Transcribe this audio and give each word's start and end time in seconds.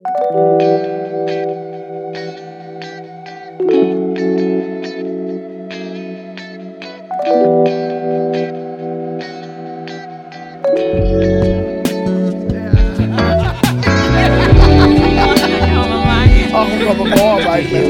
Og 0.00 0.06
hun 0.06 0.16
kommer 16.86 17.04
på 17.04 17.22
overarbejde 17.22 17.68
med 17.72 17.80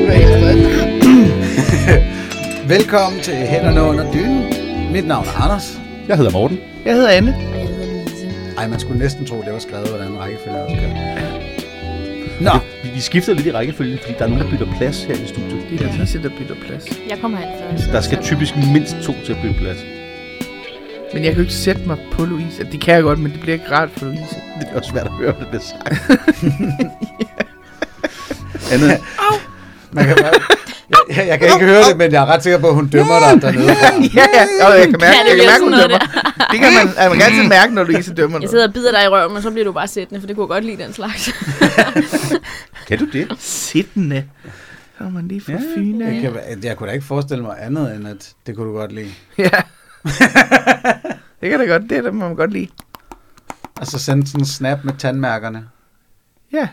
Velkommen 2.74 3.20
til 3.20 3.34
Hænderne 3.34 3.82
under 3.82 4.12
dynen. 4.12 4.44
Mit 4.92 5.06
navn 5.06 5.26
er 5.26 5.42
Anders. 5.42 5.80
Jeg 6.08 6.16
hedder 6.16 6.30
Morten. 6.30 6.58
Jeg 6.84 6.94
hedder 6.94 7.08
Anne. 7.08 7.34
Og 7.34 7.58
jeg 7.58 7.68
hedder 7.68 7.86
Louise. 7.86 8.26
Ej, 8.58 8.68
man 8.68 8.80
skulle 8.80 8.98
næsten 8.98 9.26
tro, 9.26 9.36
det 9.36 9.52
var 9.52 9.58
skrevet, 9.58 9.88
hvordan 9.88 10.18
rækkefølge 10.18 10.56
jeg 10.56 10.76
skrevet. 10.76 11.49
Nå, 12.40 12.50
Vi, 12.82 12.90
vi 12.94 13.00
skifter 13.00 13.34
lidt 13.34 13.46
i 13.46 13.52
rækkefølgen, 13.52 13.98
fordi 13.98 14.14
der 14.18 14.24
er 14.24 14.28
nogen, 14.28 14.44
der 14.44 14.50
bytter 14.50 14.76
plads 14.76 15.04
her 15.04 15.14
i 15.14 15.26
studiet. 15.26 15.62
Det 15.70 15.80
er 15.80 15.98
Lise, 15.98 16.22
der 16.22 16.28
bytter 16.38 16.54
plads. 16.66 16.84
Jeg 17.10 17.18
kommer 17.20 17.38
hen 17.38 17.48
først. 17.60 17.92
Der 17.92 18.00
skal 18.00 18.22
typisk 18.22 18.54
mindst 18.72 18.96
to 19.02 19.14
til 19.24 19.32
at 19.32 19.38
bytte 19.42 19.58
plads. 19.60 19.78
Men 21.14 21.24
jeg 21.24 21.32
kan 21.32 21.34
jo 21.34 21.40
ikke 21.40 21.54
sætte 21.54 21.82
mig 21.86 21.98
på 22.12 22.24
Louise. 22.24 22.64
Det 22.72 22.80
kan 22.80 22.94
jeg 22.94 23.02
godt, 23.02 23.18
men 23.18 23.32
det 23.32 23.40
bliver 23.40 23.54
ikke 23.54 23.70
rart 23.70 23.90
for 23.96 24.04
Louise. 24.04 24.36
Det 24.60 24.68
er 24.72 24.76
også 24.76 24.90
svært 24.90 25.06
at 25.06 25.12
høre, 25.12 25.32
hvad 25.32 25.40
det 25.40 25.48
bliver 25.48 25.62
sagt. 25.62 26.22
Andet, 28.72 29.00
man 29.92 30.04
kan 30.04 30.16
bare... 30.22 30.59
Jeg, 31.10 31.16
jeg, 31.18 31.26
jeg, 31.28 31.38
kan 31.38 31.48
ikke 31.54 31.66
høre 31.66 31.82
det, 31.88 31.96
men 31.96 32.12
jeg 32.12 32.22
er 32.22 32.26
ret 32.26 32.42
sikker 32.42 32.58
på, 32.58 32.68
at 32.68 32.74
hun 32.74 32.88
dømmer 32.88 33.18
dig 33.18 33.42
dernede. 33.42 33.66
ja, 34.18 34.26
ja. 34.34 34.66
Og 34.66 34.78
jeg 34.78 34.88
kan 34.88 34.96
mærke, 35.00 35.04
Ja, 35.04 35.28
jeg 35.28 35.36
kan 35.38 35.46
mærke 35.46 35.62
hun 35.64 35.72
dømmer. 35.72 35.98
Det 36.52 36.58
kan 36.60 36.72
man, 36.78 36.86
altså, 36.88 37.08
man 37.08 37.18
kan 37.18 37.26
altid 37.26 37.48
mærke, 37.48 37.74
når 37.74 37.84
Louise 37.84 38.14
dømmer 38.14 38.36
Jeg 38.36 38.40
noget. 38.40 38.50
sidder 38.50 38.66
og 38.68 38.72
bider 38.74 38.92
dig 38.92 39.04
i 39.04 39.08
røven, 39.08 39.32
men 39.32 39.42
så 39.42 39.50
bliver 39.50 39.64
du 39.64 39.72
bare 39.72 39.88
sættende, 39.88 40.20
for 40.20 40.26
det 40.26 40.36
kunne 40.36 40.44
jeg 40.44 40.48
godt 40.48 40.64
lide 40.64 40.82
den 40.84 40.92
slags. 40.92 41.30
kan 42.88 42.98
du 42.98 43.04
det? 43.12 43.28
Sittende. 43.38 44.24
Så 44.98 45.04
er 45.04 45.10
man 45.10 45.28
lige 45.28 45.40
for 45.40 45.52
Ja, 45.52 45.58
fyn 45.76 46.00
Jeg, 46.00 46.20
kan, 46.20 46.64
jeg 46.64 46.76
kunne 46.76 46.86
da 46.88 46.92
ikke 46.92 47.06
forestille 47.06 47.44
mig 47.44 47.56
andet, 47.60 47.94
end 47.96 48.08
at 48.08 48.32
det 48.46 48.56
kunne 48.56 48.68
du 48.68 48.72
godt 48.74 48.92
lide. 48.92 49.10
Ja. 49.38 49.50
det 51.40 51.50
kan 51.50 51.58
da 51.60 51.64
godt, 51.66 51.82
det 51.90 52.04
der 52.04 52.10
må 52.12 52.26
man 52.26 52.36
godt 52.36 52.52
lide. 52.52 52.68
Altså 53.80 53.98
sende 53.98 54.26
sådan 54.26 54.40
en 54.40 54.46
snap 54.46 54.84
med 54.84 54.92
tandmærkerne. 54.98 55.64
Ja, 56.52 56.60
det 56.60 56.68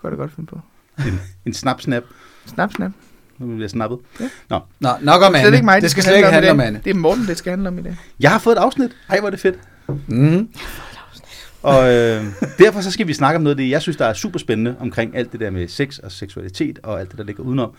kunne 0.00 0.10
jeg 0.10 0.18
da 0.18 0.22
godt 0.22 0.32
finde 0.34 0.46
på. 0.50 0.60
En, 0.98 1.20
en 1.46 1.54
snap-snap. 1.54 2.02
Snap, 2.46 2.72
snap. 2.72 2.90
Nu 3.40 3.54
bliver 3.54 3.68
snappet. 3.68 3.98
Nå, 4.50 4.58
nok 5.00 5.22
om 5.22 5.32
Det 5.32 5.38
Anne. 5.40 5.56
ikke 5.56 5.64
mig, 5.64 5.82
det 5.82 5.90
skal 5.90 6.02
slet 6.02 6.16
ikke 6.16 6.28
handle 6.28 6.50
om 6.50 6.58
dag. 6.58 6.66
Anne. 6.66 6.80
Det 6.84 6.90
er 6.90 6.94
Morten, 6.94 7.26
det 7.26 7.38
skal 7.38 7.50
handle 7.50 7.68
om 7.68 7.78
i 7.78 7.82
dag. 7.82 7.96
Jeg 8.20 8.30
har 8.30 8.38
fået 8.38 8.54
et 8.56 8.60
afsnit. 8.60 8.90
Ej, 9.08 9.18
hvor 9.18 9.26
er 9.26 9.30
det 9.30 9.40
fedt. 9.40 9.54
Mm. 10.06 10.48
Og 11.62 11.92
øh, 11.94 12.24
derfor 12.58 12.80
så 12.80 12.90
skal 12.90 13.06
vi 13.06 13.12
snakke 13.14 13.36
om 13.36 13.42
noget 13.42 13.54
af 13.54 13.56
det, 13.64 13.70
jeg 13.70 13.82
synes, 13.82 13.96
der 13.96 14.04
er 14.06 14.12
super 14.12 14.38
spændende 14.38 14.74
omkring 14.80 15.16
alt 15.16 15.32
det 15.32 15.40
der 15.40 15.50
med 15.50 15.68
sex 15.68 15.98
og 15.98 16.12
seksualitet 16.12 16.78
og 16.82 17.00
alt 17.00 17.10
det, 17.10 17.18
der 17.18 17.24
ligger 17.24 17.42
udenom. 17.42 17.70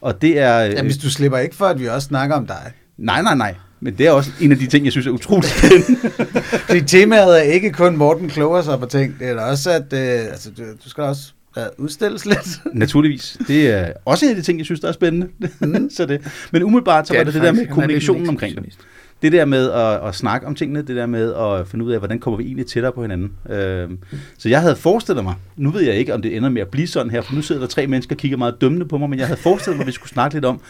Og 0.00 0.22
det 0.22 0.38
er... 0.38 0.64
Øh, 0.64 0.70
Ja, 0.72 0.82
hvis 0.82 0.96
du 0.98 1.10
slipper 1.10 1.38
ikke 1.38 1.56
for, 1.56 1.66
at 1.66 1.80
vi 1.80 1.86
også 1.88 2.08
snakker 2.08 2.36
om 2.36 2.46
dig. 2.46 2.72
Nej, 2.98 3.22
nej, 3.22 3.34
nej. 3.34 3.54
Men 3.80 3.98
det 3.98 4.06
er 4.06 4.10
også 4.10 4.30
en 4.40 4.52
af 4.52 4.58
de 4.58 4.66
ting, 4.66 4.84
jeg 4.84 4.92
synes 4.92 5.06
er 5.06 5.10
utroligt 5.10 5.52
spændende. 5.52 5.98
Fordi 6.68 6.80
temaet 6.80 7.38
er 7.38 7.42
ikke 7.42 7.72
kun 7.72 7.96
Morten 7.96 8.28
kloger 8.28 8.62
sig 8.62 8.78
på 8.80 8.86
ting. 8.86 9.18
Det 9.18 9.28
er 9.28 9.40
også, 9.40 9.70
at 9.70 9.92
øh, 9.92 10.30
altså, 10.30 10.50
du, 10.50 10.62
du 10.84 10.90
skal 10.90 11.04
også 11.04 11.22
uh, 11.58 11.84
udstilles 11.84 12.26
lidt. 12.26 12.60
Naturligvis. 12.72 13.38
Det 13.48 13.70
er 13.70 13.92
også 14.04 14.24
en 14.24 14.30
af 14.30 14.36
de 14.36 14.42
ting, 14.42 14.58
jeg 14.58 14.64
synes, 14.64 14.80
der 14.80 14.88
er 14.88 14.92
spændende. 14.92 15.28
så 15.96 16.06
det. 16.06 16.48
Men 16.52 16.62
umiddelbart 16.62 17.08
så 17.08 17.14
er 17.14 17.18
var 17.18 17.24
det 17.24 17.34
det 17.34 17.42
det 17.42 17.46
der 17.46 17.52
med 17.52 17.66
kommunikationen 17.66 18.28
omkring 18.28 18.56
det. 18.56 18.78
Det 19.22 19.32
der 19.32 19.44
med 19.44 19.70
at, 19.70 20.08
at 20.08 20.14
snakke 20.14 20.46
om 20.46 20.54
tingene, 20.54 20.82
det 20.82 20.96
der 20.96 21.06
med 21.06 21.34
at 21.34 21.68
finde 21.68 21.84
ud 21.84 21.92
af, 21.92 21.98
hvordan 21.98 22.18
kommer 22.18 22.38
vi 22.38 22.44
egentlig 22.44 22.66
tættere 22.66 22.92
på 22.92 23.02
hinanden. 23.02 23.32
Øhm, 23.50 23.98
så 24.38 24.48
jeg 24.48 24.60
havde 24.60 24.76
forestillet 24.76 25.24
mig, 25.24 25.34
nu 25.56 25.70
ved 25.70 25.80
jeg 25.80 25.94
ikke, 25.94 26.14
om 26.14 26.22
det 26.22 26.36
ender 26.36 26.48
med 26.48 26.62
at 26.62 26.68
blive 26.68 26.86
sådan 26.86 27.10
her, 27.10 27.20
for 27.20 27.34
nu 27.34 27.42
sidder 27.42 27.60
der 27.60 27.68
tre 27.68 27.86
mennesker 27.86 28.14
og 28.14 28.18
kigger 28.18 28.36
meget 28.36 28.60
dømmende 28.60 28.86
på 28.86 28.98
mig, 28.98 29.10
men 29.10 29.18
jeg 29.18 29.26
havde 29.26 29.40
forestillet 29.40 29.76
mig, 29.76 29.82
at 29.82 29.86
vi 29.86 29.92
skulle 29.92 30.10
snakke 30.10 30.36
lidt 30.36 30.44
om, 30.44 30.60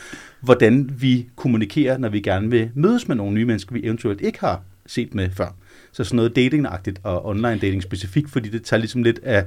hvordan 0.40 0.90
vi 0.98 1.26
kommunikerer, 1.36 1.98
når 1.98 2.08
vi 2.08 2.20
gerne 2.20 2.50
vil 2.50 2.70
mødes 2.74 3.08
med 3.08 3.16
nogle 3.16 3.34
nye 3.34 3.44
mennesker, 3.44 3.72
vi 3.72 3.84
eventuelt 3.84 4.20
ikke 4.20 4.40
har 4.40 4.62
set 4.86 5.14
med 5.14 5.30
før. 5.30 5.54
Så 5.92 6.04
sådan 6.04 6.16
noget 6.16 6.36
datingagtigt 6.36 7.00
og 7.02 7.26
online 7.26 7.58
dating 7.58 7.82
specifikt, 7.82 8.30
fordi 8.30 8.48
det 8.48 8.62
tager 8.62 8.78
ligesom 8.78 9.02
lidt 9.02 9.20
af 9.22 9.44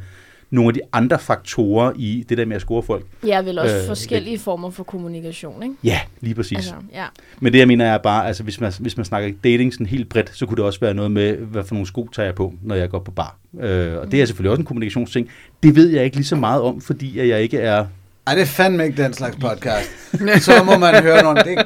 nogle 0.51 0.69
af 0.69 0.73
de 0.73 0.79
andre 0.93 1.19
faktorer 1.19 1.91
i 1.95 2.25
det 2.29 2.37
der 2.37 2.45
med 2.45 2.55
at 2.55 2.61
score 2.61 2.83
folk. 2.83 3.05
Jeg 3.23 3.37
er 3.37 3.41
vel 3.41 3.59
også 3.59 3.77
Øh, 3.77 3.87
forskellige 3.87 4.39
former 4.39 4.69
for 4.69 4.83
kommunikation, 4.83 5.63
ikke? 5.63 5.75
Ja, 5.83 5.99
lige 6.21 6.35
præcis. 6.35 6.57
Altså, 6.57 6.73
ja. 6.93 7.05
Men 7.39 7.53
det 7.53 7.59
jeg 7.59 7.67
mener 7.67 7.85
er 7.85 7.97
bare, 7.97 8.27
altså 8.27 8.43
hvis 8.43 8.59
man, 8.61 8.73
hvis 8.79 8.97
man 8.97 9.05
snakker 9.05 9.31
dating 9.43 9.73
sådan 9.73 9.85
helt 9.85 10.09
bredt, 10.09 10.31
så 10.33 10.45
kunne 10.45 10.55
det 10.57 10.65
også 10.65 10.79
være 10.79 10.93
noget 10.93 11.11
med, 11.11 11.37
hvad 11.37 11.63
for 11.63 11.75
nogle 11.75 11.87
sko 11.87 12.09
tager 12.13 12.25
jeg 12.25 12.35
på, 12.35 12.53
når 12.63 12.75
jeg 12.75 12.89
går 12.89 12.99
på 12.99 13.11
bar. 13.11 13.37
Øh, 13.59 13.97
og 13.97 14.11
det 14.11 14.21
er 14.21 14.25
selvfølgelig 14.25 14.51
også 14.51 14.59
en 14.61 14.65
kommunikationsting. 14.65 15.29
Det 15.63 15.75
ved 15.75 15.89
jeg 15.89 16.03
ikke 16.03 16.15
lige 16.17 16.25
så 16.25 16.35
meget 16.35 16.61
om, 16.61 16.81
fordi 16.81 17.19
at 17.19 17.27
jeg 17.27 17.41
ikke 17.41 17.57
er... 17.59 17.85
Ej, 18.27 18.33
det 18.35 18.41
er 18.41 18.45
fandme 18.45 18.85
ikke 18.85 19.03
den 19.03 19.13
slags 19.13 19.35
podcast. 19.35 19.89
Så 20.45 20.63
må 20.63 20.77
man 20.77 21.03
høre 21.03 21.23
nogle... 21.23 21.43
Det, 21.43 21.65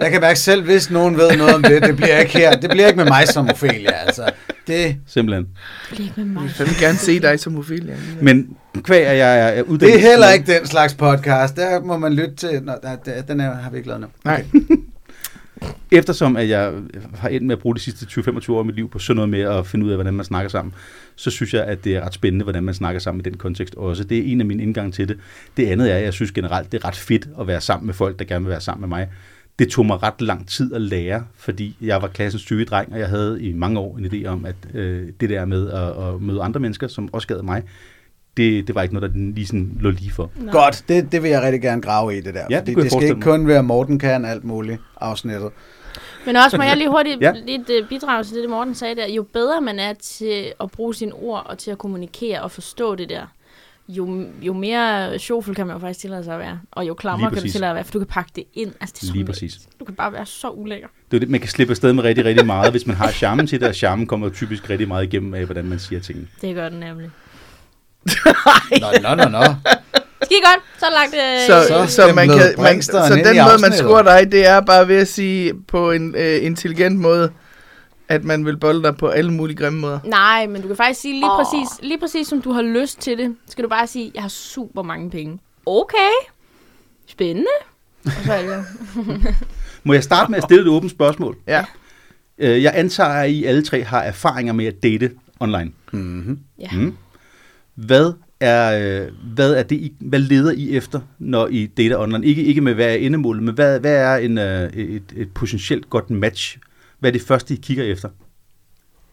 jeg 0.00 0.10
kan 0.10 0.20
mærke 0.20 0.38
selv, 0.38 0.64
hvis 0.64 0.90
nogen 0.90 1.16
ved 1.16 1.36
noget 1.36 1.54
om 1.54 1.62
det, 1.62 1.82
det 1.82 1.96
bliver 1.96 2.18
ikke 2.18 2.38
her. 2.38 2.56
Det 2.56 2.70
bliver 2.70 2.86
ikke 2.86 2.96
med 2.96 3.06
mig 3.06 3.28
som 3.28 3.48
Ophelia, 3.48 3.90
altså. 3.92 4.30
Det, 4.66 4.96
Simpelthen. 5.06 5.48
Med 6.16 6.24
mig. 6.24 6.50
Jeg 6.58 6.66
vil 6.66 6.76
gerne 6.80 6.98
se 6.98 7.20
dig 7.20 7.40
som 7.40 7.58
Ophelia. 7.58 7.96
Men 8.22 8.56
kvæg, 8.82 9.06
at 9.06 9.18
jeg 9.18 9.58
er 9.58 9.62
uddannet... 9.62 9.80
det 9.80 10.04
er 10.04 10.10
heller 10.10 10.30
ikke 10.30 10.58
den 10.58 10.66
slags 10.66 10.94
podcast. 10.94 11.56
Der 11.56 11.80
må 11.80 11.96
man 11.96 12.12
lytte 12.12 12.34
til... 12.34 12.62
Nå, 12.62 12.72
der, 12.82 12.96
der, 12.96 13.22
den 13.22 13.40
er, 13.40 13.54
har 13.54 13.70
vi 13.70 13.76
ikke 13.76 13.88
lavet 13.88 14.00
nu. 14.00 14.06
Nej. 14.24 14.44
Eftersom 15.92 16.36
at 16.36 16.48
jeg 16.48 16.72
har 17.14 17.28
endt 17.28 17.46
med 17.46 17.56
at 17.56 17.62
bruge 17.62 17.74
de 17.74 17.80
sidste 17.80 18.06
20-25 18.20 18.52
år 18.52 18.58
af 18.58 18.64
mit 18.64 18.74
liv 18.74 18.90
på 18.90 18.98
sådan 18.98 19.16
noget 19.16 19.28
med 19.28 19.40
at 19.40 19.66
finde 19.66 19.86
ud 19.86 19.90
af, 19.90 19.96
hvordan 19.96 20.14
man 20.14 20.24
snakker 20.24 20.48
sammen, 20.48 20.74
så 21.16 21.30
synes 21.30 21.54
jeg, 21.54 21.64
at 21.64 21.84
det 21.84 21.96
er 21.96 22.00
ret 22.00 22.14
spændende, 22.14 22.42
hvordan 22.42 22.64
man 22.64 22.74
snakker 22.74 23.00
sammen 23.00 23.20
i 23.20 23.24
den 23.24 23.36
kontekst 23.36 23.74
også. 23.74 24.04
Det 24.04 24.18
er 24.18 24.22
en 24.32 24.40
af 24.40 24.46
mine 24.46 24.62
indgange 24.62 24.92
til 24.92 25.08
det. 25.08 25.18
Det 25.56 25.66
andet 25.66 25.92
er, 25.92 25.96
at 25.96 26.02
jeg 26.02 26.12
synes 26.12 26.32
generelt, 26.32 26.72
det 26.72 26.84
er 26.84 26.88
ret 26.88 26.96
fedt 26.96 27.28
at 27.40 27.46
være 27.46 27.60
sammen 27.60 27.86
med 27.86 27.94
folk, 27.94 28.18
der 28.18 28.24
gerne 28.24 28.44
vil 28.44 28.50
være 28.50 28.60
sammen 28.60 28.80
med 28.80 28.98
mig. 28.98 29.08
Det 29.58 29.70
tog 29.70 29.86
mig 29.86 30.02
ret 30.02 30.20
lang 30.22 30.48
tid 30.48 30.74
at 30.74 30.80
lære, 30.80 31.24
fordi 31.36 31.76
jeg 31.80 32.02
var 32.02 32.08
klassens 32.08 32.42
syge 32.42 32.64
dreng, 32.64 32.92
og 32.92 32.98
jeg 32.98 33.08
havde 33.08 33.42
i 33.42 33.52
mange 33.52 33.80
år 33.80 33.98
en 33.98 34.04
idé 34.06 34.26
om, 34.26 34.44
at 34.44 34.56
øh, 34.74 35.08
det 35.20 35.30
der 35.30 35.44
med 35.44 35.70
at, 35.70 36.08
at 36.08 36.22
møde 36.22 36.42
andre 36.42 36.60
mennesker, 36.60 36.88
som 36.88 37.08
også 37.12 37.28
gad 37.28 37.42
mig, 37.42 37.62
det, 38.36 38.66
det 38.66 38.74
var 38.74 38.82
ikke 38.82 38.94
noget, 38.94 39.10
der 39.10 39.18
lige 39.18 39.46
sådan 39.46 39.76
lå 39.80 39.90
lige 39.90 40.10
for. 40.10 40.30
Nå. 40.36 40.52
Godt, 40.52 40.84
det, 40.88 41.12
det 41.12 41.22
vil 41.22 41.30
jeg 41.30 41.42
rigtig 41.42 41.62
gerne 41.62 41.82
grave 41.82 42.16
i, 42.18 42.20
det 42.20 42.34
der. 42.34 42.46
Ja, 42.50 42.60
det 42.66 42.76
det 42.76 42.92
skal 42.92 43.02
ikke 43.02 43.20
kun 43.20 43.48
være 43.48 43.62
Morten 43.62 43.98
kan 43.98 44.24
alt 44.24 44.44
muligt 44.44 44.80
afsnittet. 45.00 45.50
Men 46.26 46.36
også 46.36 46.56
må 46.56 46.62
jeg 46.62 46.76
lige 46.76 46.90
hurtigt 46.90 47.20
Ja. 47.22 47.32
lidt 47.46 47.82
uh, 47.82 47.88
bidrage 47.88 48.24
til 48.24 48.34
det, 48.34 48.42
det, 48.42 48.50
Morten 48.50 48.74
sagde 48.74 48.94
der. 48.94 49.08
Jo 49.08 49.22
bedre 49.22 49.60
man 49.60 49.78
er 49.78 49.92
til 49.92 50.52
at 50.60 50.70
bruge 50.70 50.94
sine 50.94 51.12
ord 51.12 51.46
og 51.46 51.58
til 51.58 51.70
at 51.70 51.78
kommunikere 51.78 52.42
og 52.42 52.50
forstå 52.50 52.94
det 52.94 53.08
der, 53.08 53.26
jo, 53.88 54.24
jo 54.42 54.52
mere 54.52 55.18
sjovfuld 55.18 55.56
kan 55.56 55.66
man 55.66 55.74
jo 55.76 55.80
faktisk 55.80 56.00
tillade 56.00 56.24
sig 56.24 56.34
at 56.34 56.40
være. 56.40 56.60
Og 56.72 56.88
jo 56.88 56.94
klammer 56.94 57.30
kan 57.30 57.42
du 57.42 57.48
tillade 57.50 57.70
at 57.70 57.74
være, 57.74 57.84
for 57.84 57.92
du 57.92 57.98
kan 57.98 58.06
pakke 58.06 58.30
det 58.36 58.44
ind. 58.54 58.72
Altså, 58.80 58.94
det 58.96 59.02
er 59.02 59.06
så 59.06 59.12
Lige 59.12 59.24
præcis. 59.24 59.58
Du 59.80 59.84
kan 59.84 59.94
bare 59.94 60.12
være 60.12 60.26
så 60.26 60.48
ulækker. 60.50 60.88
Det 61.10 61.16
er 61.16 61.20
det, 61.20 61.30
man 61.30 61.40
kan 61.40 61.48
slippe 61.48 61.70
afsted 61.70 61.92
med 61.92 62.04
rigtig, 62.04 62.24
rigtig 62.24 62.46
meget, 62.46 62.70
hvis 62.70 62.86
man 62.86 62.96
har 62.96 63.10
charmen 63.10 63.46
til 63.46 63.60
det, 63.60 63.68
og 63.68 63.74
charmen 63.74 64.06
kommer 64.06 64.28
typisk 64.28 64.70
rigtig 64.70 64.88
meget 64.88 65.04
igennem 65.04 65.34
af, 65.34 65.44
hvordan 65.44 65.64
man 65.64 65.78
siger 65.78 66.00
tingene. 66.00 66.28
Det 66.40 66.54
gør 66.54 66.68
den 66.68 66.80
nemlig. 66.80 67.10
Nå, 68.80 68.86
nå, 69.02 69.14
nå, 69.14 69.28
nå. 69.28 69.44
Skide 70.22 70.40
godt. 70.44 70.62
Så 70.78 70.86
lagt... 70.94 71.14
Øh, 71.14 71.46
Så, 71.46 71.86
Så 71.86 71.94
så, 71.94 72.12
man 72.14 72.28
kan, 72.28 72.54
man, 72.58 72.82
så 72.82 73.22
den 73.24 73.36
måde, 73.44 73.60
man 73.60 73.72
scorer 73.72 74.02
dig, 74.02 74.32
det 74.32 74.46
er 74.46 74.60
bare 74.60 74.88
ved 74.88 74.96
at 74.96 75.08
sige 75.08 75.52
på 75.68 75.90
en 75.90 76.14
øh, 76.14 76.44
intelligent 76.44 76.96
måde, 76.98 77.30
at 78.08 78.24
man 78.24 78.44
vil 78.44 78.56
bolde 78.56 78.82
dig 78.82 78.96
på 78.96 79.08
alle 79.08 79.32
mulige 79.32 79.56
grimme 79.56 79.78
måder. 79.80 79.98
Nej, 80.04 80.46
men 80.46 80.62
du 80.62 80.66
kan 80.66 80.76
faktisk 80.76 81.00
sige 81.00 81.14
lige, 81.14 81.30
oh. 81.30 81.44
præcis, 81.44 81.82
lige 81.82 81.98
præcis, 81.98 82.28
som 82.28 82.42
du 82.42 82.52
har 82.52 82.62
lyst 82.62 83.00
til 83.00 83.18
det. 83.18 83.36
Skal 83.48 83.64
du 83.64 83.68
bare 83.68 83.86
sige, 83.86 84.10
jeg 84.14 84.22
har 84.22 84.28
super 84.28 84.82
mange 84.82 85.10
penge. 85.10 85.38
Okay. 85.66 86.10
Spændende. 87.06 87.48
Og 88.04 88.12
så 88.24 88.32
er 88.32 88.42
det. 88.42 88.64
Må 89.84 89.92
jeg 89.92 90.02
starte 90.04 90.30
med 90.30 90.38
at 90.38 90.44
stille 90.44 90.62
et 90.62 90.68
åbent 90.68 90.90
spørgsmål? 90.92 91.36
Ja. 91.46 91.64
Øh, 92.38 92.62
Jeg 92.62 92.72
antager, 92.74 93.10
at 93.10 93.30
I 93.30 93.44
alle 93.44 93.62
tre 93.64 93.82
har 93.84 94.02
erfaringer 94.02 94.52
med 94.52 94.66
at 94.66 94.82
date 94.82 95.10
online. 95.40 95.72
Mm-hmm. 95.92 96.38
Ja. 96.58 96.68
Mm. 96.72 96.96
Hvad 97.74 98.12
er, 98.40 99.02
øh, 99.06 99.12
hvad 99.34 99.54
er 99.54 99.62
det, 99.62 99.76
I, 99.76 99.92
hvad 100.00 100.18
leder 100.18 100.52
I 100.52 100.76
efter, 100.76 101.00
når 101.18 101.46
I 101.46 101.66
dater 101.66 101.98
online? 101.98 102.26
Ikke, 102.26 102.42
ikke 102.44 102.60
med, 102.60 102.74
hvad 102.74 102.86
er 102.86 102.94
endemålet, 102.94 103.42
men 103.42 103.54
hvad, 103.54 103.80
hvad 103.80 103.94
er 103.96 104.16
en, 104.16 104.38
øh, 104.38 104.72
et, 104.72 105.02
et 105.16 105.32
potentielt 105.34 105.90
godt 105.90 106.10
match? 106.10 106.58
Hvad 106.98 107.10
er 107.10 107.12
det 107.12 107.22
første, 107.22 107.54
I 107.54 107.56
kigger 107.56 107.84
efter? 107.84 108.08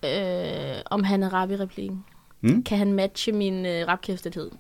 Øh, 0.05 0.81
om 0.85 1.03
han 1.03 1.23
er 1.23 1.33
rap 1.33 1.51
i 1.51 1.55
replikken. 1.57 2.03
Mm? 2.41 2.63
Kan 2.63 2.77
han 2.77 2.93
matche 2.93 3.31
min 3.31 3.65
øh, 3.65 3.87
rapkæftethed? 3.87 4.51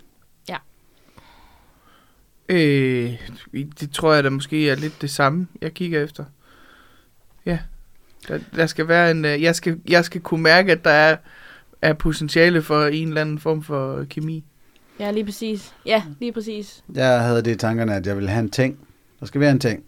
Øh, 2.49 3.13
det 3.53 3.91
tror 3.93 4.13
jeg 4.13 4.23
da 4.23 4.29
måske 4.29 4.69
er 4.69 4.75
lidt 4.75 5.01
det 5.01 5.09
samme, 5.09 5.47
jeg 5.61 5.73
kigger 5.73 6.03
efter. 6.03 6.25
Ja. 7.45 7.59
Der, 8.27 8.39
der 8.55 8.65
skal 8.65 8.87
være 8.87 9.11
en... 9.11 9.25
øh, 9.25 9.41
Jeg 9.41 9.55
skal, 9.55 9.79
jeg 9.89 10.05
skal 10.05 10.21
kunne 10.21 10.43
mærke, 10.43 10.71
at 10.71 10.83
der 10.83 10.89
er, 10.91 11.17
er 11.81 11.93
potentiale 11.93 12.61
for 12.61 12.85
en 12.85 13.07
eller 13.07 13.21
anden 13.21 13.39
form 13.39 13.63
for 13.63 14.03
kemi. 14.09 14.43
Ja, 14.99 15.11
lige 15.11 15.25
præcis. 15.25 15.73
Ja, 15.85 16.03
lige 16.19 16.31
præcis. 16.31 16.83
Jeg 16.95 17.21
havde 17.21 17.41
det 17.41 17.51
i 17.51 17.55
tankerne, 17.57 17.95
at 17.95 18.07
jeg 18.07 18.15
ville 18.15 18.29
have 18.29 18.39
en 18.43 18.51
ting. 18.51 18.79
Der 19.19 19.25
skal 19.25 19.41
være 19.41 19.51
en 19.51 19.59
ting. 19.59 19.83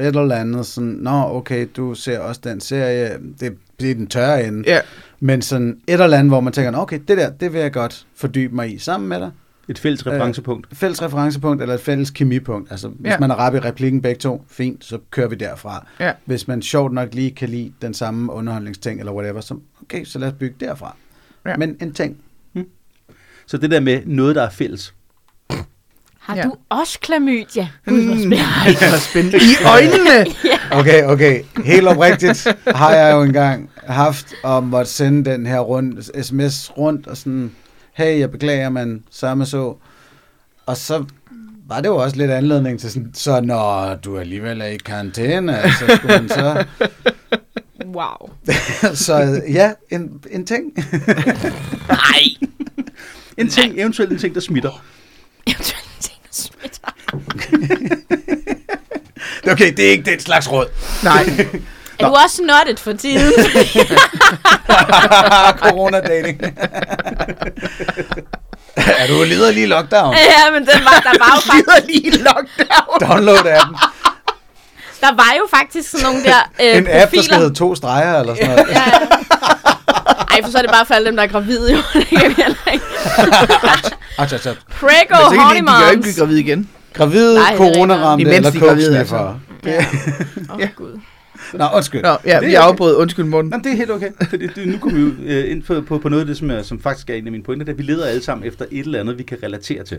Et 0.00 0.06
eller 0.06 0.34
andet 0.34 0.66
sådan, 0.66 0.88
nå 0.90 1.10
okay, 1.24 1.66
du 1.76 1.94
ser 1.94 2.18
også 2.18 2.40
den 2.44 2.60
serie, 2.60 3.18
det, 3.40 3.56
det 3.80 3.90
er 3.90 3.94
den 3.94 4.06
tørre 4.06 4.44
ende. 4.46 4.64
Ja, 4.66 4.80
Men 5.20 5.42
sådan 5.42 5.80
et 5.86 6.00
eller 6.00 6.16
andet, 6.18 6.30
hvor 6.30 6.40
man 6.40 6.52
tænker, 6.52 6.70
"Nå, 6.70 6.78
okay, 6.78 7.00
det 7.08 7.18
der, 7.18 7.30
det 7.30 7.52
vil 7.52 7.60
jeg 7.60 7.72
godt 7.72 8.06
fordybe 8.16 8.54
mig 8.54 8.74
i 8.74 8.78
sammen 8.78 9.08
med 9.08 9.20
dig. 9.20 9.30
Et 9.68 9.78
fælles 9.78 10.06
referencepunkt. 10.06 10.66
fælles 10.72 11.02
referencepunkt 11.02 11.62
eller 11.62 11.74
et 11.74 11.80
fælles 11.80 12.10
kemipunkt. 12.10 12.70
Altså, 12.70 12.88
hvis 12.88 13.10
Ja. 13.10 13.18
man 13.18 13.30
er 13.30 13.34
rap 13.34 13.54
i 13.54 13.58
replikken 13.58 14.02
begge 14.02 14.18
to, 14.18 14.44
fint, 14.48 14.84
så 14.84 14.98
kører 15.10 15.28
vi 15.28 15.34
derfra. 15.34 15.86
Ja. 16.00 16.12
Hvis 16.24 16.48
man 16.48 16.62
sjovt 16.62 16.92
nok 16.92 17.14
lige 17.14 17.30
kan 17.30 17.48
lide 17.48 17.72
den 17.82 17.94
samme 17.94 18.32
underholdningsting 18.32 19.00
eller 19.00 19.12
whatever, 19.12 19.40
så 19.40 19.54
okay, 19.82 20.04
så 20.04 20.18
lad 20.18 20.28
os 20.28 20.34
bygge 20.38 20.56
derfra. 20.60 20.96
Ja. 21.46 21.56
Men 21.56 21.76
en 21.80 21.92
ting. 21.92 22.16
Så 23.46 23.58
det 23.58 23.70
der 23.70 23.80
med 23.80 24.00
noget, 24.06 24.36
der 24.36 24.42
er 24.42 24.50
fælles. 24.50 24.94
Har 26.28 26.36
Ja. 26.36 26.42
du 26.42 26.54
også 26.68 26.98
klamydia? 27.00 27.68
Mm. 27.86 28.32
I 28.32 29.64
øjnene! 29.66 30.26
Okay, 30.72 31.04
okay. 31.04 31.42
Helt 31.64 31.88
oprigtigt 31.88 32.46
har 32.66 32.94
jeg 32.94 33.12
jo 33.14 33.22
engang 33.22 33.70
haft 33.86 34.26
og 34.42 34.64
måtte 34.64 34.90
sende 34.90 35.30
den 35.30 35.46
her 35.46 35.58
rundt, 35.60 36.26
sms 36.26 36.72
rundt 36.78 37.06
og 37.06 37.16
sådan, 37.16 37.52
hey, 37.92 38.18
jeg 38.20 38.30
beklager, 38.30 38.68
men 38.68 39.02
samme 39.10 39.46
så. 39.46 39.74
Og 40.66 40.76
så 40.76 41.04
var 41.68 41.80
det 41.80 41.88
jo 41.88 41.96
også 41.96 42.16
lidt 42.16 42.30
anledning 42.30 42.80
til 42.80 42.90
sådan, 42.90 43.10
så 43.14 43.40
når 43.40 43.94
du 43.94 44.18
alligevel 44.18 44.60
er 44.60 44.66
i 44.66 44.76
karantæne, 44.76 45.58
så 45.78 45.96
skulle 45.96 46.16
man 46.18 46.28
så... 46.28 46.64
Wow. 47.94 48.30
så 48.94 49.42
ja, 49.48 49.72
en, 49.90 50.20
en 50.30 50.46
ting. 50.46 50.72
Nej. 51.88 52.48
En 53.38 53.48
ting, 53.48 53.80
eventuelt 53.80 54.12
en 54.12 54.18
ting, 54.18 54.34
der 54.34 54.40
smitter. 54.40 54.82
Eventuelt 55.46 55.87
smitter. 56.38 56.88
Okay, 59.52 59.72
det 59.76 59.86
er 59.86 59.90
ikke 59.90 60.10
den 60.10 60.20
slags 60.20 60.50
råd. 60.52 60.66
Nej, 61.02 61.22
Er 61.98 62.08
du 62.08 62.14
også 62.24 62.42
nuttet 62.42 62.80
for 62.80 62.92
tiden? 62.92 63.32
Corona-dating. 65.62 66.42
er 69.00 69.06
du 69.06 69.22
leder 69.24 69.50
lige 69.50 69.62
i 69.62 69.66
lockdown? 69.66 70.14
ja, 70.14 70.50
men 70.52 70.66
den 70.66 70.84
var, 70.84 71.00
der 71.00 71.18
var 71.18 71.32
jo 71.36 71.40
faktisk, 71.52 71.86
lige 71.86 72.10
lockdown. 72.10 73.00
Download 73.10 73.38
appen. 73.38 73.76
der 75.00 75.14
var 75.14 75.34
jo 75.38 75.46
faktisk 75.50 75.90
sådan 75.90 76.06
nogle 76.06 76.24
der 76.24 76.50
øh, 76.60 76.76
En 76.76 76.86
app, 76.90 76.92
der 76.92 77.06
skal 77.06 77.18
profiler. 77.18 77.38
hedde 77.38 77.54
to 77.54 77.74
streger 77.74 78.20
eller 78.20 78.34
sådan 78.34 78.48
noget. 78.50 78.66
Ja, 78.70 78.90
ja. 80.38 80.42
Ej, 80.42 80.44
for 80.44 80.50
så 80.50 80.58
er 80.58 80.62
det 80.62 80.70
bare 80.70 80.86
for 80.86 80.94
alle 80.94 81.06
dem, 81.06 81.16
der 81.16 81.22
er 81.22 81.26
gravide, 81.26 81.72
jo. 81.72 81.78
Det 82.00 82.06
kan 82.08 82.28
vi 82.30 82.34
heller 82.42 82.72
ikke. 82.72 82.84
Ach, 84.18 84.34
ach, 84.34 84.46
ach. 84.46 84.58
Prego, 84.70 85.14
Men 85.14 85.30
så 85.30 85.30
kan 85.30 85.38
de, 85.38 85.44
honey 85.44 85.60
de 85.60 85.66
kan 85.66 85.84
jo 85.84 85.90
ikke 85.90 85.96
moms. 85.96 86.04
blive 86.06 86.14
gravide 86.18 86.40
igen. 86.40 86.68
Gravide, 86.94 87.34
Nej, 87.34 87.50
heller 87.50 87.64
ikke. 87.66 87.74
coronaramte 87.74 88.22
Imens 88.22 88.36
eller 88.36 88.50
de 88.50 88.56
er 88.58 88.60
gravide, 88.60 88.86
kokesniffer. 88.86 89.40
Ja. 89.66 89.84
Åh, 90.54 90.60
Ja. 90.60 90.68
Gud. 90.76 91.00
Nå, 91.54 91.64
undskyld. 91.76 92.02
Nå, 92.02 92.16
ja, 92.24 92.38
Det 92.40 92.46
vi 92.48 92.54
er 92.54 92.60
okay. 92.60 92.68
afbrød. 92.68 92.96
Undskyld, 92.96 93.24
Morten. 93.24 93.50
Jamen, 93.50 93.64
det 93.64 93.72
er 93.72 93.76
helt 93.76 93.90
okay. 93.90 94.10
Fordi 94.28 94.46
det, 94.46 94.68
nu 94.68 94.78
kommer 94.78 94.98
vi 94.98 95.04
jo 95.04 95.12
øh, 95.38 95.50
ind 95.50 95.62
på, 95.62 95.80
på, 95.80 95.98
på 95.98 96.08
noget 96.08 96.20
af 96.20 96.26
det, 96.26 96.36
som, 96.36 96.50
er, 96.50 96.62
som 96.62 96.80
faktisk 96.80 97.10
er 97.10 97.14
en 97.14 97.26
af 97.26 97.32
mine 97.32 97.44
pointer, 97.44 97.66
at 97.68 97.78
vi 97.78 97.82
leder 97.82 98.06
alle 98.06 98.22
sammen 98.22 98.46
efter 98.48 98.64
et 98.70 98.84
eller 98.84 99.00
andet, 99.00 99.18
vi 99.18 99.22
kan 99.22 99.38
relatere 99.42 99.84
til. 99.84 99.98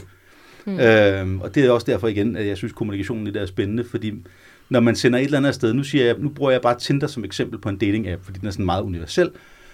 Mm. 0.66 0.80
Øhm, 0.80 1.42
og 1.42 1.56
det 1.56 1.66
er 1.66 1.72
også 1.72 1.86
derfor 1.92 2.08
igen, 2.08 2.36
at 2.38 2.48
jeg 2.48 2.58
synes, 2.58 2.74
kommunikationen 2.74 3.28
i 3.28 3.32
det 3.32 3.42
er 3.42 3.46
spændende, 3.46 3.86
fordi 3.92 4.14
når 4.70 4.80
man 4.80 4.96
sender 4.96 5.20
et 5.20 5.24
eller 5.26 5.38
andet 5.38 5.48
afsted, 5.48 5.74
nu, 5.74 5.84
siger 5.84 6.06
jeg, 6.06 6.16
nu 6.20 6.30
bruger 6.30 6.52
jeg 6.52 6.62
bare 6.62 6.80
Tinder 6.80 7.08
som 7.08 7.24
eksempel 7.26 7.60
på 7.60 7.70
en 7.70 7.78
dating-app, 7.84 8.26
fordi 8.26 8.40
den 8.40 8.48
er 8.48 8.52
sådan 8.52 8.66
meget 8.66 8.82
universel, 8.82 9.30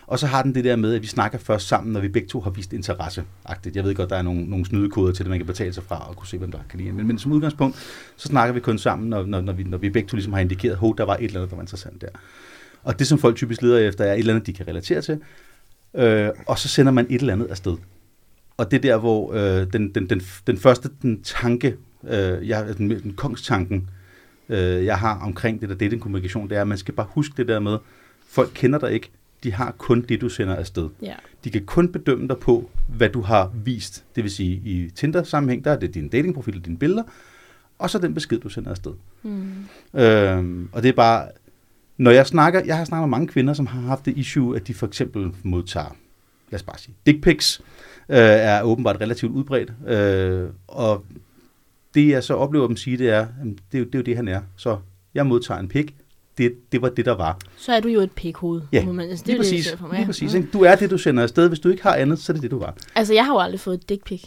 og 0.08 0.20
så 0.20 0.28
har 0.28 0.44
den 0.44 0.56
det 0.56 0.64
der 0.64 0.76
med, 0.76 0.94
at 0.94 1.02
vi 1.02 1.08
snakker 1.08 1.38
først 1.38 1.68
sammen, 1.68 1.94
når 1.94 2.00
vi 2.00 2.08
begge 2.08 2.28
to 2.28 2.40
har 2.40 2.50
vist 2.50 2.74
interesse. 2.74 3.24
-agtigt. 3.50 3.72
Jeg 3.76 3.84
ved 3.84 3.96
godt, 3.96 4.10
der 4.10 4.16
er 4.16 4.22
nogle, 4.22 4.44
nogle 4.44 4.66
snydekoder 4.66 5.14
til 5.14 5.26
det, 5.26 5.30
man 5.30 5.40
kan 5.40 5.46
betale 5.46 5.74
sig 5.74 5.84
fra 5.84 6.10
og 6.10 6.16
kunne 6.16 6.28
se, 6.28 6.38
hvem 6.38 6.52
der 6.52 6.60
kan 6.70 6.80
lide 6.80 6.90
en. 6.90 6.96
men, 6.96 7.08
men 7.08 7.20
som 7.20 7.32
udgangspunkt, 7.32 7.76
så 8.16 8.28
snakker 8.28 8.54
vi 8.54 8.60
kun 8.60 8.78
sammen, 8.78 9.10
når, 9.10 9.26
når, 9.26 9.42
når, 9.42 9.54
vi, 9.54 9.64
når 9.64 9.78
vi 9.78 9.90
begge 9.90 10.10
to 10.10 10.16
ligesom 10.16 10.34
har 10.34 10.40
indikeret, 10.40 10.74
at 10.74 10.94
der 10.98 11.06
var 11.06 11.16
et 11.16 11.24
eller 11.24 11.40
andet, 11.40 11.50
der 11.50 11.56
var 11.56 11.64
interessant 11.64 12.02
der. 12.02 12.08
Og 12.84 13.00
det, 13.00 13.08
som 13.08 13.18
folk 13.20 13.36
typisk 13.36 13.62
leder 13.62 13.80
efter, 13.80 14.04
er 14.04 14.14
et 14.14 14.20
eller 14.20 14.34
andet, 14.34 14.48
de 14.48 14.54
kan 14.54 14.68
relatere 14.68 15.02
til. 15.02 15.20
Øh, 15.96 16.30
og 16.48 16.60
så 16.60 16.68
sender 16.68 16.92
man 16.92 17.08
et 17.10 17.20
eller 17.20 17.34
andet 17.34 17.48
afsted. 17.48 17.78
Og 18.58 18.72
det 18.72 18.78
er 18.78 18.82
der, 18.82 18.98
hvor 18.98 19.34
øh, 19.34 19.74
den, 19.74 19.96
den, 19.96 20.10
den, 20.10 20.22
den 20.48 20.58
første 20.58 20.90
den 21.02 21.24
tanke, 21.24 21.76
øh, 22.04 22.48
jeg, 22.48 22.78
den, 22.78 22.90
den 22.90 23.14
kongstanken, 23.14 23.90
øh, 24.50 24.86
jeg 24.86 24.98
har 24.98 25.20
omkring 25.20 25.62
det 25.62 25.70
der 25.70 25.76
datingkommunikation, 25.76 26.50
det 26.50 26.58
er, 26.58 26.62
at 26.62 26.68
man 26.68 26.78
skal 26.78 26.94
bare 26.94 27.08
huske 27.10 27.34
det 27.38 27.48
der 27.48 27.60
med, 27.60 27.78
folk 28.28 28.52
kender 28.54 28.80
dig 28.80 28.92
ikke, 28.92 29.12
de 29.44 29.54
har 29.54 29.72
kun 29.72 30.02
det, 30.02 30.22
du 30.22 30.30
sender 30.30 30.56
afsted. 30.56 30.90
Ja. 31.02 31.16
De 31.44 31.50
kan 31.50 31.66
kun 31.66 31.92
bedømme 31.92 32.28
dig 32.28 32.38
på, 32.38 32.70
hvad 32.88 33.10
du 33.10 33.22
har 33.22 33.52
vist. 33.54 34.06
Det 34.16 34.24
vil 34.24 34.32
sige, 34.32 34.62
i 34.66 34.90
Tinder-sammenhæng, 34.90 35.66
der 35.66 35.72
er 35.72 35.80
det 35.80 35.94
din 35.94 36.10
datingprofil 36.10 36.58
og 36.58 36.66
dine 36.66 36.78
billeder, 36.78 37.04
og 37.80 37.90
så 37.90 38.00
den 38.00 38.14
besked, 38.14 38.40
du 38.40 38.50
sender 38.50 38.72
afsted. 38.72 38.94
Mm. 39.24 40.00
Øhm, 40.00 40.70
og 40.72 40.84
det 40.84 40.90
er 40.90 40.94
bare, 40.94 41.28
når 41.98 42.12
jeg 42.12 42.28
snakker, 42.28 42.62
jeg 42.66 42.78
har 42.78 42.86
snakket 42.86 43.10
med 43.10 43.18
mange 43.18 43.28
kvinder, 43.28 43.54
som 43.54 43.68
har 43.68 43.82
haft 43.82 44.06
det 44.06 44.18
issue, 44.18 44.56
at 44.56 44.68
de 44.68 44.74
for 44.74 44.88
eksempel 44.88 45.32
modtager, 45.44 45.96
lad 46.52 46.60
os 46.60 46.64
bare 46.64 46.78
sige, 46.78 46.96
dick 47.06 47.24
pics, 47.24 47.62
øh, 48.10 48.18
er 48.18 48.62
åbenbart 48.62 49.02
relativt 49.02 49.32
udbredt. 49.32 49.74
Øh, 49.88 50.50
og 50.68 51.06
det 51.94 52.10
jeg 52.10 52.24
så 52.24 52.34
oplever 52.34 52.68
dem 52.68 52.76
sige, 52.76 52.98
det 52.98 53.10
er, 53.10 53.28
jamen, 53.40 53.60
det, 53.72 53.78
er 53.78 53.80
jo, 53.80 53.86
det 53.86 53.96
er 53.96 54.00
jo 54.00 54.04
det, 54.04 54.16
han 54.16 54.28
er. 54.28 54.42
Så 54.56 54.78
jeg 55.14 55.28
modtager 55.28 55.60
en 55.60 55.68
pik. 55.68 55.96
Det, 56.38 56.54
det 56.72 56.82
var 56.82 56.90
det, 56.90 57.06
der 57.06 57.16
var. 57.16 57.38
Så 57.58 57.74
er 57.74 57.80
du 57.80 57.88
jo 57.88 58.00
et 58.00 58.12
pikhoved. 58.12 58.62
Ja, 58.72 58.86
man, 58.86 59.10
altså, 59.10 59.24
det 59.28 59.28
Lige 59.28 59.34
er 59.34 59.38
jo 59.38 59.44
det, 59.44 59.50
præcis. 59.52 59.66
ser 59.66 59.78
for 59.78 59.88
mig. 59.88 59.96
Lige 59.98 60.06
præcis 60.06 60.34
ikke? 60.34 60.48
Du 60.54 60.62
er 60.64 60.76
det, 60.76 60.90
du 60.90 60.98
sender 60.98 61.24
afsted. 61.24 61.48
Hvis 61.48 61.60
du 61.60 61.70
ikke 61.70 61.84
har 61.84 61.96
andet, 61.96 62.20
så 62.20 62.32
er 62.32 62.34
det 62.34 62.44
det, 62.44 62.52
du 62.52 62.60
var. 62.60 62.74
Altså, 62.96 63.14
jeg 63.14 63.26
har 63.26 63.34
jo 63.34 63.40
aldrig 63.40 63.60
fået 63.60 63.74
et 63.76 63.90
dick 63.90 64.04
pic. 64.06 64.24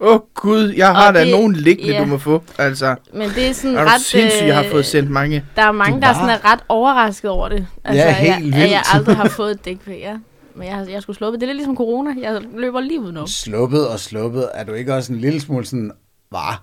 Åh 0.00 0.14
oh, 0.14 0.20
gud, 0.34 0.68
jeg 0.76 0.94
har 0.94 1.08
Og 1.08 1.14
da 1.14 1.24
det- 1.24 1.30
nogen 1.32 1.52
liggende, 1.56 1.92
ja. 1.92 2.00
du 2.00 2.06
må 2.06 2.18
få. 2.18 2.42
Altså, 2.58 2.96
Men 3.12 3.30
det 3.30 3.48
er 3.48 3.52
sådan 3.52 3.76
er 3.76 3.94
ret... 3.94 4.00
sindssygt, 4.00 4.46
jeg 4.46 4.56
har 4.56 4.64
øh, 4.64 4.70
fået 4.70 4.86
sendt 4.86 5.10
mange. 5.10 5.44
Der 5.56 5.62
er 5.62 5.72
mange, 5.72 6.00
der 6.00 6.12
sådan 6.14 6.28
er 6.28 6.52
ret 6.52 6.60
overrasket 6.68 7.30
over 7.30 7.48
det. 7.48 7.66
Altså, 7.84 8.02
Ja, 8.02 8.06
jeg, 8.06 8.16
helt 8.16 8.54
at 8.54 8.60
jeg 8.60 8.68
vildt. 8.70 8.94
aldrig 8.94 9.16
har 9.16 9.28
fået 9.40 9.50
et 9.50 9.64
dick 9.64 9.80
pic, 9.84 9.94
ja. 10.00 10.16
Men 10.54 10.68
jeg, 10.68 10.86
jeg 10.90 11.02
skulle 11.02 11.16
sluppe. 11.16 11.36
Det 11.36 11.42
er 11.42 11.46
lidt 11.46 11.56
ligesom 11.56 11.76
corona. 11.76 12.14
Jeg 12.20 12.42
løber 12.56 12.80
lige 12.80 13.00
udenom. 13.00 13.26
Sluppet 13.26 13.88
og 13.88 14.00
sluppet. 14.00 14.48
Er 14.54 14.64
du 14.64 14.72
ikke 14.72 14.94
også 14.94 15.12
en 15.12 15.18
lille 15.20 15.40
smule 15.40 15.66
sådan, 15.66 15.92
var? 16.30 16.62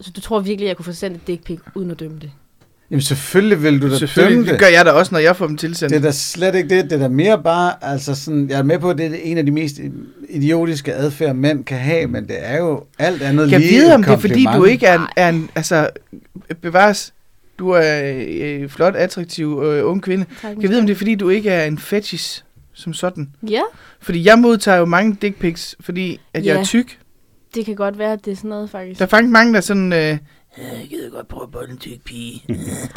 Så 0.00 0.10
du 0.10 0.20
tror 0.20 0.40
virkelig, 0.40 0.66
jeg 0.66 0.76
kunne 0.76 0.84
få 0.84 0.92
sendt 0.92 1.16
et 1.16 1.26
dick 1.26 1.44
pic 1.44 1.58
uden 1.74 1.90
at 1.90 2.00
dømme 2.00 2.18
det? 2.18 2.30
Jamen 2.92 3.00
selvfølgelig 3.02 3.62
vil 3.62 3.72
du 3.72 3.78
da 3.78 3.82
dømme 3.86 3.98
Selvfølgelig, 3.98 4.38
det. 4.44 4.48
det 4.52 4.60
gør 4.60 4.66
jeg 4.66 4.84
da 4.84 4.90
også, 4.90 5.14
når 5.14 5.18
jeg 5.18 5.36
får 5.36 5.46
dem 5.46 5.56
tilsendt. 5.56 5.90
Det 5.90 5.98
er 5.98 6.02
da 6.02 6.10
slet 6.10 6.54
ikke 6.54 6.68
det. 6.76 6.84
Det 6.84 6.92
er 6.92 6.98
da 6.98 7.08
mere 7.08 7.42
bare, 7.42 7.72
altså 7.82 8.14
sådan, 8.14 8.50
jeg 8.50 8.58
er 8.58 8.62
med 8.62 8.78
på, 8.78 8.90
at 8.90 8.98
det 8.98 9.06
er 9.06 9.14
en 9.22 9.38
af 9.38 9.46
de 9.46 9.52
mest 9.52 9.80
idiotiske 10.28 10.94
adfærd, 10.94 11.34
mænd 11.36 11.64
kan 11.64 11.78
have, 11.78 12.06
men 12.06 12.28
det 12.28 12.36
er 12.38 12.58
jo 12.58 12.84
alt 12.98 13.22
andet 13.22 13.50
Jeg 13.50 13.60
lige 13.60 13.70
vide, 13.72 13.86
et 13.88 13.94
om 13.94 14.02
det 14.02 14.12
er, 14.12 14.16
fordi 14.16 14.46
du 14.56 14.64
ikke 14.64 14.86
er 14.86 14.98
en, 14.98 15.06
er 15.16 15.28
en 15.28 15.50
altså, 15.54 15.88
bevares, 16.62 17.12
du 17.58 17.70
er 17.70 18.12
øh, 18.28 18.68
flot, 18.68 18.96
attraktiv 18.96 19.62
øh, 19.64 19.86
ung 19.90 20.02
kvinde. 20.02 20.24
Tak, 20.42 20.56
Jeg 20.60 20.70
ved, 20.70 20.78
om 20.80 20.86
det 20.86 20.92
er, 20.92 20.98
fordi 20.98 21.14
du 21.14 21.28
ikke 21.28 21.50
er 21.50 21.64
en 21.64 21.78
fetish 21.78 22.42
som 22.74 22.94
sådan. 22.94 23.28
Ja, 23.50 23.60
Fordi 24.00 24.24
jeg 24.26 24.38
modtager 24.38 24.78
jo 24.78 24.84
mange 24.84 25.16
dick 25.22 25.38
pics, 25.40 25.76
fordi 25.80 26.20
at 26.34 26.44
jeg 26.46 26.54
Ja. 26.54 26.60
er 26.60 26.64
tyk. 26.64 26.98
det 27.54 27.64
kan 27.64 27.74
godt 27.74 27.98
være, 27.98 28.12
at 28.12 28.24
det 28.24 28.30
er 28.32 28.36
sådan 28.36 28.48
noget, 28.48 28.70
faktisk. 28.70 28.98
Der 28.98 29.04
er 29.04 29.08
faktisk 29.08 29.30
mange, 29.30 29.52
der 29.52 29.56
er 29.58 29.62
sådan, 29.62 29.92
øh, 29.92 30.18
jeg 30.58 30.86
gider 30.90 31.10
godt 31.10 31.28
prøve 31.28 31.42
at 31.42 31.50
bolle 31.50 31.70
en 31.70 31.78
tyk 31.78 32.04
pige. 32.04 32.42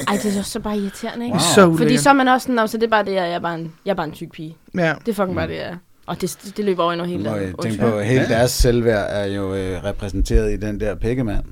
Ej, 0.07 0.19
det 0.24 0.38
er 0.38 0.41
så 0.41 0.59
bare 0.59 0.77
irriterende, 0.77 1.25
ikke? 1.25 1.33
Wow. 1.33 1.39
Så 1.55 1.62
ulækkert. 1.65 1.77
Fordi 1.79 1.97
så 1.97 2.09
er 2.09 2.13
man 2.13 2.27
også 2.27 2.45
sådan, 2.45 2.55
"Nå, 2.55 2.67
så 2.67 2.77
det 2.77 2.83
er 2.83 2.89
bare 2.89 3.05
det, 3.05 3.12
jeg 3.13 3.31
er 3.31 3.39
bare 3.39 3.55
en, 3.55 3.74
jeg 3.85 3.91
er 3.91 3.95
bare 3.95 4.05
en 4.05 4.12
tyk 4.12 4.31
pige. 4.31 4.55
Ja. 4.77 4.93
Det 5.05 5.12
er 5.12 5.13
fucking 5.13 5.35
bare 5.35 5.47
det, 5.47 5.53
jeg 5.55 5.63
er. 5.63 5.75
Og 6.05 6.21
det, 6.21 6.53
det 6.57 6.65
løber 6.65 6.83
over 6.83 6.93
i 6.93 6.95
noget 6.95 7.12
helt 7.12 7.27
andet. 7.27 7.41
tænke 7.41 7.59
Undskyld. 7.59 7.79
på, 7.91 7.97
at 7.97 8.05
hele 8.05 8.21
Ja. 8.21 8.27
deres 8.27 8.51
selvværd 8.51 9.07
er 9.09 9.25
jo 9.25 9.55
øh, 9.55 9.83
repræsenteret 9.83 10.53
i 10.53 10.57
den 10.57 10.79
der 10.79 10.95
pikkemand. 10.95 11.43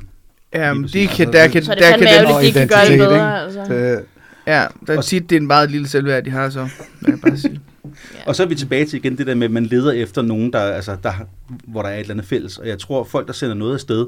Ja, 0.53 0.74
men 0.74 0.83
præcis. 0.83 0.93
det 1.10 1.10
kan, 1.17 1.27
Altså, 1.27 1.39
der 1.39 1.48
kan, 1.48 1.63
Så 1.63 1.72
er 1.72 1.75
det 1.75 1.83
der 1.83 1.89
fandme 1.91 2.07
kan 2.07 2.25
den, 2.27 2.41
de 2.41 2.45
ikke 2.45 2.60
kan 2.60 2.67
gøre 2.67 2.86
det 2.88 2.98
bedre. 3.00 3.41
Altså. 3.43 3.60
Det, 3.63 4.05
ja, 4.48 4.65
der 4.88 4.93
er 4.93 4.98
Og- 4.98 5.05
tit, 5.05 5.29
det 5.29 5.36
er 5.36 5.39
en 5.39 5.48
meget 5.48 5.72
lille 5.72 5.88
selvværd, 5.88 6.24
de 6.24 6.29
har 6.29 6.50
så, 6.50 6.67
vil 7.01 7.10
jeg 7.12 7.19
bare 7.22 7.38
sige. 7.38 7.60
Og 8.27 8.36
så 8.36 8.43
er 8.43 8.48
vi 8.48 8.55
tilbage 8.55 8.86
til 8.86 8.98
igen 9.00 9.17
det 9.17 9.27
der 9.27 9.36
med, 9.36 9.45
at 9.45 9.51
man 9.51 9.65
leder 9.65 9.91
efter 9.91 10.22
nogen, 10.22 10.53
der, 10.53 10.60
altså, 10.60 10.98
der, 11.03 11.12
hvor 11.67 11.81
der 11.81 11.89
er 11.89 11.93
et 11.95 12.00
eller 12.00 12.13
andet 12.13 12.25
fælles. 12.27 12.57
Og 12.57 12.67
jeg 12.67 12.79
tror, 12.79 13.03
folk, 13.03 13.27
der 13.27 13.33
sender 13.33 13.55
noget 13.55 13.74
afsted, 13.74 14.05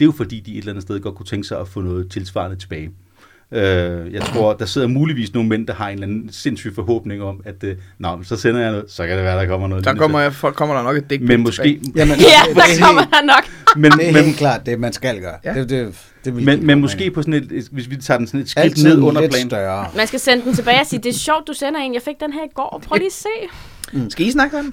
det 0.00 0.04
er 0.04 0.06
jo 0.06 0.12
fordi, 0.12 0.40
de 0.40 0.52
et 0.52 0.58
eller 0.58 0.72
andet 0.72 0.82
sted 0.82 1.00
godt 1.00 1.14
kunne 1.14 1.26
tænke 1.26 1.48
sig 1.48 1.60
at 1.60 1.68
få 1.68 1.80
noget 1.80 2.10
tilsvarende 2.10 2.56
tilbage. 2.56 2.90
Øh, 3.54 4.12
jeg 4.12 4.22
tror, 4.22 4.52
der 4.54 4.64
sidder 4.66 4.86
muligvis 4.86 5.34
nogle 5.34 5.48
mænd, 5.48 5.66
der 5.66 5.74
har 5.74 5.88
en 5.88 5.92
eller 5.94 6.06
anden 6.06 6.32
sindssyg 6.32 6.74
forhåbning 6.74 7.22
om, 7.22 7.40
at 7.44 7.64
øh, 7.64 7.76
Nå, 7.98 8.18
så 8.22 8.36
sender 8.36 8.60
jeg 8.60 8.70
noget, 8.70 8.84
så 8.88 9.06
kan 9.06 9.16
det 9.16 9.24
være, 9.24 9.36
der 9.38 9.46
kommer 9.46 9.68
noget. 9.68 9.84
Der 9.84 9.94
kommer, 9.94 10.20
jeg, 10.20 10.32
folk, 10.34 10.54
kommer 10.56 10.74
der 10.74 10.82
nok 10.82 10.96
et 10.96 11.04
pic 11.08 11.20
Men 11.22 11.40
måske, 11.40 11.62
tilbage. 11.62 11.92
jamen, 11.96 12.16
Ja, 12.18 12.24
det, 12.48 12.56
der 12.56 12.62
er 12.62 12.66
kommer 12.86 13.00
helt, 13.00 13.12
der 13.14 13.22
nok. 13.22 13.76
men, 13.76 13.92
det 13.92 14.08
er 14.08 14.12
men, 14.12 14.24
helt 14.24 14.36
klart 14.36 14.66
det, 14.66 14.80
man 14.80 14.92
skal 14.92 15.20
gøre. 15.20 15.34
Ja. 15.44 15.54
Det, 15.54 15.70
det, 15.70 15.94
det 16.24 16.36
vil 16.36 16.44
men, 16.44 16.66
men 16.66 16.80
måske 16.80 17.10
på 17.10 17.22
sådan 17.22 17.34
et, 17.34 17.68
hvis 17.72 17.90
vi 17.90 17.96
tager 17.96 18.18
den 18.18 18.26
sådan 18.26 18.40
et 18.40 18.48
skridt 18.48 18.64
altid 18.64 18.84
ned 18.84 18.98
under 19.02 19.20
lidt 19.20 19.32
plan. 19.32 19.48
større. 19.50 19.86
Man 19.96 20.06
skal 20.06 20.20
sende 20.20 20.44
den 20.44 20.54
tilbage 20.54 20.80
og 20.80 20.86
sige, 20.86 21.00
det 21.02 21.08
er 21.14 21.18
sjovt, 21.18 21.46
du 21.48 21.52
sender 21.52 21.80
en. 21.80 21.94
Jeg 21.94 22.02
fik 22.02 22.14
den 22.20 22.32
her 22.32 22.44
i 22.44 22.52
går. 22.54 22.82
Prøv 22.88 22.96
lige 22.96 23.06
at 23.06 23.12
se. 23.12 23.28
Skal 24.08 24.26
I 24.26 24.30
snakke 24.30 24.56
med 24.56 24.62
dem? 24.62 24.72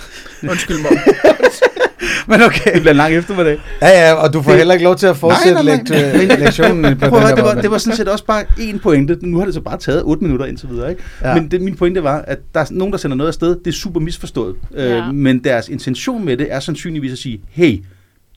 Undskyld 0.49 0.77
mig. 0.77 0.91
Men 2.27 2.41
okay. 2.41 2.73
Det 2.73 2.81
bliver 2.81 2.91
en 2.91 2.97
lang 2.97 3.15
eftermiddag. 3.15 3.59
Ja, 3.81 3.87
ja, 4.07 4.13
og 4.13 4.33
du 4.33 4.41
får 4.41 4.51
heller 4.53 4.73
ikke 4.73 4.83
lov 4.83 4.95
til 4.95 5.07
at 5.07 5.17
fortsætte 5.17 5.63
Nej, 5.63 5.63
nej, 5.63 5.83
nej. 5.89 6.25
lekt- 6.25 6.39
lektionen 6.43 6.97
på 6.97 7.09
Prøv 7.09 7.21
den 7.27 7.35
det 7.37 7.43
var, 7.43 7.61
det 7.61 7.71
var 7.71 7.77
sådan 7.77 7.97
set 7.97 8.07
også 8.07 8.25
bare 8.25 8.43
én 8.59 8.79
pointe. 8.79 9.17
Nu 9.21 9.37
har 9.37 9.45
det 9.45 9.53
så 9.53 9.61
bare 9.61 9.77
taget 9.77 10.03
8 10.03 10.23
minutter 10.23 10.45
indtil 10.45 10.69
videre, 10.69 10.89
ikke? 10.89 11.03
Ja. 11.23 11.35
Men 11.35 11.51
det, 11.51 11.61
min 11.61 11.75
pointe 11.75 12.03
var, 12.03 12.21
at 12.27 12.39
der 12.53 12.59
er 12.59 12.65
nogen, 12.71 12.91
der 12.91 12.97
sender 12.97 13.17
noget 13.17 13.27
afsted. 13.27 13.49
Det 13.65 13.67
er 13.67 13.71
super 13.71 13.99
misforstået. 13.99 14.55
Ja. 14.73 14.97
Øh, 15.07 15.13
men 15.13 15.43
deres 15.43 15.69
intention 15.69 16.25
med 16.25 16.37
det 16.37 16.47
er 16.53 16.59
sandsynligvis 16.59 17.11
at 17.11 17.17
sige, 17.17 17.41
hey, 17.49 17.83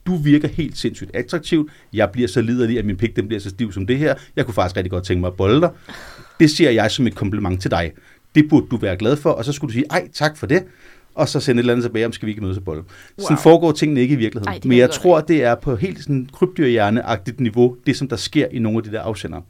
du 0.07 0.15
virker 0.17 0.47
helt 0.47 0.77
sindssygt 0.77 1.11
attraktiv. 1.13 1.69
Jeg 1.93 2.09
bliver 2.13 2.27
så 2.27 2.41
liderlig, 2.41 2.79
at 2.79 2.85
min 2.85 2.97
pik 2.97 3.15
den 3.15 3.27
bliver 3.27 3.39
så 3.41 3.49
stiv 3.49 3.73
som 3.73 3.87
det 3.87 3.97
her. 3.97 4.13
Jeg 4.35 4.45
kunne 4.45 4.53
faktisk 4.53 4.77
rigtig 4.77 4.91
godt 4.91 5.03
tænke 5.03 5.21
mig 5.21 5.27
at 5.27 5.33
bolle 5.33 5.61
dig. 5.61 5.69
Det 6.39 6.51
ser 6.51 6.71
jeg 6.71 6.91
som 6.91 7.07
et 7.07 7.15
kompliment 7.15 7.61
til 7.61 7.71
dig. 7.71 7.91
Det 8.35 8.49
burde 8.49 8.67
du 8.71 8.77
være 8.77 8.97
glad 8.97 9.15
for, 9.15 9.29
og 9.29 9.45
så 9.45 9.51
skulle 9.51 9.69
du 9.69 9.73
sige, 9.73 9.85
ej, 9.89 10.07
tak 10.13 10.37
for 10.37 10.47
det. 10.47 10.63
og 11.15 11.29
så 11.29 11.39
sende 11.39 11.59
et 11.59 11.63
eller 11.63 11.73
andet 11.73 11.83
tilbage, 11.83 12.05
om 12.05 12.11
skal 12.11 12.25
vi 12.25 12.31
ikke 12.31 12.41
mødes 12.41 12.57
og 12.57 12.63
bolle. 12.63 12.81
Wow. 12.83 13.23
Sådan 13.23 13.37
foregår 13.37 13.71
tingene 13.71 14.01
ikke 14.01 14.13
i 14.13 14.17
virkeligheden. 14.17 14.53
Ej, 14.53 14.59
Men 14.63 14.77
jeg 14.77 14.89
tror, 14.89 15.21
det 15.21 15.43
er 15.43 15.55
på 15.55 15.75
helt 15.75 15.99
sådan 16.03 16.29
krybdyrhjerneagtigt 16.33 17.39
niveau, 17.39 17.77
det 17.85 17.97
som 17.97 18.07
der 18.07 18.15
sker 18.15 18.47
i 18.51 18.59
nogle 18.59 18.77
af 18.77 18.83
de 18.83 18.91
der 18.91 19.01
afsendere. 19.01 19.41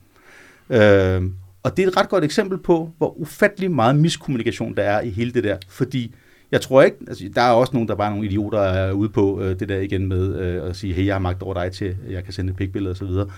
Øh, 0.69 1.21
og 1.63 1.77
det 1.77 1.83
er 1.83 1.87
et 1.87 1.97
ret 1.97 2.09
godt 2.09 2.23
eksempel 2.23 2.57
på, 2.57 2.91
hvor 2.97 3.17
ufattelig 3.21 3.71
meget 3.71 3.95
miskommunikation 3.95 4.75
der 4.75 4.83
er 4.83 5.01
i 5.01 5.09
hele 5.09 5.31
det 5.31 5.43
der. 5.43 5.57
Fordi 5.69 6.15
jeg 6.51 6.61
tror 6.61 6.81
ikke, 6.81 6.97
altså, 7.07 7.29
der 7.35 7.41
er 7.41 7.51
også 7.51 7.73
nogen, 7.73 7.87
der 7.87 7.95
bare 7.95 8.07
er 8.07 8.11
nogle 8.11 8.27
idioter, 8.27 8.57
der 8.59 8.67
er 8.67 8.91
ude 8.91 9.09
på 9.09 9.41
øh, 9.41 9.59
det 9.59 9.69
der 9.69 9.79
igen 9.79 10.07
med 10.07 10.39
øh, 10.39 10.69
at 10.69 10.75
sige, 10.75 10.93
hey, 10.93 11.05
jeg 11.05 11.15
har 11.15 11.19
magt 11.19 11.41
over 11.41 11.53
dig 11.53 11.71
til, 11.71 11.95
jeg 12.09 12.23
kan 12.23 12.33
sende 12.33 12.51
et 12.51 12.57
pikbillede 12.57 12.99
videre. 12.99 13.29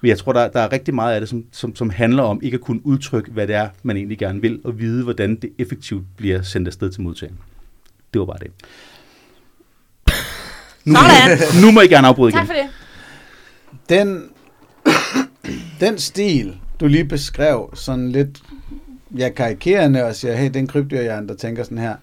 Men 0.00 0.08
jeg 0.08 0.18
tror, 0.18 0.32
der, 0.32 0.48
der 0.48 0.60
er 0.60 0.72
rigtig 0.72 0.94
meget 0.94 1.14
af 1.14 1.20
det, 1.20 1.28
som, 1.28 1.44
som, 1.52 1.76
som 1.76 1.90
handler 1.90 2.22
om 2.22 2.40
ikke 2.42 2.54
at 2.54 2.60
kunne 2.60 2.86
udtrykke, 2.86 3.30
hvad 3.30 3.46
det 3.46 3.54
er, 3.54 3.68
man 3.82 3.96
egentlig 3.96 4.18
gerne 4.18 4.40
vil, 4.40 4.60
og 4.64 4.78
vide, 4.78 5.04
hvordan 5.04 5.36
det 5.36 5.50
effektivt 5.58 6.04
bliver 6.16 6.42
sendt 6.42 6.68
afsted 6.68 6.90
til 6.90 7.02
modtageren. 7.02 7.38
Det 8.14 8.20
var 8.20 8.26
bare 8.26 8.38
det. 8.38 8.50
Nu, 10.84 10.94
Sådan. 10.94 11.62
nu 11.62 11.70
må 11.70 11.80
I 11.80 11.86
gerne 11.86 12.08
afbryde 12.08 12.32
Tak 12.32 12.44
igen. 12.44 12.46
for 12.46 12.54
det. 12.54 12.70
Den, 13.88 14.24
den 15.80 15.98
stil, 15.98 16.56
du 16.80 16.86
lige 16.86 17.04
beskrev, 17.04 17.70
sådan 17.74 18.12
lidt 18.12 18.42
ja, 19.18 19.28
karikerende 19.28 20.04
og 20.04 20.14
siger, 20.14 20.34
hey, 20.36 20.46
det 20.46 20.56
er 20.56 20.60
en 20.60 20.66
krybdyrhjerne, 20.66 21.28
der 21.28 21.34
tænker 21.34 21.62
sådan 21.62 21.78
her. 21.78 21.96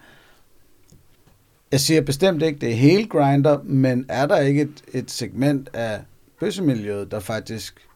Jeg 1.71 1.79
siger 1.79 2.01
bestemt 2.01 2.43
ikke, 2.43 2.59
det 2.59 2.69
er 2.69 2.75
hele 2.75 3.05
grinder, 3.05 3.59
men 3.63 4.05
er 4.09 4.25
der 4.25 4.37
ikke 4.39 4.61
et, 4.61 4.83
et 4.93 5.11
segment 5.11 5.69
af 5.73 5.99
bøssemiljøet, 6.43 7.11
der 7.11 7.19
faktisk 7.19 7.87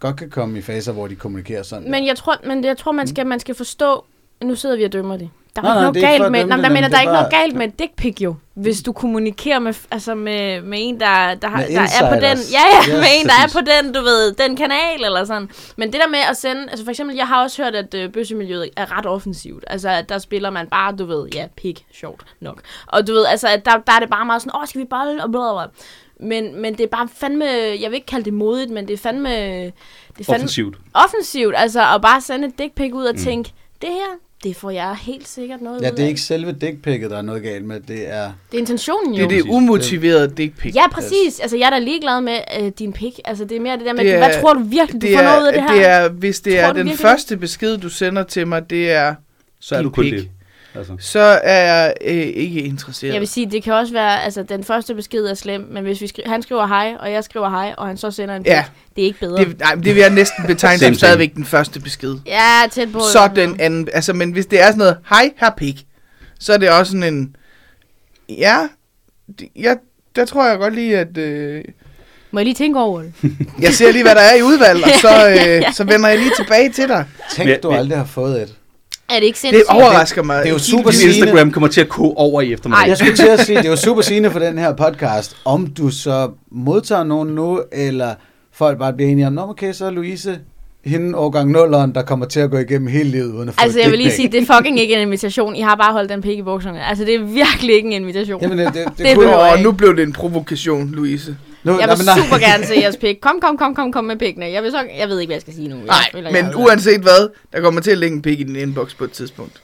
godt 0.00 0.16
kan 0.16 0.30
komme 0.30 0.58
i 0.58 0.62
faser, 0.62 0.92
hvor 0.92 1.06
de 1.06 1.16
kommunikerer 1.16 1.62
sådan? 1.62 1.90
Men 1.90 2.06
jeg 2.06 2.16
tror, 2.16 2.36
men 2.44 2.64
jeg 2.64 2.78
tror 2.78 2.92
man, 2.92 3.06
skal, 3.06 3.26
man 3.26 3.40
skal 3.40 3.54
forstå... 3.54 4.04
Nu 4.42 4.54
sidder 4.54 4.76
vi 4.76 4.84
og 4.84 4.92
dømmer 4.92 5.16
det. 5.16 5.30
Der 5.56 5.62
er 5.62 5.64
Nej, 5.64 5.88
ikke 5.88 6.00
nej, 6.00 6.18
noget 6.18 6.20
galt 6.20 6.32
med... 6.32 6.44
Nej, 6.44 6.56
der 6.56 6.62
men 6.62 6.72
mener, 6.72 6.88
der 6.88 6.96
er 6.96 7.00
ikke 7.00 7.12
noget 7.12 7.30
galt 7.30 7.54
med 7.54 7.68
dick 7.68 7.96
pic 7.96 8.20
jo. 8.20 8.34
Hvis 8.54 8.82
du 8.82 8.92
kommunikerer 8.92 9.58
med, 9.58 9.74
altså 9.90 10.14
med, 10.14 10.62
med 10.62 10.78
en, 10.82 11.00
der, 11.00 11.34
der, 11.34 11.48
har, 11.48 11.62
der 11.62 11.80
er 11.80 12.14
på 12.14 12.14
den... 12.14 12.38
Ja, 12.52 12.64
ja, 12.72 12.88
Yes, 12.88 13.00
med 13.00 13.08
en, 13.20 13.26
der 13.26 13.32
er 13.44 13.50
på 13.52 13.60
den, 13.60 13.92
du 13.92 14.00
ved, 14.00 14.32
den 14.32 14.56
kanal 14.56 15.04
eller 15.04 15.24
sådan. 15.24 15.50
Men 15.76 15.92
det 15.92 16.00
der 16.00 16.08
med 16.08 16.18
at 16.30 16.36
sende... 16.36 16.62
Altså 16.70 16.84
for 16.84 16.90
eksempel, 16.90 17.16
jeg 17.16 17.26
har 17.28 17.42
også 17.42 17.62
hørt, 17.62 17.74
at 17.74 17.94
øh, 17.94 18.12
bøssemiljøet 18.12 18.70
er 18.76 18.98
ret 18.98 19.06
offensivt. 19.06 19.64
Altså, 19.66 19.88
at 19.88 20.08
der 20.08 20.18
spiller 20.18 20.50
man 20.50 20.66
bare, 20.66 20.96
du 20.96 21.04
ved, 21.04 21.28
ja, 21.34 21.46
pik, 21.56 21.86
sjovt 21.92 22.24
nok. 22.40 22.60
Og 22.86 23.06
du 23.06 23.12
ved, 23.12 23.26
altså, 23.26 23.48
at 23.48 23.64
der, 23.64 23.72
der 23.86 23.92
er 23.92 24.00
det 24.00 24.10
bare 24.10 24.24
meget 24.24 24.42
sådan, 24.42 24.60
åh, 24.60 24.66
skal 24.66 24.80
vi 24.80 24.86
bolle, 24.90 25.24
og 25.24 25.30
bla, 25.30 25.40
bla, 25.40 25.52
bla. 25.52 25.72
Men, 26.20 26.62
men 26.62 26.74
det 26.74 26.80
er 26.80 26.86
bare 26.88 27.08
fandme, 27.16 27.44
jeg 27.44 27.90
vil 27.90 27.94
ikke 27.94 28.06
kalde 28.06 28.24
det 28.24 28.32
modigt, 28.34 28.70
men 28.70 28.88
det 28.88 28.94
er 28.94 28.98
fandme, 28.98 29.28
det 29.28 29.66
er 29.66 30.24
fandme 30.24 30.34
Offensivt. 30.34 30.76
offensivt, 30.94 31.54
altså 31.56 31.94
at 31.94 32.02
bare 32.02 32.20
sende 32.20 32.48
et 32.48 32.58
dick 32.58 32.74
pic 32.74 32.92
ud 32.92 33.04
og 33.04 33.14
mm. 33.14 33.20
tænke, 33.20 33.50
det 33.82 33.90
her, 33.90 34.18
det 34.44 34.56
får 34.56 34.70
jeg 34.70 34.96
helt 35.02 35.28
sikkert 35.28 35.60
noget 35.62 35.82
Ja, 35.82 35.90
ud 35.90 35.96
det 35.96 36.04
er 36.04 36.08
ikke 36.08 36.20
selve 36.20 36.52
dickpicket, 36.52 37.10
der 37.10 37.18
er 37.18 37.22
noget 37.22 37.42
galt 37.42 37.64
med. 37.64 37.80
Det 37.80 38.12
er... 38.14 38.32
Det 38.50 38.56
er 38.56 38.60
intentionen 38.60 39.12
Det 39.12 39.18
jo. 39.20 39.24
er 39.24 39.28
det 39.28 39.42
umotiverede 39.42 40.32
dick 40.36 40.58
pic. 40.58 40.74
Ja, 40.74 40.88
præcis. 40.88 41.40
Altså, 41.40 41.56
jeg 41.56 41.66
er 41.66 41.70
da 41.70 41.78
ligeglad 41.78 42.20
med 42.20 42.38
øh, 42.60 42.72
din 42.78 42.92
pik. 42.92 43.20
Altså, 43.24 43.44
det 43.44 43.56
er 43.56 43.60
mere 43.60 43.76
det 43.76 43.84
der 43.86 43.92
med, 43.92 44.04
Det 44.04 44.12
det 44.12 44.14
er- 44.22 44.26
hvad 44.28 44.40
tror 44.40 44.54
du 44.54 44.60
virkelig, 44.60 45.02
du 45.02 45.06
det 45.06 45.14
får 45.16 45.22
er, 45.22 45.28
noget 45.30 45.42
ud 45.42 45.46
af 45.46 45.52
det 45.52 45.62
her? 45.62 45.72
det 45.74 45.86
er, 45.86 46.08
hvis 46.08 46.40
det 46.40 46.52
Tror 46.52 46.60
er 46.62 46.66
den 46.72 46.76
virkelig 46.76 46.98
første 46.98 47.36
besked, 47.36 47.78
du 47.78 47.88
sender 47.88 48.22
til 48.22 48.46
mig, 48.46 48.70
det 48.70 48.90
er, 48.90 49.14
Så 49.60 49.74
er 49.76 49.82
du 49.82 49.90
kun 49.90 50.04
pik. 50.04 50.12
det. 50.12 50.28
Altså. 50.78 50.96
så 51.00 51.20
er 51.42 51.74
jeg 51.74 51.94
øh, 52.04 52.14
ikke 52.16 52.60
interesseret. 52.62 53.12
Jeg 53.12 53.20
vil 53.20 53.28
sige, 53.28 53.50
det 53.50 53.62
kan 53.62 53.72
også 53.72 53.92
være, 53.92 54.22
altså, 54.24 54.42
den 54.42 54.64
første 54.64 54.94
besked 54.94 55.24
er 55.24 55.34
slem, 55.34 55.60
men 55.70 55.84
hvis 55.84 56.00
vi 56.00 56.06
skri- 56.06 56.28
han 56.30 56.42
skriver 56.42 56.66
hej, 56.66 56.94
og 57.00 57.12
jeg 57.12 57.24
skriver 57.24 57.50
hej, 57.50 57.74
og 57.78 57.86
han 57.86 57.96
så 57.96 58.10
sender 58.10 58.36
en 58.36 58.42
pik, 58.42 58.50
Ja. 58.52 58.64
det 58.96 59.02
er 59.02 59.06
ikke 59.06 59.20
bedre. 59.20 59.44
Det, 59.44 59.58
nej, 59.60 59.74
men 59.74 59.84
det 59.84 59.94
vil 59.94 60.00
jeg 60.00 60.10
næsten 60.10 60.46
betegne 60.46 60.78
som 60.78 60.94
stadigvæk 60.94 61.34
den 61.34 61.44
første 61.44 61.80
besked. 61.80 62.14
ja, 62.26 62.62
tæt 62.70 62.92
på. 62.92 62.98
Så 63.12 63.30
den 63.36 63.60
anden, 63.60 63.88
altså, 63.92 64.12
men 64.12 64.32
hvis 64.32 64.46
det 64.46 64.60
er 64.60 64.66
sådan 64.66 64.78
noget, 64.78 64.96
hej, 65.08 65.30
her 65.36 65.50
pik, 65.56 65.86
så 66.40 66.52
er 66.52 66.56
det 66.58 66.70
også 66.70 66.92
sådan 66.92 67.14
en, 67.14 67.36
ja, 68.28 68.58
det- 69.38 69.48
jeg, 69.56 69.76
der 70.16 70.24
tror 70.24 70.48
jeg 70.48 70.58
godt 70.58 70.74
lige, 70.74 70.98
at 70.98 71.18
øh, 71.18 71.64
Må 72.30 72.40
jeg 72.40 72.44
lige 72.44 72.54
tænke 72.54 72.80
over 72.80 73.02
det? 73.02 73.12
jeg 73.60 73.74
ser 73.74 73.92
lige, 73.92 74.02
hvad 74.02 74.14
der 74.14 74.20
er 74.20 74.34
i 74.34 74.42
udvalg, 74.42 74.84
og 74.84 74.90
så, 75.00 75.28
øh, 75.38 75.62
så 75.74 75.84
vender 75.84 76.08
jeg 76.08 76.18
lige 76.18 76.32
tilbage 76.36 76.68
til 76.72 76.88
dig. 76.88 77.04
Tænk, 77.36 77.62
du 77.62 77.70
aldrig 77.70 77.98
har 77.98 78.04
fået 78.04 78.42
et. 78.42 78.54
Er 79.08 79.14
det 79.14 79.22
ikke 79.26 79.34
Det 79.34 79.40
sindssygt? 79.40 79.70
overrasker 79.70 80.22
mig. 80.22 80.42
det 80.42 80.48
er 80.48 80.52
jo 80.52 80.58
super. 80.58 80.90
Din 80.90 80.92
sigende. 80.98 81.16
Instagram 81.18 81.50
kommer 81.52 81.68
til 81.68 81.80
at 81.80 81.88
koge 81.88 82.16
over 82.16 82.40
i 82.40 82.52
eftermiddag. 82.52 82.88
Jeg 82.88 82.96
skulle 82.96 83.16
til 83.16 83.26
at 83.26 83.40
sige, 83.40 83.58
det 83.58 83.66
er 83.66 83.70
jo 83.70 83.76
super 83.76 84.02
sigende 84.02 84.30
for 84.30 84.38
den 84.38 84.58
her 84.58 84.74
podcast, 84.74 85.36
om 85.44 85.66
du 85.66 85.90
så 85.90 86.30
modtager 86.50 87.04
nogen 87.04 87.28
nu, 87.28 87.62
eller 87.72 88.14
folk 88.52 88.78
bare 88.78 88.92
bliver 88.92 89.10
enige 89.10 89.26
om, 89.26 89.32
Nå, 89.32 89.42
okay, 89.42 89.72
så 89.72 89.86
er 89.86 89.90
Louise 89.90 90.38
hende 90.84 91.18
årgang 91.18 91.56
0'eren, 91.56 91.92
der 91.92 92.02
kommer 92.02 92.26
til 92.26 92.40
at 92.40 92.50
gå 92.50 92.58
igennem 92.58 92.88
hele 92.88 93.10
livet 93.10 93.32
uden 93.32 93.48
at 93.48 93.54
få 93.54 93.60
Altså, 93.62 93.80
jeg 93.80 93.90
vil 93.90 93.98
lige 93.98 94.10
sige, 94.10 94.28
det 94.32 94.42
er 94.48 94.54
fucking 94.56 94.80
ikke 94.80 94.94
en 94.94 95.00
invitation. 95.00 95.56
I 95.56 95.60
har 95.60 95.74
bare 95.74 95.92
holdt 95.92 96.10
den 96.10 96.22
pik 96.22 96.38
i 96.38 96.42
bukserne. 96.42 96.86
Altså, 96.86 97.04
det 97.04 97.14
er 97.14 97.18
virkelig 97.18 97.74
ikke 97.74 97.86
en 97.86 97.92
invitation. 97.92 98.42
Jamen, 98.42 98.58
det, 98.58 98.66
det, 98.66 98.84
det, 98.84 98.98
Det 98.98 99.16
det. 99.16 99.34
Og 99.34 99.58
nu 99.62 99.72
blev 99.72 99.96
det 99.96 100.02
en 100.02 100.12
provokation, 100.12 100.90
Louise. 100.90 101.36
Nu, 101.64 101.78
Jeg 101.78 101.86
nej, 101.86 101.96
vil 101.96 102.04
nej. 102.04 102.18
super 102.18 102.38
gerne 102.38 102.66
se 102.66 102.74
jeres 102.74 102.96
pik. 103.04 103.16
Kom, 103.22 103.40
kom, 103.40 103.56
kom, 103.56 103.74
kom, 103.74 103.92
kom 103.92 104.04
med 104.04 104.16
pikkene. 104.16 104.46
Jeg, 104.46 104.62
vil 104.62 104.70
så, 104.70 104.84
jeg 104.98 105.08
ved 105.08 105.20
ikke, 105.20 105.28
hvad 105.28 105.34
jeg 105.36 105.40
skal 105.42 105.54
sige 105.54 105.68
nu. 105.68 105.76
Jeg 105.76 105.84
Nej, 105.86 106.08
føler, 106.12 106.30
men 106.30 106.44
jeg 106.46 106.56
uanset 106.56 107.00
hvad, 107.00 107.28
der 107.52 107.60
kommer 107.60 107.80
til 107.80 107.90
at 107.90 107.98
ligge 107.98 108.16
en 108.16 108.22
pik 108.22 108.40
i 108.40 108.42
din 108.42 108.56
inbox 108.56 108.96
på 108.96 109.04
et 109.04 109.12
tidspunkt. 109.12 109.62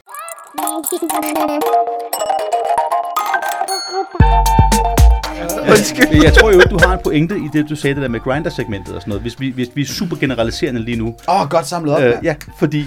Undskyld. 5.70 6.22
Jeg 6.22 6.32
tror 6.34 6.52
jo, 6.52 6.60
du 6.60 6.78
har 6.78 6.92
en 6.92 7.00
pointe 7.04 7.36
i 7.36 7.48
det, 7.52 7.66
du 7.68 7.76
sagde 7.76 7.94
det 7.94 8.02
der 8.02 8.08
med 8.08 8.20
grinder-segmentet 8.20 8.94
og 8.94 9.00
sådan 9.00 9.10
noget. 9.10 9.22
Hvis 9.22 9.40
vi, 9.40 9.50
hvis 9.50 9.68
vi 9.74 9.82
er 9.82 9.86
super 9.86 10.16
generaliserende 10.16 10.80
lige 10.84 10.96
nu. 10.96 11.06
Åh, 11.28 11.40
oh, 11.40 11.48
godt 11.48 11.66
samlet 11.66 11.94
op, 11.94 12.02
Øh, 12.02 12.08
øh, 12.08 12.14
ja, 12.22 12.34
fordi 12.58 12.86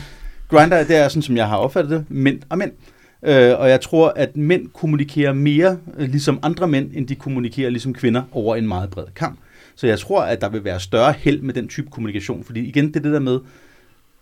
grinder, 0.50 0.84
det 0.84 0.96
er 0.96 1.08
sådan, 1.08 1.22
som 1.22 1.38
jeg 1.38 1.48
har 1.48 1.58
opfattet 1.58 1.92
det, 1.92 2.06
mænd 2.10 2.40
og 2.50 2.58
mænd. 2.58 2.72
Øh, 3.24 3.60
og 3.60 3.70
jeg 3.70 3.82
tror, 3.82 4.14
at 4.16 4.38
mænd 4.38 4.68
kommunikerer 4.74 5.34
mere 5.34 5.78
øh, 5.98 6.10
ligesom 6.10 6.40
andre 6.44 6.68
mænd, 6.68 6.92
end 6.94 7.08
de 7.08 7.16
kommunikerer 7.16 7.70
ligesom 7.70 7.94
kvinder 7.94 8.24
over 8.32 8.56
en 8.56 8.68
meget 8.68 8.90
bred 8.90 9.06
kamp. 9.16 9.40
Så 9.76 9.88
jeg 9.88 10.00
tror, 10.00 10.22
at 10.22 10.42
der 10.42 10.50
vil 10.50 10.64
være 10.64 10.80
større 10.80 11.14
held 11.18 11.42
med 11.42 11.54
den 11.54 11.68
type 11.68 11.90
kommunikation. 11.90 12.44
Fordi 12.44 12.60
igen, 12.68 12.88
det 12.88 12.96
er 12.96 13.00
det 13.00 13.14
der 13.14 13.20
med 13.20 13.40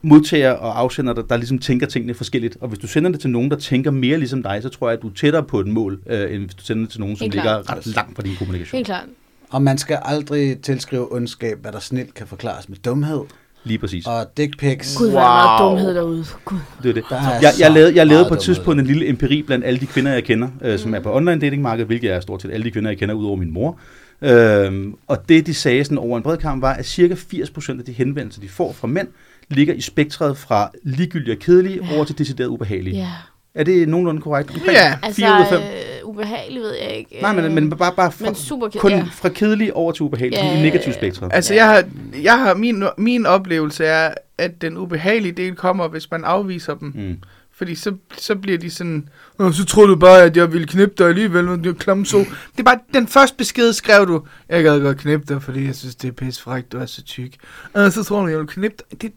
modtager 0.02 0.52
og 0.52 0.80
afsender, 0.80 1.14
der, 1.14 1.22
der 1.22 1.38
ligesom 1.38 1.60
tænker 1.60 1.88
tingene 1.88 2.14
forskelligt. 2.14 2.58
Og 2.62 2.68
hvis 2.68 2.80
du 2.80 2.88
sender 2.88 3.12
det 3.12 3.20
til 3.20 3.30
nogen, 3.30 3.52
der 3.52 3.58
tænker 3.58 3.92
mere 3.92 4.18
ligesom 4.18 4.44
dig, 4.44 4.60
så 4.62 4.70
tror 4.70 4.90
jeg, 4.90 4.98
at 4.98 5.02
du 5.02 5.08
er 5.08 5.14
tættere 5.14 5.44
på 5.44 5.60
et 5.60 5.68
mål, 5.68 6.02
øh, 6.08 6.36
end 6.36 6.44
hvis 6.44 6.56
du 6.56 6.64
sender 6.64 6.84
det 6.84 6.92
til 6.92 7.00
nogen, 7.00 7.16
som 7.16 7.26
Helt 7.26 7.36
ligger 7.36 7.72
ret 7.72 7.88
langt 7.88 8.16
fra 8.16 8.24
din 8.24 8.36
kommunikation. 8.36 8.78
Helt 8.78 8.86
klart. 8.86 9.06
Og 9.50 9.62
man 9.62 9.78
skal 9.78 10.00
aldrig 10.02 10.62
tilskrive 10.62 11.14
ondskab, 11.14 11.62
hvad 11.62 11.72
der 11.72 11.80
snilt 11.80 12.14
kan 12.14 12.28
forklares 12.28 12.70
med 12.70 12.78
dumhed. 12.78 13.22
Lige 13.66 13.78
præcis. 13.78 14.06
Og 14.06 14.26
dick 14.38 14.60
pics. 14.60 14.96
Gud, 14.98 15.10
hvor 15.10 15.20
er 15.20 15.24
meget 15.24 15.62
Wow. 15.62 15.70
dumhed 15.70 15.96
derude. 15.96 16.26
Gud. 16.46 16.58
Det 16.84 16.90
er 16.90 16.94
det. 16.94 17.04
Der 17.10 17.16
er 17.16 17.34
Jeg, 17.42 17.52
jeg, 17.60 17.72
lavede, 17.72 17.96
jeg 17.96 18.08
lavede 18.08 18.26
på 18.28 18.34
et 18.34 18.40
tidspunkt 18.40 18.80
en 18.82 18.88
lille 18.88 19.10
empiri 19.10 19.42
blandt 19.42 19.66
alle 19.66 19.80
de 19.80 19.86
kvinder, 19.86 20.14
jeg 20.14 20.24
kender, 20.24 20.48
øh, 20.62 20.80
som 20.80 20.94
er 20.96 21.00
på 21.00 21.16
online 21.16 21.42
datingmarkedet, 21.42 21.88
hvilket 21.88 22.12
er 22.12 22.20
stort 22.20 22.42
set 22.42 22.52
alle 22.52 22.64
de 22.64 22.72
kvinder, 22.72 22.90
jeg 22.90 22.98
kender, 22.98 23.16
udover 23.16 23.36
min 23.36 23.54
mor. 23.54 23.78
Øhm, 24.22 24.94
og 25.08 25.30
det, 25.30 25.48
de 25.48 25.54
sagde 25.54 25.84
sådan 25.84 25.98
over 25.98 26.18
en 26.18 26.24
bred 26.24 26.38
kamp, 26.38 26.62
var, 26.62 26.74
at 26.74 26.86
cirka 26.86 27.16
80% 27.16 27.80
af 27.80 27.86
de 27.86 27.92
henvendelser, 27.92 28.42
de 28.42 28.50
får 28.50 28.74
fra 28.74 28.88
mænd, 28.88 29.08
ligger 29.50 29.74
i 29.74 29.82
spektret 29.82 30.38
fra 30.38 30.72
ligegyldige 30.84 31.36
og 31.36 31.40
kedelige 31.40 31.80
Ja. 31.92 31.96
over 31.96 32.06
til 32.06 32.18
decideret 32.18 32.48
ubehagelige. 32.48 32.98
Ja. 32.98 33.08
Er 33.56 33.64
det 33.64 33.90
nogenlunde 33.90 34.22
korrekt? 34.22 34.50
Omkring 34.50 34.72
Ja. 34.72 34.98
Altså, 35.04 35.22
4 35.22 35.32
ud 35.36 35.42
af 35.42 35.48
5? 35.50 35.60
øh, 35.60 36.10
ubehageligt 36.10 36.64
ved 36.64 36.74
jeg 36.82 36.92
ikke. 36.98 37.18
Nej, 37.22 37.34
men, 37.42 37.56
men 37.56 37.70
bare, 37.70 37.94
bare 37.96 38.12
fra, 38.12 38.26
men 38.26 38.36
super 38.36 38.70
kun 38.78 38.92
ja. 38.92 39.06
fra 39.14 39.30
kedelige 39.30 39.74
over 39.76 39.92
til 39.92 40.04
ubehagelige, 40.04 40.46
Ja, 40.46 40.58
i 40.60 40.62
negativ 40.62 40.92
ja. 40.92 40.98
spektret. 40.98 41.30
Altså, 41.34 41.54
Ja. 41.54 41.66
jeg 41.66 41.74
har, 41.76 41.84
jeg 42.22 42.40
har 42.40 42.54
min, 42.54 42.84
min 42.98 43.26
oplevelse 43.26 43.86
er, 43.86 44.14
at 44.38 44.62
den 44.62 44.78
ubehagelige 44.78 45.32
del 45.32 45.56
kommer, 45.56 45.88
hvis 45.88 46.12
man 46.12 46.24
afviser 46.24 46.76
dem. 46.76 46.92
Mm. 46.96 47.16
Fordi 47.58 47.76
så, 47.76 47.96
så 48.18 48.36
bliver 48.36 48.58
de 48.58 48.70
sådan, 48.70 49.10
så 49.40 49.66
troede 49.68 49.90
du 49.90 49.96
bare, 49.96 50.22
at 50.24 50.38
jeg 50.38 50.54
ville 50.54 50.68
knippe 50.68 50.96
dig 50.98 51.08
alligevel, 51.08 51.46
men 51.46 51.64
det 51.64 51.70
er 51.70 51.74
klamme 51.74 52.06
så. 52.06 52.18
Det 52.18 52.60
er 52.60 52.64
bare, 52.64 52.80
den 52.94 53.08
første 53.08 53.38
besked 53.38 53.74
skrev 53.74 54.08
du, 54.08 54.22
jeg 54.50 54.64
gad 54.64 54.82
godt 54.82 54.98
knippe 54.98 55.34
dig, 55.34 55.44
fordi 55.44 55.66
jeg 55.66 55.76
synes, 55.76 55.96
det 55.96 56.08
er 56.08 56.12
pisse 56.12 56.42
frækt, 56.42 56.72
du 56.72 56.78
er 56.78 56.86
så 56.86 57.04
tyk. 57.04 57.34
Og 57.74 57.92
så 57.92 58.04
tror 58.04 58.22
du, 58.22 58.28
jeg 58.28 58.40
vil 58.40 58.48
knippe 58.48 58.78
dig. 58.92 59.02
Det, 59.02 59.12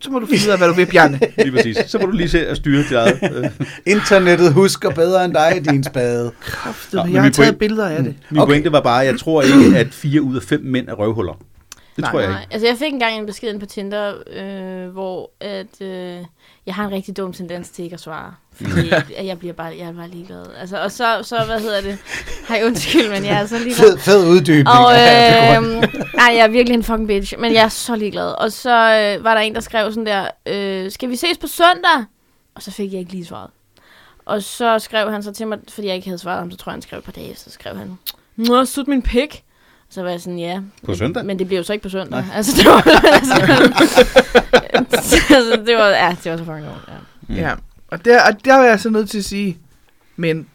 så 0.00 0.10
må 0.10 0.18
du 0.18 0.26
finde 0.26 0.42
ud 0.46 0.52
af, 0.52 0.58
hvad 0.58 0.68
du 0.68 0.74
vil, 0.74 0.86
Bjarne. 0.86 1.20
Lige 1.38 1.52
præcis. 1.52 1.76
Så 1.86 1.98
må 1.98 2.06
du 2.06 2.12
lige 2.12 2.28
se 2.28 2.46
at 2.46 2.56
styre 2.56 2.82
dit 2.82 2.92
eget. 2.92 3.18
Øh. 3.36 3.50
Internettet 3.86 4.52
husker 4.52 4.90
bedre 4.90 5.24
end 5.24 5.34
dig, 5.34 5.62
din 5.70 5.84
spade. 5.84 6.32
Kræftet, 6.40 6.94
Nå, 7.06 7.12
jeg 7.12 7.22
har 7.22 7.30
taget 7.30 7.48
point- 7.48 7.58
billeder 7.58 7.88
af 7.88 8.02
det. 8.02 8.14
Min 8.30 8.40
Okay. 8.40 8.50
pointe 8.50 8.72
var 8.72 8.80
bare, 8.80 9.00
at 9.00 9.06
jeg 9.06 9.18
tror 9.18 9.42
ikke, 9.42 9.78
at 9.78 9.94
4 9.94 10.22
ud 10.22 10.36
af 10.36 10.42
5 10.42 10.60
mænd 10.64 10.88
er 10.88 10.94
røvhuller. 10.94 11.32
Det 11.96 12.02
Nej. 12.02 12.10
tror 12.10 12.20
jeg 12.20 12.30
Nej, 12.30 12.40
ikke. 12.40 12.52
altså 12.54 12.66
jeg 12.68 12.76
fik 12.78 12.92
engang 12.92 13.16
en 13.18 13.26
besked 13.26 13.48
ind 13.52 13.60
på 13.60 13.66
Tinder, 13.66 14.14
øh, 14.36 14.88
hvor 14.92 15.30
at, 15.40 15.66
øh, 15.80 16.18
jeg 16.66 16.74
har 16.74 16.86
en 16.86 16.92
rigtig 16.92 17.16
dum 17.16 17.32
tendens 17.32 17.68
til 17.68 17.84
ikke 17.84 17.94
at 17.94 18.00
svare. 18.00 18.34
Fordi 18.54 18.90
at 19.16 19.26
jeg 19.26 19.38
bliver 19.38 19.54
bare, 19.54 19.66
jeg 19.78 19.86
er 19.88 19.92
bare 19.92 20.08
ligeglad. 20.08 20.44
Altså, 20.60 20.82
og 20.82 20.90
så, 20.92 21.04
så, 21.22 21.36
hvad 21.46 21.60
hedder 21.60 21.80
det? 21.80 21.98
Hej, 22.50 22.62
undskyld, 22.64 23.10
men 23.10 23.24
jeg 23.24 23.42
er 23.42 23.46
så 23.46 23.58
ligeglad. 23.58 23.76
Fed, 23.76 23.98
fed 23.98 24.28
uddybning. 24.28 24.68
Og 24.68 24.92
er 24.92 25.60
øh, 25.60 25.64
godt. 25.64 26.14
nej, 26.14 26.32
jeg 26.36 26.44
er 26.44 26.48
virkelig 26.48 26.74
en 26.74 26.84
fucking 26.84 27.06
bitch, 27.06 27.34
men 27.38 27.52
jeg 27.52 27.64
er 27.64 27.68
så 27.68 27.96
ligeglad. 27.96 28.38
Og 28.38 28.52
så 28.52 28.70
øh, 28.70 29.24
var 29.24 29.34
der 29.34 29.40
en, 29.40 29.54
der 29.54 29.60
skrev 29.60 29.92
sådan 29.92 30.06
der, 30.06 30.26
øh, 30.46 30.90
skal 30.90 31.10
vi 31.10 31.16
ses 31.16 31.38
på 31.38 31.46
søndag? 31.46 32.04
Og 32.54 32.62
så 32.62 32.70
fik 32.70 32.92
jeg 32.92 33.00
ikke 33.00 33.12
lige 33.12 33.24
svaret. 33.24 33.50
Og 34.24 34.42
så 34.42 34.78
skrev 34.78 35.10
han 35.10 35.22
så 35.22 35.32
til 35.32 35.46
mig, 35.46 35.58
fordi 35.68 35.86
jeg 35.86 35.96
ikke 35.96 36.08
havde 36.08 36.18
svaret 36.18 36.38
ham, 36.38 36.50
så 36.50 36.56
tror 36.56 36.70
jeg, 36.70 36.74
han 36.74 36.82
skrev 36.82 36.98
et 36.98 37.04
par 37.04 37.12
dage, 37.12 37.36
så 37.36 37.50
skrev 37.50 37.76
han, 37.76 37.98
Nå, 38.36 38.64
sut 38.64 38.88
min 38.88 39.02
pik. 39.02 39.44
Så 39.90 40.02
var 40.02 40.10
jeg 40.10 40.20
sådan, 40.20 40.38
ja. 40.38 40.60
På 40.86 40.94
søndag? 40.94 41.24
Men 41.24 41.38
det 41.38 41.46
blev 41.46 41.58
jo 41.58 41.64
så 41.64 41.72
ikke 41.72 41.82
på 41.82 41.88
søndag. 41.88 42.24
Altså, 42.34 42.52
det 42.56 42.66
var, 42.66 42.80
altså, 43.16 43.34
altså, 45.34 45.62
det 45.66 45.76
var, 45.76 45.88
ja, 45.88 46.16
det 46.24 46.30
var 46.30 46.36
så 46.38 46.44
fucking 46.44 46.66
lort, 46.66 46.84
ja. 46.88 46.92
Mm. 47.28 47.34
Ja, 47.34 47.54
og 47.88 48.04
der, 48.04 48.22
og 48.22 48.44
der 48.44 48.56
var 48.56 48.64
jeg 48.64 48.80
så 48.80 48.90
nødt 48.90 49.10
til 49.10 49.18
at 49.18 49.24
sige, 49.24 49.58
Men, 50.16 50.46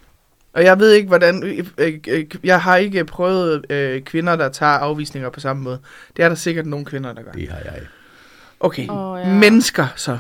og 0.56 0.64
jeg 0.64 0.80
ved 0.80 0.92
ikke, 0.92 1.08
hvordan... 1.08 1.44
Øh, 1.44 1.68
øh, 1.78 2.00
øh, 2.08 2.26
jeg 2.44 2.62
har 2.62 2.78
ikke 2.78 3.06
prøvet 3.06 3.72
øh, 3.72 4.02
kvinder, 4.02 4.36
der 4.36 4.50
tager 4.50 4.72
afvisninger 4.72 5.30
på 5.30 5.40
samme 5.40 5.64
måde. 5.64 5.80
Det 6.18 6.26
er 6.26 6.30
der 6.30 6.36
sikkert 6.36 6.66
nogle 6.66 6.86
kvinder, 6.86 7.14
der 7.14 7.22
gør. 7.22 7.32
Det 7.32 7.50
har 7.50 7.58
jeg. 7.58 7.82
Okay, 8.60 8.88
oh, 8.90 9.20
ja. 9.20 9.34
mennesker 9.34 9.88
så. 9.96 10.20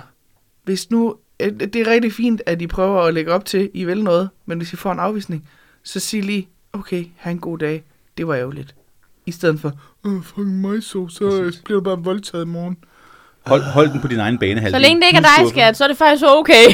Hvis 0.63 0.92
nu... 0.92 1.15
øh, 1.39 1.51
Det 1.60 1.75
er 1.75 1.88
rigtig 1.88 2.13
fint, 2.13 2.42
at 2.46 2.62
I 2.62 2.68
prøver 2.68 3.01
at 3.01 3.13
lægge 3.13 3.32
op 3.32 3.46
til, 3.46 3.70
I 3.74 3.84
vil 3.84 4.04
noget, 4.04 4.30
men 4.46 4.58
hvis 4.58 4.74
I 4.74 4.75
får 4.75 4.92
en 4.92 5.00
afvisning, 5.00 5.50
så 5.84 6.00
sig 6.00 6.24
lige, 6.24 6.50
okay, 6.74 7.06
have 7.15 7.32
en 7.32 7.39
god 7.39 7.58
dag. 7.58 7.84
Det 8.18 8.27
var 8.27 8.36
ærgerligt. 8.36 8.75
I 9.25 9.32
stedet 9.32 9.60
for, 9.60 9.72
åh, 10.06 10.24
fuck 10.24 10.38
mig 10.48 10.84
så, 10.84 11.08
så 11.08 11.30
Præcis. 11.30 11.62
bliver 11.62 11.80
du 11.80 11.84
bare 11.84 12.04
voldtaget 12.04 12.46
i 12.46 12.48
morgen. 12.48 12.77
Hold, 13.47 13.61
hold 13.63 13.89
den 13.89 14.01
på 14.01 14.07
din 14.07 14.19
egen 14.19 14.37
bane. 14.37 14.69
Så 14.69 14.79
længe 14.79 15.01
det 15.01 15.07
ikke 15.07 15.17
er 15.17 15.41
dig, 15.41 15.49
skat, 15.49 15.77
så 15.77 15.83
er 15.83 15.87
det 15.87 15.97
faktisk 15.97 16.23
okay. 16.27 16.73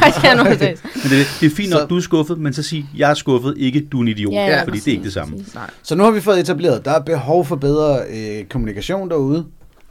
faktisk 0.00 0.22
gerne 0.22 0.42
noget 0.44 0.60
Men 0.60 1.10
det, 1.10 1.20
er- 1.20 1.24
det 1.40 1.52
er 1.52 1.56
fint 1.56 1.70
nok, 1.70 1.80
Så- 1.80 1.86
du 1.86 1.96
er 1.96 2.00
skuffet, 2.00 2.38
men 2.38 2.52
så 2.52 2.62
sig, 2.62 2.86
jeg 2.96 3.10
er 3.10 3.14
skuffet, 3.14 3.54
ikke 3.58 3.86
du 3.92 3.98
er 3.98 4.02
en 4.02 4.08
idiot. 4.08 4.32
Ja, 4.34 4.46
ja, 4.46 4.62
fordi 4.64 4.78
det 4.78 4.86
er 4.88 4.92
ikke 4.92 5.04
det 5.04 5.12
samme. 5.12 5.36
Nej. 5.54 5.70
Så 5.82 5.94
nu 5.94 6.04
har 6.04 6.10
vi 6.10 6.20
fået 6.20 6.40
etableret, 6.40 6.84
der 6.84 6.90
er 6.90 7.00
behov 7.00 7.46
for 7.46 7.56
bedre 7.56 7.98
øh, 8.10 8.44
kommunikation 8.50 9.10
derude, 9.10 9.44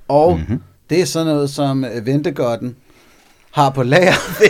og 0.07 0.31
Mhm. 0.31 0.39
mm-hmm. 0.41 0.61
det 0.89 1.01
er 1.01 1.05
sådan 1.05 1.27
noget, 1.27 1.49
som 1.49 1.85
øh, 1.85 2.05
Ventegodden 2.05 2.75
har 3.51 3.69
på 3.69 3.83
lager. 3.83 4.13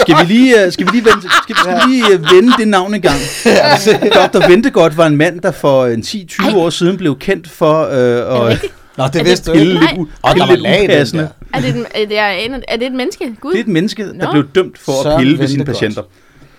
Skal 0.00 0.16
vi 0.20 0.32
lige, 0.32 0.66
uh, 0.66 0.72
skal 0.72 0.86
vi 0.86 0.90
lige, 0.90 1.04
vende, 1.04 1.20
skal, 1.42 1.56
skal 1.56 1.74
vi 1.74 1.92
lige 1.92 2.04
uh, 2.04 2.32
vende 2.32 2.52
det 2.58 2.68
navn 2.68 2.94
en 2.94 3.00
gang? 3.02 3.16
Dr. 4.32 4.48
Ventegodt 4.48 4.96
var 4.96 5.06
en 5.06 5.16
mand, 5.16 5.40
der 5.40 5.50
for 5.50 5.86
en 5.86 6.00
10-20 6.02 6.56
år 6.56 6.70
siden 6.70 6.96
blev 6.96 7.18
kendt 7.18 7.50
for 7.50 7.84
uh, 7.86 8.50
at? 8.50 8.64
Nå, 8.98 9.04
det 9.04 9.14
det- 9.14 9.24
vidste 9.24 9.50
du 9.50 9.56
pille 9.56 9.72
ikke. 9.72 9.84
Nej. 10.24 10.32
der 10.32 10.38
var 10.38 10.46
lidt 10.46 10.60
lag 10.60 10.78
i 10.84 10.86
den 10.86 10.90
upassende. 10.96 11.22
der. 11.22 11.28
Er 11.54 11.60
det, 11.60 11.76
en, 11.76 11.86
er, 11.94 12.06
det 12.06 12.44
en, 12.44 12.62
er 12.68 12.76
det 12.76 12.86
et 12.86 12.92
menneske? 12.92 13.34
Gud? 13.40 13.50
Det 13.52 13.58
er 13.58 13.62
et 13.62 13.68
menneske, 13.68 14.02
der 14.06 14.12
Nå. 14.26 14.32
blev 14.32 14.48
dømt 14.54 14.78
for 14.78 14.92
at 14.92 15.02
Søren 15.02 15.18
pille 15.18 15.38
ved 15.38 15.48
sine 15.48 15.64
patienter. 15.64 16.02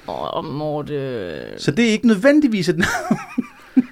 Åh, 0.08 0.38
oh, 0.38 0.46
Morte... 0.46 1.30
Så 1.58 1.72
det 1.72 1.86
er 1.88 1.90
ikke 1.92 2.08
nødvendigvis 2.08 2.70
et 2.70 2.78
navn. 2.78 3.20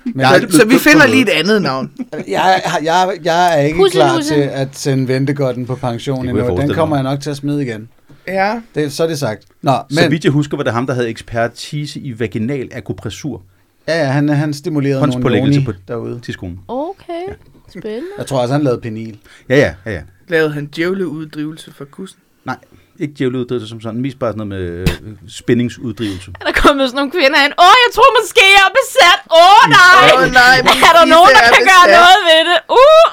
Men 0.06 0.20
Jeg 0.20 0.42
Så 0.50 0.66
vi 0.68 0.76
finder 0.78 1.08
lige 1.08 1.22
et 1.22 1.30
andet 1.30 1.62
navn. 1.62 1.92
jeg, 2.28 2.62
jeg, 2.84 3.10
jeg 3.24 3.60
er 3.60 3.62
ikke 3.66 3.90
klar 3.92 4.22
til 4.22 4.36
at 4.54 4.68
sende 4.72 5.08
Ventegodden 5.08 5.66
på 5.66 5.76
pension 5.76 6.30
endnu. 6.30 6.58
Den 6.58 6.74
kommer 6.74 6.96
mig. 6.96 7.04
jeg 7.04 7.12
nok 7.14 7.22
til 7.22 7.30
at 7.30 7.38
smide 7.38 7.62
igen. 7.66 7.90
Ja. 8.28 8.62
Det, 8.76 8.94
så 8.94 9.04
er 9.04 9.08
det 9.08 9.20
sagt. 9.20 9.44
Nå, 9.62 9.72
Så 9.90 10.00
men 10.02 10.12
vidt 10.12 10.24
jeg 10.24 10.32
husker, 10.32 10.58
var 10.58 10.64
det 10.64 10.74
ham, 10.74 10.88
der 10.88 10.94
havde 10.94 11.10
ekspertise 11.10 12.00
i 12.00 12.20
vaginal 12.20 12.70
akupressur 12.72 13.42
ja, 13.88 14.00
ja, 14.00 14.06
han, 14.06 14.30
han 14.30 14.54
stimulerede 14.54 15.08
nogle 15.08 15.40
noni 15.40 15.66
på- 15.66 15.74
derude. 15.88 16.20
til 16.20 16.34
skolen. 16.34 16.60
Okay, 16.68 17.24
spændende. 17.70 18.08
Jeg 18.18 18.26
tror 18.28 18.42
også, 18.42 18.54
han 18.54 18.64
lavede 18.64 18.82
penil. 18.82 19.20
Ja, 19.50 19.56
ja, 19.56 19.74
ja, 19.86 19.92
ja. 19.92 20.02
Lavede 20.28 20.52
han 20.54 20.66
djævleuddrivelse 20.76 21.74
for 21.78 21.86
kussen? 21.86 22.20
Nej, 22.46 22.58
ikke 23.04 23.14
djævleuddrivelse 23.18 23.68
som 23.74 23.80
sådan. 23.82 24.00
Mest 24.06 24.18
bare 24.20 24.32
sådan 24.34 24.48
noget 24.48 24.64
med 24.64 24.66
øh, 24.82 25.16
spændingsuddrivelse. 25.40 26.30
Er 26.42 26.46
der 26.50 26.56
kommet 26.66 26.84
sådan 26.90 26.98
nogle 27.02 27.12
kvinder 27.18 27.40
ind? 27.46 27.54
Åh, 27.66 27.76
jeg 27.86 27.92
tror 27.96 28.10
måske, 28.20 28.44
jeg 28.58 28.64
er 28.70 28.74
besat. 28.82 29.20
Åh, 29.44 29.64
nej. 29.80 30.06
Åh, 30.14 30.32
nej, 30.42 30.56
er 30.90 30.94
der 31.00 31.06
nogen, 31.16 31.32
der 31.38 31.44
er 31.48 31.52
kan 31.56 31.64
gøre 31.74 31.88
noget 32.00 32.20
ved 32.30 32.42
det? 32.50 32.58
Uh! 32.80 33.06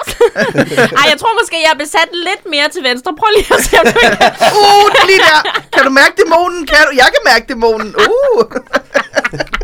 Ej, 1.01 1.05
jeg 1.13 1.19
tror 1.21 1.33
måske, 1.41 1.57
jeg 1.67 1.73
er 1.77 1.81
besat 1.85 2.09
lidt 2.29 2.43
mere 2.55 2.69
til 2.75 2.83
venstre. 2.91 3.11
Prøv 3.21 3.29
lige 3.37 3.49
at 3.57 3.61
se, 3.67 3.73
om 3.81 3.85
du 3.95 3.99
ikke 4.07 4.19
Uh, 4.63 4.87
lige 5.11 5.23
der. 5.29 5.41
Kan 5.75 5.83
du 5.89 5.91
mærke 6.01 6.15
dæmonen? 6.21 6.61
Kan 6.71 6.81
du? 6.87 6.91
Jeg 7.03 7.09
kan 7.15 7.23
mærke 7.31 7.45
dæmonen. 7.51 7.91
Uh. 8.09 8.43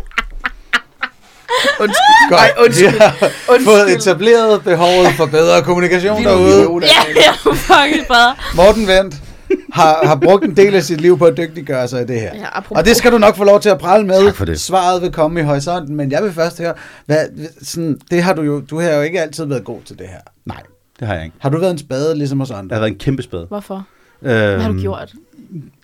Undskyld. 1.79 2.29
Godt. 2.29 2.41
Ej, 2.41 2.51
undskyld. 2.65 2.91
Vi 2.91 2.97
har 2.99 3.15
Undskyld. 3.49 3.65
fået 3.65 3.91
etableret 3.95 4.63
behovet 4.63 5.07
for 5.17 5.25
bedre 5.25 5.61
kommunikation 5.61 6.23
derude. 6.23 6.59
Ja, 6.81 6.87
jeg 7.15 7.23
er 7.45 7.53
fucking 7.55 8.07
bedre. 8.07 8.35
Morten 8.55 8.87
Vendt 8.87 9.15
har, 9.73 9.99
har 10.03 10.15
brugt 10.15 10.45
en 10.45 10.57
del 10.57 10.75
af 10.75 10.83
sit 10.83 11.01
liv 11.01 11.17
på 11.17 11.25
at 11.25 11.37
dygtiggøre 11.37 11.87
sig 11.87 12.01
i 12.01 12.05
det 12.05 12.19
her. 12.19 12.35
Ja, 12.35 12.45
apropos. 12.57 12.77
Og 12.77 12.85
det 12.85 12.95
skal 12.95 13.11
du 13.11 13.17
nok 13.17 13.37
få 13.37 13.43
lov 13.43 13.59
til 13.61 13.69
at 13.69 13.77
prale 13.77 14.05
med. 14.05 14.25
Tak 14.25 14.35
for 14.35 14.45
det. 14.45 14.59
Svaret 14.59 15.01
vil 15.01 15.11
komme 15.11 15.39
i 15.39 15.43
horisonten, 15.43 15.95
men 15.95 16.11
jeg 16.11 16.23
vil 16.23 16.33
først 16.33 16.57
høre, 16.59 16.73
hvad, 17.05 17.17
sådan, 17.61 17.99
det 18.11 18.23
har 18.23 18.33
du 18.33 18.41
jo, 18.41 18.59
du 18.69 18.79
har 18.79 18.89
jo 18.89 19.01
ikke 19.01 19.21
altid 19.21 19.45
været 19.45 19.63
god 19.63 19.79
til 19.85 19.99
det 19.99 20.07
her. 20.07 20.19
Nej, 20.45 20.61
det 20.99 21.07
har 21.07 21.15
jeg 21.15 21.23
ikke. 21.23 21.35
Har 21.39 21.49
du 21.49 21.57
været 21.59 21.71
en 21.71 21.77
spade, 21.77 22.17
ligesom 22.17 22.41
os 22.41 22.51
andre? 22.51 22.73
har 22.75 22.79
været 22.81 22.91
en 22.91 22.97
kæmpe 22.99 23.23
spade. 23.23 23.45
Hvorfor? 23.49 23.75
Øhm, 24.21 24.31
Hvad 24.33 24.59
har 24.59 24.71
du 24.71 24.79
gjort? 24.81 25.13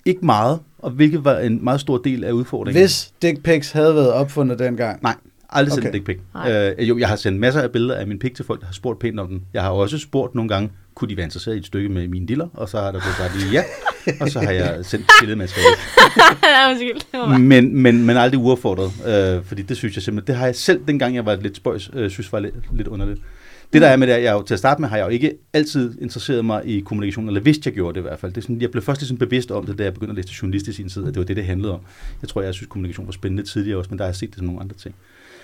Ikke 0.06 0.26
meget, 0.26 0.60
og 0.80 0.92
hvilket 0.92 1.26
var 1.26 1.38
en 1.38 1.64
meget 1.64 1.82
stor 1.82 1.98
del 1.98 2.24
af 2.24 2.32
udfordringen. 2.32 2.82
Hvis 2.82 3.10
dick 3.22 3.44
pics 3.44 3.72
havde 3.72 3.96
været 3.96 4.12
opfundet 4.14 4.60
dengang. 4.60 5.00
Nej, 5.04 5.14
aldrig 5.50 5.74
sendt 5.74 5.88
Okay. 5.88 6.00
en 6.00 6.06
dick 6.06 6.20
pic. 6.36 6.80
Øh, 6.80 6.90
jo, 6.90 6.98
jeg 6.98 7.08
har 7.08 7.16
sendt 7.16 7.40
masser 7.40 7.62
af 7.62 7.72
billeder 7.72 7.96
af 7.96 8.08
min 8.08 8.20
pik 8.20 8.36
til 8.36 8.46
folk, 8.46 8.60
der 8.60 8.66
har 8.66 8.74
spurgt 8.74 9.00
pænt 9.00 9.20
om 9.20 9.28
den. 9.28 9.44
Jeg 9.54 9.62
har 9.62 9.70
også 9.70 9.98
spurgt 9.98 10.36
nogle 10.36 10.50
gange, 10.50 10.72
kunne 10.96 11.10
de 11.10 11.18
være 11.18 11.24
interesseret 11.24 11.56
i 11.56 11.60
et 11.60 11.66
stykke 11.66 11.90
med 11.90 12.08
mine 12.08 12.28
diller? 12.28 12.48
Og 12.54 12.70
så 12.70 12.78
har 12.78 12.92
der 12.92 13.00
blevet 13.00 13.16
sagt 13.18 13.54
ja, 13.54 13.64
og 14.22 14.30
så 14.30 14.40
har 14.40 14.52
jeg 14.52 14.86
sendt 14.86 15.12
billedmateriale. 15.22 15.76
Men, 17.40 17.82
men, 17.82 18.06
men 18.06 18.18
aldrig 18.18 18.40
uaffordret, 18.40 18.92
øh, 19.08 19.44
fordi 19.44 19.62
det 19.62 19.78
synes 19.78 19.96
jeg 19.96 20.04
simpelthen, 20.04 20.28
det 20.28 20.40
har 20.40 20.46
jeg 20.46 20.56
selv, 20.56 20.82
dengang 20.88 21.16
jeg 21.16 21.26
var 21.26 21.36
lidt 21.36 21.58
spøjs, 21.58 21.90
øh, 21.94 22.10
synes 22.10 22.34
var 22.34 22.40
lidt, 22.40 22.56
lidt 22.74 22.88
underligt. 22.88 23.22
Det 23.74 23.82
der 23.82 23.88
er 23.88 23.96
med 23.98 24.08
det, 24.08 24.24
jeg 24.24 24.34
jo, 24.34 24.42
til 24.42 24.54
at 24.54 24.60
starte 24.60 24.82
med, 24.82 24.90
har 24.90 24.98
jeg 24.98 25.06
jo 25.06 25.10
ikke 25.10 25.34
altid 25.54 26.02
interesseret 26.02 26.46
mig 26.46 26.62
i 26.66 26.80
kommunikation, 26.80 27.28
eller 27.28 27.42
vidste 27.42 27.62
jeg 27.66 27.74
gjorde 27.74 27.94
det 27.94 28.00
i 28.00 28.02
hvert 28.02 28.20
fald. 28.20 28.32
Det 28.32 28.38
er 28.38 28.42
sådan, 28.42 28.62
jeg 28.62 28.72
blev 28.72 28.84
først 28.84 29.02
ligesom 29.02 29.18
bevidst 29.18 29.52
om 29.52 29.66
det, 29.66 29.78
da 29.78 29.84
jeg 29.84 29.94
begyndte 29.94 30.12
at 30.12 30.16
læse 30.16 30.34
journalist 30.42 30.68
i 30.68 30.74
sin 30.74 30.90
tid, 30.90 31.02
at 31.02 31.08
det 31.08 31.18
var 31.18 31.24
det, 31.26 31.36
det 31.36 31.46
handlede 31.46 31.74
om. 31.74 31.80
Jeg 32.22 32.30
tror, 32.30 32.42
jeg 32.42 32.54
synes, 32.54 32.68
kommunikation 32.68 33.06
var 33.06 33.12
spændende 33.12 33.44
tidligere 33.44 33.78
også, 33.78 33.90
men 33.90 33.98
der 33.98 34.04
har 34.06 34.10
jeg 34.10 34.16
set 34.16 34.30
det 34.30 34.38
som 34.38 34.46
nogle 34.46 34.62
andre 34.62 34.76
ting. 34.76 34.96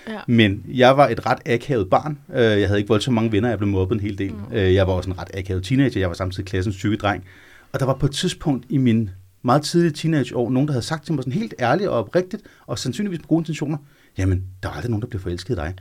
Ja. 0.08 0.18
Men 0.28 0.64
jeg 0.68 0.96
var 0.96 1.08
et 1.08 1.26
ret 1.26 1.38
akavet 1.46 1.90
barn. 1.90 2.18
Øh, 2.34 2.42
Jeg 2.42 2.68
havde 2.68 2.78
ikke 2.80 2.88
voldsomt 2.88 3.14
mange 3.14 3.32
venner, 3.32 3.48
jeg 3.48 3.58
blev 3.58 3.68
mobbet 3.70 3.94
en 3.94 4.00
hel 4.00 4.18
del. 4.18 4.32
Mm. 4.32 4.56
Øh, 4.56 4.74
Jeg 4.74 4.86
var 4.86 4.92
også 4.92 5.10
en 5.10 5.18
ret 5.18 5.28
akavet 5.34 5.64
teenager, 5.64 6.00
jeg 6.00 6.08
var 6.08 6.14
samtidig 6.14 6.44
klassens 6.46 6.76
tykke 6.76 6.96
dreng. 6.96 7.24
Og 7.72 7.80
der 7.80 7.86
var 7.86 7.94
på 7.94 8.06
et 8.06 8.12
tidspunkt 8.12 8.66
i 8.68 8.76
min 8.78 9.10
meget 9.42 9.62
tidlige 9.62 9.92
teenageår, 9.92 10.50
nogen, 10.50 10.68
der 10.68 10.72
havde 10.72 10.84
sagt 10.86 11.04
til 11.04 11.14
mig 11.14 11.22
sådan 11.24 11.32
helt 11.40 11.54
ærligt 11.60 11.88
og 11.88 11.98
oprigtigt, 11.98 12.42
og 12.66 12.78
sandsynligvis 12.78 13.18
på 13.20 13.26
gode 13.26 13.40
intentioner, 13.40 13.76
jamen, 14.18 14.42
der 14.62 14.68
er 14.68 14.72
aldrig 14.72 14.90
nogen, 14.90 15.02
der 15.02 15.08
bliver 15.08 15.22
forelsket 15.22 15.54
i 15.54 15.56
dig. 15.56 15.74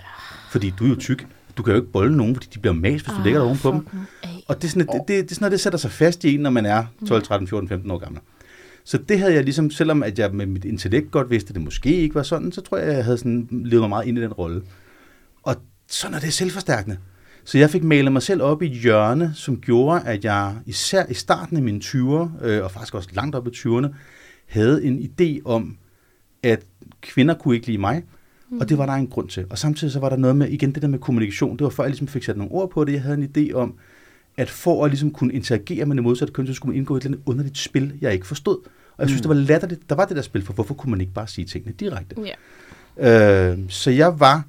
Fordi 0.52 0.74
du 0.80 0.86
er 0.86 0.90
jo 0.90 0.96
tyk. 0.96 1.28
Du 1.58 1.64
kan 1.64 1.74
jo 1.74 1.80
ikke 1.82 1.92
bolde 1.92 2.18
nogen, 2.18 2.36
fordi 2.36 2.48
de 2.54 2.60
bliver 2.60 2.74
mas, 2.74 2.92
hvis 3.02 3.04
du 3.04 3.12
Ah, 3.18 3.24
lægger 3.24 3.40
dig 3.40 3.48
ovenpå 3.48 3.72
dem. 3.72 3.88
Og 4.48 4.56
det 4.62 4.64
er, 4.64 4.70
sådan, 4.70 4.82
et, 4.82 4.88
det, 4.94 5.00
det, 5.08 5.08
det 5.08 5.32
er 5.32 5.36
sådan 5.36 5.44
noget, 5.44 5.52
det 5.52 5.60
sætter 5.60 5.80
sig 5.80 5.92
fast 5.92 6.24
i 6.24 6.34
en, 6.36 6.40
når 6.40 6.50
man 6.50 6.66
er 6.66 6.86
12, 7.08 7.24
13, 7.24 7.48
14, 7.48 7.70
15 7.70 7.92
år 7.92 7.98
gammel. 7.98 8.22
Så 8.84 8.98
det 8.98 9.20
havde 9.20 9.34
jeg 9.34 9.44
ligesom, 9.44 9.70
selvom 9.70 10.04
at 10.04 10.20
jeg 10.20 10.36
med 10.36 10.46
mit 10.46 10.66
intellekt 10.66 11.12
godt 11.12 11.30
vidste, 11.30 11.50
at 11.50 11.56
det 11.56 11.64
måske 11.64 11.90
ikke 11.90 12.16
var 12.16 12.24
sådan, 12.24 12.52
så 12.52 12.62
tror 12.62 12.78
jeg, 12.78 12.96
jeg 12.96 13.04
havde 13.04 13.18
sådan 13.18 13.48
levet 13.52 13.82
mig 13.82 13.90
meget 13.90 14.08
ind 14.08 14.18
i 14.18 14.22
den 14.22 14.34
rolle. 14.34 14.62
Og 15.44 15.56
sådan 15.88 16.16
er 16.16 16.20
det 16.20 16.34
selvforstærkende. 16.34 16.98
Så 17.46 17.58
jeg 17.58 17.70
fik 17.70 17.84
malet 17.84 18.12
mig 18.12 18.22
selv 18.22 18.42
op 18.42 18.62
i 18.62 18.66
et 18.66 18.78
hjørne, 18.78 19.32
som 19.36 19.62
gjorde, 19.62 20.02
at 20.06 20.24
jeg 20.24 20.56
især 20.66 21.06
i 21.10 21.14
starten 21.14 21.58
af 21.58 21.64
mine 21.64 21.82
20'er, 21.84 22.46
øh, 22.46 22.64
og 22.64 22.72
faktisk 22.72 22.96
også 22.96 23.10
langt 23.14 23.36
op 23.36 23.48
i 23.48 23.50
20'erne, 23.50 23.88
havde 24.48 24.84
en 24.84 25.00
idé 25.00 25.42
om, 25.46 25.78
at 26.44 26.64
kvinder 27.02 27.34
kunne 27.34 27.56
ikke 27.56 27.68
lide 27.68 27.78
mig, 27.78 28.04
mm. 28.50 28.60
og 28.60 28.70
det 28.70 28.78
var 28.78 28.86
der 28.86 28.94
en 28.94 29.08
grund 29.08 29.30
til. 29.30 29.46
Og 29.50 29.58
samtidig 29.58 29.94
så 29.94 30.00
var 30.00 30.10
der 30.10 30.18
noget 30.18 30.36
med, 30.36 30.50
igen 30.50 30.72
det 30.72 30.82
der 30.82 30.88
med 30.88 31.00
kommunikation, 31.00 31.58
det 31.58 31.64
var 31.64 31.70
før 31.70 31.84
jeg 31.84 31.90
ligesom 31.90 32.08
fik 32.08 32.24
sat 32.24 32.38
nogle 32.38 32.52
ord 32.52 32.70
på 32.70 32.84
det, 32.84 32.94
jeg 32.94 33.02
havde 33.02 33.18
en 33.18 33.32
idé 33.38 33.54
om, 33.54 33.76
at 34.38 34.50
for 34.50 34.86
at 34.86 34.92
ligesom 34.92 35.12
kunne 35.12 35.34
interagere 35.34 35.86
med 35.86 35.96
det 35.96 36.04
modsatte 36.04 36.34
køn, 36.34 36.48
så 36.48 36.54
skulle 36.54 36.70
man 36.72 36.78
indgå 36.78 36.96
i 36.96 36.98
et 36.98 37.04
eller 37.06 37.18
andet 37.18 37.28
underligt 37.28 37.58
spil, 37.58 37.94
jeg 38.02 38.14
ikke 38.14 38.28
forstod. 38.28 38.58
Og 38.98 39.00
jeg 39.00 39.08
synes, 39.10 39.20
Mm. 39.20 39.22
det 39.22 39.30
var 39.30 39.36
latterligt, 39.48 39.90
der 39.90 39.96
var 39.96 40.06
det 40.06 40.16
der 40.16 40.22
spil, 40.22 40.42
for 40.46 40.54
hvorfor 40.54 40.74
kunne 40.74 40.92
man 40.92 41.02
ikke 41.02 41.14
bare 41.14 41.28
sige 41.28 41.46
tingene 41.46 41.74
direkte? 41.80 42.16
Ja. 42.98 43.52
Øh, 43.52 43.58
så 43.70 43.92
jeg 43.92 44.20
var, 44.20 44.46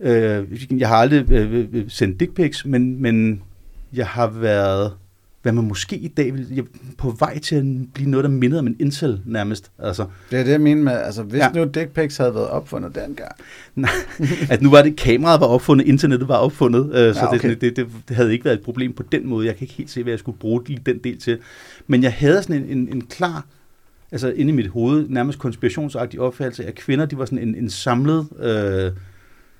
øh, 0.00 0.80
jeg 0.80 0.88
har 0.88 0.96
aldrig 0.96 1.30
øh, 1.32 1.66
øh, 1.72 1.84
sendt 1.88 2.20
dick 2.20 2.34
pics, 2.34 2.64
men, 2.64 3.02
men 3.02 3.42
jeg 3.92 4.06
har 4.06 4.26
været, 4.26 4.92
hvad 5.42 5.52
man 5.52 5.68
måske 5.68 5.96
i 5.96 6.08
dag 6.08 6.34
vil, 6.34 6.66
på 6.98 7.10
vej 7.18 7.38
til 7.38 7.54
at 7.56 7.64
blive 7.94 8.10
noget, 8.10 8.24
der 8.24 8.30
mindede 8.30 8.58
om 8.58 8.66
en 8.66 8.76
incel 8.80 9.20
nærmest. 9.24 9.70
Altså, 9.78 10.06
Det 10.30 10.38
er 10.38 10.44
det, 10.44 10.50
jeg 10.50 10.60
mener 10.60 10.82
med, 10.82 10.92
altså 10.92 11.22
hvis 11.22 11.38
Ja. 11.38 11.48
nu 11.54 11.64
dick 11.64 11.88
pics 11.88 12.16
havde 12.16 12.34
været 12.34 12.48
opfundet 12.48 12.94
dengang. 12.94 13.32
at 14.52 14.62
nu 14.62 14.70
var 14.70 14.82
det, 14.82 14.96
kameraet 14.96 15.40
var 15.40 15.46
opfundet, 15.46 15.86
internettet 15.86 16.28
var 16.28 16.36
opfundet, 16.36 16.84
øh, 16.84 17.14
så 17.14 17.20
Ja, 17.20 17.34
okay. 17.34 17.48
det, 17.50 17.60
det, 17.60 17.76
det, 17.76 17.86
det 18.08 18.16
havde 18.16 18.32
ikke 18.32 18.44
været 18.44 18.56
et 18.56 18.62
problem 18.64 18.92
på 18.92 19.02
den 19.12 19.26
måde. 19.26 19.46
Jeg 19.46 19.56
kan 19.56 19.64
ikke 19.64 19.74
helt 19.74 19.90
se, 19.90 20.02
hvad 20.02 20.12
jeg 20.12 20.18
skulle 20.18 20.38
bruge 20.38 20.62
lige 20.66 20.80
den 20.86 20.98
del 21.04 21.18
til. 21.20 21.38
Men 21.86 22.02
jeg 22.02 22.12
havde 22.12 22.42
sådan 22.42 22.62
en, 22.62 22.78
en, 22.78 22.88
en 22.92 23.00
klar, 23.06 23.46
altså 24.12 24.28
inde 24.30 24.52
i 24.52 24.54
mit 24.56 24.66
hoved, 24.68 25.06
nærmest 25.08 25.38
konspirationsagtig 25.38 26.20
opfattelse 26.20 26.64
af, 26.64 26.68
at 26.68 26.74
kvinder, 26.74 27.06
de 27.06 27.18
var 27.18 27.24
sådan 27.24 27.38
en, 27.48 27.54
en 27.54 27.70
samlet, 27.70 28.26
øh, 28.40 28.92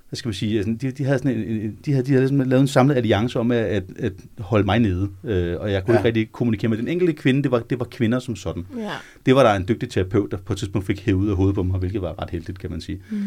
hvad 0.09 0.17
skal 0.17 0.29
man 0.29 0.35
sige, 0.35 0.59
sådan, 0.63 0.77
de, 0.77 0.91
de 0.91 1.05
havde 1.05 1.19
sådan 1.19 1.37
en, 1.37 1.79
de 1.85 1.93
havde, 1.93 2.07
de 2.07 2.11
havde 2.11 2.23
ligesom 2.23 2.49
lavet 2.49 2.61
en 2.61 2.69
samlet 2.69 2.95
alliance 2.97 3.39
om 3.41 3.51
at, 3.51 3.59
at, 3.59 3.85
at 3.99 4.13
holde 4.39 4.65
mig 4.67 4.79
nede, 4.79 5.09
øh, 5.25 5.57
og 5.61 5.73
jeg 5.73 5.85
kunne 5.85 5.95
Ja. 5.95 5.99
ikke 5.99 6.07
rigtig 6.07 6.33
kommunikere 6.33 6.69
med 6.69 6.79
den 6.79 6.89
enkelte 6.89 7.13
kvinde, 7.13 7.43
det 7.43 7.51
var, 7.51 7.59
det 7.59 7.79
var 7.79 7.85
kvinder 7.85 8.19
som 8.19 8.37
sådan. 8.37 8.67
Ja. 8.79 8.91
Det 9.27 9.35
var 9.35 9.43
der 9.43 9.55
en 9.55 9.65
dygtig 9.69 9.91
terapeut, 9.91 10.31
der 10.31 10.37
på 10.37 10.53
et 10.53 10.59
tidspunkt 10.59 10.87
fik 10.87 11.01
hævet 11.07 11.19
ud 11.19 11.29
af 11.31 11.37
hovedet 11.37 11.55
på 11.55 11.63
mig, 11.63 11.79
hvilket 11.79 12.03
var 12.03 12.23
ret 12.23 12.31
heldigt, 12.31 12.59
kan 12.59 12.71
man 12.71 12.81
sige. 12.81 13.01
Mm. 13.11 13.23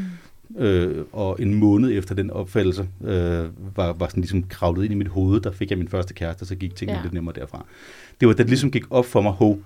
Øh, 0.59 1.05
og 1.11 1.37
en 1.41 1.53
måned 1.53 1.91
efter 1.97 2.15
den 2.15 2.31
opfattelse, 2.31 2.87
øh, 3.03 3.45
var, 3.75 3.93
var 3.93 4.07
sådan 4.07 4.21
ligesom 4.21 4.43
kravlet 4.43 4.83
ind 4.83 4.93
i 4.93 4.95
mit 4.97 5.07
hoved, 5.07 5.41
der 5.41 5.51
fik 5.51 5.69
jeg 5.69 5.77
min 5.77 5.87
første 5.87 6.13
kæreste, 6.13 6.43
og 6.43 6.47
så 6.47 6.55
gik 6.55 6.75
tingene 6.75 6.97
ja. 6.97 7.03
lidt 7.03 7.13
nemmere 7.13 7.35
derfra. 7.39 7.65
Det 8.19 8.27
var 8.27 8.33
da 8.33 8.43
det 8.43 8.49
ligesom 8.49 8.71
gik 8.71 8.83
op 8.89 9.05
for 9.05 9.21
mig, 9.21 9.31
hov, 9.31 9.59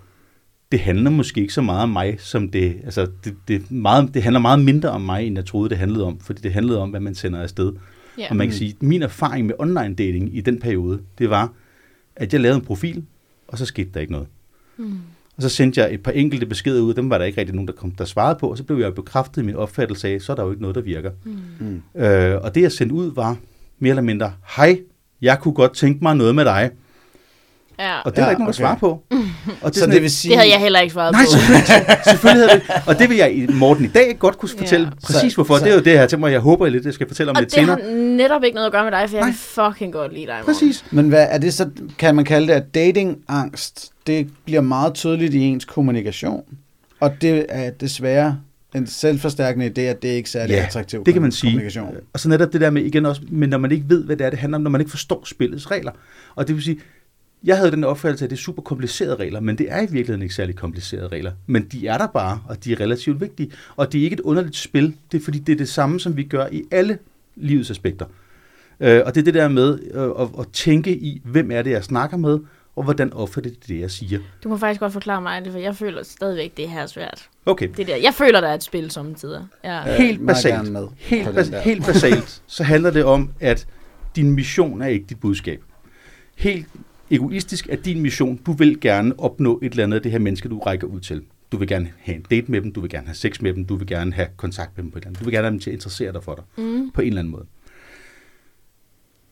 det 0.72 0.80
handler 0.80 1.10
måske 1.10 1.40
ikke 1.40 1.52
så 1.52 1.62
meget 1.62 1.82
om 1.82 1.88
mig, 1.88 2.16
som 2.18 2.48
det, 2.48 2.76
altså 2.84 3.06
det, 3.24 3.34
det, 3.48 3.70
meget, 3.70 4.14
det 4.14 4.22
handler 4.22 4.40
meget 4.40 4.60
mindre 4.64 4.88
om 4.90 5.00
mig, 5.00 5.26
end 5.26 5.36
jeg 5.36 5.44
troede, 5.46 5.70
det 5.70 5.78
handlede 5.78 6.04
om, 6.04 6.20
fordi 6.20 6.40
det 6.42 6.52
handlede 6.52 6.78
om, 6.78 6.90
hvad 6.90 7.00
man 7.00 7.14
sender 7.14 7.42
afsted. 7.42 7.72
Ja. 8.18 8.26
Og 8.30 8.36
man 8.36 8.46
kan 8.46 8.54
Mm. 8.54 8.58
sige, 8.58 8.76
min 8.80 9.02
erfaring 9.02 9.46
med 9.46 9.54
online 9.58 9.94
dating 9.94 10.36
i 10.36 10.40
den 10.40 10.60
periode, 10.60 11.00
det 11.18 11.30
var, 11.30 11.52
at 12.16 12.32
jeg 12.32 12.40
lavede 12.40 12.56
en 12.58 12.64
profil, 12.64 13.04
og 13.48 13.58
så 13.58 13.64
skete 13.66 13.90
der 13.94 14.00
ikke 14.00 14.12
noget. 14.12 14.28
Mm. 14.76 14.98
Og 15.36 15.42
så 15.42 15.48
sendte 15.48 15.80
jeg 15.80 15.94
et 15.94 16.02
par 16.02 16.10
enkelte 16.12 16.46
beskeder 16.46 16.80
ud, 16.82 16.94
dem 16.94 17.10
var 17.10 17.18
der 17.18 17.24
ikke 17.24 17.40
rigtig 17.40 17.54
nogen, 17.54 17.68
der, 17.68 17.74
kom, 17.74 17.90
der 17.90 18.04
svarede 18.04 18.38
på, 18.40 18.50
og 18.50 18.58
så 18.58 18.64
blev 18.64 18.78
jeg 18.78 18.94
bekræftet 18.94 19.42
i 19.42 19.44
min 19.44 19.54
opfattelse 19.54 20.08
af, 20.08 20.20
så 20.20 20.32
er 20.32 20.36
der 20.36 20.42
jo 20.44 20.50
ikke 20.50 20.62
noget, 20.62 20.74
der 20.74 20.80
virker. 20.82 21.10
Mm. 21.60 21.82
Øh, 22.02 22.40
og 22.42 22.54
det, 22.54 22.62
jeg 22.62 22.72
sendte 22.72 22.94
ud, 22.94 23.14
var 23.14 23.36
mere 23.78 23.90
eller 23.90 24.02
mindre, 24.02 24.32
hej, 24.56 24.80
jeg 25.22 25.38
kunne 25.40 25.54
godt 25.54 25.74
tænke 25.74 25.98
mig 26.02 26.16
noget 26.16 26.34
med 26.34 26.44
dig. 26.44 26.70
Ja. 27.78 28.00
Og 28.00 28.10
det 28.12 28.18
er 28.18 28.22
der 28.22 28.22
Ja, 28.22 28.30
ikke 28.30 28.40
nogen, 28.42 28.52
der 28.52 28.58
okay. 28.58 28.58
svarer 28.58 28.78
på. 28.78 29.02
Og 29.62 29.70
Så 29.74 29.80
sådan 29.80 29.90
det 29.90 29.96
et- 29.96 30.02
vil 30.02 30.10
sige... 30.10 30.30
Det 30.30 30.38
havde 30.38 30.50
jeg 30.50 30.60
heller 30.60 30.80
ikke 30.80 30.92
svaret 30.92 31.12
Nej, 31.12 31.22
på. 31.24 31.30
selvfølgelig, 31.30 31.66
selvfølgelig 32.10 32.48
havde 32.48 32.60
det. 32.60 32.82
Og 32.86 32.98
det 32.98 33.08
vil 33.08 33.16
jeg, 33.16 33.34
i- 33.36 33.46
Morten, 33.46 33.84
i 33.84 33.88
dag 33.88 34.16
godt 34.18 34.38
kunne 34.38 34.48
fortælle 34.58 34.86
Ja. 34.86 35.06
præcis 35.06 35.32
Så- 35.32 35.36
hvorfor. 35.36 35.56
så- 35.58 35.64
det 35.64 35.70
er 35.70 35.74
jo 35.74 35.80
det, 35.82 35.90
jeg 35.92 36.00
har 36.00 36.06
tænkt 36.06 36.20
mig, 36.20 36.32
jeg 36.32 36.40
håber 36.40 36.68
lidt, 36.68 36.84
jeg 36.84 36.94
skal 36.94 37.08
fortælle 37.08 37.30
om 37.30 37.36
Og 37.36 37.42
lidt 37.42 37.50
det 37.54 37.60
senere. 37.60 37.78
har 37.82 37.90
netop 38.16 38.42
ikke 38.44 38.54
noget 38.54 38.66
at 38.66 38.72
gøre 38.72 38.84
med 38.84 38.92
dig, 38.92 39.10
for 39.10 39.16
jeg 39.16 39.22
Nej. 39.26 39.30
kan 39.30 39.38
fucking 39.72 39.92
godt 39.92 40.12
lide 40.14 40.26
dig, 40.26 40.34
Morten. 40.34 40.54
Præcis. 40.54 40.84
Men 40.90 41.08
hvad 41.08 41.26
er 41.30 41.38
det 41.38 41.54
så, 41.54 41.68
kan 41.98 42.14
man 42.14 42.24
kalde 42.24 42.46
det, 42.46 42.52
at 42.52 42.74
datingangst, 42.74 43.90
det 44.06 44.28
bliver 44.44 44.60
meget 44.60 44.94
tydeligt 44.94 45.34
i 45.34 45.40
ens 45.40 45.64
kommunikation. 45.64 46.42
Og 47.00 47.22
det 47.22 47.46
er 47.48 47.70
desværre 47.70 48.38
en 48.74 48.86
selvforstærkende 48.86 49.66
idé, 49.66 49.80
at 49.80 50.02
det 50.02 50.08
ikke 50.08 50.26
er 50.26 50.30
særlig 50.30 50.54
Ja, 50.54 50.64
attraktiv 50.64 51.04
det 51.04 51.12
kan 51.14 51.22
man 51.22 51.32
sige. 51.32 51.70
Og 52.12 52.20
så 52.20 52.28
netop 52.28 52.52
det 52.52 52.60
der 52.60 52.70
med 52.70 52.82
igen 52.82 53.06
også, 53.06 53.20
men 53.30 53.48
når 53.48 53.58
man 53.58 53.72
ikke 53.72 53.84
ved, 53.88 54.04
hvad 54.04 54.16
det 54.16 54.26
er, 54.26 54.30
det 54.30 54.38
handler 54.38 54.56
om, 54.58 54.62
når 54.62 54.70
man 54.70 54.80
ikke 54.80 54.90
forstår 54.90 55.22
spillets 55.24 55.70
regler. 55.70 55.90
Og 56.34 56.46
det 56.48 56.54
vil 56.56 56.64
sige, 56.64 56.78
jeg 57.44 57.56
havde 57.56 57.70
den 57.70 57.84
opfattelse, 57.84 58.24
at 58.24 58.30
det 58.30 58.36
er 58.36 58.40
super 58.40 58.62
komplicerede 58.62 59.14
regler, 59.14 59.40
men 59.40 59.58
det 59.58 59.66
er 59.70 59.76
i 59.78 59.80
virkeligheden 59.80 60.22
ikke 60.22 60.34
særlig 60.34 60.56
komplicerede 60.56 61.08
regler. 61.08 61.32
Men 61.46 61.64
de 61.64 61.86
er 61.86 61.98
der 61.98 62.06
bare, 62.06 62.40
og 62.48 62.64
de 62.64 62.72
er 62.72 62.80
relativt 62.80 63.20
vigtige. 63.20 63.50
Og 63.76 63.92
det 63.92 63.98
er 64.00 64.02
ikke 64.04 64.14
et 64.14 64.20
underligt 64.20 64.56
spil, 64.56 64.94
det 65.12 65.20
er 65.20 65.24
fordi, 65.24 65.38
det 65.38 65.52
er 65.52 65.56
det 65.56 65.68
samme, 65.68 66.00
som 66.00 66.16
vi 66.16 66.22
gør 66.22 66.46
i 66.52 66.62
alle 66.70 66.98
livets 67.36 67.70
aspekter. 67.70 68.06
Øh, 68.80 69.02
og 69.06 69.14
det 69.14 69.20
er 69.20 69.24
det 69.24 69.34
der 69.34 69.48
med 69.48 69.78
øh, 69.94 70.22
at, 70.22 70.28
at 70.40 70.46
tænke 70.52 70.90
i, 70.96 71.20
hvem 71.24 71.50
er 71.50 71.62
det, 71.62 71.70
jeg 71.70 71.84
snakker 71.84 72.16
med, 72.16 72.38
og 72.76 72.82
hvordan 72.82 73.12
opfatter 73.12 73.50
det 73.50 73.68
det, 73.68 73.80
jeg 73.80 73.90
siger. 73.90 74.18
Du 74.44 74.48
må 74.48 74.56
faktisk 74.56 74.80
godt 74.80 74.92
forklare 74.92 75.22
mig 75.22 75.44
det, 75.44 75.52
for 75.52 75.58
jeg 75.58 75.76
føler 75.76 76.02
stadigvæk, 76.02 76.56
det 76.56 76.68
her 76.68 76.82
er 76.82 76.86
svært. 76.86 77.28
Okay, 77.46 77.68
Det 77.76 77.86
der. 77.86 77.96
Jeg 77.96 78.14
føler, 78.14 78.40
der 78.40 78.48
er 78.48 78.54
et 78.54 78.62
spil 78.62 78.90
samtidig. 78.90 79.40
Ja. 79.64 79.96
Helt 79.96 80.26
basalt, 80.26 80.72
med 80.72 80.86
helt, 80.96 81.28
bas- 81.28 81.58
helt 81.64 81.86
basalt, 81.86 82.42
så 82.46 82.64
handler 82.64 82.90
det 82.90 83.04
om, 83.04 83.30
at 83.40 83.66
din 84.16 84.30
mission 84.30 84.82
er 84.82 84.86
ikke 84.86 85.06
dit 85.08 85.20
budskab. 85.20 85.62
Helt 86.36 86.66
egoistisk 87.10 87.68
er 87.68 87.76
din 87.76 88.00
mission, 88.00 88.36
du 88.46 88.52
vil 88.52 88.80
gerne 88.80 89.18
opnå 89.20 89.58
et 89.62 89.70
eller 89.70 89.84
andet 89.84 89.96
af 89.96 90.02
det 90.02 90.12
her 90.12 90.18
menneske, 90.18 90.48
du 90.48 90.58
rækker 90.58 90.86
ud 90.86 91.00
til. 91.00 91.22
Du 91.52 91.56
vil 91.56 91.68
gerne 91.68 91.92
have 91.98 92.16
en 92.16 92.22
date 92.30 92.50
med 92.50 92.60
dem, 92.60 92.72
du 92.72 92.80
vil 92.80 92.90
gerne 92.90 93.06
have 93.06 93.14
sex 93.14 93.40
med 93.40 93.54
dem, 93.54 93.64
du 93.64 93.76
vil 93.76 93.86
gerne 93.86 94.12
have 94.12 94.28
kontakt 94.36 94.76
med 94.76 94.84
dem 94.84 94.90
på 94.90 94.98
et 94.98 95.02
eller 95.02 95.08
andet. 95.08 95.20
Du 95.20 95.24
vil 95.24 95.32
gerne 95.34 95.44
have 95.44 95.52
dem 95.52 95.60
til 95.60 95.70
at 95.70 95.74
interessere 95.74 96.12
dig 96.12 96.22
for 96.24 96.34
dig 96.34 96.44
Mm. 96.64 96.90
på 96.90 97.00
en 97.00 97.06
eller 97.08 97.18
anden 97.20 97.30
måde. 97.32 97.44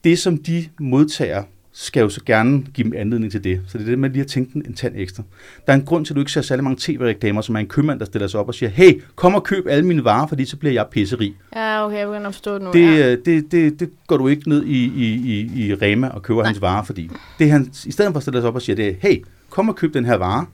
Det, 0.03 0.19
som 0.19 0.37
de 0.37 0.69
modtager, 0.79 1.43
skal 1.77 2.01
jo 2.01 2.09
så 2.09 2.21
gerne 2.25 2.63
give 2.73 2.85
dem 2.85 2.93
anledning 2.97 3.31
til 3.31 3.43
det. 3.43 3.61
Så 3.67 3.77
det 3.77 3.85
er 3.85 3.89
det 3.89 3.99
med 3.99 4.09
lige 4.09 4.21
at 4.21 4.27
tænke 4.27 4.55
en 4.55 4.73
tand 4.73 4.93
ekstra. 4.97 5.23
Der 5.65 5.73
er 5.73 5.77
en 5.77 5.85
grund 5.85 6.05
til, 6.05 6.13
at 6.13 6.15
du 6.15 6.21
ikke 6.21 6.31
ser 6.31 6.41
særlig 6.41 6.63
mange 6.63 6.77
tv-reklamer, 6.79 7.41
som 7.41 7.55
er 7.55 7.59
en 7.59 7.67
købmand, 7.67 7.99
der 7.99 8.05
stiller 8.05 8.27
sig 8.27 8.39
op 8.39 8.47
og 8.47 8.55
siger, 8.55 8.69
hey, 8.69 9.01
kom 9.15 9.35
og 9.35 9.43
køb 9.43 9.67
alle 9.67 9.85
mine 9.85 10.03
varer, 10.03 10.27
fordi 10.27 10.45
så 10.45 10.57
bliver 10.57 10.73
jeg 10.73 10.85
pisserig. 10.91 11.35
Ja, 11.55 11.85
okay, 11.85 11.97
jeg 11.97 12.07
begynder 12.07 12.27
at 12.27 12.33
forstå 12.33 12.53
det 12.53 12.61
nu. 12.61 12.71
Det, 12.73 12.97
ja. 12.97 13.11
øh, 13.11 13.17
det, 13.25 13.51
det, 13.51 13.79
det 13.79 13.89
går 14.07 14.17
du 14.17 14.27
ikke 14.27 14.49
ned 14.49 14.63
i, 14.65 14.85
i, 14.85 15.13
i, 15.13 15.65
i 15.65 15.73
Rema 15.73 16.07
og 16.07 16.23
køber 16.23 16.41
Nej. 16.41 16.47
Hans 16.47 16.61
varer, 16.61 16.83
fordi 16.83 17.09
det 17.39 17.51
han, 17.51 17.71
i 17.85 17.91
stedet 17.91 18.11
for 18.11 18.17
at 18.17 18.23
stille 18.23 18.41
sig 18.41 18.47
op 18.47 18.55
og 18.55 18.61
sige, 18.61 18.75
det 18.75 18.87
er, 18.87 18.93
hey, 18.99 19.23
kom 19.49 19.69
og 19.69 19.75
køb 19.75 19.93
den 19.93 20.05
her 20.05 20.15
vare, 20.15 20.45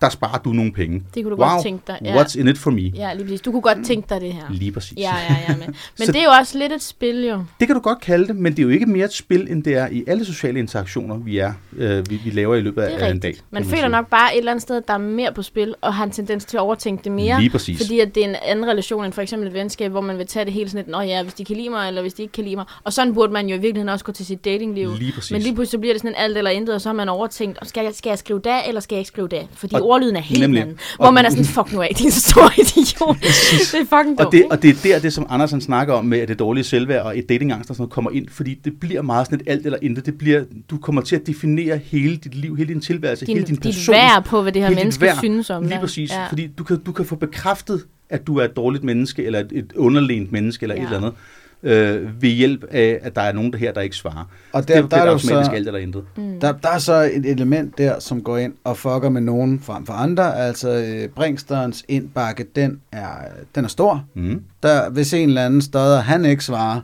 der 0.00 0.08
sparer 0.08 0.38
du 0.38 0.50
nogle 0.50 0.72
penge. 0.72 1.02
Det 1.14 1.24
kunne 1.24 1.36
du 1.36 1.42
wow, 1.42 1.50
godt 1.50 1.62
tænke 1.62 1.82
dig. 1.86 1.98
Ja. 2.04 2.22
what's 2.22 2.40
in 2.40 2.48
it 2.48 2.58
for 2.58 2.70
me? 2.70 2.80
ja, 2.80 3.14
lige 3.14 3.24
præcis. 3.24 3.40
Du 3.40 3.50
kunne 3.52 3.62
godt 3.62 3.78
tænke 3.86 4.06
dig 4.08 4.20
det 4.20 4.32
her. 4.32 4.42
Lige 4.50 4.72
præcis. 4.72 4.98
Ja, 4.98 5.14
ja, 5.30 5.36
ja. 5.48 5.56
Men, 5.56 5.66
men 5.98 6.06
Så- 6.06 6.12
det 6.12 6.16
er 6.20 6.24
jo 6.24 6.30
også 6.40 6.58
lidt 6.58 6.72
et 6.72 6.82
spil, 6.82 7.24
jo. 7.24 7.44
Det 7.60 7.68
kan 7.68 7.76
du 7.76 7.80
godt 7.82 8.00
kalde 8.00 8.28
det, 8.28 8.36
men 8.36 8.52
det 8.52 8.58
er 8.58 8.62
jo 8.62 8.68
ikke 8.68 8.86
mere 8.86 9.04
et 9.04 9.12
spil, 9.12 9.46
end 9.50 9.64
det 9.64 9.74
er 9.74 9.88
i 9.88 10.04
alle 10.06 10.24
sociale 10.24 10.58
interaktioner, 10.58 11.16
vi, 11.16 11.38
er, 11.38 11.52
øh, 11.76 12.10
vi, 12.10 12.20
vi 12.24 12.30
laver 12.30 12.54
i 12.54 12.60
løbet 12.60 12.82
af 12.82 12.92
en 12.94 12.98
dag. 13.00 13.08
rigtigt. 13.28 13.44
Man 13.50 13.62
kan 13.62 13.70
føler 13.70 13.82
sige. 13.82 13.88
nok 13.90 14.08
bare 14.08 14.34
et 14.34 14.38
eller 14.38 14.52
andet 14.52 14.62
sted, 14.62 14.76
at 14.76 14.88
der 14.88 14.94
er 14.94 14.98
mere 14.98 15.32
på 15.32 15.42
spil, 15.42 15.74
og 15.80 15.94
har 15.94 16.04
en 16.04 16.10
tendens 16.10 16.44
til 16.44 16.56
at 16.56 16.60
overtænke 16.60 17.04
det 17.04 17.12
mere. 17.12 17.38
Lige 17.40 17.50
præcis. 17.50 17.78
Fordi 17.80 18.00
at 18.00 18.14
det 18.14 18.24
er 18.24 18.28
en 18.28 18.36
anden 18.46 18.66
relation 18.66 19.04
end 19.04 19.12
for 19.12 19.22
eksempel 19.22 19.48
et 19.48 19.54
venskab, 19.54 19.90
hvor 19.90 20.00
man 20.00 20.18
vil 20.18 20.26
tage 20.26 20.44
det 20.44 20.52
hele 20.52 20.70
sådan 20.70 20.84
lidt, 20.84 20.88
Nå 20.92 21.00
ja, 21.00 21.22
hvis 21.22 21.34
de 21.34 21.44
kan 21.44 21.56
lide 21.56 21.68
mig, 21.70 21.88
eller 21.88 22.00
hvis 22.02 22.14
de 22.14 22.22
ikke 22.22 22.32
kan 22.32 22.44
lide 22.44 22.56
mig. 22.56 22.64
Og 22.84 22.92
sådan 22.92 23.14
burde 23.14 23.32
man 23.32 23.46
jo 23.48 23.54
i 23.56 23.58
virkeligheden 23.58 23.88
også 23.88 24.04
gå 24.04 24.12
til 24.12 24.26
sit 24.26 24.44
datingliv. 24.44 24.94
Lige 24.98 25.12
præcis. 25.12 25.30
Men 25.30 25.42
lige 25.42 25.54
pludselig 25.54 25.70
så 25.70 25.78
bliver 25.78 25.94
det 25.94 26.00
sådan 26.00 26.10
en 26.10 26.16
alt 26.18 26.38
eller 26.38 26.50
intet, 26.50 26.74
og 26.74 26.80
så 26.80 26.88
har 26.88 26.94
man 26.94 27.08
overtænkt, 27.08 27.68
skal 27.68 27.84
jeg, 27.84 27.94
skal 27.94 28.10
jeg 28.10 28.18
skrive 28.18 28.38
da, 28.40 28.56
eller 28.68 28.80
skal 28.80 28.96
jeg 28.96 29.00
ikke 29.00 29.08
skrive 29.08 29.28
da? 29.28 29.46
Fordi 29.52 29.74
Og- 29.74 29.87
ordlyden 29.88 30.16
er 30.16 30.20
helt 30.20 30.40
nemlig. 30.40 30.62
anden. 30.62 30.76
Og- 30.98 31.04
Hvor 31.04 31.10
man 31.10 31.24
er 31.24 31.30
sådan, 31.30 31.44
fuck 31.44 31.72
nu 31.72 31.82
af, 31.82 31.92
din 31.98 32.10
store 32.10 32.50
idiot. 32.62 33.16
det 33.72 33.80
er 33.80 33.84
fucking 33.98 34.18
dumt, 34.18 34.20
Og 34.20 34.32
det, 34.32 34.44
og 34.50 34.62
det 34.62 34.70
er 34.70 34.74
der, 34.82 34.98
det 34.98 35.12
som 35.12 35.26
Andersen 35.28 35.60
snakker 35.60 35.94
om 35.94 36.04
med, 36.04 36.18
at 36.18 36.28
det 36.28 36.38
dårlige 36.38 36.64
selvværd 36.64 37.02
og 37.02 37.18
et 37.18 37.28
datingangst 37.28 37.70
og 37.70 37.76
sådan 37.76 37.82
noget 37.82 37.92
kommer 37.92 38.10
ind, 38.10 38.28
fordi 38.30 38.54
det 38.64 38.80
bliver 38.80 39.02
meget 39.02 39.26
sådan 39.26 39.40
et 39.40 39.50
alt 39.50 39.64
eller 39.66 39.78
intet. 39.82 40.06
Det 40.06 40.18
bliver, 40.18 40.44
du 40.70 40.78
kommer 40.78 41.02
til 41.02 41.16
at 41.16 41.26
definere 41.26 41.76
hele 41.84 42.16
dit 42.16 42.34
liv, 42.34 42.56
hele 42.56 42.68
din 42.68 42.80
tilværelse, 42.80 43.26
din, 43.26 43.34
hele 43.36 43.46
din 43.46 43.54
dit 43.56 43.62
person. 43.64 43.92
værd 43.94 44.24
på, 44.24 44.42
hvad 44.42 44.52
det 44.52 44.62
her 44.62 44.68
dit 44.68 44.76
menneske 44.78 45.02
værd. 45.02 45.18
synes 45.18 45.50
om 45.50 45.62
Lige 45.62 45.72
dig. 45.72 45.80
præcis, 45.80 46.10
Ja. 46.10 46.26
fordi 46.28 46.46
du 46.58 46.64
kan, 46.64 46.78
du 46.86 46.92
kan 46.92 47.04
få 47.04 47.16
bekræftet, 47.16 47.84
at 48.10 48.26
du 48.26 48.36
er 48.38 48.44
et 48.44 48.56
dårligt 48.56 48.84
menneske, 48.84 49.24
eller 49.24 49.38
et, 49.38 49.48
et 49.52 49.72
underlænt 49.76 50.32
menneske, 50.32 50.64
eller. 50.64 50.74
Ja. 50.76 50.80
et 50.82 50.84
eller 50.86 50.96
andet, 50.98 51.12
øh, 51.62 52.22
ved 52.22 52.28
hjælp 52.30 52.64
af, 52.70 52.98
at 53.02 53.16
der 53.16 53.22
er 53.22 53.32
nogen 53.32 53.52
der 53.52 53.58
her, 53.58 53.72
der 53.72 53.80
ikke 53.80 53.96
svarer. 53.96 54.24
Og 54.52 54.68
Der, 54.68 54.74
der, 54.74 54.82
det 54.82 54.82
der, 54.82 54.88
bliver 54.88 55.00
er 55.00 55.04
der 55.04 55.10
jo 55.10 55.12
automatisk 55.12 55.50
så, 55.50 55.56
alt 55.56 55.66
eller 55.66 55.80
intet. 55.80 56.04
Mm. 56.16 56.40
der, 56.40 56.52
der 56.52 56.68
er 56.68 56.78
så 56.78 57.10
et 57.12 57.26
element 57.26 57.78
der, 57.78 57.98
som 58.00 58.22
går 58.22 58.36
ind 58.36 58.54
og 58.64 58.76
fucker 58.76 59.08
med 59.08 59.20
nogen 59.20 59.60
frem 59.60 59.86
for 59.86 59.92
andre. 59.92 60.36
Altså, 60.38 60.70
øh, 60.70 61.08
Brinksterens 61.08 61.84
indbakke, 61.88 62.46
den 62.56 62.80
er, 62.92 63.08
den 63.54 63.64
er 63.64 63.68
stor. 63.68 64.04
Mm. 64.14 64.42
Der, 64.62 64.90
hvis 64.90 65.12
en 65.12 65.28
eller 65.28 65.46
anden 65.46 65.62
stodder, 65.62 66.00
han 66.00 66.24
ikke 66.24 66.44
svarer, 66.44 66.80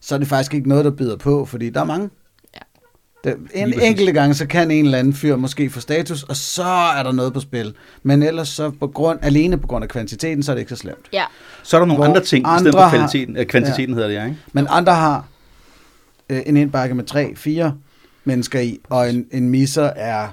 så 0.00 0.14
er 0.14 0.18
det 0.18 0.28
faktisk 0.28 0.54
ikke 0.54 0.68
noget, 0.68 0.84
der 0.84 0.90
bider 0.90 1.16
på, 1.16 1.44
fordi 1.44 1.70
der 1.70 1.80
er 1.80 1.84
mange. 1.84 2.10
Det, 3.30 3.36
en 3.54 3.80
enkelte 3.80 4.12
gang, 4.12 4.36
så 4.36 4.46
kan 4.46 4.70
en 4.70 4.84
eller 4.84 4.98
anden 4.98 5.14
fyr 5.14 5.36
måske 5.36 5.70
få 5.70 5.80
status, 5.80 6.22
og 6.22 6.36
så 6.36 6.64
er 6.98 7.02
der 7.02 7.12
noget 7.12 7.32
på 7.32 7.40
spil. 7.40 7.74
Men 8.02 8.22
ellers 8.22 8.48
så 8.48 8.70
på 8.70 8.86
grund, 8.86 9.18
alene 9.22 9.58
på 9.58 9.66
grund 9.66 9.82
af 9.82 9.88
kvantiteten, 9.88 10.42
så 10.42 10.52
er 10.52 10.54
det 10.54 10.60
ikke 10.60 10.70
så 10.70 10.76
slemt. 10.76 11.08
Ja, 11.12 11.24
Så 11.62 11.76
er 11.76 11.78
der 11.80 11.86
nogle 11.86 11.98
Hvor 11.98 12.08
andre 12.08 12.20
ting, 12.24 12.46
i 12.46 12.48
stedet 12.58 12.58
andre 12.66 12.72
for 12.72 12.78
har- 12.80 12.90
kvaliteten, 12.90 13.36
øh, 13.36 13.46
kvantiteten 13.46 13.88
ja. 13.88 13.94
hedder 13.94 14.08
det, 14.08 14.14
ja, 14.14 14.24
ikke? 14.24 14.36
Men 14.52 14.66
andre 14.70 14.94
har 14.94 15.24
øh, 16.30 16.40
en 16.46 16.56
indbakke 16.56 16.94
med 16.94 17.04
tre, 17.04 17.36
fire 17.36 17.74
mennesker 18.24 18.60
i, 18.60 18.78
og 18.88 19.10
en, 19.10 19.26
en 19.30 19.48
misser 19.48 19.84
er 19.96 20.28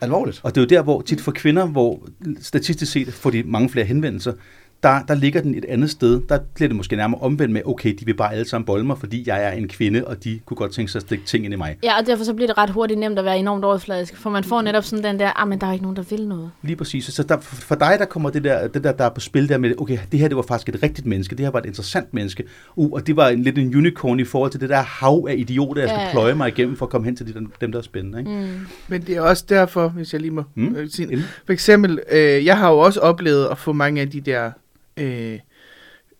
alvorligt. 0.00 0.40
Og 0.42 0.54
det 0.54 0.60
er 0.60 0.64
jo 0.64 0.68
der, 0.78 0.82
hvor 0.82 1.00
tit 1.02 1.20
for 1.20 1.32
kvinder, 1.32 1.66
hvor 1.66 2.00
statistisk 2.40 2.92
set 2.92 3.14
får 3.14 3.30
de 3.30 3.42
mange 3.46 3.68
flere 3.70 3.86
henvendelser, 3.86 4.32
der, 4.82 5.02
der 5.08 5.14
ligger 5.14 5.40
den 5.40 5.54
et 5.54 5.64
andet 5.68 5.90
sted. 5.90 6.20
Der 6.28 6.38
bliver 6.54 6.68
det 6.68 6.76
måske 6.76 6.96
nærmere 6.96 7.20
omvendt 7.20 7.52
med, 7.52 7.62
okay, 7.64 7.94
de 8.00 8.06
vil 8.06 8.14
bare 8.14 8.32
alle 8.32 8.48
sammen 8.48 8.66
bolde 8.66 8.84
mig, 8.84 8.98
fordi 8.98 9.24
jeg 9.26 9.44
er 9.44 9.50
en 9.50 9.68
kvinde, 9.68 10.04
og 10.06 10.24
de 10.24 10.40
kunne 10.46 10.56
godt 10.56 10.72
tænke 10.72 10.92
sig 10.92 10.98
at 10.98 11.02
stikke 11.02 11.24
ting 11.24 11.44
ind 11.44 11.54
i 11.54 11.56
mig. 11.56 11.76
ja, 11.82 11.98
og 12.00 12.06
derfor 12.06 12.24
så 12.24 12.34
bliver 12.34 12.46
det 12.46 12.58
ret 12.58 12.70
hurtigt 12.70 13.00
nemt 13.00 13.18
at 13.18 13.24
være 13.24 13.38
enormt 13.38 13.64
overfladisk, 13.64 14.16
for 14.16 14.30
man 14.30 14.44
får 14.44 14.62
netop 14.62 14.84
sådan 14.84 15.04
den 15.04 15.18
der, 15.18 15.42
ah, 15.42 15.48
men 15.48 15.60
der 15.60 15.66
er 15.66 15.72
ikke 15.72 15.82
nogen, 15.82 15.96
der 15.96 16.02
vil 16.10 16.28
noget. 16.28 16.50
Lige 16.62 16.76
præcis. 16.76 17.04
Så 17.04 17.22
der, 17.22 17.40
for 17.40 17.74
dig, 17.74 17.96
der 17.98 18.04
kommer 18.04 18.30
det 18.30 18.44
der, 18.44 18.68
det 18.68 18.84
der, 18.84 18.92
der 18.92 19.04
er 19.04 19.08
på 19.10 19.20
spil 19.20 19.48
der 19.48 19.58
med, 19.58 19.74
okay, 19.78 19.98
det 20.12 20.20
her 20.20 20.28
det 20.28 20.36
var 20.36 20.42
faktisk 20.42 20.68
et 20.68 20.82
rigtigt 20.82 21.06
menneske, 21.06 21.36
det 21.36 21.44
her 21.46 21.50
var 21.50 21.58
et 21.58 21.66
interessant 21.66 22.14
menneske, 22.14 22.44
uh, 22.76 22.92
og 22.92 23.06
det 23.06 23.16
var 23.16 23.28
en, 23.28 23.42
lidt 23.42 23.58
en 23.58 23.76
unicorn 23.76 24.20
i 24.20 24.24
forhold 24.24 24.50
til 24.50 24.60
det 24.60 24.68
der 24.68 24.80
hav 24.82 25.26
af 25.30 25.34
idioter, 25.38 25.82
jeg 25.82 25.88
skal 25.88 25.98
Ja, 26.00 26.04
ja. 26.06 26.10
pløje 26.12 26.34
mig 26.34 26.48
igennem 26.48 26.76
for 26.76 26.86
at 26.86 26.90
komme 26.90 27.04
hen 27.04 27.16
til 27.16 27.26
de, 27.26 27.46
dem, 27.60 27.72
der 27.72 27.78
er 27.78 27.82
spændende. 27.82 28.18
Ikke? 28.18 28.30
Mm. 28.30 28.66
Men 28.88 29.02
det 29.02 29.16
er 29.16 29.20
også 29.20 29.44
derfor, 29.48 29.88
hvis 29.88 30.12
jeg 30.12 30.20
lige 30.20 30.30
må 30.30 30.42
Mm. 30.54 30.74
øh, 30.76 30.88
sige. 30.90 31.18
For 31.46 31.52
eksempel, 31.52 32.00
øh, 32.12 32.44
jeg 32.44 32.58
har 32.58 32.70
jo 32.70 32.78
også 32.78 33.00
oplevet 33.00 33.46
at 33.50 33.58
få 33.58 33.72
mange 33.72 34.00
af 34.00 34.10
de 34.10 34.20
der 34.20 34.50
Øh, 34.96 35.38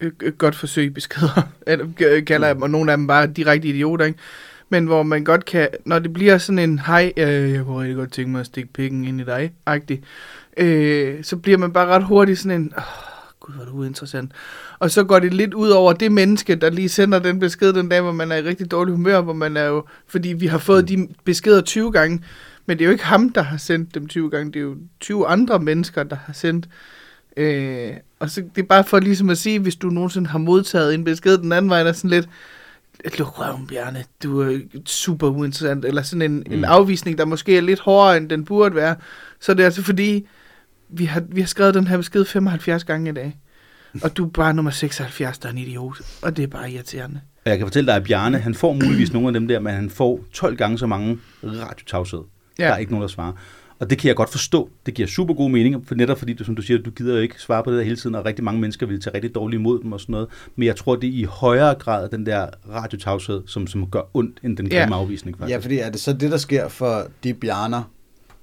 øh, 0.00 0.12
øh, 0.22 0.32
godt 0.32 0.54
forsøg 0.54 0.94
beskeder, 0.94 1.48
eller 1.66 1.86
øh, 2.00 2.24
kalder 2.24 2.46
jeg 2.46 2.54
dem, 2.54 2.62
og 2.62 2.70
nogle 2.70 2.92
af 2.92 2.98
dem 2.98 3.06
bare 3.06 3.26
direkte 3.26 3.68
idioter, 3.68 4.04
ikke? 4.04 4.18
Men 4.68 4.86
hvor 4.86 5.02
man 5.02 5.24
godt 5.24 5.44
kan, 5.44 5.68
når 5.84 5.98
det 5.98 6.12
bliver 6.12 6.38
sådan 6.38 6.58
en, 6.58 6.78
hej, 6.78 7.12
øh, 7.16 7.52
jeg 7.52 7.64
kunne 7.64 7.80
rigtig 7.80 7.96
godt 7.96 8.12
tænke 8.12 8.30
mig 8.30 8.40
at 8.40 8.46
stikke 8.46 8.72
pikken 8.72 9.04
ind 9.04 9.20
i 9.20 9.24
dig, 9.24 9.52
agtig, 9.66 10.02
øh, 10.56 11.24
så 11.24 11.36
bliver 11.36 11.58
man 11.58 11.72
bare 11.72 11.86
ret 11.86 12.04
hurtigt 12.04 12.38
sådan 12.38 12.60
en, 12.60 12.72
oh, 12.76 12.82
gud, 13.40 13.54
hvor 13.54 13.64
er 13.64 13.68
du 13.68 13.76
uinteressant. 13.76 14.32
Og 14.78 14.90
så 14.90 15.04
går 15.04 15.18
det 15.18 15.34
lidt 15.34 15.54
ud 15.54 15.68
over 15.68 15.92
det 15.92 16.12
menneske, 16.12 16.54
der 16.54 16.70
lige 16.70 16.88
sender 16.88 17.18
den 17.18 17.38
besked 17.38 17.72
den 17.72 17.88
dag, 17.88 18.00
hvor 18.00 18.12
man 18.12 18.32
er 18.32 18.36
i 18.36 18.42
rigtig 18.42 18.70
dårlig 18.70 18.94
humør, 18.94 19.20
hvor 19.20 19.32
man 19.32 19.56
er 19.56 19.64
jo, 19.64 19.84
fordi 20.06 20.28
vi 20.28 20.46
har 20.46 20.58
fået 20.58 20.88
de 20.88 21.08
beskeder 21.24 21.60
20 21.60 21.92
gange, 21.92 22.24
men 22.66 22.78
det 22.78 22.84
er 22.84 22.86
jo 22.86 22.92
ikke 22.92 23.04
ham, 23.04 23.30
der 23.30 23.42
har 23.42 23.56
sendt 23.56 23.94
dem 23.94 24.08
20 24.08 24.30
gange, 24.30 24.52
det 24.52 24.56
er 24.56 24.64
jo 24.64 24.76
20 25.00 25.26
andre 25.26 25.58
mennesker, 25.58 26.02
der 26.02 26.16
har 26.16 26.32
sendt. 26.32 26.68
Øh, 27.40 27.92
og 28.18 28.30
så 28.30 28.42
det 28.54 28.62
er 28.62 28.66
bare 28.66 28.84
for 28.84 29.00
ligesom 29.00 29.30
at 29.30 29.38
sige, 29.38 29.58
hvis 29.58 29.76
du 29.76 29.88
nogensinde 29.88 30.26
har 30.26 30.38
modtaget 30.38 30.94
en 30.94 31.04
besked 31.04 31.38
den 31.38 31.52
anden 31.52 31.70
vej, 31.70 31.82
der 31.82 31.88
er 31.88 31.92
sådan 31.92 32.10
lidt, 32.10 32.28
luk 33.18 33.38
røven, 33.38 33.66
Bjarne, 33.66 34.04
du 34.22 34.40
er 34.40 34.58
super 34.86 35.28
uinteressant, 35.28 35.84
eller 35.84 36.02
sådan 36.02 36.22
en, 36.22 36.44
mm. 36.46 36.52
en 36.52 36.64
afvisning, 36.64 37.18
der 37.18 37.24
måske 37.24 37.56
er 37.56 37.60
lidt 37.60 37.80
hårdere, 37.80 38.16
end 38.16 38.30
den 38.30 38.44
burde 38.44 38.74
være. 38.74 38.96
Så 39.40 39.54
det 39.54 39.60
er 39.60 39.64
altså 39.64 39.82
fordi, 39.82 40.26
vi 40.88 41.04
har, 41.04 41.22
vi 41.28 41.40
har 41.40 41.48
skrevet 41.48 41.74
den 41.74 41.86
her 41.86 41.96
besked 41.96 42.24
75 42.24 42.84
gange 42.84 43.10
i 43.10 43.14
dag, 43.14 43.38
og 44.02 44.16
du 44.16 44.26
er 44.26 44.30
bare 44.30 44.54
nummer 44.54 44.70
76, 44.70 45.38
der 45.38 45.48
er 45.48 45.52
en 45.52 45.58
idiot, 45.58 46.00
og 46.22 46.36
det 46.36 46.42
er 46.42 46.46
bare 46.46 46.70
irriterende. 46.70 47.20
Og 47.44 47.50
jeg 47.50 47.58
kan 47.58 47.66
fortælle 47.66 47.86
dig, 47.86 47.96
at 47.96 48.04
Bjarne, 48.04 48.38
han 48.38 48.54
får 48.54 48.72
muligvis 48.72 49.12
nogle 49.12 49.28
af 49.28 49.32
dem 49.34 49.48
der, 49.48 49.60
men 49.60 49.74
han 49.74 49.90
får 49.90 50.20
12 50.32 50.56
gange 50.56 50.78
så 50.78 50.86
mange 50.86 51.18
radiotavshed. 51.42 52.20
Ja. 52.58 52.64
Der 52.64 52.72
er 52.72 52.76
ikke 52.76 52.92
nogen, 52.92 53.02
der 53.02 53.08
svarer. 53.08 53.32
Og 53.80 53.90
det 53.90 53.98
kan 53.98 54.08
jeg 54.08 54.16
godt 54.16 54.30
forstå. 54.30 54.68
Det 54.86 54.94
giver 54.94 55.08
super 55.08 55.34
god 55.34 55.50
mening, 55.50 55.86
for 55.88 55.94
netop 55.94 56.18
fordi, 56.18 56.32
du, 56.32 56.44
som 56.44 56.56
du 56.56 56.62
siger, 56.62 56.82
du 56.82 56.90
gider 56.90 57.14
jo 57.14 57.20
ikke 57.20 57.34
svare 57.38 57.62
på 57.64 57.70
det 57.70 57.78
der 57.78 57.84
hele 57.84 57.96
tiden, 57.96 58.14
og 58.14 58.24
rigtig 58.24 58.44
mange 58.44 58.60
mennesker 58.60 58.86
vil 58.86 59.00
tage 59.02 59.14
rigtig 59.14 59.34
dårligt 59.34 59.60
imod 59.60 59.82
dem 59.82 59.92
og 59.92 60.00
sådan 60.00 60.12
noget. 60.12 60.28
Men 60.56 60.66
jeg 60.66 60.76
tror, 60.76 60.96
det 60.96 61.08
er 61.08 61.12
i 61.12 61.22
højere 61.30 61.74
grad 61.74 62.08
den 62.08 62.26
der 62.26 62.46
radiotavshed, 62.74 63.42
som, 63.46 63.66
som 63.66 63.86
gør 63.86 64.00
ondt, 64.14 64.38
end 64.44 64.56
den 64.56 64.66
Ja. 64.72 64.80
grimme 64.80 64.96
afvisning 64.96 65.38
faktisk. 65.38 65.52
Ja, 65.54 65.58
fordi 65.58 65.78
er 65.78 65.90
det 65.90 66.00
så 66.00 66.12
det, 66.12 66.30
der 66.30 66.36
sker 66.36 66.68
for 66.68 67.06
de 67.24 67.34
bjerner, 67.34 67.82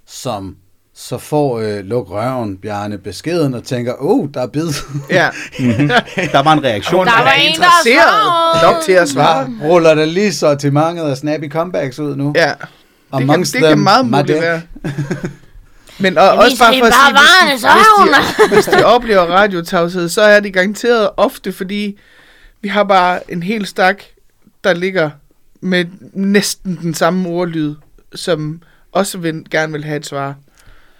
som 0.06 0.56
så 0.94 1.18
får 1.18 1.60
øh, 1.60 1.86
Luk 1.86 2.10
Røven 2.12 2.58
Bjarne 2.58 2.98
beskeden 2.98 3.54
og 3.54 3.64
tænker, 3.64 3.94
oh, 4.00 4.28
der 4.34 4.42
er 4.42 4.48
bid. 4.48 4.68
Ja. 5.10 5.30
Der 6.32 6.44
var 6.44 6.54
en 6.54 6.64
reaktion. 6.64 7.06
Der 7.06 7.12
var 7.24 7.32
en, 7.32 7.56
der 7.56 7.64
svarede. 7.86 8.74
Nok 8.74 8.84
til 8.84 8.92
at 8.92 9.10
svare. 9.10 9.52
Ja, 9.62 9.68
ruller 9.68 9.96
der 9.96 10.06
lige 10.06 10.34
sortimentet 10.34 11.04
af 11.04 11.18
snappy 11.18 11.50
comebacks 11.52 12.00
ud 12.00 12.16
nu. 12.16 12.34
Ja. 12.36 12.52
Det 13.12 13.20
kan, 13.20 13.30
Amongst 13.30 13.54
det 13.54 13.62
kan 13.62 13.80
meget 13.80 14.06
muligt 14.06 14.42
være. 14.42 14.62
Men 16.00 16.18
og, 16.22 16.30
også 16.30 16.58
bare 16.60 16.74
for 16.80 16.86
at 16.86 16.94
sige, 16.94 17.50
hvis, 17.52 17.62
de, 17.62 17.70
hvis, 18.50 18.50
de, 18.50 18.56
hvis 18.56 18.66
de 18.66 18.86
oplever 18.86 19.22
radiotavshed, 19.22 20.10
så 20.10 20.22
er 20.22 20.40
det 20.40 20.54
garanteret 20.54 21.10
ofte, 21.18 21.52
fordi 21.52 21.98
vi 22.62 22.68
har 22.68 22.84
bare 22.84 23.32
en 23.32 23.44
hel 23.44 23.66
stak, 23.66 24.04
der 24.64 24.74
ligger 24.74 25.10
med 25.62 25.86
næsten 26.14 26.80
den 26.82 26.94
samme 26.94 27.30
ordlyd, 27.30 27.76
som 28.16 28.62
også 28.92 29.18
vil, 29.18 29.44
gerne 29.52 29.74
vil 29.74 29.84
have 29.84 29.98
et 29.98 30.06
svar. 30.06 30.36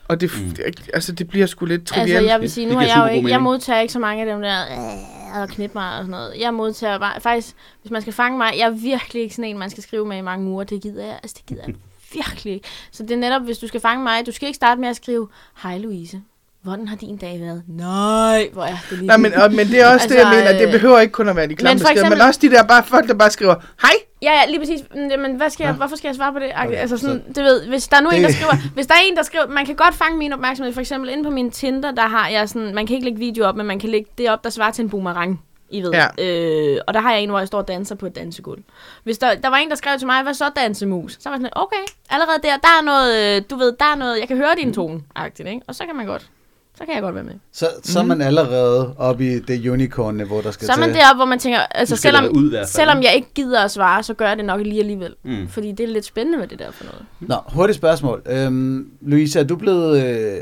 Og 0.08 0.22
det, 0.22 0.32
mm. 0.38 0.56
altså, 0.94 1.12
det 1.12 1.28
bliver 1.28 1.46
sgu 1.46 1.66
lidt 1.66 1.86
trivielt. 1.86 2.18
Altså, 2.18 2.32
jeg 2.32 2.42
vil 2.42 2.52
sige, 2.52 2.70
nu 2.70 2.76
har 2.76 2.86
jeg 2.86 3.10
jo 3.10 3.16
ikke, 3.16 3.30
jeg 3.30 3.42
modtager 3.42 3.82
ikke 3.82 3.94
så 3.94 4.00
mange 4.00 4.22
af 4.22 4.34
dem 4.34 4.42
der, 4.42 4.62
øh, 4.62 5.42
og 5.42 5.50
knip 5.50 5.76
mig 5.76 5.92
og 5.92 5.98
sådan 5.98 6.12
noget. 6.12 6.34
Jeg 6.40 6.54
modtager 6.54 7.00
bare, 7.00 7.22
faktisk, 7.22 7.56
hvis 7.82 7.92
man 7.92 8.02
skal 8.02 8.14
fange 8.14 8.38
mig, 8.38 8.54
jeg 8.58 8.66
er 8.66 8.70
virkelig 8.70 9.24
ikke 9.24 9.36
sådan 9.36 9.50
en, 9.50 9.58
man 9.58 9.70
skal 9.70 9.84
skrive 9.84 10.06
med 10.06 10.18
i 10.18 10.22
mange 10.22 10.50
uger. 10.50 10.64
Det 10.64 10.82
gider 10.82 11.06
jeg, 11.06 11.20
altså 11.24 11.36
det 11.38 11.46
gider 11.46 11.62
jeg 11.68 11.76
virkelig 12.14 12.54
ikke. 12.54 12.68
Så 12.92 13.04
det 13.04 13.12
er 13.12 13.18
netop, 13.18 13.42
hvis 13.42 13.58
du 13.58 13.68
skal 13.68 13.82
fange 13.82 14.04
mig, 14.04 14.26
du 14.26 14.32
skal 14.32 14.48
ikke 14.48 14.56
starte 14.56 14.82
med 14.82 14.90
at 14.90 14.96
skrive, 14.96 15.28
hej 15.64 15.78
Louise, 15.78 16.22
hvordan 16.64 16.88
har 16.88 16.96
din 16.96 17.18
dag 17.18 17.40
været? 17.42 17.64
Nej, 17.68 18.50
hvor 18.54 18.64
er 18.64 18.76
det 18.90 18.98
lige 18.98 19.08
Nej, 19.08 19.18
men, 19.18 19.34
og, 19.34 19.54
men 19.54 19.68
det 19.68 19.80
er 19.82 19.86
også 19.86 19.94
altså, 19.94 20.10
det, 20.10 20.16
jeg 20.16 20.30
mener. 20.30 20.52
Det 20.60 20.66
øh, 20.66 20.72
behøver 20.72 21.00
ikke 21.00 21.12
kun 21.12 21.30
at 21.30 21.36
være 21.36 21.48
de 21.48 21.56
klamme 21.56 21.74
men 21.74 21.80
for 21.80 21.88
beskeder, 21.88 22.04
men 22.06 22.12
eksempel- 22.14 22.28
også 22.28 22.40
de 22.42 22.50
der 22.50 22.64
bare 22.64 22.84
folk, 22.84 23.08
der 23.08 23.14
bare 23.14 23.30
skriver, 23.32 23.56
hej. 23.82 23.92
Ja, 24.22 24.32
ja, 24.32 24.46
lige 24.50 24.60
præcis. 24.60 24.80
Men 25.20 25.36
hvad 25.36 25.50
skal 25.50 25.64
jeg, 25.64 25.72
Ja. 25.72 25.76
hvorfor 25.78 25.96
skal 25.96 26.08
jeg 26.08 26.16
svare 26.16 26.34
på 26.34 26.40
det? 26.40 26.52
Okay, 26.66 26.76
altså 26.76 26.98
sådan, 26.98 27.24
så- 27.28 27.34
det 27.34 27.44
ved, 27.44 27.68
hvis 27.68 27.88
der 27.88 27.98
er 27.98 28.02
nu 28.02 28.10
en, 28.10 28.22
der 28.22 28.28
Det- 28.28 28.36
skriver, 28.36 28.54
hvis 28.74 28.88
der 28.88 28.94
er 28.94 29.00
en, 29.10 29.16
der 29.16 29.24
skriver, 29.24 29.48
man 29.48 29.66
kan 29.66 29.76
godt 29.76 29.96
fange 29.96 30.18
min 30.18 30.34
opmærksomhed, 30.34 30.74
for 30.74 30.82
eksempel 30.82 31.10
inde 31.12 31.24
på 31.24 31.30
min 31.30 31.52
Tinder, 31.52 31.92
der 31.92 32.08
har 32.08 32.30
jeg 32.30 32.50
sådan, 32.50 32.76
man 32.76 32.88
kan 32.88 32.94
ikke 32.96 33.06
lægge 33.06 33.20
video 33.20 33.46
op, 33.46 33.56
men 33.56 33.66
man 33.66 33.80
kan 33.80 33.90
lægge 33.90 34.10
det 34.18 34.30
op, 34.30 34.44
der 34.44 34.50
svarer 34.50 34.72
til 34.72 34.84
en 34.84 34.90
boomerang. 34.90 35.42
I 35.70 35.82
ved. 35.82 35.92
Ja. 35.92 36.08
Øh, 36.26 36.82
og 36.88 36.94
der 36.94 37.00
har 37.00 37.14
jeg 37.14 37.22
en, 37.22 37.30
hvor 37.30 37.40
jeg 37.40 37.48
står 37.48 37.58
og 37.58 37.68
danser 37.68 37.96
på 37.96 38.06
et 38.06 38.16
dansegulv. 38.16 38.62
Hvis 39.04 39.18
der, 39.18 39.36
der 39.36 39.50
var 39.50 39.58
en, 39.58 39.70
der 39.70 39.76
skrev 39.76 39.98
til 39.98 40.08
mig, 40.08 40.24
hvad 40.24 40.34
så 40.34 40.52
dansemus? 40.56 41.18
Så 41.20 41.30
var 41.30 41.36
jeg 41.36 41.42
sådan, 41.42 41.50
okay, 41.56 41.84
allerede 42.10 42.40
der, 42.44 42.58
der 42.58 42.68
er 42.80 42.84
noget, 42.86 43.36
øh, 43.38 43.42
du 43.50 43.56
ved, 43.56 43.74
der 43.80 43.86
er 43.86 43.96
noget, 43.96 44.20
jeg 44.20 44.28
kan 44.28 44.38
høre 44.38 44.56
din 44.58 44.74
tone, 44.74 45.02
agtigt, 45.16 45.50
ikke? 45.50 45.62
Og 45.68 45.76
så 45.76 45.86
kan 45.86 45.96
man 45.96 46.06
godt, 46.06 46.30
så 46.78 46.86
kan 46.86 46.94
jeg 46.94 47.02
godt 47.02 47.16
være 47.16 47.24
med. 47.24 47.34
Så, 47.52 47.70
så 47.84 48.00
er 48.00 48.04
man 48.04 48.22
allerede 48.22 48.94
oppe 48.98 49.26
i 49.26 49.40
det 49.40 49.68
unicorn-niveau, 49.70 50.42
der 50.42 50.52
skal 50.52 50.66
Så 50.66 50.74
er 50.74 50.78
man 50.78 50.94
deroppe, 50.94 51.16
hvor 51.16 51.26
man 51.26 51.40
tænker, 51.40 51.60
altså 51.60 51.96
selvom, 51.96 52.26
ud 52.26 52.66
selvom 52.66 53.04
jeg 53.04 53.16
ikke 53.16 53.28
gider 53.36 53.64
at 53.64 53.72
svare, 53.72 54.04
så 54.04 54.14
gør 54.14 54.28
jeg 54.28 54.38
det 54.38 54.46
nok 54.46 54.62
lige 54.62 54.80
alligevel. 54.80 55.16
Mm. 55.24 55.48
Fordi 55.48 55.72
det 55.72 55.84
er 55.84 55.88
lidt 55.88 56.06
spændende, 56.06 56.38
hvad 56.38 56.48
det 56.48 56.60
der 56.60 56.66
er 56.66 56.72
for 56.72 56.84
noget. 56.84 57.06
Nå, 57.20 57.36
hurtigt 57.48 57.78
spørgsmål. 57.78 58.22
Øhm, 58.26 58.92
Louise, 59.02 59.40
er 59.40 59.44
du 59.44 59.56
blevet, 59.56 60.04
øh, 60.06 60.38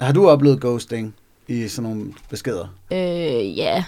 har 0.00 0.12
du 0.12 0.28
oplevet 0.28 0.60
ghosting 0.60 1.14
i 1.48 1.68
sådan 1.68 1.90
nogle 1.90 2.12
beskeder? 2.30 2.66
Øh, 2.92 3.58
ja. 3.58 3.84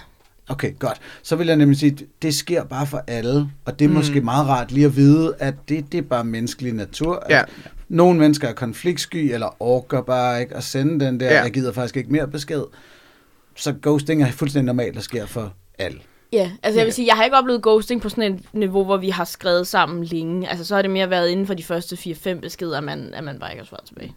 Okay, 0.49 0.71
godt. 0.79 0.97
Så 1.23 1.35
vil 1.35 1.47
jeg 1.47 1.55
nemlig 1.55 1.77
sige, 1.79 1.97
det 2.21 2.35
sker 2.35 2.63
bare 2.63 2.87
for 2.87 3.03
alle, 3.07 3.49
og 3.65 3.79
det 3.79 3.85
er 3.85 3.89
Mm. 3.89 3.95
måske 3.95 4.21
meget 4.21 4.47
rart 4.47 4.71
lige 4.71 4.85
at 4.85 4.95
vide, 4.95 5.35
at 5.39 5.53
det, 5.69 5.91
det 5.91 5.97
er 5.97 6.01
bare 6.01 6.23
menneskelig 6.23 6.73
natur. 6.73 7.15
At 7.25 7.31
Ja. 7.35 7.41
Nogle 7.89 8.19
mennesker 8.19 8.47
er 8.47 8.53
konfliktsky, 8.53 9.33
eller 9.33 9.55
orker 9.59 10.01
bare 10.01 10.41
ikke 10.41 10.55
at 10.55 10.63
sende 10.63 11.05
den 11.05 11.19
der, 11.19 11.25
Ja. 11.25 11.33
ja. 11.35 11.41
jeg 11.41 11.51
gider 11.51 11.71
faktisk 11.71 11.97
ikke 11.97 12.11
mere 12.11 12.27
besked. 12.27 12.63
Så 13.55 13.73
ghosting 13.81 14.23
er 14.23 14.31
fuldstændig 14.31 14.65
normalt, 14.65 14.95
der 14.95 15.01
sker 15.01 15.25
for 15.25 15.53
alle. 15.79 15.97
Ja, 16.33 16.51
altså 16.63 16.79
jeg 16.79 16.85
vil 16.85 16.93
sige, 16.93 17.07
jeg 17.07 17.15
har 17.15 17.23
ikke 17.23 17.37
oplevet 17.37 17.61
ghosting 17.61 18.01
på 18.01 18.09
sådan 18.09 18.33
et 18.33 18.39
niveau, 18.53 18.83
hvor 18.83 18.97
vi 18.97 19.09
har 19.09 19.25
skrevet 19.25 19.67
sammen 19.67 20.03
længe. 20.03 20.49
Altså 20.49 20.65
så 20.65 20.75
har 20.75 20.81
det 20.81 20.91
mere 20.91 21.09
været 21.09 21.29
inden 21.29 21.47
for 21.47 21.53
de 21.53 21.63
første 21.63 21.95
4-5 21.97 22.39
beskeder, 22.41 22.77
at 22.77 22.83
man, 22.83 23.13
at 23.13 23.23
man 23.23 23.39
bare 23.39 23.51
ikke 23.51 23.61
har 23.61 23.67
svaret 23.67 23.85
tilbage. 23.87 24.13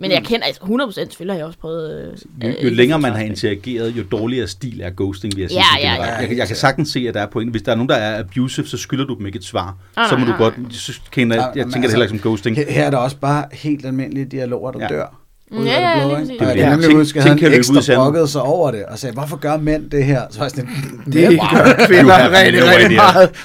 Men 0.00 0.10
jeg 0.10 0.22
kender, 0.24 0.46
altså 0.46 0.60
100% 0.62 0.92
selvfølgelig 0.92 1.32
har 1.34 1.38
jeg 1.38 1.46
også 1.46 1.58
prøvet... 1.58 2.12
Øh, 2.12 2.18
Jo, 2.44 2.48
jo 2.48 2.54
øh, 2.68 2.72
længere 2.72 2.98
man 2.98 3.12
har 3.12 3.20
interageret, 3.22 3.90
jo 3.96 4.02
dårligere 4.12 4.46
stil 4.48 4.80
er 4.80 4.90
ghosting, 4.96 5.36
vil 5.36 5.40
jeg 5.40 5.50
sige. 5.50 5.60
Ja, 5.80 5.88
ja, 5.88 5.94
generelt. 5.94 6.22
ja, 6.22 6.28
jeg, 6.28 6.36
jeg 6.38 6.46
kan 6.46 6.56
sagtens 6.56 6.88
se, 6.88 7.04
at 7.08 7.14
der 7.14 7.20
er 7.20 7.26
point. 7.26 7.50
Hvis 7.50 7.62
der 7.62 7.72
er 7.72 7.76
nogen, 7.76 7.88
der 7.88 7.94
er 7.96 8.18
abusive, 8.18 8.66
så 8.66 8.76
skylder 8.76 9.04
du 9.04 9.14
dem 9.14 9.26
ikke 9.26 9.36
et 9.36 9.44
svar. 9.44 9.76
Nej, 9.96 10.08
så 10.08 10.16
må 10.16 10.24
nej, 10.24 10.36
du 10.36 10.42
nej, 10.42 10.50
godt... 10.50 10.74
Så 10.74 11.00
kender, 11.10 11.36
jeg, 11.36 11.44
Nej, 11.44 11.52
jeg 11.56 11.64
tænker 11.64 11.80
det 11.80 11.90
heller 11.90 12.04
ikke 12.06 12.12
altså, 12.12 12.22
som 12.22 12.30
ghosting. 12.30 12.56
Her, 12.56 12.84
er 12.86 12.90
der 12.90 12.98
også 12.98 13.16
bare 13.16 13.44
helt 13.52 13.86
almindelige 13.86 14.24
dialoger, 14.24 14.70
der 14.70 14.78
Ja. 14.80 14.86
ja. 14.90 14.94
dør. 14.94 15.20
Ud 15.52 15.64
ja, 15.64 15.72
af 15.72 15.80
det 15.80 16.02
ja, 16.02 16.06
blå, 16.08 16.18
lige 16.18 16.32
ikke? 16.32 16.44
jeg 16.44 16.54
Det 16.54 16.62
er 16.62 16.68
det. 16.68 16.70
nemlig 16.70 16.86
Ting- 16.88 16.98
huske, 16.98 17.18
at 17.18 17.24
han 17.24 17.38
i 17.38 17.44
ekstra 17.56 17.94
brokkede 17.94 18.28
sig 18.28 18.42
over 18.42 18.70
det, 18.70 18.84
og 18.84 18.98
sagde, 18.98 19.12
hvorfor 19.14 19.36
gør 19.36 19.56
mænd 19.56 19.90
det 19.90 20.04
her? 20.04 20.22
Så 20.30 20.38
var 20.38 20.44
jeg 20.44 20.50
sådan, 20.50 20.70
Det 21.06 21.14
"Mænd? 21.14 21.40
gør 21.54 21.86
kvinder 21.86 22.30
rigtig, 22.40 22.62
rigtig 22.64 22.96
meget. 22.96 23.30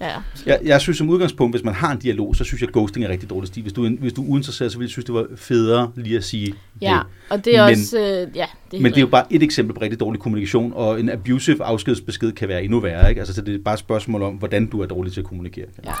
Ja. 0.00 0.10
Jeg, 0.46 0.58
jeg 0.64 0.80
synes 0.80 0.98
som 0.98 1.08
udgangspunkt, 1.08 1.52
hvis 1.56 1.64
man 1.64 1.74
har 1.74 1.92
en 1.92 1.98
dialog, 1.98 2.36
så 2.36 2.44
synes 2.44 2.60
jeg, 2.60 2.68
at 2.68 2.72
ghosting 2.72 3.04
er 3.04 3.08
rigtig 3.08 3.30
dårlig 3.30 3.48
stil. 3.48 3.62
Hvis 3.62 3.72
du, 3.72 3.88
hvis 4.00 4.12
du 4.12 4.22
er 4.24 4.28
uinteresseret, 4.28 4.72
så 4.72 4.78
ville 4.78 4.86
jeg 4.88 4.90
synes, 4.92 5.04
det 5.04 5.14
var 5.14 5.26
federe 5.36 5.90
lige 5.96 6.16
at 6.16 6.24
sige 6.24 6.54
ja, 6.82 6.88
det. 6.88 7.00
og 7.30 7.44
det 7.44 7.56
er 7.56 7.64
Men- 7.66 7.70
også... 7.72 7.98
Øh, 7.98 8.04
ja, 8.36 8.46
det 8.70 8.76
er 8.78 8.82
Men 8.82 8.84
det 8.92 8.96
er 8.96 9.00
jo 9.00 9.06
bare 9.06 9.24
et 9.30 9.42
eksempel 9.42 9.74
på 9.74 9.80
rigtig 9.80 10.00
dårlig 10.00 10.20
kommunikation, 10.20 10.72
og 10.76 11.00
en 11.00 11.10
abusive 11.10 11.64
afskedsbesked 11.64 12.32
kan 12.32 12.48
være 12.48 12.62
endnu 12.64 12.80
værre. 12.80 13.08
Ikke? 13.08 13.20
Altså, 13.20 13.34
så 13.34 13.40
det 13.42 13.54
er 13.54 13.58
bare 13.64 13.74
et 13.74 13.80
spørgsmål 13.80 14.22
om, 14.22 14.34
hvordan 14.34 14.66
du 14.66 14.80
er 14.82 14.86
dårlig 14.86 15.12
til 15.12 15.20
at 15.20 15.26
kommunikere. 15.26 15.66
Ja. 15.84 15.92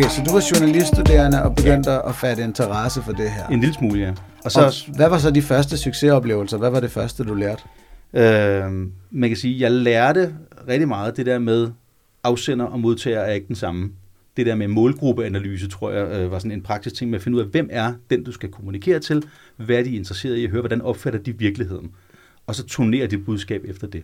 Okay, 0.00 0.08
så 0.08 0.22
du 0.26 0.32
var 0.32 0.42
journaliststuderende 0.52 1.42
og 1.42 1.56
begyndte 1.56 1.90
at 1.90 2.14
fatte 2.14 2.42
interesse 2.42 3.02
for 3.02 3.12
det 3.12 3.30
her. 3.30 3.46
En 3.46 3.60
lille 3.60 3.74
smule, 3.74 4.00
ja. 4.00 4.10
Og 4.10 4.16
Og 4.44 4.50
så, 4.50 4.90
hvad 4.96 5.08
var 5.08 5.18
så 5.18 5.30
de 5.30 5.42
første 5.42 5.78
succesoplevelser? 5.78 6.58
Hvad 6.58 6.70
var 6.70 6.80
det 6.80 6.90
første, 6.90 7.24
du 7.24 7.34
lærte? 7.34 7.62
øh, 8.14 8.72
man 9.10 9.30
kan 9.30 9.36
sige, 9.36 9.60
jeg 9.60 9.70
lærte 9.70 10.34
rigtig 10.68 10.88
meget 10.88 11.16
det 11.16 11.26
der 11.26 11.38
med 11.38 11.68
afsender 12.24 12.64
og 12.64 12.80
modtager 12.80 13.20
er 13.20 13.32
ikke 13.32 13.48
den 13.48 13.56
samme. 13.56 13.92
Det 14.36 14.46
der 14.46 14.54
med 14.54 14.68
målgruppeanalyse, 14.68 15.68
tror 15.68 15.90
jeg, 15.90 16.20
øh, 16.20 16.30
var 16.30 16.38
sådan 16.38 16.52
en 16.52 16.62
praktisk 16.62 16.96
ting 16.96 17.10
med 17.10 17.18
at 17.18 17.22
finde 17.22 17.36
ud 17.38 17.42
af, 17.42 17.48
hvem 17.48 17.68
er 17.72 17.92
den, 18.10 18.24
du 18.24 18.32
skal 18.32 18.48
kommunikere 18.48 18.98
til, 18.98 19.24
hvad 19.56 19.76
er 19.76 19.82
de 19.82 19.96
interesseret 19.96 20.36
i 20.36 20.44
at 20.44 20.50
høre, 20.50 20.60
hvordan 20.60 20.82
opfatter 20.82 21.20
de 21.20 21.38
virkeligheden, 21.38 21.90
og 22.46 22.54
så 22.54 22.66
turnere 22.66 23.06
dit 23.06 23.24
budskab 23.24 23.62
efter 23.64 23.86
det. 23.86 24.02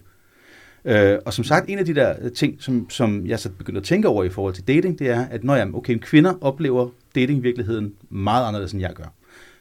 Øh, 0.87 1.18
og 1.25 1.33
som 1.33 1.44
sagt, 1.44 1.68
en 1.68 1.79
af 1.79 1.85
de 1.85 1.94
der 1.94 2.14
øh, 2.22 2.33
ting, 2.33 2.62
som, 2.62 2.90
som 2.90 3.27
jeg 3.27 3.38
så 3.38 3.51
begyndte 3.51 3.79
at 3.79 3.85
tænke 3.85 4.09
over 4.09 4.25
i 4.25 4.29
forhold 4.29 4.55
til 4.55 4.68
dating, 4.68 4.99
det 4.99 5.09
er, 5.09 5.27
at 5.27 5.44
når 5.44 5.57
jeg, 5.57 5.75
okay, 5.75 5.99
kvinder 5.99 6.35
oplever 6.40 6.88
datingvirkeligheden 7.14 7.92
meget 8.11 8.49
anderledes, 8.49 8.72
end 8.72 8.81
jeg 8.81 8.92
gør. 8.94 9.12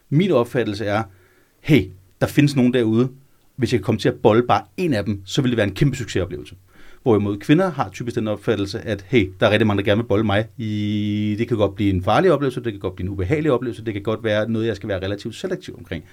Min 0.10 0.32
opfattelse 0.32 0.86
er, 0.86 1.04
hey, 1.62 1.90
der 2.22 2.28
findes 2.28 2.56
nogen 2.56 2.74
derude, 2.74 3.10
hvis 3.56 3.74
jeg 3.74 3.80
kan 3.80 3.86
komme 3.86 4.00
til 4.00 4.10
at 4.10 4.16
bolle 4.16 4.44
bare 4.44 4.62
en 4.78 4.94
af 4.94 5.06
dem, 5.06 5.22
så 5.26 5.42
vil 5.42 5.52
det 5.52 5.58
være 5.58 5.68
en 5.68 5.74
kæmpe 5.74 5.98
succesoplevelse. 5.98 6.56
Hvorimod 7.04 7.38
kvinder 7.38 7.72
har 7.72 7.90
typisk 7.90 8.16
den 8.16 8.28
opfattelse, 8.28 8.80
at 8.80 9.06
hey, 9.08 9.32
der 9.40 9.48
er 9.48 9.52
rigtig 9.52 9.68
mange, 9.68 9.84
der 9.84 9.86
gerne 9.86 10.02
vil 10.02 10.08
bolle 10.08 10.26
mig. 10.26 10.46
I, 10.58 11.36
det 11.40 11.48
kan 11.48 11.58
godt 11.58 11.76
blive 11.76 11.94
en 11.94 12.04
farlig 12.04 12.32
oplevelse, 12.32 12.64
det 12.64 12.74
kan 12.74 12.80
godt 12.80 12.96
blive 12.96 13.06
en 13.06 13.14
ubehagelig 13.14 13.52
oplevelse, 13.52 13.86
det 13.86 13.94
kan 13.94 14.04
godt 14.04 14.24
være 14.24 14.50
noget, 14.50 14.68
jeg 14.68 14.76
skal 14.76 14.90
være 14.90 15.02
relativt 15.02 15.36
selektiv 15.36 15.76
omkring. 15.78 16.04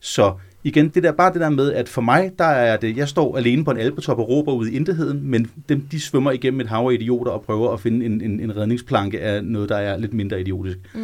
Så 0.00 0.34
igen, 0.68 0.88
det 0.88 1.02
der, 1.02 1.12
bare 1.12 1.32
det 1.32 1.40
der 1.40 1.48
med, 1.50 1.72
at 1.72 1.88
for 1.88 2.00
mig, 2.00 2.30
der 2.38 2.44
er 2.44 2.76
det, 2.76 2.96
jeg 2.96 3.08
står 3.08 3.36
alene 3.36 3.64
på 3.64 3.70
en 3.70 3.78
alpetop 3.78 4.18
og 4.18 4.28
råber 4.28 4.52
ud 4.52 4.66
i 4.66 4.76
intetheden, 4.76 5.30
men 5.30 5.50
dem, 5.68 5.80
de 5.92 6.00
svømmer 6.00 6.30
igennem 6.30 6.60
et 6.60 6.66
hav 6.66 6.88
af 6.88 6.92
idioter 6.92 7.30
og 7.32 7.42
prøver 7.42 7.72
at 7.72 7.80
finde 7.80 8.06
en, 8.06 8.20
en, 8.20 8.40
en 8.40 8.56
redningsplanke 8.56 9.20
af 9.20 9.44
noget, 9.44 9.68
der 9.68 9.76
er 9.76 9.96
lidt 9.96 10.14
mindre 10.14 10.40
idiotisk. 10.40 10.78
Mm. 10.94 11.00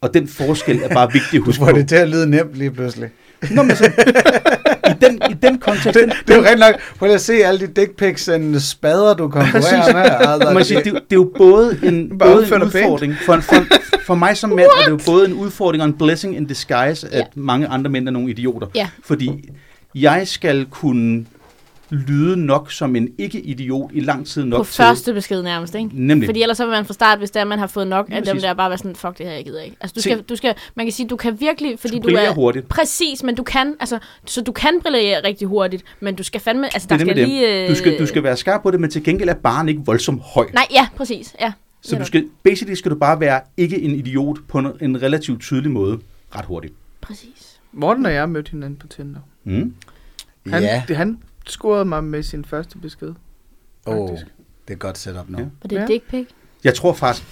Og 0.00 0.14
den 0.14 0.28
forskel 0.28 0.80
er 0.82 0.94
bare 0.94 1.12
vigtig 1.12 1.36
at 1.36 1.40
Du 1.40 1.44
huske 1.44 1.58
får 1.64 1.70
på. 1.70 1.76
det 1.78 1.88
til 1.88 1.96
at 1.96 2.08
lyde 2.08 2.30
nemt 2.30 2.54
lige 2.54 2.70
pludselig. 2.70 3.08
Nå, 3.50 3.62
men 3.62 3.76
så, 3.76 3.84
den, 5.02 5.20
I 5.30 5.34
den 5.42 5.58
kontekst, 5.58 6.00
den, 6.00 6.08
Det 6.26 6.30
er 6.34 6.36
jo 6.36 6.42
rent 6.44 6.60
nok, 6.60 6.74
prøv 6.98 7.06
lige 7.06 7.14
at 7.14 7.20
se 7.20 7.32
alle 7.32 7.60
de 7.60 7.66
dick 7.80 7.96
pics 7.96 8.28
and 8.28 8.60
spader, 8.60 9.14
du 9.14 9.28
konkurrerer 9.28 9.92
med. 9.92 10.28
Altså, 10.32 10.50
man 10.54 10.64
siger, 10.64 10.78
det, 10.80 10.86
er 10.86 10.90
jo- 10.90 10.96
det 11.10 11.12
er 11.12 11.16
jo 11.16 11.32
både 11.36 11.78
en, 11.82 12.18
Bare 12.18 12.32
både 12.32 12.46
en 12.56 12.62
udfordring. 12.62 13.14
For, 13.26 13.40
for, 13.40 13.54
for 14.06 14.14
mig 14.14 14.36
som 14.36 14.50
mand 14.50 14.60
er 14.60 14.84
det 14.84 14.90
jo 14.90 14.98
både 15.06 15.26
en 15.26 15.32
udfordring 15.32 15.82
og 15.82 15.88
en 15.88 15.98
blessing 15.98 16.36
in 16.36 16.44
disguise, 16.46 17.08
at 17.08 17.18
Ja. 17.18 17.22
mange 17.34 17.66
andre 17.68 17.90
mænd 17.90 18.08
er 18.08 18.12
nogle 18.12 18.30
idioter. 18.30 18.66
Ja. 18.74 18.88
Fordi 19.04 19.48
jeg 19.94 20.28
skal 20.28 20.66
kunne 20.70 21.26
lyde 21.92 22.36
nok 22.36 22.72
som 22.72 22.96
en 22.96 23.08
ikke-idiot 23.18 23.90
i 23.94 24.00
lang 24.00 24.26
tid 24.26 24.44
nok 24.44 24.58
På 24.58 24.64
til. 24.64 24.74
første 24.74 25.14
besked 25.14 25.42
nærmest, 25.42 25.74
ikke? 25.74 25.90
Nemlig. 25.92 26.26
Fordi 26.28 26.42
ellers 26.42 26.56
så 26.56 26.64
vil 26.64 26.70
man 26.70 26.84
fra 26.84 26.94
start, 26.94 27.18
hvis 27.18 27.30
der 27.30 27.44
man 27.44 27.58
har 27.58 27.66
fået 27.66 27.86
nok 27.86 28.08
af 28.12 28.22
dem 28.22 28.40
der, 28.40 28.54
bare 28.54 28.70
være 28.70 28.78
sådan, 28.78 28.96
fuck 28.96 29.18
det 29.18 29.26
her, 29.26 29.32
jeg 29.32 29.44
gider 29.44 29.60
ikke. 29.62 29.76
Altså 29.80 29.94
du 29.94 30.00
skal, 30.00 30.22
du 30.22 30.36
skal, 30.36 30.54
man 30.74 30.86
kan 30.86 30.92
sige, 30.92 31.08
du 31.08 31.16
kan 31.16 31.40
virkelig, 31.40 31.78
fordi 31.78 31.98
du 31.98 32.08
er... 32.08 32.32
hurtigt. 32.34 32.68
Præcis, 32.68 33.22
men 33.22 33.34
du 33.34 33.42
kan, 33.42 33.74
altså, 33.80 33.98
så 34.26 34.40
du 34.40 34.52
kan 34.52 34.80
brillere 34.82 35.24
rigtig 35.24 35.48
hurtigt, 35.48 35.84
men 36.00 36.14
du 36.14 36.22
skal 36.22 36.40
fandme, 36.40 36.66
altså 36.66 36.88
der 36.88 36.94
er 36.94 36.98
skal 36.98 37.16
lige... 37.16 37.60
det. 37.60 37.70
Du 37.70 37.74
skal, 37.74 37.98
du 37.98 38.06
skal 38.06 38.22
være 38.22 38.36
skarp 38.36 38.62
på 38.62 38.70
det, 38.70 38.80
men 38.80 38.90
til 38.90 39.04
gengæld 39.04 39.28
er 39.28 39.34
barn 39.34 39.68
ikke 39.68 39.82
voldsomt 39.84 40.22
høj. 40.22 40.46
Nej, 40.54 40.66
ja, 40.70 40.88
præcis, 40.96 41.34
ja. 41.40 41.52
Så 41.82 41.96
du 41.96 42.04
skal, 42.04 42.24
basically 42.42 42.74
skal 42.74 42.90
du 42.90 42.96
bare 42.96 43.20
være 43.20 43.40
ikke 43.56 43.82
en 43.82 43.94
idiot 43.94 44.38
på 44.48 44.58
en, 44.58 44.66
en 44.80 45.02
relativt 45.02 45.42
tydelig 45.42 45.70
måde 45.70 45.98
ret 46.36 46.44
hurtigt. 46.44 46.74
Præcis. 47.00 47.60
Morten 47.72 48.06
og 48.06 48.12
jeg 48.12 48.28
mødte 48.28 48.50
hinanden 48.50 48.76
på 48.78 48.86
Tinder. 48.86 49.20
Mm. 49.44 49.74
Han, 50.46 50.62
Ja, 50.62 50.82
det, 50.88 50.96
han 50.96 51.18
scorede 51.46 51.84
mig 51.84 52.04
med 52.04 52.22
sin 52.22 52.44
første 52.44 52.78
besked. 52.78 53.12
oh, 53.86 54.08
faktisk. 54.08 54.26
det 54.64 54.70
er 54.70 54.72
et 54.72 54.78
godt 54.78 54.98
setup 54.98 55.28
nu. 55.28 55.38
Ja. 55.38 55.44
Og 55.62 55.70
det 55.70 55.76
er 55.78 55.80
Ja. 55.82 55.86
dick 55.86 56.10
pic. 56.10 56.26
Jeg 56.64 56.74
tror 56.74 56.92
faktisk, 56.92 57.26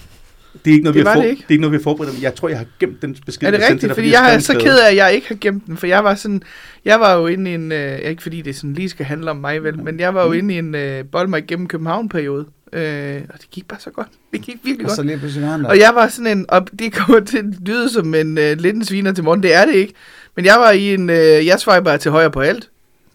det 0.64 0.70
er 0.70 0.74
ikke 0.74 0.84
noget, 0.84 0.94
Det 0.94 1.00
vi 1.00 1.06
har, 1.06 1.10
var 1.10 1.14
for, 1.14 1.20
det 1.22 1.24
det, 1.24 1.30
ikke. 1.30 1.44
er 1.48 1.50
ikke 1.50 1.60
noget, 1.60 1.72
vi 1.72 1.76
har 1.76 1.82
forberedt. 1.82 2.22
Jeg 2.22 2.34
tror, 2.34 2.48
jeg 2.48 2.58
har 2.58 2.66
gemt 2.80 3.02
den 3.02 3.16
besked. 3.26 3.46
Er 3.46 3.50
det 3.50 3.60
rigtigt? 3.60 3.80
dig, 3.82 3.90
Fordi 3.94 4.10
jeg 4.12 4.34
er 4.34 4.38
så 4.38 4.58
ked 4.58 4.78
af, 4.78 4.90
at 4.90 4.96
jeg 4.96 5.14
ikke 5.14 5.28
har 5.28 5.34
gemt 5.40 5.66
den, 5.66 5.76
for 5.76 5.86
jeg 5.86 6.04
var 6.04 6.14
sådan, 6.14 6.42
jeg 6.84 7.00
var 7.00 7.14
jo 7.14 7.26
inde 7.26 7.50
i 7.50 7.54
en, 7.54 7.72
øh, 7.72 7.98
ikke 7.98 8.22
fordi 8.22 8.42
det 8.42 8.56
sådan 8.56 8.74
lige 8.74 8.88
skal 8.88 9.06
handle 9.06 9.30
om 9.30 9.36
mig 9.36 9.64
vel, 9.64 9.78
men 9.82 10.00
jeg 10.00 10.14
var 10.14 10.24
jo 10.26 10.32
inde 10.32 10.54
i 10.54 10.58
en 10.58 10.74
øh, 10.74 11.04
bold 11.12 11.28
mig 11.28 11.38
igennem 11.38 11.68
København-periode, 11.68 12.46
Øh, 12.72 13.22
og 13.34 13.40
det 13.40 13.50
gik 13.50 13.68
bare 13.68 13.80
så 13.80 13.90
godt. 13.90 14.08
Det 14.32 14.40
gik 14.42 14.54
virkelig 14.64 14.86
Og 14.86 14.88
godt. 14.88 14.96
så 14.96 15.02
lige 15.02 15.42
var. 15.62 15.68
Og 15.68 15.78
jeg 15.78 15.90
var 15.94 16.08
sådan 16.08 16.38
en, 16.38 16.46
og 16.48 16.66
det 16.78 16.92
kommer 16.92 17.20
til 17.20 17.38
at 17.38 17.44
lyde 17.66 17.88
som 17.90 18.14
en 18.14 18.38
uh, 18.38 18.44
lidt 18.44 18.76
en 18.76 18.84
sviner 18.84 19.12
til 19.12 19.24
morgen, 19.24 19.42
det 19.42 19.54
er 19.54 19.64
det 19.66 19.74
ikke. 19.74 19.94
Men 20.36 20.44
jeg 20.44 20.54
var 20.58 20.70
i 20.70 20.94
en, 20.94 21.10
uh, 21.10 21.16
jeg 21.16 21.56
swiper 21.60 21.96
til 21.96 22.10
højre 22.10 22.30
på 22.30 22.40
alt 22.40 22.68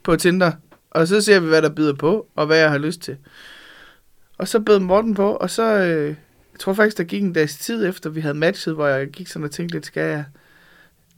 på 0.04 0.16
Tinder, 0.16 0.52
og 0.96 1.08
så 1.08 1.22
ser 1.22 1.40
vi, 1.40 1.48
hvad 1.48 1.62
der 1.62 1.70
byder 1.70 1.94
på, 1.94 2.28
og 2.36 2.46
hvad 2.46 2.58
jeg 2.58 2.70
har 2.70 2.78
lyst 2.78 3.02
til. 3.02 3.18
Og 4.38 4.48
så 4.48 4.60
bød 4.60 4.80
Morten 4.80 5.14
på, 5.14 5.32
og 5.32 5.50
så, 5.50 5.64
øh, 5.64 6.08
jeg 6.08 6.60
tror 6.60 6.74
faktisk, 6.74 6.98
der 6.98 7.04
gik 7.04 7.24
en 7.24 7.34
dags 7.34 7.56
tid 7.58 7.86
efter, 7.90 8.10
vi 8.10 8.22
havde 8.22 8.34
matchet, 8.34 8.74
hvor 8.74 8.88
jeg 8.88 9.08
gik 9.08 9.28
sådan 9.28 9.44
og 9.44 9.52
tænkte 9.52 9.76
lidt, 9.76 9.86
skal 9.86 10.04
jeg, 10.04 10.26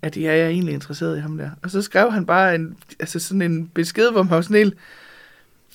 at 0.01 0.17
jeg 0.17 0.39
er 0.39 0.47
egentlig 0.47 0.73
interesseret 0.73 1.17
i 1.17 1.19
ham 1.21 1.37
der. 1.37 1.49
Og 1.63 1.71
så 1.71 1.81
skrev 1.81 2.11
han 2.11 2.25
bare 2.25 2.55
en, 2.55 2.77
altså 2.99 3.19
sådan 3.19 3.41
en 3.41 3.67
besked, 3.67 4.11
hvor 4.11 4.23
man 4.23 4.31
var 4.31 4.41
sådan 4.41 4.57
helt, 4.57 4.73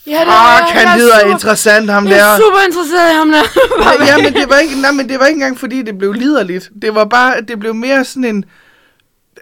Ja, 0.06 0.20
fuck, 0.20 0.70
han 0.76 0.98
lyder 0.98 1.20
interessant, 1.34 1.90
ham 1.90 2.06
Jeg 2.06 2.12
der. 2.18 2.24
er 2.24 2.36
super 2.36 2.66
interesseret 2.66 3.10
i 3.12 3.14
ham 3.14 3.28
der. 3.28 3.42
Ja, 4.06 4.16
men 4.22 4.32
det 4.34 4.48
var 4.48 4.58
ikke, 4.58 4.80
nej, 4.80 4.92
men 4.92 5.08
det 5.08 5.18
var 5.18 5.26
ikke 5.26 5.36
engang 5.36 5.58
fordi 5.58 5.82
det 5.82 5.98
blev 5.98 6.12
liderligt. 6.12 6.70
Det 6.82 6.94
var 6.94 7.04
bare, 7.04 7.40
det 7.40 7.58
blev 7.58 7.74
mere 7.74 8.04
sådan 8.04 8.24
en, 8.24 8.44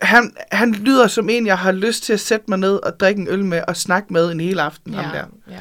han, 0.03 0.33
han 0.53 0.73
lyder 0.73 1.07
som 1.07 1.29
en, 1.31 1.47
jeg 1.47 1.59
har 1.59 1.73
lyst 1.73 2.03
til 2.03 2.13
at 2.13 2.21
sætte 2.21 2.45
mig 2.49 2.59
ned 2.59 2.75
og 2.75 3.01
drikke 3.01 3.21
en 3.21 3.29
øl 3.31 3.45
med 3.45 3.63
og 3.69 3.77
snakke 3.77 4.13
med 4.13 4.33
en 4.33 4.41
hel 4.41 4.59
aften, 4.59 4.95
ham 4.95 5.05
der. 5.13 5.25
ja, 5.55 5.61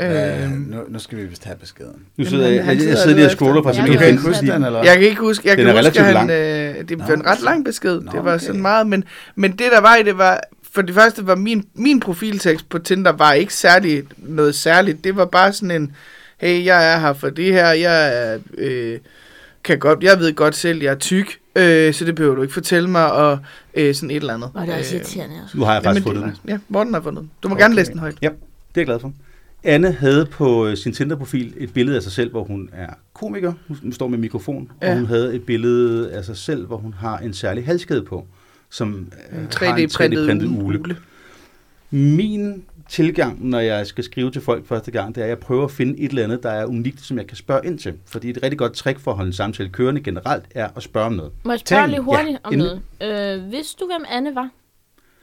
ja. 0.00 0.44
Øh, 0.44 0.50
nu, 0.50 0.76
nu 0.88 0.98
skal 0.98 1.18
vi 1.18 1.24
vist 1.24 1.44
have 1.44 1.56
beskeden. 1.56 1.90
Nu 1.92 2.00
Jamen, 2.18 2.30
sidder 2.30 2.48
jeg, 2.48 2.64
han 2.64 2.74
jeg, 2.74 2.78
sidder 2.80 2.92
jeg 2.92 2.98
sidder 3.02 3.16
lige 3.16 3.26
og 3.26 3.30
scroller 3.30 3.62
fra, 3.62 3.72
så 3.74 3.80
Ja, 3.80 3.86
Du 3.86 3.92
kan 3.98 4.06
ikke 4.08 4.22
huske 4.22 4.46
den, 4.46 4.64
eller? 4.64 4.82
jeg 4.84 4.94
kan 4.98 5.02
ikke 5.08 5.20
huske, 5.20 5.48
jeg 5.48 5.56
Den 5.56 5.66
kan 5.66 5.76
er 5.76 5.82
huske, 5.82 6.00
relativt 6.00 6.04
han, 6.04 6.14
lang. 6.14 6.30
øh, 6.30 6.88
det 6.88 6.98
var 6.98 7.06
en 7.06 7.26
ret 7.26 7.40
lang 7.42 7.64
besked. 7.64 8.00
Nå, 8.00 8.12
det 8.12 8.24
var 8.24 8.34
okay. 8.34 8.46
sådan 8.46 8.62
meget, 8.62 8.86
men, 8.86 9.04
men 9.34 9.50
det 9.52 9.72
der 9.72 9.80
var 9.80 9.96
i 9.96 10.02
det 10.02 10.18
var, 10.18 10.40
for 10.72 10.82
det 10.82 10.94
første 10.94 11.26
var 11.26 11.34
min, 11.34 11.64
min 11.74 12.00
profiltekst 12.00 12.68
på 12.68 12.78
Tinder 12.78 13.12
var 13.12 13.32
ikke 13.32 13.54
særlig 13.54 14.02
noget 14.16 14.54
særligt. 14.54 15.04
Det 15.04 15.16
var 15.16 15.24
bare 15.24 15.52
sådan 15.52 15.70
en, 15.70 15.92
hey, 16.36 16.64
jeg 16.64 16.92
er 16.94 16.98
her 16.98 17.12
for 17.12 17.28
det 17.30 17.52
her, 17.52 17.66
jeg 17.72 18.28
er, 18.32 18.38
øh, 18.58 18.98
kan 19.66 19.78
godt, 19.78 20.02
jeg 20.02 20.18
ved 20.18 20.34
godt 20.34 20.54
selv, 20.54 20.82
jeg 20.82 20.90
er 20.90 20.98
tyk, 20.98 21.38
øh, 21.56 21.94
så 21.94 22.04
det 22.04 22.14
behøver 22.14 22.34
du 22.34 22.42
ikke 22.42 22.54
fortælle 22.54 22.90
mig, 22.90 23.12
og 23.12 23.38
øh, 23.74 23.94
sådan 23.94 24.10
et 24.10 24.16
eller 24.16 24.34
andet. 24.34 24.50
Og 24.54 24.66
det 24.66 24.74
er 24.74 24.78
også 24.78 24.94
Øh, 24.94 25.00
irriterende 25.00 25.36
også. 25.44 25.58
Nu 25.58 25.64
har 25.64 25.74
jeg 25.74 25.82
Jamen, 25.84 25.94
faktisk 26.02 26.14
det, 26.14 26.22
fundet 26.22 26.40
den. 26.42 26.50
Ja, 26.50 26.58
Morten 26.68 26.94
har 26.94 27.00
fundet 27.00 27.20
den. 27.22 27.30
Du 27.42 27.48
må 27.48 27.54
Okay. 27.54 27.62
gerne 27.64 27.74
læse 27.74 27.90
den 27.92 27.98
højt. 28.00 28.20
Det 28.20 28.26
er 28.26 28.30
jeg 28.76 28.86
glad 28.86 29.00
for. 29.00 29.12
Anne 29.64 29.92
havde 29.92 30.26
på 30.26 30.66
øh, 30.66 30.76
sin 30.76 30.92
Tinder-profil 30.92 31.54
et 31.56 31.72
billede 31.72 31.96
af 31.96 32.02
sig 32.02 32.12
selv, 32.12 32.30
hvor 32.30 32.44
hun 32.44 32.68
er 32.72 32.86
komiker. 33.14 33.52
Hun 33.82 33.92
står 33.92 34.08
med 34.08 34.18
mikrofon. 34.18 34.70
Ja. 34.82 34.86
Ja. 34.86 34.92
Og 34.92 34.98
hun 34.98 35.06
havde 35.06 35.34
et 35.34 35.42
billede 35.42 36.12
af 36.12 36.24
sig 36.24 36.36
selv, 36.36 36.66
hvor 36.66 36.76
hun 36.76 36.94
har 36.98 37.18
en 37.18 37.34
særlig 37.34 37.64
halskæde 37.66 38.02
på, 38.02 38.26
som 38.70 39.08
øh, 39.32 39.38
en 39.38 39.46
3D-printet 39.54 40.18
3D-printet 40.28 40.46
ule. 40.62 40.78
ule. 40.80 40.96
Min 41.90 42.62
tilgang, 42.88 43.46
når 43.48 43.60
jeg 43.60 43.86
skal 43.86 44.04
skrive 44.04 44.30
til 44.30 44.42
folk 44.42 44.66
første 44.66 44.90
gang, 44.90 45.14
det 45.14 45.20
er, 45.20 45.24
at 45.24 45.28
jeg 45.28 45.38
prøver 45.38 45.64
at 45.64 45.70
finde 45.70 45.98
et 45.98 46.08
eller 46.08 46.24
andet, 46.24 46.42
der 46.42 46.50
er 46.50 46.66
unikt, 46.66 47.00
som 47.00 47.18
jeg 47.18 47.26
kan 47.26 47.36
spørge 47.36 47.66
ind 47.66 47.78
til. 47.78 47.94
Fordi 48.06 48.30
et 48.30 48.38
rigtig 48.42 48.58
godt 48.58 48.72
trick 48.72 48.98
for 49.00 49.10
at 49.10 49.16
holde 49.16 49.28
en 49.28 49.32
samtale 49.32 49.68
kørende 49.68 50.00
generelt 50.00 50.44
er 50.54 50.68
at 50.76 50.82
spørge 50.82 51.06
om 51.06 51.12
noget. 51.12 51.32
Må 51.44 51.52
jeg 51.52 51.60
spørge 51.60 51.82
Ting. 51.82 51.90
lige 51.90 52.00
hurtigt 52.00 52.30
Ja, 52.30 52.36
om 52.42 52.52
endelig. 52.52 52.80
noget? 53.00 53.36
Øh, 53.44 53.52
vidste 53.52 53.76
du, 53.80 53.86
hvem 53.86 54.04
Anne 54.08 54.34
var? 54.34 54.50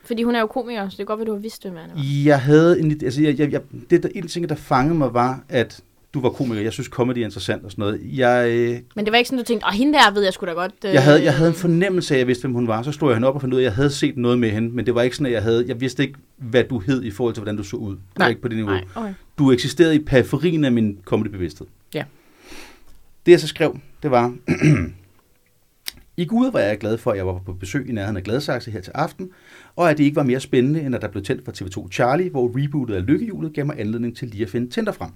Fordi 0.06 0.23
hun 0.23 0.36
er 0.36 0.39
jo 0.39 0.47
komiker, 0.47 0.89
så 0.89 0.95
det 0.97 1.04
er 1.04 1.06
godt, 1.06 1.21
at 1.21 1.28
du 1.28 1.34
har 1.34 1.39
vidst, 1.39 1.62
hvem 1.63 1.78
Anne 1.78 1.93
var. 1.95 2.02
Jeg 2.26 2.41
havde 2.41 2.80
en, 2.80 2.91
altså 3.04 3.21
jeg, 3.21 3.39
jeg, 3.39 3.52
jeg, 3.52 3.62
det 3.89 4.04
der, 4.04 4.10
en 4.15 4.28
ting, 4.28 4.49
der 4.49 4.56
fangede 4.56 4.97
mig, 4.97 5.13
var, 5.13 5.43
at 5.49 5.82
du 6.13 6.21
var 6.21 6.30
komiker. 6.30 6.62
Jeg 6.62 6.73
synes, 6.73 6.88
comedy 6.88 7.17
er 7.17 7.26
interessant 7.26 7.65
og 7.65 7.71
sådan 7.71 7.82
noget. 7.82 8.02
Jeg, 8.17 8.49
øh, 8.52 8.80
Men 8.95 9.06
det 9.06 9.12
var 9.12 9.17
ikke 9.17 9.28
sådan, 9.28 9.39
du 9.39 9.45
tænkte, 9.45 9.67
åh, 9.67 9.73
hende 9.73 9.93
der 9.93 10.13
ved 10.13 10.23
jeg 10.23 10.34
sgu 10.34 10.45
da 10.45 10.52
godt. 10.52 10.71
Øh, 10.86 10.93
Jeg 10.93 11.04
havde, 11.04 11.23
jeg 11.23 11.34
havde 11.34 11.49
en 11.49 11.56
fornemmelse 11.56 12.13
af, 12.13 12.17
at 12.17 12.19
jeg 12.19 12.28
vidste, 12.28 12.41
hvem 12.41 12.54
hun 12.54 12.67
var. 12.67 12.84
Så 12.84 12.91
slog 12.91 13.10
jeg 13.10 13.15
hende 13.15 13.28
op 13.28 13.36
og 13.36 13.41
fandt 13.41 13.54
ud 13.54 13.60
af, 13.60 13.62
at 13.62 13.65
jeg 13.65 13.73
havde 13.73 13.89
set 13.89 14.17
noget 14.17 14.39
med 14.39 14.49
hende. 14.49 14.69
Men 14.69 14.86
det 14.86 14.95
var 14.95 15.02
ikke 15.02 15.15
sådan, 15.15 15.26
at 15.26 15.32
jeg 15.32 15.43
havde... 15.43 15.65
Jeg 15.67 15.82
vidste 15.82 16.04
ikke, 16.04 16.19
hvad 16.38 16.63
du 16.63 16.80
hed 16.80 17.04
i 17.04 17.12
forhold 17.12 17.34
til, 17.34 17.41
hvordan 17.41 17.58
du 17.58 17.63
så 17.63 17.76
ud. 17.78 17.91
Det 17.95 18.02
var 18.17 18.23
Nej. 18.23 18.30
ikke 18.30 18.41
på 18.41 18.47
det 18.47 18.58
niveau. 18.58 18.71
Nej, 18.71 18.84
okay. 18.95 19.13
Du 19.38 19.52
eksisterede 19.52 19.95
i 19.95 19.99
periferien 19.99 20.65
af 20.65 20.71
min 20.71 20.99
comedybevidsthed. 21.06 21.67
Ja. 21.93 22.04
Det 23.26 23.32
jeg 23.32 23.39
så 23.39 23.47
skrev, 23.47 23.78
det 24.04 24.12
var... 24.12 24.36
I 26.17 26.26
Gud 26.26 26.52
var 26.52 26.60
jeg 26.60 26.78
glad 26.78 26.97
for, 26.97 27.12
at 27.12 27.17
jeg 27.17 27.28
var 27.28 27.41
på 27.45 27.54
besøg 27.54 27.89
i 27.89 27.91
nærheden 27.91 28.17
af 28.17 28.23
Gladsaxe 28.23 28.71
her 28.71 28.82
til 28.82 28.91
aften, 28.95 29.30
og 29.76 29.89
at 29.89 29.97
det 29.97 30.04
ikke 30.04 30.15
var 30.15 30.23
mere 30.23 30.39
spændende, 30.39 30.82
end 30.82 30.95
at 30.95 31.02
der 31.02 31.08
blev 31.08 31.23
tændt 31.23 31.45
for 31.45 31.52
TV2 31.52 31.89
Charlie, 31.91 32.30
hvor 32.30 32.52
rebootet 32.63 32.95
af 32.95 33.06
Lykkehjulet 33.06 33.54
gav 33.54 33.65
mig 33.65 33.80
anledning 33.80 34.17
til 34.17 34.28
lige 34.28 34.43
at 34.43 34.49
finde 34.49 34.69
Tinder 34.69 34.91
frem. 34.91 35.10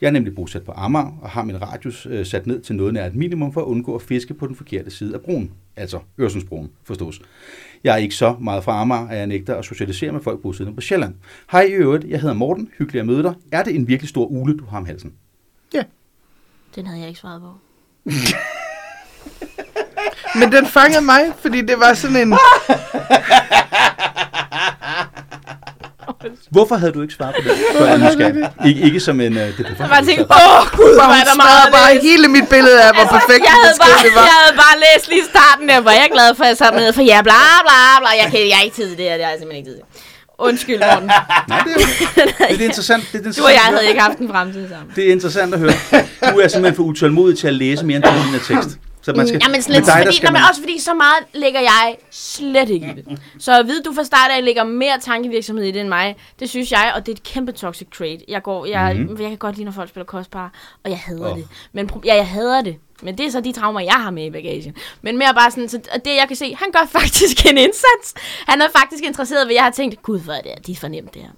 Jeg 0.00 0.06
er 0.06 0.10
nemlig 0.10 0.34
bosat 0.34 0.62
på 0.62 0.72
Amager 0.76 1.18
og 1.22 1.30
har 1.30 1.44
min 1.44 1.62
radius 1.62 2.06
øh, 2.06 2.26
sat 2.26 2.46
ned 2.46 2.60
til 2.60 2.74
noget 2.74 2.94
nær 2.94 3.06
et 3.06 3.14
minimum 3.14 3.52
for 3.52 3.60
at 3.60 3.64
undgå 3.64 3.94
at 3.94 4.02
fiske 4.02 4.34
på 4.34 4.46
den 4.46 4.56
forkerte 4.56 4.90
side 4.90 5.14
af 5.14 5.20
broen. 5.20 5.52
Altså 5.76 5.98
Øresundsbroen, 6.20 6.70
forstås. 6.84 7.20
Jeg 7.84 7.92
er 7.92 7.96
ikke 7.96 8.14
så 8.14 8.36
meget 8.40 8.64
fra 8.64 8.80
Amager, 8.80 9.08
at 9.08 9.18
jeg 9.18 9.26
nægter 9.26 9.54
at 9.54 9.64
socialisere 9.64 10.12
med 10.12 10.20
folk 10.20 10.42
bosiddende 10.42 10.76
på 10.76 10.80
Sjælland. 10.80 11.14
Hej 11.52 11.62
i 11.62 11.72
øvrigt, 11.72 12.04
jeg 12.04 12.20
hedder 12.20 12.34
Morten. 12.34 12.68
Hyggelig 12.78 13.00
at 13.00 13.06
møde 13.06 13.22
dig. 13.22 13.34
Er 13.52 13.62
det 13.62 13.74
en 13.74 13.88
virkelig 13.88 14.08
stor 14.08 14.26
ule, 14.26 14.56
du 14.56 14.64
har 14.64 14.78
om 14.78 14.86
halsen? 14.86 15.12
Den 16.76 16.86
havde 16.86 17.00
jeg 17.00 17.08
ikke 17.08 17.20
svaret 17.20 17.42
på. 17.42 17.52
Men 20.40 20.52
den 20.52 20.66
fangede 20.66 21.04
mig, 21.04 21.20
fordi 21.38 21.60
det 21.60 21.74
var 21.78 21.94
sådan 21.94 22.16
en... 22.16 22.34
Hvorfor 26.50 26.76
havde 26.80 26.92
du 26.92 27.02
ikke 27.02 27.14
svaret 27.14 27.34
på 27.34 27.48
det? 27.48 27.56
Før 27.78 27.86
jeg 27.86 28.00
er 28.60 28.66
ikke, 28.68 28.80
ikke 28.80 29.00
som 29.00 29.20
en... 29.20 29.32
Uh, 29.36 29.42
det 29.42 29.58
Jeg 29.78 29.88
bare 29.96 30.04
tænkte, 30.08 30.24
åh, 30.42 30.62
gud, 30.78 30.92
Hvor 31.00 31.10
er 31.20 31.26
der 31.30 31.36
meget 31.46 31.66
bare 31.76 31.90
hele 32.08 32.26
mit 32.36 32.48
billede 32.54 32.78
af, 32.86 32.90
hvor 32.96 33.08
perfekt 33.18 33.42
jeg, 33.48 33.54
havde 33.62 33.76
bare, 33.84 33.98
det 34.06 34.12
var. 34.18 34.24
jeg 34.30 34.36
havde 34.42 34.56
bare 34.64 34.76
læst 34.84 35.06
lige 35.12 35.24
starten 35.34 35.64
der, 35.68 35.80
hvor 35.84 35.90
jeg 35.98 36.04
er 36.10 36.14
glad 36.16 36.28
for, 36.36 36.44
at 36.44 36.48
jeg 36.52 36.56
sad 36.62 36.72
ned, 36.72 36.92
for 36.98 37.02
ja, 37.12 37.18
bla 37.28 37.42
bla 37.66 37.80
bla, 38.02 38.10
jeg, 38.22 38.26
kan, 38.32 38.38
jeg 38.52 38.56
har 38.58 38.64
ikke 38.68 38.76
tid 38.80 38.88
til 38.90 38.98
det 39.00 39.06
her, 39.08 39.16
det 39.18 39.24
har 39.26 39.32
jeg 39.34 39.40
simpelthen 39.40 39.60
ikke 39.62 39.70
tid 39.70 39.76
til. 39.80 39.86
Undskyld, 40.48 40.80
Morten. 40.88 41.10
Nej, 41.52 41.62
det 41.66 41.72
er, 41.72 42.46
det 42.58 42.64
er 42.64 42.70
interessant. 42.72 43.02
Det 43.12 43.14
er 43.14 43.18
interessant 43.18 43.44
Du 43.44 43.48
og 43.48 43.52
jeg 43.58 43.66
havde 43.72 43.86
ikke 43.90 44.00
haft 44.08 44.18
en 44.18 44.28
fremtid 44.28 44.64
sammen. 44.72 44.88
Det 44.96 45.02
er 45.08 45.12
interessant 45.12 45.54
at 45.54 45.60
høre. 45.64 45.72
Du 46.32 46.38
er 46.44 46.48
simpelthen 46.48 46.76
for 46.76 46.82
utålmodig 46.82 47.38
til 47.38 47.46
at 47.46 47.54
læse 47.54 47.84
mere 47.86 47.96
end 47.96 48.04
linjer 48.04 48.40
tekst. 48.50 48.70
Så 49.02 49.12
man 49.12 49.28
skal, 49.28 49.40
Jamen 49.46 49.62
sådan 49.62 49.72
med 49.72 49.80
lidt, 49.80 49.86
dig, 49.86 50.02
fordi, 50.04 50.16
skal 50.16 50.26
nej, 50.26 50.32
men 50.32 50.40
man- 50.40 50.48
også 50.50 50.60
fordi 50.60 50.78
så 50.80 50.94
meget 50.94 51.24
lægger 51.34 51.60
jeg 51.60 51.96
slet 52.10 52.70
ikke 52.70 52.86
i 52.86 52.90
det. 53.02 53.18
Så 53.38 53.58
at 53.60 53.66
vide, 53.66 53.82
du 53.82 53.92
fra 53.94 54.04
start 54.04 54.30
af 54.30 54.44
lægger 54.44 54.64
mere 54.64 54.98
tankevirksomhed 55.00 55.64
i 55.64 55.70
det 55.70 55.80
end 55.80 55.88
mig, 55.88 56.16
det 56.40 56.50
synes 56.50 56.72
jeg, 56.72 56.92
og 56.94 57.06
det 57.06 57.12
er 57.12 57.16
et 57.16 57.22
kæmpe 57.22 57.52
toxic 57.52 57.88
trait. 57.98 58.22
Jeg, 58.28 58.42
går, 58.42 58.66
jeg, 58.66 58.94
Mhm. 58.94 59.02
mm-hmm. 59.02 59.20
jeg 59.22 59.28
kan 59.28 59.38
godt 59.38 59.54
lide, 59.56 59.64
når 59.64 59.72
folk 59.72 59.88
spiller 59.88 60.04
kostbar, 60.04 60.52
og 60.84 60.90
jeg 60.90 60.98
hader 60.98 61.30
oh. 61.30 61.36
det. 61.38 61.46
Men 61.72 61.90
ja, 62.04 62.14
jeg 62.14 62.26
hader 62.26 62.62
det. 62.62 62.76
Men 63.02 63.18
det 63.18 63.26
er 63.26 63.30
så 63.30 63.40
de 63.40 63.52
traumer, 63.52 63.80
jeg 63.80 63.92
har 63.94 64.10
med 64.10 64.24
i 64.26 64.30
bagagen. 64.30 64.74
Men 65.02 65.18
mere 65.18 65.34
bare 65.34 65.50
sådan, 65.50 65.68
så 65.68 65.80
og 65.94 66.04
det 66.04 66.10
jeg 66.16 66.24
kan 66.28 66.36
se, 66.36 66.56
han 66.58 66.68
gør 66.72 66.86
faktisk 67.00 67.46
en 67.46 67.58
indsats. 67.58 68.14
Han 68.48 68.62
er 68.62 68.66
faktisk 68.80 69.04
interesseret 69.04 69.46
ved, 69.48 69.54
jeg 69.54 69.62
har 69.64 69.70
tænkt, 69.70 70.02
gud, 70.02 70.20
hvor 70.20 70.32
er 70.32 70.40
det, 70.40 70.66
de 70.66 70.72
er 70.72 70.76
for 70.76 70.88
nemt 70.88 71.14
det 71.14 71.22
her. 71.22 71.28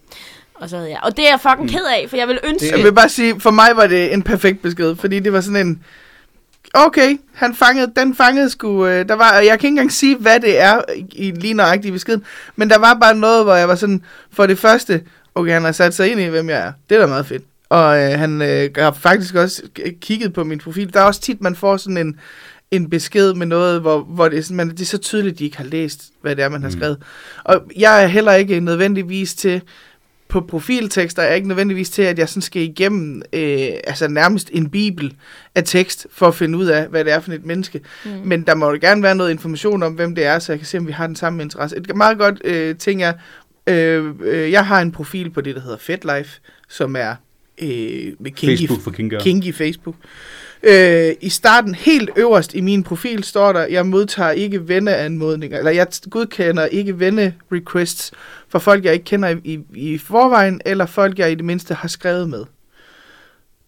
Og 0.55 0.68
så 0.68 0.77
havde 0.77 0.90
jeg. 0.90 1.01
Og 1.03 1.16
det 1.16 1.25
er 1.27 1.31
jeg 1.31 1.40
fucking 1.40 1.70
ked 1.70 1.85
af, 1.85 2.07
for 2.09 2.16
jeg 2.16 2.29
vil 2.29 2.38
ønske... 2.44 2.70
Jeg 2.77 2.85
vil 2.85 2.92
bare 2.92 3.09
sige, 3.09 3.40
for 3.40 3.51
mig 3.51 3.68
var 3.77 3.87
det 3.87 4.12
en 4.12 4.22
perfekt 4.22 4.62
besked, 4.62 4.96
fordi 4.96 5.18
det 5.18 5.33
var 5.33 5.40
sådan 5.40 5.66
en... 5.66 5.85
Okay, 6.74 7.16
han 7.35 7.54
fangede, 7.54 7.92
den 7.96 8.14
fangede 8.14 8.50
sgu... 8.50 8.87
Øh, 8.87 9.08
der 9.08 9.14
var, 9.14 9.32
jeg 9.32 9.44
kan 9.46 9.52
ikke 9.54 9.66
engang 9.68 9.92
sige, 9.92 10.16
hvad 10.16 10.40
det 10.40 10.61
er 10.61 10.80
i, 11.12 11.30
lige 11.30 11.54
nøjagtigt 11.54 11.87
i 11.87 11.92
beskeden, 11.92 12.24
men 12.56 12.70
der 12.70 12.78
var 12.78 12.94
bare 12.94 13.14
noget, 13.14 13.44
hvor 13.44 13.54
jeg 13.54 13.68
var 13.68 13.74
sådan... 13.74 14.02
For 14.32 14.46
det 14.46 14.58
første, 14.58 15.02
okay, 15.35 15.52
han 15.52 15.64
har 15.64 15.72
sat 15.72 15.94
sig 15.94 16.11
ind 16.11 16.20
i, 16.20 16.24
hvem 16.24 16.48
jeg 16.48 16.58
er. 16.58 16.72
Det 16.88 16.94
er 16.96 17.00
da 17.00 17.06
meget 17.06 17.26
fedt. 17.26 17.42
Og 17.68 17.98
øh, 17.98 18.18
han 18.18 18.42
øh, 18.42 18.70
har 18.76 18.92
faktisk 18.92 19.35
også 19.35 19.62
kigget 20.00 20.32
på 20.32 20.44
min 20.44 20.58
profil. 20.58 20.94
Der 20.94 21.00
er 21.00 21.04
også 21.04 21.20
tit, 21.20 21.40
man 21.40 21.56
får 21.56 21.76
sådan 21.76 21.96
en, 21.96 22.18
en 22.70 22.90
besked 22.90 23.35
med 23.35 23.46
noget, 23.46 23.80
hvor, 23.80 24.00
hvor 24.00 24.28
det, 24.28 24.38
er 24.38 24.42
sådan, 24.42 24.56
man, 24.56 24.70
det 24.70 24.80
er 24.80 24.85
så 24.85 24.98
tydeligt, 24.98 25.32
at 25.32 25.38
de 25.38 25.44
ikke 25.44 25.56
har 25.56 25.64
læst, 25.64 26.02
hvad 26.22 26.37
det 26.37 26.44
er, 26.44 26.48
man 26.48 26.62
har 26.62 26.68
Mm. 26.68 26.76
skrevet. 26.76 26.98
Og 27.44 27.62
jeg 27.76 28.02
er 28.02 28.06
heller 28.06 28.32
ikke 28.32 28.61
nødvendigvis 28.61 29.35
til 29.35 29.62
på 30.33 30.40
profiltekster 30.40 31.23
er 31.23 31.35
ikke 31.35 31.49
nødvendigvis 31.49 31.90
til, 31.90 32.03
at 32.03 32.18
jeg 32.18 32.29
sådan 32.29 32.42
skal 32.42 32.62
igennem 32.62 33.23
øh, 33.33 33.68
altså 33.85 34.09
nærmest 34.09 34.51
en 34.53 34.71
bibel 34.71 35.14
af 35.55 35.64
tekst, 35.64 36.07
for 36.11 36.29
at 36.29 36.35
finde 36.35 36.59
ud 36.59 36.66
af, 36.66 36.88
hvad 36.88 37.05
det 37.05 37.12
er 37.12 37.21
for 37.21 37.33
et 37.33 37.45
menneske. 37.45 37.81
Mm. 38.05 38.11
Men 38.25 38.42
der 38.42 38.55
må 38.55 38.71
jo 38.71 38.79
gerne 38.81 39.03
være 39.03 39.14
noget 39.14 39.31
information 39.31 39.83
om, 39.83 39.92
hvem 39.92 40.14
det 40.14 40.25
er, 40.25 40.38
så 40.38 40.53
jeg 40.53 40.59
kan 40.59 40.66
se, 40.66 40.79
om 40.79 40.87
vi 40.87 40.92
har 40.92 41.07
den 41.07 41.16
samme 41.16 41.42
interesse. 41.42 41.77
Et 41.77 41.97
meget 41.97 42.18
godt 42.18 42.40
øh, 42.45 42.77
ting 42.77 43.03
er, 43.03 43.12
øh, 43.66 44.14
øh, 44.21 44.53
jeg 44.53 44.66
har 44.66 44.81
en 44.81 44.92
profil 44.92 45.31
på 45.31 45.40
det, 45.40 45.55
der 45.55 45.61
hedder 45.61 45.79
FetLife, 45.79 46.40
som 46.68 46.97
er 46.97 47.14
øh, 47.62 47.68
med 48.21 48.31
kinky, 48.31 48.59
Facebook 48.59 48.81
for 48.81 48.90
kinky 49.21 49.55
Facebook. 49.55 49.97
Øh, 50.03 50.09
I 51.20 51.29
starten, 51.29 51.75
helt 51.75 52.11
øverst 52.16 52.55
i 52.55 52.61
min 52.61 52.83
profil, 52.83 53.25
står 53.25 53.53
der, 53.53 53.66
jeg 53.66 53.86
modtager 53.86 54.30
ikke 54.30 54.68
venneanmodninger, 54.68 55.59
eller 55.59 55.70
jeg 55.70 55.86
godkender 56.11 56.64
ikke 56.66 56.99
venne-requests 56.99 58.11
for 58.49 58.59
folk, 58.59 58.84
jeg 58.84 58.93
ikke 58.93 59.05
kender 59.05 59.28
i, 59.28 59.34
i, 59.45 59.61
i 59.74 59.99
forvejen, 59.99 60.61
eller 60.66 60.86
folk, 60.86 61.18
jeg 61.18 61.32
i 61.32 61.34
det 61.34 61.45
mindste 61.45 61.74
har 61.74 61.89
skrevet 61.89 62.28
med. 62.30 62.45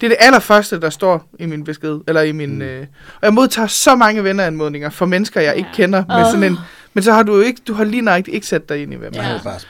Det 0.00 0.06
er 0.06 0.10
det 0.10 0.16
allerførste, 0.20 0.80
der 0.80 0.90
står 0.90 1.28
i 1.38 1.46
min 1.46 1.64
besked, 1.64 2.00
eller 2.08 2.22
i 2.22 2.32
min... 2.32 2.54
Mm. 2.54 2.62
Øh, 2.62 2.86
og 3.14 3.20
jeg 3.22 3.34
modtager 3.34 3.66
så 3.68 3.94
mange 3.96 4.24
venneanmodninger 4.24 4.90
for 4.90 5.06
mennesker, 5.06 5.40
jeg 5.40 5.56
ikke 5.56 5.68
Ja. 5.68 5.76
kender, 5.76 6.04
med 6.08 6.24
sådan 6.32 6.52
en... 6.52 6.58
Men 6.94 7.02
så 7.04 7.12
har 7.12 7.22
du 7.22 7.34
jo 7.36 7.40
ikke, 7.40 7.60
du 7.68 7.74
har 7.74 7.84
lige 7.84 8.02
nøjagtigt 8.02 8.34
ikke 8.34 8.46
sat 8.46 8.68
dig 8.68 8.82
ind 8.82 8.92
i, 8.92 8.96
hvem 8.96 9.12
havde 9.16 9.38
er. 9.38 9.42
bare. 9.42 9.60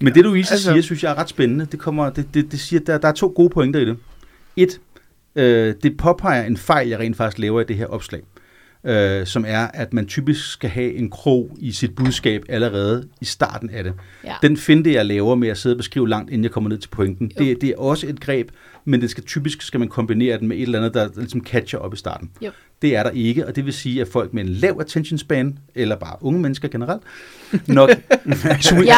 Men 0.00 0.14
det 0.14 0.24
du 0.24 0.34
Isa 0.34 0.54
Altså- 0.54 0.70
siger, 0.70 0.82
synes 0.82 1.02
jeg 1.02 1.10
er 1.10 1.14
ret 1.18 1.28
spændende. 1.28 1.66
Det, 1.72 1.80
kommer, 1.80 2.10
det, 2.10 2.26
det, 2.34 2.52
det 2.52 2.60
siger, 2.60 2.80
der, 2.80 2.98
der 2.98 3.08
er 3.08 3.12
to 3.12 3.32
gode 3.36 3.50
pointer 3.50 3.80
i 3.80 3.84
det. 3.84 3.96
Et, 4.56 4.80
øh, 5.36 5.74
det 5.82 5.96
påpeger 5.96 6.44
en 6.44 6.56
fejl, 6.56 6.88
jeg 6.88 6.98
rent 6.98 7.16
faktisk 7.16 7.38
laver 7.38 7.60
i 7.60 7.64
det 7.64 7.76
her 7.76 7.86
opslag. 7.86 8.20
øh, 8.86 9.26
som 9.26 9.44
er, 9.48 9.66
at 9.74 9.92
man 9.94 10.06
typisk 10.06 10.52
skal 10.52 10.70
have 10.70 10.92
en 10.94 11.10
krog 11.10 11.56
i 11.58 11.72
sit 11.72 11.94
budskab 11.94 12.42
allerede 12.48 13.08
i 13.20 13.24
starten 13.24 13.70
af 13.70 13.84
det. 13.84 13.94
Ja. 14.24 14.34
Den 14.42 14.56
finte, 14.56 14.92
jeg 14.92 15.06
laver 15.06 15.34
med 15.34 15.48
at 15.48 15.58
sidde 15.58 15.72
og 15.72 15.76
beskrive 15.76 16.08
langt, 16.08 16.30
inden 16.30 16.44
jeg 16.44 16.50
kommer 16.50 16.70
ned 16.70 16.78
til 16.78 16.88
pointen, 16.88 17.30
Jo. 17.40 17.44
det, 17.44 17.60
det 17.60 17.68
er 17.68 17.76
også 17.78 18.06
et 18.06 18.20
greb, 18.20 18.48
men 18.84 19.00
det 19.00 19.10
skal 19.10 19.24
typisk 19.24 19.62
skal 19.62 19.80
man 19.80 19.88
kombinere 19.88 20.38
den 20.38 20.48
med 20.48 20.56
et 20.56 20.62
eller 20.62 20.78
andet, 20.78 20.94
der 20.94 21.08
ligesom 21.16 21.44
catcher 21.46 21.78
op 21.78 21.94
i 21.94 21.96
starten. 21.96 22.30
Jo. 22.40 22.50
Det 22.82 22.96
er 22.96 23.02
der 23.02 23.10
ikke, 23.10 23.46
og 23.46 23.56
det 23.56 23.64
vil 23.66 23.72
sige, 23.72 24.00
at 24.00 24.08
folk 24.12 24.34
med 24.34 24.42
en 24.42 24.48
lav 24.48 24.76
attention 24.80 25.18
span, 25.18 25.58
eller 25.74 25.96
bare 25.96 26.16
unge 26.20 26.40
mennesker 26.40 26.68
generelt, 26.68 27.02
nok... 27.66 27.88
Jeg 27.90 27.96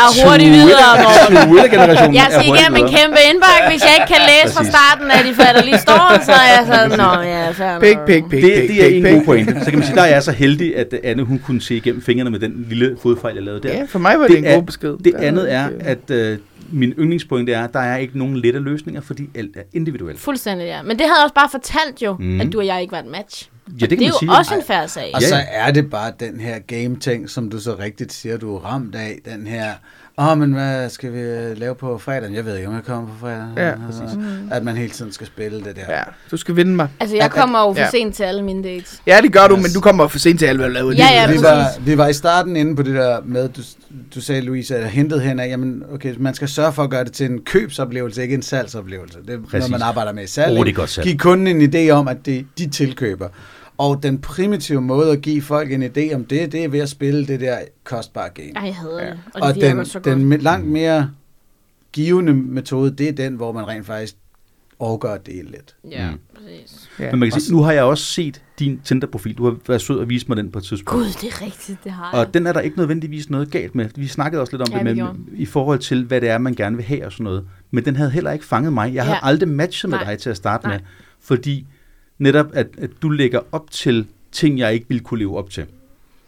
er 0.03 0.26
hurtigt 0.28 0.51
videre, 0.51 0.91
Morten. 1.05 2.14
Jeg 2.14 2.26
skal 2.30 2.45
igennem 2.47 2.76
en 2.85 2.89
kæmpe 2.97 3.18
indbakke, 3.32 3.64
hvis 3.70 3.82
jeg 3.82 3.95
ikke 4.01 4.12
kan 4.14 4.22
læse 4.32 4.55
fra 4.57 4.64
starten 4.64 5.11
af 5.11 5.24
de 5.24 5.35
fatterlige 5.35 5.78
står, 5.78 6.22
så 6.24 6.32
er 6.32 6.49
jeg 6.57 6.62
sådan, 6.66 6.99
nå 6.99 7.20
ja, 7.22 7.51
fair 7.51 7.80
Pik, 7.80 7.97
nok." 7.97 8.07
pik, 8.07 8.24
pik, 8.30 8.43
Det, 8.43 8.68
det 8.68 8.82
er 9.05 9.11
en 9.11 9.14
god 9.16 9.24
pointe. 9.24 9.64
Så 9.64 9.70
kan 9.70 9.78
man 9.78 9.87
sige, 9.87 9.97
der 9.97 10.03
er 10.03 10.07
jeg 10.14 10.22
så 10.22 10.32
heldig, 10.32 10.76
at 10.76 10.95
Anne 11.05 11.22
hun 11.22 11.39
kunne 11.47 11.61
se 11.61 11.76
igennem 11.76 12.03
fingrene 12.03 12.30
med 12.30 12.39
den 12.39 12.66
lille 12.68 12.97
fodfejl, 13.03 13.35
jeg 13.35 13.43
lavede 13.45 13.68
der. 13.68 13.74
Ja, 13.74 13.85
for 13.89 13.99
mig 13.99 14.14
var 14.18 14.22
det, 14.26 14.30
Det 14.30 14.39
en 14.39 14.45
er- 14.45 14.55
god 14.55 14.62
besked. 14.62 14.97
Det 15.05 15.14
andet 15.14 15.53
er, 15.53 15.68
at 15.80 16.11
øh, 16.11 16.39
min 16.72 16.91
yndlingspointe 16.99 17.53
er, 17.53 17.64
at 17.64 17.72
der 17.72 17.80
er 17.80 17.97
ikke 17.97 18.18
nogen 18.18 18.37
lette 18.37 18.59
løsninger, 18.61 19.01
fordi 19.01 19.28
alt 19.35 19.57
er 19.57 19.61
individuelt. 19.72 20.18
Fuldstændig, 20.20 20.64
ja. 20.66 20.82
Men 20.82 20.91
det 20.99 21.07
havde 21.07 21.24
også 21.24 21.35
bare 21.35 21.49
fortalt 21.51 22.03
jo, 22.03 22.16
mm. 22.20 22.41
at 22.41 22.53
du 22.53 22.59
og 22.59 22.66
jeg 22.66 22.80
ikke 22.82 22.93
var 22.93 22.99
et 22.99 23.07
match. 23.07 23.49
Ja, 23.80 23.86
det 23.86 23.88
kan 23.88 23.98
det 23.98 24.04
er 24.06 24.08
man 24.08 24.12
jo 24.12 24.18
sige. 24.18 24.30
også 24.38 24.54
en 24.54 24.62
færre 24.66 24.88
sag. 24.88 25.10
Og 25.14 25.20
Ja, 25.22 25.28
så 25.28 25.36
er 25.52 25.70
det 25.70 25.90
bare 25.90 26.12
den 26.20 26.40
her 26.40 26.58
game-ting, 26.58 27.30
som 27.30 27.50
du 27.50 27.58
så 27.60 27.74
rigtigt 27.78 28.12
siger, 28.12 28.36
du 28.36 28.56
er 28.56 28.60
ramt 28.60 28.94
af. 28.94 29.18
Den 29.34 29.46
her, 29.46 29.72
åh, 30.18 30.28
oh, 30.28 30.38
men 30.38 30.52
hvad 30.52 30.88
skal 30.90 31.12
vi 31.12 31.18
øh, 31.20 31.58
lave 31.58 31.74
på 31.74 31.98
fredag? 31.98 32.30
Jeg 32.32 32.44
ved 32.44 32.56
ikke, 32.56 32.68
om 32.68 32.74
jeg 32.74 32.82
kommer 32.84 33.08
på 33.08 33.14
fredag. 33.20 33.46
Ja, 33.56 33.68
Altså, 33.86 34.18
At 34.50 34.64
man 34.64 34.76
hele 34.76 34.90
tiden 34.90 35.12
skal 35.12 35.26
spille 35.26 35.58
det 35.64 35.76
der. 35.76 35.82
Ja, 35.96 36.02
du 36.30 36.36
skal 36.36 36.56
vinde 36.56 36.72
mig. 36.72 36.88
Altså, 37.00 37.16
jeg 37.16 37.24
At- 37.24 37.30
kommer 37.30 37.60
jo 37.60 37.72
for 37.72 37.80
ja. 37.80 37.90
sent 37.90 38.14
til 38.14 38.22
alle 38.22 38.42
mine 38.42 38.64
dates. 38.64 39.02
Ja, 39.06 39.18
det 39.22 39.32
gør 39.32 39.46
du, 39.46 39.56
men 39.56 39.66
du 39.74 39.80
kommer 39.80 40.08
for 40.08 40.18
sent 40.18 40.38
til 40.38 40.46
alt, 40.46 40.58
hvad 40.58 40.68
du 40.68 40.72
laver. 40.74 40.92
Ja, 40.92 41.06
ja, 41.12 41.22
vi, 41.26 41.32
præcis. 41.32 41.42
var, 41.42 41.66
vi 41.84 41.98
var 41.98 42.08
i 42.08 42.12
starten 42.12 42.56
inde 42.56 42.76
på 42.76 42.82
det 42.82 42.94
der 42.94 43.20
med, 43.24 43.48
du, 43.48 43.62
du 44.14 44.20
sagde, 44.20 44.40
Louise, 44.40 44.76
at 44.76 44.90
hentet 44.90 45.22
hen 45.22 45.40
af, 45.40 45.48
jamen, 45.48 45.82
okay, 45.92 46.14
man 46.18 46.34
skal 46.34 46.48
sørge 46.48 46.72
for 46.72 46.82
at 46.82 46.90
gøre 46.90 47.04
det 47.04 47.12
til 47.12 47.26
en 47.30 47.38
købsoplevelse, 47.40 48.22
ikke 48.22 48.34
en 48.34 48.42
salgsoplevelse. 48.42 49.18
Det 49.26 49.34
er 49.34 49.38
Præcis. 49.38 49.52
noget, 49.52 49.70
man 49.70 49.82
arbejder 49.82 50.12
med 50.12 50.24
i 50.24 50.26
salg. 50.26 50.58
Oh, 50.58 50.64
det 50.64 50.70
er 50.70 50.74
godt 50.74 50.90
salg. 50.90 51.06
Giv 51.08 51.18
kunden 51.18 51.60
en 51.62 51.74
idé 51.74 51.90
om, 51.90 52.08
at 52.08 52.26
det 52.26 52.46
de 52.58 52.70
tilkøber. 52.70 53.28
Og 53.79 54.03
den 54.03 54.18
primitive 54.18 54.81
måde 54.81 55.12
at 55.12 55.20
give 55.22 55.43
folk 55.43 55.72
en 55.72 55.83
idé 55.83 56.14
om 56.14 56.25
det, 56.25 56.53
det 56.53 56.64
er 56.64 56.68
ved 56.68 56.81
at 56.81 56.89
spille 56.89 57.27
det 57.27 57.41
der 57.41 57.59
kostbare 57.85 58.29
game. 58.35 58.53
Ej, 58.57 58.62
jeg 58.66 58.75
hader 58.75 59.03
Ja. 59.05 59.11
det. 59.11 59.18
Og 59.35 59.41
det 59.41 59.43
Og 59.43 59.55
virker 59.55 59.75
den, 59.75 59.85
så 59.87 60.01
godt. 60.01 60.16
den 60.16 60.39
langt 60.39 60.66
mere 60.68 61.11
givende 61.93 62.35
metode, 62.35 62.91
det 62.91 63.09
er 63.09 63.12
den, 63.12 63.35
hvor 63.35 63.53
man 63.53 63.68
rent 63.68 63.87
faktisk 63.87 64.16
overgår 64.79 65.09
at 65.09 65.27
dele 65.27 65.51
lidt. 65.51 65.77
Ja, 65.91 66.11
Mm. 66.11 66.18
præcis. 66.35 66.91
Ja. 67.01 67.11
Men 67.11 67.20
man 67.20 67.31
kan 67.31 67.41
sige, 67.41 67.55
nu 67.57 67.62
har 67.62 67.72
jeg 67.72 67.83
også 67.85 68.05
set 68.05 68.43
din 68.59 68.81
Tinder-profil. 68.85 69.35
Du 69.35 69.45
har 69.45 69.57
været 69.68 69.81
sød 69.81 69.99
og 69.99 70.09
vist 70.09 70.29
mig 70.29 70.37
den 70.37 70.51
på 70.51 70.59
et 70.59 70.64
tidspunkt. 70.64 70.91
Gud, 71.05 71.05
det 71.07 71.25
er 71.25 71.43
rigtigt, 71.43 71.79
det 71.85 71.93
har 71.93 72.11
jeg. 72.16 72.27
Og 72.27 72.35
den 72.35 72.47
er 72.47 72.53
der 72.53 72.61
ikke 72.61 72.77
nødvendigvis 72.79 73.31
noget 73.31 73.51
galt 73.51 73.75
med. 73.75 73.89
Vi 73.97 74.07
snakkede 74.07 74.41
også 74.43 74.57
lidt 74.57 74.62
om 74.62 74.72
Ja, 74.72 74.77
det 74.77 74.85
med, 74.85 74.95
gjorde. 74.95 75.18
i 75.35 75.47
forhold 75.47 75.79
til, 75.79 76.05
hvad 76.05 76.20
det 76.20 76.29
er, 76.29 76.39
man 76.39 76.55
gerne 76.55 76.77
vil 76.77 76.85
have 76.85 77.07
og 77.07 77.12
sådan 77.12 77.25
noget. 77.25 77.45
Men 77.70 77.85
den 77.85 77.97
havde 77.97 78.11
heller 78.11 78.33
ikke 78.33 78.45
fanget 78.45 78.72
mig. 78.72 78.95
Jeg 78.95 79.05
havde 79.05 79.16
Ja. 79.22 79.27
aldrig 79.29 79.49
matchet 79.49 79.91
med 79.91 79.99
Nej. 79.99 80.11
dig 80.11 80.18
til 80.20 80.31
at 80.31 80.37
starte 80.37 80.66
Nej. 80.66 80.77
med. 80.77 80.85
Fordi 81.20 81.66
netop, 82.18 82.46
at, 82.52 82.66
at 82.78 82.90
du 83.02 83.08
lægger 83.10 83.40
op 83.52 83.70
til 83.70 84.06
ting, 84.32 84.58
jeg 84.58 84.74
ikke 84.74 84.86
ville 84.88 85.00
kunne 85.04 85.18
leve 85.18 85.38
op 85.38 85.50
til. 85.50 85.64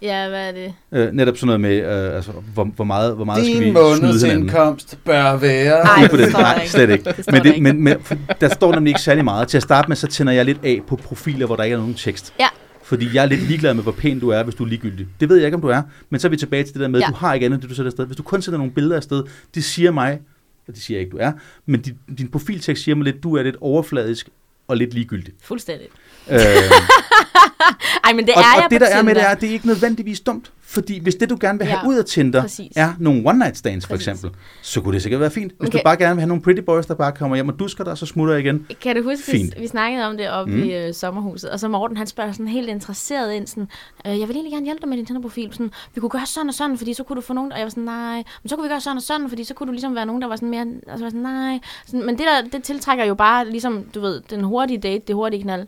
Ja, 0.03 0.29
hvad 0.29 0.49
er 0.49 0.53
det? 0.53 0.75
Øh, 0.93 1.13
netop 1.13 1.37
sådan 1.37 1.47
noget 1.47 1.61
med, 1.61 1.77
øh, 2.09 2.17
altså, 2.17 2.33
hvor, 2.55 2.65
hvor 2.65 2.85
meget, 2.85 3.15
hvor 3.17 3.25
meget 3.25 3.45
skal 3.45 3.61
vi 3.61 3.65
Din 3.65 3.73
snyde 3.75 3.85
hinanden. 3.95 4.07
månedsindkomst 4.07 4.99
bør 5.05 5.37
være... 5.37 5.73
Ej, 5.81 6.03
Ikke 6.03 6.11
på 6.11 6.17
det 6.17 6.33
Nej, 6.33 6.67
slet 6.67 6.91
ikke. 6.91 7.05
Det 7.05 7.27
Men, 7.27 7.35
der 7.35 7.43
det, 7.43 7.49
ikke. 7.55 7.63
men, 7.63 7.85
men 7.85 7.97
der 8.41 8.49
står 8.49 8.73
nemlig 8.75 8.91
ikke 8.91 9.01
særlig 9.01 9.25
meget. 9.25 9.49
Til 9.49 9.57
at 9.57 9.63
starte 9.63 9.89
med, 9.89 9.97
så 9.97 10.07
tænder 10.07 10.33
jeg 10.33 10.45
lidt 10.45 10.59
af 10.65 10.81
på 10.87 10.97
profiler, 10.97 11.47
hvor 11.47 11.57
der 11.57 11.63
ikke 11.63 11.75
er 11.75 11.79
nogen 11.79 11.95
tekst. 11.95 12.35
Ja. 12.41 12.47
Fordi 12.83 13.09
jeg 13.15 13.23
er 13.23 13.27
lidt 13.27 13.41
ligeglad 13.49 13.75
med, 13.75 13.83
hvor 13.83 13.93
pæn 13.93 14.21
du 14.21 14.29
er, 14.29 14.43
hvis 14.43 14.55
du 14.55 14.65
er 14.65 14.69
ligegyldig. 14.69 15.07
Det 15.21 15.29
ved 15.29 15.37
jeg 15.37 15.45
ikke, 15.47 15.55
om 15.55 15.61
du 15.61 15.69
er. 15.69 15.83
Men 16.11 16.21
så 16.21 16.29
er 16.29 16.31
vi 16.31 16.37
tilbage 16.37 16.63
til 16.65 16.73
det 16.75 16.81
der 16.81 16.89
med, 16.89 17.01
Ja. 17.01 17.07
du 17.07 17.15
har 17.15 17.35
ikke 17.35 17.47
andet, 17.47 17.57
end 17.57 17.63
det 17.63 17.71
du 17.71 17.75
sætter 17.75 17.91
afsted. 17.91 18.07
Hvis 18.07 18.17
du 18.17 18.23
kun 18.23 18.43
sætter 18.43 18.59
nogle 18.59 18.73
billeder 18.73 18.97
afsted, 18.97 19.23
det 19.55 19.65
siger 19.65 19.91
mig, 19.91 20.21
og 20.69 20.75
det 20.75 20.83
siger 20.83 20.99
jeg 20.99 21.05
ikke, 21.05 21.13
du 21.13 21.19
er, 21.21 21.33
men 21.67 21.81
din, 21.81 21.95
din 22.19 22.29
profiltekst 22.29 22.85
siger 22.85 22.95
mig 22.95 23.05
lidt, 23.05 23.23
du 23.23 23.37
er 23.37 23.43
lidt 23.43 23.57
overfladisk 23.61 24.29
og 24.69 24.77
lidt 24.77 24.95
ligegyldig. 24.95 25.35
Fuldstændig. 25.43 25.89
Øh, 26.31 26.39
Ej, 28.05 28.13
men 28.13 28.27
det 28.27 28.35
og, 28.35 28.41
er 28.41 28.55
jeg 28.55 28.65
og 28.65 28.71
det 28.71 28.81
der 28.81 28.87
er 28.87 29.03
med 29.03 29.15
det 29.15 29.23
er, 29.23 29.35
det 29.35 29.49
er 29.49 29.53
ikke 29.53 29.67
nødvendigvis 29.67 30.21
dumt. 30.21 30.51
Fordi 30.69 30.99
hvis 30.99 31.15
det, 31.15 31.31
du 31.31 31.37
gerne 31.41 31.59
vil 31.59 31.67
have 31.67 31.81
Ja, 31.83 31.89
ud 31.89 31.95
af 31.97 32.05
Tinder, 32.05 32.41
præcis. 32.41 32.73
er 32.77 32.93
nogle 32.99 33.31
one-night 33.31 33.55
stands 33.55 33.87
for 33.87 33.95
Præcis. 33.95 34.09
eksempel, 34.09 34.39
så 34.63 34.81
kunne 34.81 34.95
det 34.95 35.03
sikkert 35.03 35.21
være 35.21 35.31
fint. 35.31 35.53
Hvis 35.59 35.69
Okay. 35.69 35.79
du 35.79 35.83
bare 35.85 35.97
gerne 35.97 36.15
vil 36.15 36.21
have 36.21 36.29
nogle 36.29 36.43
pretty 36.43 36.61
boys, 36.63 36.87
der 36.87 36.95
bare 36.95 37.13
kommer 37.13 37.37
hjem 37.37 37.49
og 37.49 37.59
dusker 37.59 37.85
dig, 37.85 37.99
så 37.99 38.07
smutter 38.07 38.35
jeg 38.35 38.45
igen. 38.45 38.67
Kan 38.81 38.97
du 38.97 39.03
huske, 39.03 39.25
Fint. 39.25 39.61
vi, 39.61 39.67
snakkede 39.67 40.05
om 40.07 40.17
det 40.17 40.31
oppe 40.31 40.53
mm. 40.53 40.63
i 40.63 40.75
øh, 40.75 40.95
sommerhuset, 40.95 41.51
og 41.51 41.61
så 41.61 41.69
Morten, 41.69 41.97
han 41.97 42.07
spørger 42.07 42.33
sådan 42.33 42.49
helt 42.49 42.69
interesseret 42.69 43.33
ind, 43.35 43.47
sådan, 43.47 43.69
øh, 44.07 44.21
jeg 44.21 44.29
vil 44.29 44.35
egentlig 44.37 44.53
gerne 44.53 44.65
hjælpe 44.67 44.81
dig 44.81 44.89
med 44.89 44.97
din 44.97 45.07
Tinder-profil, 45.07 45.53
sådan, 45.53 45.71
vi 45.95 46.01
kunne 46.01 46.11
gøre 46.11 46.27
sådan 46.27 46.49
og 46.49 46.55
sådan, 46.55 46.79
fordi 46.79 46.95
så 46.95 47.03
kunne 47.05 47.17
du 47.17 47.21
få 47.21 47.33
nogen, 47.33 47.53
og 47.53 47.59
jeg 47.59 47.65
var 47.65 47.71
sådan, 47.71 47.83
nej, 47.85 48.17
men 48.43 48.49
så 48.49 48.57
kunne 48.57 48.63
vi 48.65 48.69
gøre 48.69 48.81
sådan 48.81 48.97
og 48.97 49.03
sådan, 49.03 49.29
fordi 49.29 49.45
så 49.45 49.55
kunne 49.55 49.67
du 49.67 49.73
ligesom 49.73 49.95
være 49.95 50.07
nogen, 50.07 50.23
der 50.23 50.29
var 50.29 50.37
sådan 50.37 50.51
mere, 50.51 50.67
altså 50.89 51.05
var 51.05 51.11
sådan, 51.11 51.21
nej, 51.23 51.59
sådan, 51.87 52.07
men 52.07 52.19
det 52.19 52.25
der, 52.27 52.49
det 52.53 52.63
tiltrækker 52.65 53.05
jo 53.05 53.15
bare, 53.15 53.51
ligesom, 53.51 53.85
du 53.95 54.01
ved, 54.01 54.21
den 54.31 54.45
hurtige 54.45 54.79
date, 54.79 55.05
det 55.07 55.15
hurtige 55.15 55.43
knald. 55.43 55.67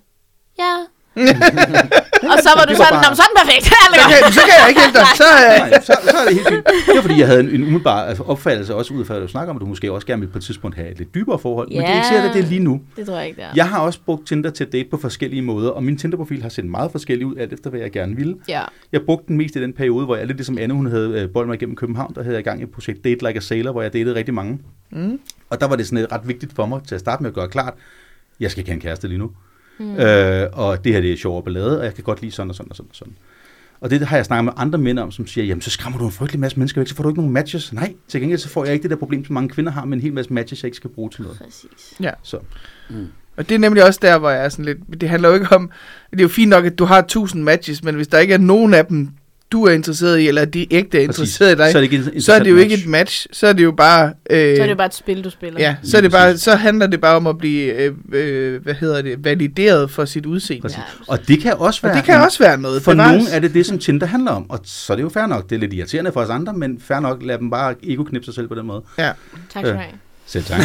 Ja. 0.59 0.75
og 2.33 2.37
så 2.45 2.51
var 2.59 2.65
du 2.71 2.75
var 2.75 2.85
sådan, 2.85 3.01
bare- 3.05 3.17
sådan 3.21 3.35
perfekt, 3.41 3.65
Så 3.65 3.75
kan, 4.11 4.33
så 4.33 4.41
kan 4.49 4.55
jeg 4.61 4.69
ikke 4.69 4.81
hjælpe 4.81 4.99
dig. 4.99 5.07
Så, 5.23 5.25
øh, 5.25 5.71
Nej, 5.71 5.81
så, 5.81 5.95
så 6.11 6.17
er 6.21 6.25
det 6.27 6.35
helt 6.35 6.49
fint. 6.49 6.67
Det 6.87 6.95
var 6.97 7.01
fordi, 7.03 7.19
jeg 7.21 7.27
havde 7.27 7.41
en, 7.41 7.49
en 7.49 7.63
umiddelbar 7.63 8.01
altså, 8.05 8.23
opfattelse, 8.23 8.75
også 8.75 8.95
ud 8.95 9.05
fra, 9.05 9.15
at 9.17 9.23
du 9.23 9.29
snakker 9.29 9.51
om, 9.51 9.57
at 9.57 9.61
du 9.61 9.67
måske 9.67 9.93
også 9.93 10.07
gerne 10.07 10.21
vil 10.21 10.29
på 10.29 10.39
et 10.39 10.45
tidspunkt 10.45 10.77
have 10.77 10.91
et 10.91 10.99
lidt 10.99 11.15
dybere 11.15 11.39
forhold. 11.39 11.69
Men 11.69 11.77
det 11.77 11.85
er 11.85 11.89
ikke 11.95 11.97
Ja. 12.07 12.09
sikkert, 12.09 12.25
at 12.29 12.35
det 12.37 12.45
er 12.45 12.49
lige 12.49 12.61
nu. 12.61 12.81
Det 12.97 13.07
tror 13.07 13.17
jeg 13.19 13.27
ikke, 13.29 13.37
det 13.37 13.45
er. 13.45 13.49
Jeg 13.55 13.69
har 13.69 13.79
også 13.81 13.99
brugt 14.07 14.27
Tinder 14.27 14.51
til 14.51 14.65
at 14.65 14.73
date 14.73 14.89
på 14.91 14.97
forskellige 14.97 15.43
måder, 15.43 15.71
og 15.71 15.83
min 15.85 15.97
Tinder-profil 15.99 16.43
har 16.43 16.49
set 16.49 16.65
meget 16.65 16.91
forskellig 16.93 17.27
ud, 17.27 17.37
alt 17.37 17.53
efter 17.53 17.71
hvad 17.71 17.81
jeg 17.81 17.91
gerne 17.93 18.17
ville. 18.17 18.35
Ja. 18.49 18.63
Jeg 18.93 19.01
brugte 19.03 19.25
den 19.29 19.37
mest 19.37 19.57
i 19.57 19.63
den 19.63 19.73
periode, 19.73 20.05
hvor 20.05 20.17
jeg 20.17 20.27
lidt 20.27 20.37
ligesom 20.39 20.59
Anne, 20.59 20.75
hun 20.75 20.87
havde 20.91 21.09
øh, 21.23 21.29
boldet 21.31 21.49
mig 21.49 21.55
igennem 21.55 21.77
København, 21.77 22.15
der 22.15 22.23
havde 22.23 22.35
jeg 22.35 22.41
i 22.41 22.49
gang 22.49 22.61
i 22.61 22.63
et 22.63 22.71
projekt 22.71 23.05
Date 23.05 23.27
Like 23.27 23.37
a 23.37 23.41
Sailor, 23.41 23.73
hvor 23.73 23.83
jeg 23.83 23.93
datede 23.93 24.15
rigtig 24.15 24.35
mange. 24.35 24.59
mm. 24.91 25.19
Og 25.51 25.61
der 25.61 25.67
var 25.69 25.77
det 25.77 25.87
sådan 25.87 26.05
et 26.05 26.13
ret 26.13 26.29
vigtigt 26.29 26.53
for 26.57 26.67
mig 26.67 26.81
til 26.89 26.95
at 26.95 27.01
starte 27.01 27.23
med 27.23 27.31
at 27.31 27.35
gøre 27.35 27.49
klart, 27.49 27.75
jeg 28.41 28.51
skal 28.51 28.61
ikke 28.61 28.71
have 28.71 28.75
en 28.77 28.81
kæreste 28.81 29.09
lige 29.09 29.19
nu. 29.19 29.31
Mm. 29.79 29.97
Øh, 29.97 30.49
og 30.53 30.85
det 30.85 30.93
her 30.93 31.01
det 31.01 31.13
er 31.13 31.17
sjovere 31.17 31.43
ballade, 31.43 31.79
og 31.79 31.85
jeg 31.85 31.95
kan 31.95 32.05
godt 32.05 32.21
lide 32.21 32.33
sådan 32.33 32.51
og 32.51 32.57
sådan 32.57 32.71
og 32.71 32.77
sådan 32.77 32.91
og 32.91 32.97
sådan. 32.97 33.15
Og 33.81 33.91
det 33.91 34.07
har 34.07 34.17
jeg 34.17 34.27
snakket 34.27 34.45
med 34.45 34.53
andre 34.57 34.79
mænd 34.79 34.99
om, 34.99 35.11
som 35.11 35.27
siger, 35.27 35.45
jamen 35.45 35.63
så 35.63 35.71
skræmmer 35.71 35.99
du 35.99 36.05
en 36.07 36.13
frygtelig 36.13 36.41
masse 36.41 36.59
mennesker 36.59 36.81
væk, 36.81 36.89
så 36.89 36.95
får 36.95 37.03
du 37.03 37.09
ikke 37.09 37.21
nogen 37.21 37.33
matches. 37.33 37.73
Nej, 37.73 37.95
til 38.09 38.21
gengæld 38.21 38.39
så 38.39 38.49
får 38.49 38.65
jeg 38.65 38.75
ikke 38.75 38.83
det 38.83 38.91
der 38.91 38.97
problem, 38.97 39.25
som 39.25 39.35
mange 39.35 39.49
kvinder 39.49 39.73
har, 39.73 39.85
med 39.85 39.97
en 39.97 40.03
hel 40.03 40.13
masse 40.13 40.33
matches, 40.33 40.63
jeg 40.63 40.69
ikke 40.69 40.77
skal 40.77 40.91
bruge 40.91 41.11
til 41.11 41.23
noget. 41.23 41.39
Præcis. 41.39 41.95
Så. 42.23 42.39
Og 43.37 43.49
det 43.49 43.55
er 43.55 43.59
nemlig 43.59 43.85
også 43.85 44.01
der, 44.03 44.19
hvor 44.19 44.31
jeg 44.31 44.45
er 44.45 44.49
sådan 44.49 44.65
lidt... 44.65 45.01
Det 45.01 45.09
handler 45.09 45.29
jo 45.29 45.35
ikke 45.35 45.53
om... 45.53 45.71
Det 46.11 46.21
er 46.21 46.23
jo 46.23 46.29
fint 46.29 46.51
nok, 46.51 46.65
at 46.65 46.79
du 46.79 46.85
har 46.85 46.99
1000 46.99 47.43
matches, 47.43 47.85
men 47.85 47.95
hvis 47.95 48.09
der 48.09 48.19
ikke 48.19 48.35
er 48.35 48.39
nogen 48.39 48.75
af 48.75 48.87
dem, 48.87 49.09
du 49.53 49.65
er 49.65 49.71
interesseret 49.71 50.19
i, 50.19 50.29
eller 50.29 50.45
de 50.45 50.75
ægte 50.75 50.99
er 50.99 51.03
interesseret 51.03 51.53
i 51.53 51.59
dig, 51.59 51.73
så 51.73 51.79
er 51.79 51.83
det, 51.83 51.93
ikke 51.93 52.11
en 52.15 52.21
så 52.21 52.33
er 52.33 52.39
det 52.39 52.51
jo 52.51 52.57
ikke 52.57 52.75
et 52.75 52.87
match. 52.87 53.27
Så 53.33 53.47
er 53.47 53.53
det 53.53 53.65
jo 53.65 53.73
bare... 53.73 54.13
Øh, 54.31 54.57
Så 54.57 54.63
er 54.63 54.67
det 54.67 54.77
bare 54.77 54.87
et 54.87 54.95
spil, 54.95 55.25
du 55.25 55.31
spiller. 55.31 55.61
Ja, 55.61 55.77
så, 55.83 55.97
er 55.97 56.01
det 56.01 56.11
bare, 56.11 56.37
så 56.37 56.55
handler 56.55 56.87
det 56.87 57.01
bare 57.01 57.17
om 57.17 57.27
at 57.27 57.39
blive, 57.39 57.73
øh, 57.73 57.95
øh, 58.13 58.63
hvad 58.63 58.75
hedder 58.75 59.03
det, 59.03 59.25
valideret 59.25 59.91
for 59.91 60.05
sit 60.05 60.27
udseende. 60.27 60.63
Præcis. 60.63 60.79
Ja. 60.79 60.83
Og 61.09 61.29
det 61.29 61.41
kan 61.41 61.55
også 61.57 61.83
være... 61.83 61.93
Og 61.93 61.97
det 61.97 62.05
kan 62.05 62.21
også 62.21 62.39
være 62.39 62.61
noget. 62.61 62.83
For 62.83 62.95
nogen 62.95 63.23
er 63.33 63.39
det 63.39 63.55
det, 63.55 63.67
som 63.67 63.79
Tinder 63.79 64.07
handler 64.07 64.31
om, 64.31 64.51
og 64.51 64.61
så 64.65 64.93
er 64.93 64.97
det 64.97 65.03
jo 65.03 65.09
fair 65.09 65.27
nok. 65.27 65.51
Det 65.51 65.57
er 65.57 65.61
lidt 65.61 65.73
irriterende 65.73 66.13
for 66.13 66.21
os 66.21 66.31
andre, 66.31 66.53
men 66.53 66.81
fair 66.81 67.01
nok, 67.01 67.23
lad 67.23 67.39
dem 67.39 67.51
bare 67.51 67.75
ego-knipse 67.83 68.25
sig 68.25 68.35
selv 68.35 68.49
på 68.49 68.55
den 68.55 68.67
måde. 68.67 68.83
Ja. 68.99 69.05
Tak 69.05 69.15
skal 69.51 69.65
du 69.73 69.79
have. 69.79 69.93
Selv 70.29 70.45
tak. 70.45 70.61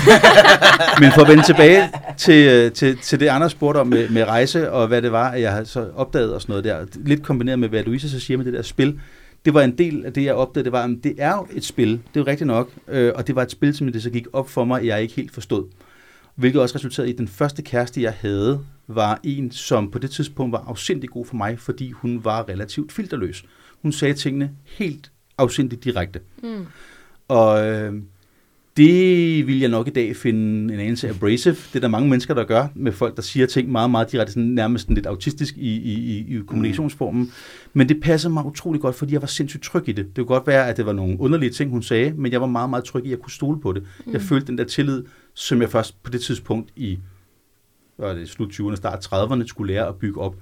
Men 1.01 1.11
for 1.11 1.21
at 1.21 1.27
vende 1.27 1.43
tilbage 1.43 1.89
til, 2.17 2.47
øh, 2.47 2.71
til, 2.71 2.97
til 2.97 3.19
det, 3.19 3.27
Anders 3.27 3.51
spurgte 3.51 3.79
om 3.79 3.87
med, 3.87 4.09
med 4.09 4.23
rejse, 4.23 4.71
og 4.71 4.87
hvad 4.87 5.01
det 5.01 5.11
var, 5.11 5.29
at 5.31 5.41
jeg 5.41 5.67
så 5.67 5.89
opdaget 5.95 6.33
og 6.33 6.41
sådan 6.41 6.53
noget 6.53 6.63
der, 6.63 6.85
lidt 6.95 7.23
kombineret 7.23 7.59
med, 7.59 7.69
hvad 7.69 7.83
Louise 7.83 8.09
så 8.09 8.19
siger 8.19 8.37
med 8.37 8.45
det 8.45 8.53
der 8.53 8.61
spil, 8.61 8.99
det 9.45 9.53
var 9.53 9.61
en 9.61 9.77
del 9.77 10.05
af 10.05 10.13
det, 10.13 10.23
jeg 10.23 10.33
opdagede, 10.33 10.63
det 10.65 10.71
var, 10.71 10.83
at 10.83 10.89
det 11.03 11.15
er 11.17 11.35
jo 11.35 11.47
et 11.51 11.65
spil, 11.65 11.91
det 11.91 11.97
er 12.15 12.19
jo 12.19 12.25
rigtigt 12.25 12.47
nok, 12.47 12.69
øh, 12.87 13.11
og 13.15 13.27
det 13.27 13.35
var 13.35 13.41
et 13.41 13.51
spil, 13.51 13.75
som 13.75 13.91
det 13.91 14.03
så 14.03 14.09
gik 14.09 14.27
op 14.33 14.49
for 14.49 14.65
mig, 14.65 14.79
at 14.79 14.85
jeg 14.85 15.01
ikke 15.01 15.13
helt 15.13 15.33
forstod. 15.33 15.67
Hvilket 16.35 16.61
også 16.61 16.75
resulterede 16.75 17.09
i, 17.09 17.13
at 17.13 17.17
den 17.17 17.27
første 17.27 17.61
kæreste, 17.61 18.01
jeg 18.01 18.13
havde, 18.19 18.59
var 18.87 19.19
en, 19.23 19.51
som 19.51 19.91
på 19.91 19.99
det 19.99 20.11
tidspunkt 20.11 20.51
var 20.51 20.63
afsindig 20.67 21.09
god 21.09 21.25
for 21.25 21.35
mig, 21.35 21.59
fordi 21.59 21.91
hun 21.91 22.21
var 22.23 22.49
relativt 22.49 22.91
filterløs. 22.91 23.43
Hun 23.81 23.91
sagde 23.91 24.13
tingene 24.13 24.51
helt 24.65 25.11
afsindigt 25.37 25.83
direkte. 25.83 26.19
Mm. 26.43 26.65
Og 27.27 27.67
øh, 27.67 27.93
det 28.77 29.47
vil 29.47 29.59
jeg 29.59 29.69
nok 29.69 29.87
i 29.87 29.91
dag 29.91 30.15
finde 30.15 30.73
en 30.73 30.79
anelse 30.79 31.09
abrasive. 31.09 31.55
Det 31.55 31.75
er 31.75 31.79
der 31.79 31.87
mange 31.87 32.09
mennesker, 32.09 32.33
der 32.33 32.43
gør 32.43 32.67
med 32.75 32.91
folk, 32.91 33.15
der 33.15 33.21
siger 33.21 33.45
ting 33.45 33.71
meget, 33.71 33.91
meget 33.91 34.11
direkte, 34.11 34.33
sådan 34.33 34.49
nærmest 34.49 34.83
sådan 34.83 34.95
lidt 34.95 35.05
autistisk 35.05 35.57
i, 35.57 35.77
i, 35.77 35.93
i, 35.93 36.37
i 36.37 36.41
kommunikationsformen. 36.47 37.31
Men 37.73 37.89
det 37.89 38.01
passede 38.01 38.33
mig 38.33 38.45
utrolig 38.45 38.81
godt, 38.81 38.95
fordi 38.95 39.13
jeg 39.13 39.21
var 39.21 39.27
sindssygt 39.27 39.63
tryg 39.63 39.89
i 39.89 39.91
det. 39.91 40.05
Det 40.05 40.15
kunne 40.15 40.25
godt 40.25 40.47
være, 40.47 40.69
at 40.69 40.77
det 40.77 40.85
var 40.85 40.93
nogle 40.93 41.19
underlige 41.19 41.49
ting, 41.49 41.71
hun 41.71 41.81
sagde, 41.83 42.13
men 42.13 42.31
jeg 42.31 42.41
var 42.41 42.47
meget, 42.47 42.69
meget 42.69 42.85
tryg 42.85 43.03
i, 43.03 43.07
at 43.07 43.11
jeg 43.11 43.19
kunne 43.19 43.31
stole 43.31 43.59
på 43.61 43.73
det. 43.73 43.83
Mm. 44.05 44.13
Jeg 44.13 44.21
følte 44.21 44.47
den 44.47 44.57
der 44.57 44.63
tillid, 44.63 45.03
som 45.33 45.61
jeg 45.61 45.69
først 45.69 46.03
på 46.03 46.11
det 46.11 46.21
tidspunkt 46.21 46.69
i 46.75 46.99
var 47.97 48.13
det, 48.13 48.29
slut 48.29 48.51
20'erne, 48.51 48.75
start 48.75 49.05
30'erne 49.05 49.47
skulle 49.47 49.73
lære 49.73 49.87
at 49.87 49.95
bygge 49.95 50.21
op. 50.21 50.35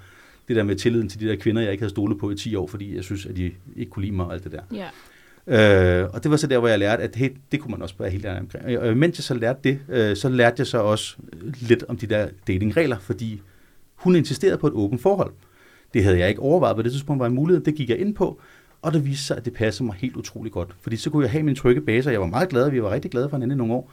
Det 0.48 0.56
der 0.56 0.64
med 0.64 0.76
tilliden 0.76 1.10
til 1.10 1.20
de 1.20 1.28
der 1.28 1.36
kvinder, 1.36 1.62
jeg 1.62 1.72
ikke 1.72 1.82
havde 1.82 1.90
stolet 1.90 2.18
på 2.20 2.32
i 2.32 2.36
10 2.36 2.56
år, 2.56 2.68
fordi 2.68 2.96
jeg 2.96 3.04
synes, 3.04 3.26
at 3.26 3.38
de 3.38 3.52
ikke 3.76 3.90
kunne 3.90 4.06
lide 4.06 4.16
mig 4.16 4.26
og 4.26 4.34
alt 4.34 4.44
det 4.44 4.52
der. 4.52 4.62
Ja. 4.74 4.88
Øh, 5.52 6.10
og 6.14 6.24
det 6.24 6.32
var 6.32 6.38
så 6.38 6.48
der, 6.48 6.60
hvor 6.60 6.68
jeg 6.68 6.80
lærte, 6.80 7.04
at 7.04 7.16
hey, 7.16 7.30
det 7.52 7.60
kunne 7.60 7.72
man 7.72 7.82
også 7.82 7.96
være 8.00 8.10
helt 8.10 8.26
ærlig 8.26 8.42
omkring. 8.42 8.80
Og 8.80 8.98
mens 8.98 9.18
jeg 9.18 9.24
så 9.24 9.34
lærte 9.34 9.60
det, 9.64 9.80
øh, 9.90 10.16
så 10.16 10.30
lærte 10.30 10.56
jeg 10.58 10.68
så 10.68 10.78
også 10.78 11.16
øh, 11.34 11.54
lidt 11.62 11.84
om 11.88 11.98
de 11.98 12.08
der 12.08 12.28
datingregler, 12.48 13.00
fordi 13.00 13.42
hun 13.96 14.16
insisterede 14.16 14.58
på 14.58 14.68
et 14.68 14.74
åbent 14.74 15.02
forhold. 15.02 15.34
Det 15.94 16.04
havde 16.04 16.20
jeg 16.20 16.30
ikke 16.30 16.42
overvejet 16.42 16.76
på 16.76 16.82
det 16.82 16.92
tidspunkt, 16.92 17.20
var 17.20 17.26
en 17.26 17.34
mulighed. 17.34 17.64
Det 17.64 17.76
gik 17.76 17.90
jeg 17.90 17.98
ind 17.98 18.16
på, 18.16 18.42
og 18.82 18.94
det 18.94 19.06
viste 19.06 19.26
sig, 19.26 19.38
at 19.38 19.46
det 19.46 19.54
passede 19.54 19.84
mig 19.86 19.96
helt 19.96 20.16
utrolig 20.16 20.52
godt. 20.52 20.76
Fordi 20.82 20.98
så 20.98 21.10
kunne 21.10 21.24
jeg 21.24 21.32
have 21.32 21.44
min 21.44 21.56
trygge 21.56 21.82
base, 21.82 22.10
og 22.10 22.14
jeg 22.14 22.22
var 22.22 22.28
meget 22.28 22.50
glad, 22.50 22.64
og 22.64 22.72
vi 22.72 22.84
var 22.84 22.92
rigtig 22.92 23.12
glade 23.12 23.30
for 23.30 23.38
hinanden 23.38 23.58
i 23.58 23.58
nogle 23.58 23.74
år. 23.74 23.92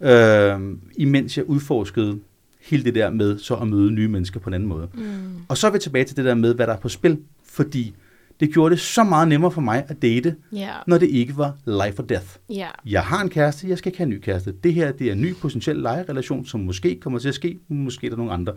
Øh, 0.00 0.60
imens 0.96 1.36
jeg 1.36 1.44
udforskede 1.44 2.18
hele 2.60 2.84
det 2.84 2.94
der 2.94 3.10
med 3.10 3.38
så 3.38 3.54
at 3.54 3.68
møde 3.68 3.90
nye 3.90 4.08
mennesker 4.08 4.40
på 4.40 4.50
en 4.50 4.54
anden 4.54 4.68
måde. 4.68 4.88
Mm. 4.94 5.02
Og 5.48 5.56
så 5.56 5.66
er 5.66 5.70
vi 5.70 5.78
tilbage 5.78 6.04
til 6.04 6.16
det 6.16 6.24
der 6.24 6.34
med, 6.34 6.54
hvad 6.54 6.66
der 6.66 6.72
er 6.72 6.78
på 6.78 6.88
spil. 6.88 7.18
Fordi 7.44 7.94
det 8.40 8.52
gjorde 8.52 8.70
det 8.74 8.80
så 8.80 9.04
meget 9.04 9.28
nemmere 9.28 9.50
for 9.50 9.60
mig 9.60 9.84
at 9.88 10.02
date, 10.02 10.34
Ja. 10.52 10.70
når 10.86 10.98
det 10.98 11.08
ikke 11.08 11.36
var 11.36 11.56
life 11.66 12.02
or 12.02 12.06
death. 12.06 12.26
Ja. 12.50 12.68
Jeg 12.86 13.02
har 13.02 13.22
en 13.22 13.28
kæreste, 13.28 13.68
jeg 13.68 13.78
skal 13.78 13.88
ikke 13.88 13.98
have 13.98 14.04
en 14.04 14.10
ny 14.10 14.20
kæreste. 14.20 14.52
Det 14.64 14.74
her 14.74 14.92
det 14.92 15.06
er 15.08 15.12
en 15.12 15.20
ny 15.20 15.34
potentiel 15.34 15.76
lejerelation, 15.76 16.46
som 16.46 16.60
måske 16.60 16.98
kommer 17.00 17.18
til 17.18 17.28
at 17.28 17.34
ske, 17.34 17.58
måske 17.68 18.06
er 18.06 18.10
der 18.10 18.16
nogle 18.16 18.32
andre. 18.32 18.52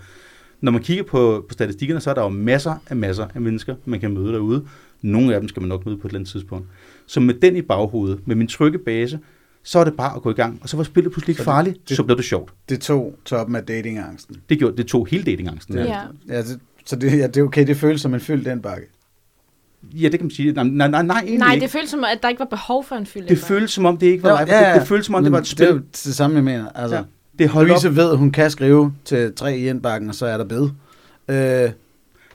Når 0.61 0.71
man 0.71 0.81
kigger 0.81 1.03
på, 1.03 1.45
på 1.49 1.53
statistikkerne, 1.53 2.01
så 2.01 2.09
er 2.09 2.13
der 2.13 2.21
jo 2.23 2.29
masser 2.29 2.73
af 2.89 2.95
masser 2.95 3.27
af 3.35 3.41
mennesker, 3.41 3.75
man 3.85 3.99
kan 3.99 4.13
møde 4.13 4.33
derude. 4.33 4.65
Nogle 5.01 5.33
af 5.35 5.39
dem 5.39 5.49
skal 5.49 5.61
man 5.61 5.69
nok 5.69 5.85
møde 5.85 5.97
på 5.97 6.07
et 6.07 6.09
eller 6.11 6.19
andet 6.19 6.31
tidspunkt. 6.31 6.67
Så 7.07 7.19
med 7.19 7.33
den 7.33 7.55
i 7.55 7.61
baghovedet, 7.61 8.19
med 8.27 8.35
min 8.35 8.47
trygge 8.47 8.79
base, 8.79 9.19
så 9.63 9.79
er 9.79 9.83
det 9.83 9.93
bare 9.97 10.15
at 10.15 10.21
gå 10.21 10.29
i 10.29 10.33
gang. 10.33 10.59
Og 10.61 10.69
så 10.69 10.77
var 10.77 10.83
spillet 10.83 11.11
pludselig 11.13 11.31
ikke 11.33 11.37
det- 11.39 11.45
farligt, 11.45 11.89
det- 11.89 11.97
så 11.97 12.03
blev 12.03 12.17
det 12.17 12.25
sjovt. 12.25 12.53
Det 12.69 12.79
tog 12.81 13.15
toppen 13.25 13.55
af 13.55 13.63
datingangsten. 13.63 14.35
Det, 14.49 14.59
gjorde, 14.59 14.77
det 14.77 14.87
tog 14.87 15.07
hele 15.11 15.23
datingangsten. 15.23 15.77
Det, 15.77 15.85
Ja. 15.85 15.99
Ja. 16.27 16.35
ja, 16.35 16.41
det, 16.41 16.59
så 16.85 16.95
det, 16.95 17.17
ja, 17.17 17.27
det 17.27 17.37
er 17.37 17.43
okay, 17.43 17.67
det 17.67 17.77
føles 17.77 18.01
som 18.01 18.13
en 18.13 18.19
fyldt 18.19 18.45
den 18.45 18.61
bakke. 18.61 18.87
Ja, 19.83 20.03
det 20.09 20.19
kan 20.19 20.25
man 20.25 20.31
sige. 20.31 20.51
Nej, 20.51 20.63
nej, 20.63 20.87
nej, 20.87 21.01
nej 21.03 21.25
Nej, 21.37 21.57
det 21.61 21.69
føles 21.69 21.89
som, 21.89 22.03
at 22.03 22.19
der 22.23 22.29
ikke 22.29 22.39
var 22.39 22.45
behov 22.45 22.83
for 22.85 22.95
en 22.95 23.05
fyldt. 23.05 23.29
Det 23.29 23.37
føltes 23.37 23.71
som 23.71 23.85
om, 23.85 23.97
det 23.97 24.07
ikke 24.07 24.23
var 24.23 24.45
live. 24.45 24.55
Ja, 24.57 24.73
det, 24.73 24.79
det 24.81 24.87
føltes 24.87 25.05
som 25.05 25.15
om, 25.15 25.23
det 25.23 25.31
Men 25.31 25.33
var 25.33 25.39
et 25.41 25.47
spil. 25.47 25.65
Det 25.65 25.71
er 25.71 25.75
jo 25.75 25.81
det 26.05 26.15
samme, 26.15 26.35
jeg 26.35 26.43
mener. 26.43 26.65
Altså, 26.75 26.95
Ja. 26.95 27.01
ja. 27.01 27.07
Det 27.43 27.49
holdt, 27.49 27.71
op, 27.71 27.75
Louise 27.83 27.95
ved, 27.95 28.15
hun 28.15 28.31
kan 28.31 28.51
skrive 28.51 28.93
til 29.05 29.33
tre 29.35 29.57
i 29.57 29.67
indbakken, 29.69 30.09
og 30.09 30.15
så 30.15 30.25
er 30.25 30.37
der 30.37 30.45
bed. 30.45 30.69
Øh, 31.27 31.35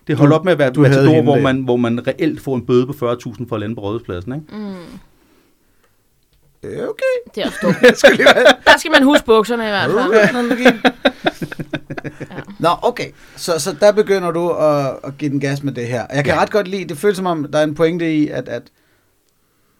det 0.06 0.16
holdt 0.16 0.30
du- 0.30 0.34
op 0.34 0.44
med 0.44 0.52
at 0.52 0.58
være 0.58 0.70
du 0.70 0.84
havde 0.84 1.04
matador, 1.06 1.22
hvor 1.22 1.38
man, 1.40 1.60
hvor 1.62 1.76
man 1.76 2.06
reelt 2.06 2.40
får 2.40 2.54
en 2.56 2.66
bøde 2.66 2.86
på 2.86 2.92
40.000 2.92 3.48
for 3.48 3.54
at 3.54 3.60
lande 3.60 3.74
på 3.74 3.80
rådhuspladsen. 3.80 4.32
Ikke? 4.34 4.46
Mm. 4.52 4.74
det 6.62 6.88
okay. 6.88 7.32
Det 7.34 7.42
er 7.42 7.46
også 7.46 7.58
dumt. 7.66 7.76
Der 8.66 8.78
skal 8.78 8.90
man 8.90 9.02
huske 9.02 9.26
bukserne 9.26 9.64
i 9.64 9.68
hvert 9.68 9.90
fald. 9.90 10.94
Nå, 12.64 12.70
okay. 12.82 13.10
Så, 13.36 13.58
så 13.58 13.76
der 13.80 13.92
begynder 13.92 14.30
du 14.30 14.50
at, 14.50 14.96
at 15.04 15.18
give 15.18 15.30
den 15.30 15.40
gas 15.40 15.62
med 15.62 15.72
det 15.72 15.86
her. 15.86 16.06
Jeg 16.14 16.24
kan 16.24 16.26
Ja. 16.26 16.34
ja. 16.34 16.42
ret 16.42 16.50
godt 16.50 16.68
lide, 16.68 16.84
det 16.84 16.98
føles 16.98 17.16
som 17.16 17.26
om, 17.26 17.46
der 17.52 17.58
er 17.58 17.64
en 17.64 17.74
pointe 17.74 18.14
i, 18.16 18.28
at, 18.28 18.48
at, 18.48 18.62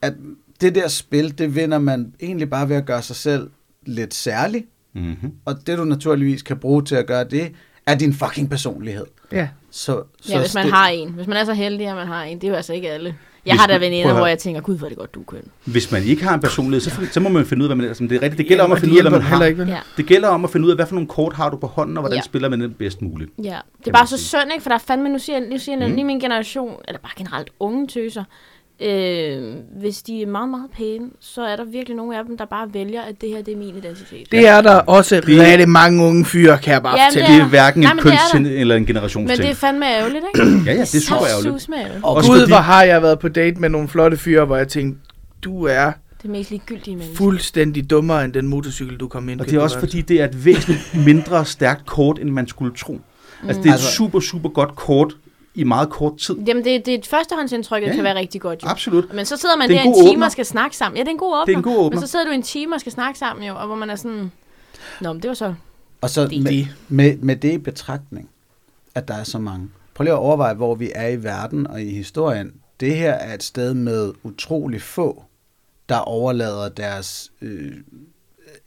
at 0.03 0.13
det 0.61 0.75
der 0.75 0.89
spil, 0.89 1.39
det 1.39 1.55
vinder 1.55 1.79
man 1.79 2.15
egentlig 2.21 2.51
bare 2.51 2.69
ved 2.69 2.77
at 2.77 2.87
gøre 2.87 3.03
sig 3.03 3.17
selv 3.17 3.51
lidt 3.87 4.15
særlig. 4.15 4.65
Mm-hmm. 4.95 5.33
Og 5.45 5.67
det 5.67 5.79
du 5.79 5.85
naturligvis 5.85 6.43
kan 6.43 6.57
bruge 6.57 6.83
til 6.85 6.95
at 6.95 7.07
gøre 7.07 7.25
det, 7.25 7.53
er 7.87 7.95
din 7.95 8.15
fucking 8.15 8.51
personlighed. 8.51 9.05
Ja. 9.33 9.49
Så, 9.71 10.03
så 10.21 10.33
Ja, 10.33 10.41
hvis 10.41 10.55
man 10.55 10.65
det- 10.65 10.73
har 10.73 10.89
en. 10.89 11.09
Hvis 11.09 11.27
man 11.27 11.37
er 11.37 11.45
så 11.45 11.53
heldig, 11.55 11.87
at 11.87 11.97
man 11.97 12.07
har 12.07 12.23
en. 12.25 12.39
Det 12.41 12.45
er 12.45 12.49
jo 12.49 12.55
altså 12.57 12.73
ikke 12.73 12.91
alle. 12.91 13.15
Jeg 13.47 13.55
har 13.57 13.67
da 13.67 13.77
veninder, 13.79 14.15
hvor 14.15 14.27
jeg 14.27 14.39
tænker, 14.39 14.61
gud, 14.61 14.79
hvor 14.79 14.87
er 14.87 14.89
det 14.89 14.99
godt, 14.99 15.15
du 15.15 15.21
er 15.21 15.25
køn. 15.25 15.43
Hvis 15.65 15.93
man 15.93 16.03
ikke 16.03 16.25
har 16.25 16.35
en 16.35 16.41
personlighed, 16.41 16.81
så, 16.81 16.91
så 17.13 17.21
må 17.21 17.29
man 17.29 17.47
finde 17.47 17.65
ud 17.65 17.71
af, 17.71 17.77
hvad 17.77 17.87
man 17.87 17.91
er. 17.91 17.95
Det 17.95 18.13
er 18.13 18.23
rigtigt. 18.23 18.39
Det 18.39 18.47
gælder 18.47 18.65
om 18.65 18.73
at 18.73 18.79
finde 18.79 18.93
ud 18.95 18.99
af, 18.99 19.03
hvad 19.03 19.11
man 19.11 19.23
har. 19.23 19.45
ikke? 19.45 19.63
Ja. 19.63 19.79
Det 19.97 20.07
gælder 20.07 20.29
om 20.29 20.45
at 20.45 20.51
finde 20.51 20.67
ud 20.67 20.71
af, 20.71 20.77
hvad 20.77 20.87
for 20.87 20.95
nogle 20.95 21.09
kort 21.09 21.33
har 21.33 21.51
du 21.51 21.57
på 21.57 21.67
hånden, 21.67 21.97
og 21.97 22.01
hvordan 22.03 22.17
Ja. 22.19 22.23
spiller 22.23 22.49
man 22.49 22.61
den 22.61 22.73
bedst 22.73 23.03
muligt. 23.03 23.31
Ja, 23.43 23.59
det 23.79 23.89
er 23.89 23.93
bare 23.93 24.07
så 24.07 24.19
synd, 24.19 24.53
ikke? 24.53 24.63
For 24.63 24.71
der 24.71 24.75
er 24.77 24.83
fandme, 24.87 25.09
nu 25.09 25.19
siger, 25.19 25.41
nu 25.51 25.59
siger 25.59 25.89
mm. 25.89 25.95
lige 25.95 26.05
min 26.05 26.21
generation, 26.21 26.75
eller 26.89 26.99
bare 26.99 27.13
generelt 27.17 27.51
unge 27.61 27.87
tøser, 27.87 28.25
øh, 28.81 29.55
hvis 29.81 30.03
de 30.03 30.23
er 30.23 30.27
meget, 30.27 30.49
meget 30.49 30.71
pæne, 30.77 31.07
så 31.21 31.43
er 31.43 31.57
der 31.57 31.65
virkelig 31.65 31.97
nogle 31.97 32.19
af 32.19 32.25
dem, 32.25 32.37
der 32.39 32.45
bare 32.45 32.75
vælger, 32.75 33.03
at 33.03 33.15
det 33.21 33.29
her, 33.29 33.43
det 33.43 33.55
er 33.55 33.59
min 33.59 33.77
identitet. 33.77 34.33
Det 34.33 34.49
er 34.49 34.61
der 34.61 34.75
også 34.75 35.17
Det- 35.17 35.41
rigtig 35.41 35.69
mange 35.69 36.05
unge 36.05 36.25
fyre, 36.25 36.59
kan 36.59 36.73
jeg 36.73 36.83
bare 36.83 36.99
Jamen, 36.99 37.11
fortælle. 37.13 37.29
Det 37.33 37.39
Ja. 37.39 37.45
er 37.45 37.49
hverken 37.49 37.81
Nej, 37.83 37.91
en 37.91 37.97
men 37.97 38.03
køns 38.03 38.35
eller 38.35 38.75
en 38.77 38.81
Men 38.83 38.87
generationsting. 38.87 39.43
det 39.43 39.51
er 39.51 39.55
fandme 39.55 39.87
ærgerligt, 39.87 40.25
ikke? 40.35 40.51
Ja, 40.67 40.73
ja, 40.73 40.81
det 40.81 40.95
er 40.95 41.01
super 41.01 41.27
ærgerligt. 41.27 42.05
Og 42.05 42.15
gud, 42.17 42.39
fordi- 42.41 42.51
hvor 42.51 42.57
har 42.57 42.83
jeg 42.83 43.03
været 43.03 43.19
på 43.19 43.29
date 43.29 43.61
med 43.61 43.69
nogle 43.69 43.89
flotte 43.89 44.17
fyre, 44.17 44.45
hvor 44.45 44.57
jeg 44.57 44.69
tænkte, 44.69 45.01
du 45.43 45.65
er 45.67 45.93
Det 46.23 46.31
mest 46.31 46.51
ligegyldige 46.51 46.97
menneske. 46.97 47.17
fuldstændig 47.17 47.91
dummere 47.91 48.25
end 48.25 48.33
den 48.33 48.47
motorcykel, 48.47 48.97
du 48.97 49.09
kom 49.09 49.29
ind 49.29 49.41
Og 49.41 49.47
det 49.47 49.55
er 49.55 49.61
også 49.61 49.79
fordi, 49.79 50.01
det 50.01 50.21
er 50.21 50.25
et 50.25 50.45
væsentligt 50.45 50.95
mindre 51.07 51.45
stærkt 51.45 51.87
kort, 51.87 52.19
end 52.19 52.31
man 52.31 52.49
skulle 52.49 52.75
tro. 52.77 53.01
Altså, 53.49 53.63
det 53.63 53.69
er 53.69 53.73
et 53.73 53.75
Altså- 53.75 53.93
super, 53.93 54.21
super 54.21 54.49
godt 54.49 54.77
kort 54.77 55.15
i 55.55 55.65
meget 55.65 55.91
kort 55.91 56.17
tid. 56.19 56.35
Jamen, 56.47 56.65
det, 56.65 56.87
det 56.87 56.95
er 56.95 56.99
et 56.99 57.07
førstehåndsindtryk, 57.07 57.83
der 57.83 57.89
Ja, 57.89 57.95
kan 57.95 58.05
være 58.05 58.15
rigtig 58.15 58.41
godt, 58.41 58.63
jo. 58.63 58.69
Absolut. 58.69 59.15
Men 59.15 59.27
så 59.27 59.37
sidder 59.37 59.57
man 59.57 59.71
er 59.71 59.75
der 59.75 59.83
en 59.83 59.95
time 59.95 60.11
åbner. 60.11 60.27
og 60.27 60.33
skal 60.33 60.47
snakke 60.47 60.77
sammen. 60.77 60.97
Ja, 60.97 61.03
det 61.03 61.09
er 61.09 61.13
en 61.13 61.19
god 61.19 61.33
åbner. 61.35 61.45
Det 61.45 61.53
er 61.53 61.57
en 61.57 61.63
god 61.63 61.77
åbner. 61.87 62.01
Men 62.01 62.07
så 62.07 62.11
sidder 62.11 62.25
du 62.25 62.31
en 62.31 62.43
time 62.43 62.75
og 62.75 62.81
skal 62.81 62.93
snakke 62.93 63.19
sammen, 63.19 63.47
jo, 63.49 63.57
og 63.57 63.67
hvor 63.67 63.77
man 63.77 63.91
er 63.91 63.97
sådan... 63.97 64.33
Nå, 65.01 65.13
men 65.13 65.23
det 65.23 65.29
var 65.29 65.35
så... 65.35 65.55
Og 66.01 66.11
så 66.11 66.27
Det- 66.27 66.43
med, 66.43 66.67
med, 66.89 67.17
med 67.17 67.37
det 67.37 67.53
i 67.53 67.59
betragtning, 67.59 68.29
at 68.95 69.09
der 69.09 69.15
er 69.15 69.25
så 69.25 69.39
mange. 69.39 69.69
Prøv 69.95 70.05
lige 70.05 70.13
at 70.13 70.19
overveje, 70.19 70.55
hvor 70.55 70.75
vi 70.75 70.91
er 70.95 71.09
i 71.09 71.23
verden 71.23 71.67
og 71.67 71.83
i 71.83 71.91
historien. 71.91 72.53
Det 72.81 72.97
her 72.97 73.13
er 73.13 73.35
et 73.35 73.43
sted 73.43 73.75
med 73.75 74.13
utrolig 74.23 74.83
få, 74.83 75.25
der 75.89 75.97
overlader 75.97 76.69
deres 76.69 77.33
øh, 77.43 77.73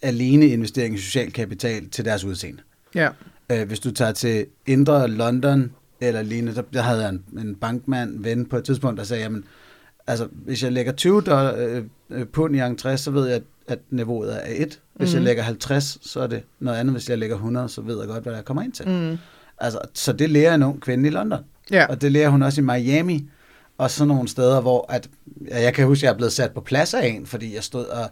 alene 0.01 0.45
investering 0.47 0.95
i 0.95 0.97
social 0.97 1.31
kapital 1.31 1.89
til 1.89 2.05
deres 2.05 2.23
udseende. 2.23 2.61
Ja. 2.95 3.09
Øh, 3.51 3.67
hvis 3.67 3.79
du 3.79 3.91
tager 3.91 4.11
til 4.11 4.45
Indre 4.65 5.07
London 5.07 5.71
eller 6.01 6.21
lignende, 6.21 6.55
der, 6.55 6.61
der 6.73 6.81
havde 6.81 7.01
jeg 7.01 7.09
en, 7.09 7.23
en 7.39 7.55
bankmand 7.55 8.23
ven 8.23 8.45
på 8.45 8.57
et 8.57 8.63
tidspunkt, 8.63 8.97
der 8.97 9.03
sagde, 9.03 9.23
jamen, 9.23 9.43
altså, 10.07 10.27
hvis 10.31 10.63
jeg 10.63 10.71
lægger 10.71 10.91
20 10.91 11.21
dollar, 11.21 11.55
øh, 11.57 11.83
øh, 12.09 12.25
pund 12.25 12.55
i 12.55 12.59
entré, 12.59 12.97
så 12.97 13.11
ved 13.11 13.27
jeg, 13.27 13.41
at, 13.67 13.79
niveauet 13.89 14.35
er 14.35 14.41
1. 14.45 14.57
Hvis 14.57 14.79
mm-hmm. 14.93 15.13
jeg 15.13 15.21
lægger 15.23 15.43
50, 15.43 15.97
så 16.01 16.19
er 16.19 16.27
det 16.27 16.43
noget 16.59 16.77
andet. 16.77 16.93
Hvis 16.93 17.09
jeg 17.09 17.17
lægger 17.17 17.35
100, 17.35 17.69
så 17.69 17.81
ved 17.81 17.99
jeg 17.99 18.07
godt, 18.07 18.23
hvad 18.23 18.33
jeg 18.33 18.45
kommer 18.45 18.63
ind 18.63 18.71
til. 18.71 18.87
Mm. 18.87 18.93
Mm. 18.93 19.17
Altså, 19.57 19.79
så 19.93 20.13
det 20.13 20.29
lærer 20.29 20.55
en 20.55 20.63
ung 20.63 20.81
kvinde 20.81 21.07
i 21.07 21.11
London. 21.11 21.39
Ja. 21.71 21.85
Og 21.85 22.01
det 22.01 22.11
lærer 22.11 22.29
hun 22.29 22.43
også 22.43 22.61
i 22.61 22.63
Miami, 22.63 23.29
og 23.77 23.91
sådan 23.91 24.07
nogle 24.07 24.27
steder, 24.27 24.61
hvor 24.61 24.85
at, 24.89 25.09
ja, 25.47 25.61
jeg 25.61 25.73
kan 25.73 25.85
huske, 25.85 25.99
at 25.99 26.03
jeg 26.03 26.13
er 26.13 26.17
blevet 26.17 26.33
sat 26.33 26.51
på 26.51 26.61
plads 26.61 26.93
af 26.93 27.07
en, 27.07 27.25
fordi 27.25 27.55
jeg 27.55 27.63
stod 27.63 27.85
og, 27.85 28.09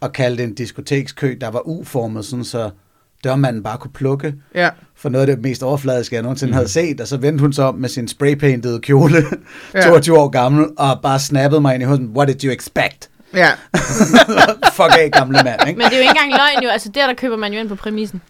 og 0.00 0.12
kaldte 0.12 0.44
en 0.44 0.54
diskotekskø, 0.54 1.36
der 1.40 1.48
var 1.48 1.68
U-formet, 1.68 2.24
sådan 2.24 2.44
så 2.44 2.70
dørmanden 3.24 3.62
bare 3.62 3.78
kunne 3.78 3.90
plukke 3.94 4.34
Ja. 4.54 4.68
for 4.96 5.08
noget 5.08 5.28
af 5.28 5.36
det 5.36 5.44
mest 5.44 5.62
overfladiske, 5.62 6.14
jeg 6.14 6.22
nogensinde 6.22 6.50
mm. 6.50 6.54
havde 6.54 6.68
set, 6.68 7.00
og 7.00 7.08
så 7.08 7.16
vendte 7.16 7.42
hun 7.42 7.52
sig 7.52 7.64
om 7.64 7.74
med 7.74 7.88
sin 7.88 8.08
spraypaintede 8.08 8.80
kjole, 8.80 9.16
Ja. 9.74 9.78
ja. 9.80 9.86
22 9.88 10.18
år 10.18 10.28
gammel, 10.28 10.66
og 10.78 10.98
bare 11.02 11.18
snappede 11.18 11.60
mig 11.60 11.74
ind 11.74 11.82
i 11.82 11.86
hunden, 11.86 12.08
what 12.16 12.28
did 12.28 12.44
you 12.44 12.52
expect? 12.52 13.10
Ja. 13.34 13.48
Fuck 14.76 14.92
af, 14.98 15.10
gamle 15.12 15.38
mand, 15.44 15.60
ikke? 15.68 15.78
Men 15.78 15.86
det 15.86 15.92
er 15.92 15.96
jo 15.96 16.00
ikke 16.02 16.10
engang 16.10 16.30
løgn, 16.30 16.64
jo. 16.64 16.68
Altså, 16.68 16.88
der, 16.94 17.06
der 17.06 17.14
køber 17.14 17.36
man 17.36 17.52
jo 17.52 17.60
ind 17.60 17.68
på 17.68 17.74
præmissen. 17.74 18.20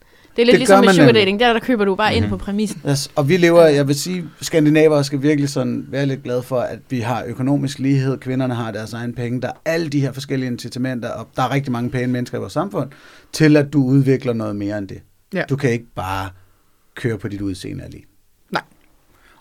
Det 0.41 0.49
er 0.49 0.53
lidt 0.53 0.53
Det 0.53 0.69
ligesom 0.69 0.85
med 0.85 0.95
sugar 0.95 1.13
dating. 1.13 1.41
Der, 1.41 1.53
der 1.53 1.61
køber 1.61 1.85
du 1.85 1.95
bare 1.95 2.15
Mhm. 2.15 2.23
ind 2.23 2.31
på 2.31 2.37
præmissen. 2.37 2.81
Yes, 2.91 3.11
og 3.17 3.29
vi 3.29 3.37
lever, 3.37 3.67
jeg 3.67 3.87
vil 3.89 3.95
sige, 3.95 4.25
skandinaver 4.41 5.03
skal 5.03 5.23
virkelig 5.23 5.49
sådan 5.51 5.85
være 5.89 6.07
lidt 6.07 6.23
glade 6.23 6.43
for, 6.43 6.61
at 6.61 6.79
vi 6.91 7.01
har 7.01 7.25
økonomisk 7.27 7.79
lighed, 7.79 8.19
kvinderne 8.19 8.55
har 8.55 8.71
deres 8.71 8.93
egen 8.93 9.15
penge, 9.15 9.41
der 9.41 9.49
er 9.49 9.53
alle 9.65 9.89
de 9.89 10.01
her 10.01 10.13
forskellige 10.13 10.51
incitamenter, 10.51 11.09
og 11.11 11.29
der 11.37 11.43
er 11.43 11.51
rigtig 11.51 11.73
mange 11.73 11.91
pæne 11.91 12.13
mennesker 12.13 12.39
i 12.39 12.41
vores 12.41 12.53
samfund, 12.53 12.91
til 13.33 13.57
at 13.57 13.73
du 13.73 13.85
udvikler 13.85 14.33
noget 14.33 14.57
mere 14.57 14.79
end 14.79 14.89
det. 14.89 14.99
Ja. 15.35 15.43
Du 15.51 15.57
kan 15.57 15.71
ikke 15.71 15.87
bare 15.95 16.29
køre 16.95 17.19
på 17.19 17.29
dit 17.29 17.41
udseende 17.41 17.85
alene. 17.85 18.05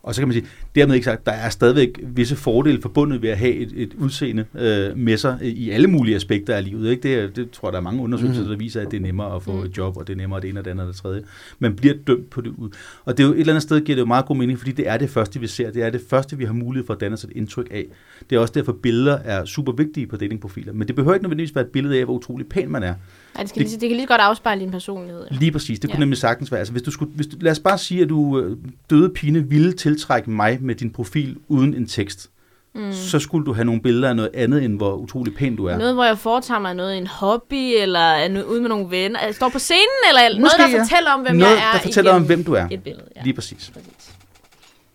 Og 0.03 0.15
så 0.15 0.21
kan 0.21 0.27
man 0.27 0.33
sige, 0.33 0.45
dermed 0.75 0.95
ikke 0.95 1.05
sagt, 1.05 1.25
der 1.25 1.31
er 1.31 1.49
stadigvæk 1.49 1.99
visse 2.03 2.35
fordele 2.35 2.81
forbundet 2.81 3.21
ved 3.21 3.29
at 3.29 3.37
have 3.37 3.53
et, 3.53 3.73
et 3.75 3.93
udseende 3.97 4.45
øh, 4.55 4.97
med 4.97 5.17
sig 5.17 5.37
i 5.41 5.69
alle 5.69 5.87
mulige 5.87 6.15
aspekter 6.15 6.55
af 6.55 6.63
livet. 6.65 6.89
Ikke? 6.91 7.21
Det, 7.21 7.35
det 7.35 7.51
tror 7.51 7.67
jeg, 7.67 7.73
der 7.73 7.79
er 7.79 7.83
mange 7.83 8.01
undersøgelser, 8.03 8.41
Mhm. 8.41 8.49
der 8.51 8.57
viser, 8.57 8.81
at 8.81 8.91
det 8.91 8.97
er 8.97 9.01
nemmere 9.01 9.35
at 9.35 9.43
få 9.43 9.51
Mhm. 9.53 9.65
et 9.65 9.77
job, 9.77 9.97
og 9.97 10.07
det 10.07 10.13
er 10.13 10.17
nemmere 10.17 10.41
det 10.41 10.49
ene 10.49 10.59
og 10.59 10.65
det 10.65 10.71
andet 10.71 10.87
og 10.87 10.93
det 10.93 11.01
tredje. 11.01 11.21
Man 11.59 11.75
bliver 11.75 11.93
dømt 12.07 12.29
på 12.29 12.41
det 12.41 12.49
ud. 12.49 12.69
Og 13.05 13.17
det 13.17 13.23
er 13.23 13.27
jo 13.27 13.33
et 13.33 13.39
eller 13.39 13.53
andet 13.53 13.63
sted, 13.63 13.81
giver 13.81 13.95
det 13.95 14.01
jo 14.01 14.05
meget 14.05 14.25
god 14.25 14.35
mening, 14.35 14.57
fordi 14.59 14.71
det 14.71 14.87
er 14.89 14.97
det 14.97 15.09
første, 15.09 15.39
vi 15.39 15.47
ser. 15.47 15.71
Det 15.71 15.83
er 15.83 15.89
det 15.89 16.01
første, 16.09 16.37
vi 16.37 16.45
har 16.45 16.53
mulighed 16.53 16.85
for 16.85 16.93
at 16.93 16.99
danne 17.01 17.13
os 17.13 17.23
et 17.23 17.29
indtryk 17.35 17.67
af. 17.71 17.85
Det 18.29 18.35
er 18.35 18.39
også 18.39 18.53
derfor, 18.53 18.71
billeder 18.71 19.17
er 19.17 19.45
super 19.45 19.71
vigtige 19.71 20.07
på 20.07 20.17
datingprofiler. 20.17 20.73
Men 20.73 20.87
det 20.87 20.95
behøver 20.95 21.13
ikke 21.13 21.23
nødvendigvis 21.23 21.55
være 21.55 21.65
et 21.65 21.71
billede 21.71 21.99
af, 21.99 22.05
hvor 22.05 22.13
utrolig 22.13 22.47
pæn 22.47 22.69
man 22.69 22.83
er. 22.83 22.93
Ej, 23.35 23.41
det, 23.41 23.49
skal 23.49 23.61
lige, 23.61 23.71
det 23.79 23.89
kan 23.89 23.95
lige 23.97 24.07
godt 24.07 24.21
afspejle 24.21 24.61
din 24.61 24.71
personlighed. 24.71 25.23
Ja. 25.31 25.35
Lige 25.39 25.51
præcis, 25.51 25.79
det 25.79 25.89
kunne 25.89 25.95
Ja. 25.97 25.99
nemlig 25.99 26.17
sagtens 26.17 26.51
være. 26.51 26.59
Altså, 26.59 26.71
hvis 26.71 26.81
du 26.81 26.91
skulle, 26.91 27.11
hvis 27.15 27.27
du, 27.27 27.37
lad 27.41 27.51
os 27.51 27.59
bare 27.59 27.77
sige, 27.77 28.01
at 28.03 28.09
du 28.09 28.39
øh, 28.39 28.57
døde 28.89 29.09
pine 29.09 29.49
ville 29.49 29.71
tiltrække 29.73 30.31
mig 30.31 30.58
med 30.61 30.75
din 30.75 30.89
profil 30.91 31.37
uden 31.47 31.73
en 31.73 31.87
tekst. 31.87 32.29
Mm. 32.75 32.93
Så 32.93 33.19
skulle 33.19 33.45
du 33.45 33.53
have 33.53 33.65
nogle 33.65 33.81
billeder 33.81 34.09
af 34.09 34.15
noget 34.15 34.31
andet, 34.33 34.63
end 34.63 34.77
hvor 34.77 34.95
utrolig 34.95 35.35
pæn 35.35 35.55
du 35.55 35.65
er. 35.65 35.77
Noget, 35.77 35.93
hvor 35.93 36.03
jeg 36.03 36.17
foretager 36.17 36.59
mig 36.59 36.73
noget, 36.75 36.97
en 36.97 37.07
hobby, 37.07 37.53
eller 37.81 37.99
er 37.99 38.43
ude 38.43 38.61
med 38.61 38.69
nogle 38.69 38.89
venner. 38.91 39.19
Jeg 39.25 39.35
står 39.35 39.49
på 39.49 39.59
scenen, 39.59 39.81
eller 40.09 40.39
Måske, 40.41 40.57
noget, 40.57 40.71
der 40.71 40.77
ja. 40.77 40.83
fortæller 40.83 41.11
om, 41.11 41.21
hvem 41.21 41.35
noget, 41.35 41.51
jeg 41.55 41.67
er. 41.69 41.71
der 41.73 41.79
fortæller 41.83 42.11
om, 42.13 42.25
hvem 42.25 42.43
du 42.43 42.53
er. 42.53 42.67
Et 42.71 42.83
billede, 42.83 43.05
ja. 43.15 43.21
Lige 43.23 43.33
præcis. 43.33 43.71
Præcis. 43.73 44.11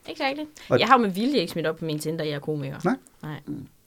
Exakt. 0.09 0.39
Og- 0.69 0.79
Jeg 0.81 0.89
har 0.89 0.95
jo 0.99 1.03
med 1.03 1.11
vilje 1.11 1.39
ikke 1.39 1.53
smidt 1.53 1.67
op 1.67 1.77
på 1.77 1.85
min 1.85 1.99
Tinder, 1.99 2.25
jeg 2.25 2.35
er 2.35 2.39
komiker. 2.39 2.77
Nej. 2.85 2.95
Nej. 3.23 3.41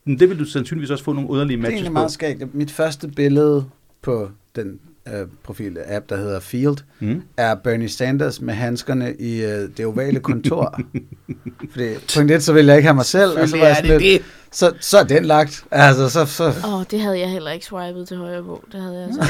Men 0.06 0.20
det 0.20 0.30
vil 0.30 0.40
du 0.40 0.46
sandsynligvis 0.46 0.90
også 0.92 1.04
få 1.04 1.14
nogle 1.14 1.30
underlige 1.30 1.58
Det 1.58 1.66
er 1.66 1.70
matches 1.70 1.88
på. 1.88 1.94
meget 1.94 2.12
skægt. 2.12 2.56
Mit 2.56 2.72
første 2.72 3.08
billede 3.08 3.66
på 4.02 4.30
den 4.56 4.80
øh, 5.14 5.28
profil-app, 5.44 6.10
der 6.10 6.18
hedder 6.18 6.40
Field, 6.40 6.78
Mm. 7.00 7.22
er 7.38 7.56
Bernie 7.56 7.90
Sanders 7.90 8.42
med 8.42 8.54
handskerne 8.54 9.16
i 9.20 9.44
øh, 9.44 9.70
det 9.78 9.86
ovale 9.86 10.20
kontor. 10.20 10.80
Fordi 11.72 11.84
punkt 12.16 12.32
et, 12.32 12.44
så 12.44 12.54
ville 12.54 12.70
jeg 12.72 12.78
ikke 12.78 12.88
have 12.88 12.96
mig 12.96 13.06
selv, 13.06 13.40
og 13.40 13.50
så 13.50 13.58
var 13.58 13.64
jeg 13.64 13.72
er 13.72 13.76
sådan 13.76 13.92
det 13.92 14.02
lidt, 14.02 14.24
så, 14.52 14.74
så 14.80 14.98
er 14.98 15.04
den 15.04 15.26
lagt. 15.26 15.64
Altså, 15.72 16.10
så, 16.10 16.26
så, 16.26 16.44
Åh, 16.66 16.74
oh, 16.74 16.84
det 16.92 17.00
havde 17.02 17.20
jeg 17.20 17.30
heller 17.30 17.52
ikke 17.52 17.66
swipet 17.66 18.08
til 18.08 18.18
højre 18.18 18.44
på. 18.44 18.64
Det 18.72 18.82
havde 18.82 18.96
jeg 18.96 19.04
altså. 19.04 19.22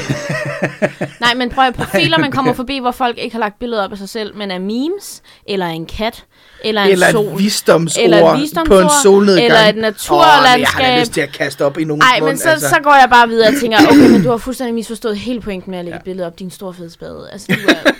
ikke. 1.01 1.13
Nej, 1.21 1.33
men 1.35 1.49
prøv 1.49 1.63
at 1.67 1.73
profiler, 1.83 2.17
man 2.17 2.31
kommer 2.31 2.53
forbi, 2.53 2.79
hvor 2.79 2.91
folk 2.91 3.17
ikke 3.17 3.33
har 3.33 3.39
lagt 3.39 3.59
billeder 3.59 3.83
op 3.83 3.91
af 3.91 3.97
sig 3.97 4.09
selv, 4.09 4.35
men 4.35 4.51
er 4.51 4.59
memes, 4.59 5.21
eller 5.47 5.65
en 5.65 5.85
kat, 5.85 6.25
eller 6.67 6.81
en 6.83 6.91
Eller 6.91 7.11
sol. 7.11 7.33
et 7.33 7.39
visdomsord 7.39 8.03
Eller 8.03 8.17
et 8.17 8.23
på 8.35 8.39
visdomsord, 8.39 8.83
en 8.83 8.89
solnedgang. 9.03 9.45
eller 9.45 9.59
et 9.59 9.75
naturlandskab. 9.75 10.59
jeg 10.59 10.67
har 10.67 10.81
da 10.95 10.99
lyst 10.99 11.11
til 11.11 11.21
at 11.21 11.31
kaste 11.31 11.65
op 11.65 11.77
i 11.79 11.83
nogen 11.83 11.99
Nej, 11.99 12.19
men 12.29 12.37
så, 12.37 12.49
altså. 12.49 12.69
så 12.69 12.75
går 12.83 12.93
jeg 13.01 13.07
bare 13.11 13.27
videre 13.27 13.47
og 13.47 13.53
tænker, 13.61 13.77
okay, 13.89 14.09
men 14.09 14.23
du 14.23 14.29
har 14.29 14.37
fuldstændig 14.47 14.73
misforstået 14.75 15.17
hele 15.17 15.41
pointen 15.41 15.71
med 15.71 15.79
at 15.79 15.85
lægge 15.85 15.95
ja. 15.95 15.99
et 15.99 16.03
billede 16.05 16.27
op, 16.27 16.39
din 16.39 16.51
store 16.51 16.73
fede 16.73 16.89
spade. 16.91 17.29
Altså, 17.31 17.47
du 17.49 17.69
er, 17.69 17.91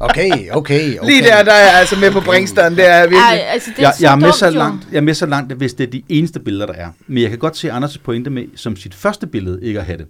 okay, 0.08 0.30
okay, 0.30 0.98
okay. 0.98 0.98
Lige 1.06 1.22
der, 1.22 1.42
der 1.42 1.52
er 1.52 1.64
jeg 1.70 1.74
altså 1.74 1.96
med 1.98 2.10
på 2.10 2.20
bringsteren, 2.20 2.76
det 2.76 2.86
er 2.90 2.94
jeg 2.96 3.02
virkelig. 3.04 3.20
ej, 3.22 3.44
altså, 3.52 3.70
det 3.76 3.84
er 3.84 3.88
jeg, 3.88 3.94
jeg, 4.00 4.12
er 4.12 4.16
med 4.16 4.26
dumt, 4.26 4.36
så 4.36 4.46
jo. 4.46 4.52
langt, 4.52 4.86
jeg 4.92 4.96
er 4.96 5.00
med 5.02 5.14
så 5.14 5.26
langt, 5.26 5.52
hvis 5.52 5.74
det 5.74 5.86
er 5.86 5.90
de 5.90 6.02
eneste 6.08 6.40
billeder, 6.40 6.66
der 6.66 6.74
er. 6.74 6.88
Men 7.06 7.22
jeg 7.22 7.30
kan 7.30 7.38
godt 7.38 7.56
se 7.56 7.70
Anders' 7.72 7.98
pointe 8.04 8.30
med, 8.30 8.44
som 8.56 8.76
sit 8.76 8.94
første 8.94 9.26
billede, 9.26 9.58
ikke 9.62 9.80
at 9.80 9.86
have 9.86 9.98
det. 9.98 10.06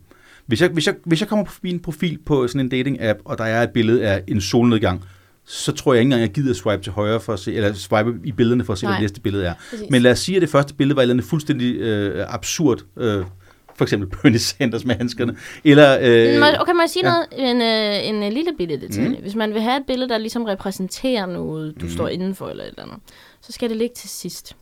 Hvis 0.47 0.61
jeg, 0.61 0.69
hvis 0.69 0.87
jeg, 0.87 0.95
hvis 1.05 1.21
jeg 1.21 1.29
kommer 1.29 1.45
på 1.45 1.53
min 1.63 1.79
profil 1.81 2.19
på 2.27 2.49
sådan 2.49 2.61
en 2.61 2.69
dating-app, 2.69 3.19
og 3.25 3.39
der 3.39 3.45
er 3.45 3.63
et 3.63 3.71
billede 3.71 4.07
af 4.09 4.23
en 4.29 4.41
solnedgang, 4.41 5.03
så 5.47 5.73
tror 5.73 5.95
jeg 5.95 6.01
ikke 6.01 6.07
engang, 6.07 6.23
jeg 6.23 6.31
gider 6.31 6.55
swipe 6.55 6.83
til 6.83 6.93
højre 6.93 7.21
for 7.21 7.33
at 7.33 7.39
se, 7.39 7.55
eller 7.55 7.73
swipe 7.73 8.15
i 8.25 8.33
billederne 8.33 8.65
for 8.65 8.73
at 8.73 8.79
se, 8.79 8.87
hvad 8.87 8.93
Nej. 8.93 8.99
det 8.99 9.03
næste 9.03 9.21
billede 9.21 9.45
er. 9.45 9.55
Præcis. 9.71 9.87
Men 9.91 10.03
lad 10.03 10.13
os 10.13 10.19
sige, 10.19 10.37
at 10.37 10.43
det 10.43 10.51
første 10.51 10.75
billede 10.75 10.97
var 10.97 11.03
et 11.03 11.05
eller 11.05 11.15
andet 11.15 11.27
fuldstændig 11.27 11.77
øh, 11.77 12.35
absurd. 12.35 12.85
Øh, 12.97 13.25
for 13.77 13.85
eksempel 13.85 14.09
Bernie 14.09 14.39
Sanders 14.39 14.85
med 14.85 14.95
handskerne. 14.95 15.37
Eller, 15.65 15.99
øh, 16.01 16.61
Okay, 16.61 16.73
må 16.73 16.81
jeg 16.81 16.91
sige 16.91 17.07
ja. 17.07 17.13
noget? 17.13 17.51
En, 17.51 17.63
øh, 17.63 18.09
en 18.09 18.23
øh, 18.23 18.33
lille 18.33 18.51
bitte 18.59 18.81
detalje. 18.81 19.09
Mm. 19.09 19.23
Hvis 19.23 19.35
man 19.35 19.55
vil 19.55 19.63
have 19.63 19.77
et 19.77 19.87
billede, 19.87 20.09
der 20.09 20.19
ligesom 20.19 20.45
repræsenterer 20.45 21.27
noget, 21.27 21.75
du 21.81 21.85
mm. 21.87 21.93
står 21.93 22.09
indenfor 22.09 22.49
eller 22.49 22.65
et 22.65 22.69
eller 22.69 22.83
andet, 22.83 22.99
så 23.43 23.53
skal 23.53 23.69
det 23.69 23.77
ligge 23.77 23.95
til 23.95 24.09
sidst. 24.09 24.57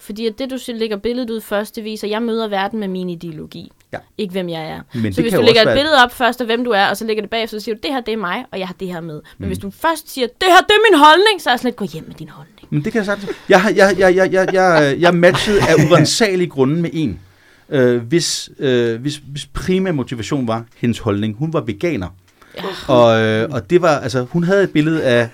Fordi 0.00 0.26
at 0.26 0.38
det, 0.38 0.50
du 0.50 0.58
lægger 0.68 0.96
billedet 0.96 1.30
ud 1.30 1.40
først, 1.40 1.76
det 1.76 1.84
viser, 1.84 2.06
at 2.06 2.10
jeg 2.10 2.22
møder 2.22 2.48
verden 2.48 2.80
med 2.80 2.88
min 2.88 3.10
ideologi. 3.10 3.72
Ja. 3.92 3.98
Ikke 4.18 4.32
hvem 4.32 4.48
jeg 4.48 4.66
er. 4.70 4.80
men 4.98 5.12
så 5.12 5.22
hvis 5.22 5.32
du 5.32 5.40
lægger 5.42 5.60
et 5.60 5.66
være- 5.66 5.76
billede 5.76 5.94
op 6.04 6.12
først 6.14 6.40
af, 6.40 6.46
hvem 6.46 6.64
du 6.64 6.70
er, 6.70 6.86
og 6.86 6.96
så 6.96 7.04
lægger 7.04 7.22
det 7.22 7.30
bagefter, 7.30 7.58
så 7.58 7.64
siger 7.64 7.74
du, 7.74 7.80
det 7.82 7.90
her, 7.94 8.00
det 8.00 8.12
er 8.12 8.16
mig, 8.16 8.44
og 8.52 8.58
jeg 8.58 8.66
har 8.66 8.74
det 8.80 8.88
her 8.88 9.00
med. 9.00 9.14
Men 9.14 9.22
Mm. 9.38 9.46
hvis 9.46 9.58
du 9.58 9.70
først 9.70 10.14
siger, 10.14 10.26
det 10.26 10.48
her, 10.48 10.56
det 10.56 10.70
er 10.70 10.90
min 10.92 10.98
holdning, 10.98 11.40
så 11.42 11.50
er 11.50 11.52
jeg 11.52 11.58
sådan 11.58 11.68
lidt, 11.68 11.76
gå 11.76 11.84
hjem 11.92 12.04
med 12.06 12.14
din 12.14 12.28
holdning. 12.28 12.68
Men 12.70 12.84
det 12.84 12.92
kan 12.92 12.98
jeg 12.98 13.06
sagtens. 13.06 13.30
Jeg, 13.48 13.72
jeg, 13.76 13.94
jeg, 13.98 14.16
jeg, 14.16 14.32
jeg, 14.32 14.48
jeg, 14.54 14.96
jeg 15.00 15.14
matchede 15.14 15.60
af 15.60 15.74
urensagelige 15.90 16.48
grunde 16.50 16.82
med 16.82 16.90
en, 16.92 17.20
øh, 17.68 18.02
hvis, 18.02 18.50
øh, 18.58 19.00
hvis, 19.00 19.16
hvis 19.26 19.46
primær 19.46 19.92
motivation 19.92 20.48
var 20.48 20.64
hendes 20.76 20.98
holdning. 20.98 21.36
Hun 21.38 21.52
var 21.52 21.60
veganer. 21.60 22.08
Ja. 22.56 22.62
Og, 22.94 23.22
øh, 23.22 23.48
og 23.50 23.70
det 23.70 23.82
var, 23.82 23.98
altså, 23.98 24.22
hun 24.30 24.44
havde 24.44 24.62
et 24.62 24.70
billede 24.70 25.02
af 25.04 25.28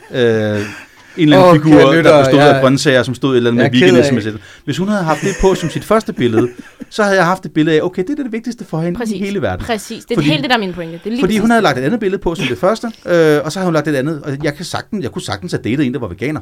øh, 0.59 0.62
eller 1.23 1.37
anden 1.39 1.51
oh, 1.51 1.57
figur, 1.57 1.71
kære 1.81 1.97
lyttere, 1.97 2.14
der 2.19 2.25
bestod 2.25 2.41
jeg- 2.41 2.55
af 2.57 2.61
grøntsager, 2.62 3.03
som 3.03 3.14
stod 3.14 3.33
et 3.33 3.37
eller 3.37 3.51
andet 3.51 3.73
med 3.73 3.81
veganisme. 3.81 4.41
Hvis 4.64 4.77
hun 4.79 4.89
havde 4.89 5.03
haft 5.05 5.21
det 5.21 5.29
på 5.41 5.55
som 5.55 5.71
sit 5.71 5.85
første 5.85 6.12
billede, 6.12 6.49
så 6.91 7.03
havde 7.03 7.17
jeg 7.17 7.25
haft 7.27 7.45
et 7.47 7.53
billede 7.53 7.77
af, 7.77 7.83
okay, 7.83 8.03
det 8.03 8.19
er 8.19 8.23
det 8.23 8.33
vigtigste 8.33 8.64
for 8.64 8.81
hende 8.81 8.99
Præcis. 8.99 9.14
i 9.14 9.19
hele 9.19 9.43
verden. 9.43 9.67
Præcis. 9.67 10.05
Det 10.05 10.11
er 10.11 10.14
Fordi- 10.17 10.29
helt 10.29 10.43
det, 10.43 10.51
der 10.51 10.57
er 10.57 10.61
min 10.61 10.73
pointe. 10.75 10.93
Det 10.93 11.07
er 11.07 11.11
lige 11.11 11.21
Fordi 11.21 11.39
hun 11.39 11.51
havde 11.51 11.62
lagt 11.62 11.79
et 11.79 11.83
andet 11.83 12.01
billede 12.01 12.23
på 12.23 12.35
som 12.35 12.47
det 12.47 12.59
første, 12.59 12.87
øh, 13.07 13.41
og 13.45 13.53
så 13.53 13.59
havde 13.59 13.67
hun 13.67 13.75
lagt 13.75 13.89
et 13.89 13.95
andet. 13.95 14.23
Og 14.23 14.37
jeg, 14.43 14.55
kan 14.55 14.64
sagtens, 14.64 15.03
jeg 15.03 15.11
kunne 15.12 15.23
sagtens 15.23 15.53
have 15.53 15.62
datet 15.62 15.87
en, 15.87 15.95
der 15.95 16.01
var 16.01 16.09
veganer. 16.09 16.41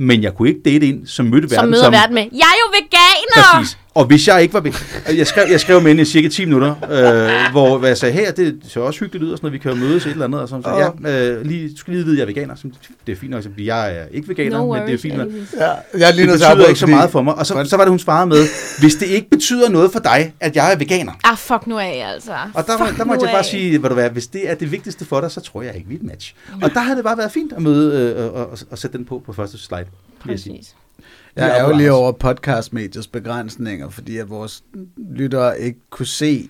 Men 0.00 0.22
jeg 0.22 0.34
kunne 0.34 0.48
ikke 0.48 0.60
date 0.64 0.86
en, 0.86 1.06
som 1.06 1.26
mødte 1.26 1.48
Som 1.48 1.56
verden 1.56 1.70
møder 1.70 1.84
som... 1.84 1.92
verden 1.92 2.14
med, 2.14 2.22
jeg 2.22 2.28
er 2.38 2.58
jo 2.66 2.72
veganer! 2.80 3.58
Præcis. 3.58 3.78
Og 3.94 4.04
hvis 4.04 4.28
jeg 4.28 4.42
ikke 4.42 4.54
var... 4.54 4.70
Jeg 5.16 5.26
skrev, 5.26 5.44
jeg 5.50 5.60
skrev 5.60 5.80
med 5.80 5.88
hende 5.90 6.02
i 6.02 6.04
cirka 6.04 6.28
10 6.28 6.44
minutter, 6.44 6.70
øh, 6.70 7.50
hvor 7.52 7.78
hvad 7.78 7.88
jeg 7.88 7.98
sagde, 7.98 8.14
her, 8.14 8.32
det 8.32 8.60
ser 8.68 8.80
også 8.80 9.00
hyggeligt 9.00 9.24
ud, 9.24 9.30
og 9.30 9.38
sådan 9.38 9.46
noget, 9.46 9.52
vi 9.52 9.58
kan 9.58 9.70
jo 9.72 9.76
mødes 9.76 10.06
et 10.06 10.12
eller 10.12 10.24
andet, 10.24 10.40
og 10.40 10.48
så 10.48 10.60
sagde, 10.64 10.92
ja, 11.04 11.30
øh, 11.36 11.46
lige, 11.46 11.68
du 11.68 11.76
skal 11.76 11.94
lige 11.94 12.04
vide, 12.04 12.14
at 12.14 12.18
jeg 12.18 12.22
er 12.22 12.26
veganer. 12.26 12.54
Så, 12.54 12.68
det 13.06 13.12
er 13.12 13.16
fint 13.16 13.30
nok, 13.30 13.42
så 13.42 13.48
jeg 13.58 13.96
er 13.96 14.04
ikke 14.12 14.28
veganer, 14.28 14.58
No 14.58 14.64
men 14.66 14.72
det 14.74 14.78
er 14.80 14.84
worries, 14.84 15.02
fint 15.02 15.16
nok. 15.16 15.28
Ja, 15.56 15.64
jeg 15.98 16.08
er 16.08 16.12
lige 16.14 16.26
Det 16.26 16.32
betyder 16.32 16.48
afbryde, 16.48 16.68
ikke 16.68 16.80
så 16.80 16.86
fordi- 16.86 16.94
meget 16.94 17.10
for 17.10 17.22
mig. 17.22 17.34
Og 17.34 17.46
så, 17.46 17.64
så 17.64 17.76
var 17.76 17.84
det, 17.84 17.90
hun 17.90 17.98
svarede 17.98 18.26
med, 18.26 18.44
hvis 18.80 18.94
det 18.94 19.06
ikke 19.06 19.30
betyder 19.30 19.68
noget 19.68 19.92
for 19.92 19.98
dig, 19.98 20.34
at 20.40 20.56
jeg 20.56 20.72
er 20.72 20.76
veganer. 20.76 21.12
Ah, 21.24 21.36
fuck 21.38 21.66
nu 21.66 21.78
af, 21.78 22.04
altså. 22.14 22.32
Og 22.54 22.66
der, 22.66 22.78
fuck 22.86 22.98
der 22.98 23.04
måtte 23.04 23.24
jeg 23.24 23.30
bare 23.32 23.38
af. 23.38 23.44
sige, 23.44 23.78
hvad 23.78 23.90
du 23.90 23.94
hvad, 23.94 24.10
hvis 24.10 24.26
det 24.26 24.50
er 24.50 24.54
det 24.54 24.72
vigtigste 24.72 25.04
for 25.04 25.20
dig, 25.20 25.30
så 25.30 25.40
tror 25.40 25.62
jeg 25.62 25.76
ikke, 25.76 25.88
vi 25.88 25.94
er 25.94 25.98
et 25.98 26.04
match. 26.04 26.34
Og 26.62 26.70
der 26.74 26.80
havde 26.80 26.96
det 26.96 27.04
bare 27.04 27.18
været 27.18 27.32
fint 27.32 27.52
at 27.52 27.62
møde 27.62 28.14
øh, 28.18 28.24
og, 28.24 28.32
og, 28.50 28.58
og 28.70 28.78
sætte 28.78 28.98
den 28.98 29.06
på 29.06 29.22
på 29.26 29.32
første 29.32 29.58
slide. 29.58 29.84
vil 30.24 30.30
jeg 30.30 30.38
sige. 30.40 30.52
Præcis. 30.56 30.74
Jeg 31.38 31.58
er 31.58 31.64
jo 31.64 31.76
lige 31.76 31.92
over 31.92 32.12
podcastmediets 32.12 33.06
begrænsninger, 33.06 33.90
fordi 33.90 34.18
at 34.18 34.30
vores 34.30 34.62
lyttere 35.10 35.60
ikke 35.60 35.78
kunne 35.90 36.06
se 36.06 36.48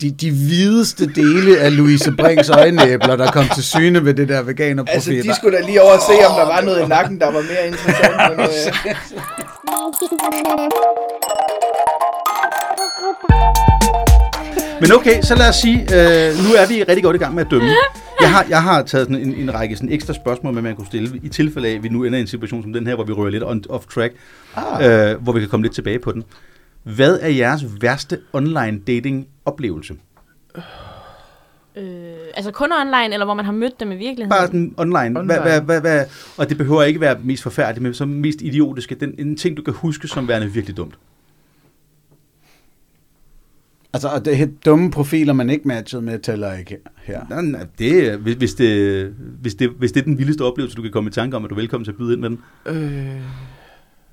de, 0.00 0.10
de 0.10 0.30
hvideste 0.30 1.06
dele 1.06 1.58
af 1.58 1.76
Louise 1.76 2.12
Brinks 2.12 2.50
øjenæbler, 2.50 3.16
der 3.16 3.30
kom 3.30 3.44
til 3.54 3.64
syne 3.64 4.04
ved 4.04 4.14
det 4.14 4.28
der 4.28 4.42
veganerprofil. 4.42 5.14
Altså, 5.14 5.30
de 5.30 5.36
skulle 5.36 5.58
da 5.58 5.62
lige 5.66 5.82
over 5.82 5.92
og 5.92 6.00
se, 6.00 6.26
om 6.26 6.34
der 6.36 6.46
var 6.46 6.60
noget 6.60 6.82
i 6.84 6.86
nakken, 6.86 7.20
der 7.20 7.26
var 7.26 7.42
mere 7.42 7.66
interessant. 7.66 8.16
Men, 8.30 8.40
øh, 13.66 13.69
Men 14.80 14.92
okay, 14.92 15.22
så 15.22 15.34
lad 15.34 15.48
os 15.48 15.56
sige, 15.56 15.78
øh, 15.80 16.36
nu 16.44 16.50
er 16.58 16.68
vi 16.68 16.82
rigtig 16.82 17.02
godt 17.02 17.16
i 17.16 17.18
gang 17.18 17.34
med 17.34 17.44
at 17.44 17.50
dømme. 17.50 17.68
Jeg 18.20 18.30
har, 18.30 18.46
jeg 18.48 18.62
har 18.62 18.82
taget 18.82 19.06
sådan 19.06 19.28
en, 19.28 19.34
en 19.34 19.54
række 19.54 19.76
sådan 19.76 19.92
ekstra 19.92 20.12
spørgsmål, 20.12 20.54
med, 20.54 20.62
man 20.62 20.76
kunne 20.76 20.86
stille, 20.86 21.20
i 21.22 21.28
tilfælde 21.28 21.68
af, 21.68 21.74
at 21.74 21.82
vi 21.82 21.88
nu 21.88 22.04
ender 22.04 22.18
i 22.18 22.20
en 22.20 22.26
situation 22.26 22.62
som 22.62 22.72
den 22.72 22.86
her, 22.86 22.94
hvor 22.94 23.04
vi 23.04 23.12
rører 23.12 23.30
lidt 23.30 23.44
on, 23.44 23.64
off 23.68 23.86
track, 23.86 24.14
ah. 24.56 25.10
øh, 25.12 25.22
hvor 25.22 25.32
vi 25.32 25.40
kan 25.40 25.48
komme 25.48 25.64
lidt 25.64 25.74
tilbage 25.74 25.98
på 25.98 26.12
den. 26.12 26.24
Hvad 26.82 27.18
er 27.22 27.28
jeres 27.28 27.64
værste 27.80 28.18
online 28.32 28.80
dating 28.86 29.26
oplevelse? 29.44 29.94
Øh, 31.76 31.84
altså 32.34 32.50
kun 32.50 32.72
online, 32.72 33.12
eller 33.12 33.24
hvor 33.24 33.34
man 33.34 33.44
har 33.44 33.52
mødt 33.52 33.80
dem 33.80 33.92
i 33.92 33.96
virkeligheden? 33.96 34.28
Bare 34.28 34.46
den 34.46 34.74
online. 34.76 34.98
Online. 34.98 35.24
Hvad, 35.24 35.38
hvad, 35.40 35.60
hvad, 35.60 35.80
hvad, 35.80 36.04
og 36.36 36.48
det 36.48 36.58
behøver 36.58 36.82
ikke 36.82 37.00
være 37.00 37.16
mest 37.22 37.42
forfærdeligt, 37.42 37.82
men 37.82 37.94
som 37.94 38.08
mest 38.08 38.42
idiotiske. 38.42 38.94
Den, 38.94 39.14
en 39.18 39.36
ting, 39.36 39.56
du 39.56 39.62
kan 39.62 39.74
huske 39.74 40.08
som 40.08 40.28
værende 40.28 40.52
virkelig 40.52 40.76
dumt. 40.76 40.94
Altså, 43.92 44.08
og 44.08 44.24
det 44.24 44.40
er 44.42 44.46
dumme 44.66 44.90
profiler, 44.90 45.32
man 45.32 45.50
ikke 45.50 45.68
matchede 45.68 46.02
med, 46.02 46.18
tæller 46.18 46.54
ikke 46.58 46.76
her. 47.02 47.20
Nej, 47.30 47.42
nej, 47.42 47.66
det, 47.78 48.08
er- 48.08 48.16
hvis, 48.16 48.34
hvis, 48.34 48.54
det, 48.54 49.14
hvis, 49.40 49.54
det, 49.54 49.70
hvis 49.78 49.92
det 49.92 50.00
er 50.00 50.04
den 50.04 50.18
vildeste 50.18 50.42
oplevelse, 50.42 50.76
du 50.76 50.82
kan 50.82 50.90
komme 50.90 51.08
i 51.08 51.12
tanke 51.12 51.36
om, 51.36 51.44
at 51.44 51.50
du 51.50 51.54
er 51.54 51.60
velkommen 51.60 51.84
til 51.84 51.90
at 51.92 51.98
byde 51.98 52.12
ind 52.12 52.20
med 52.20 52.30
den. 52.30 52.38
øh, 52.66 53.20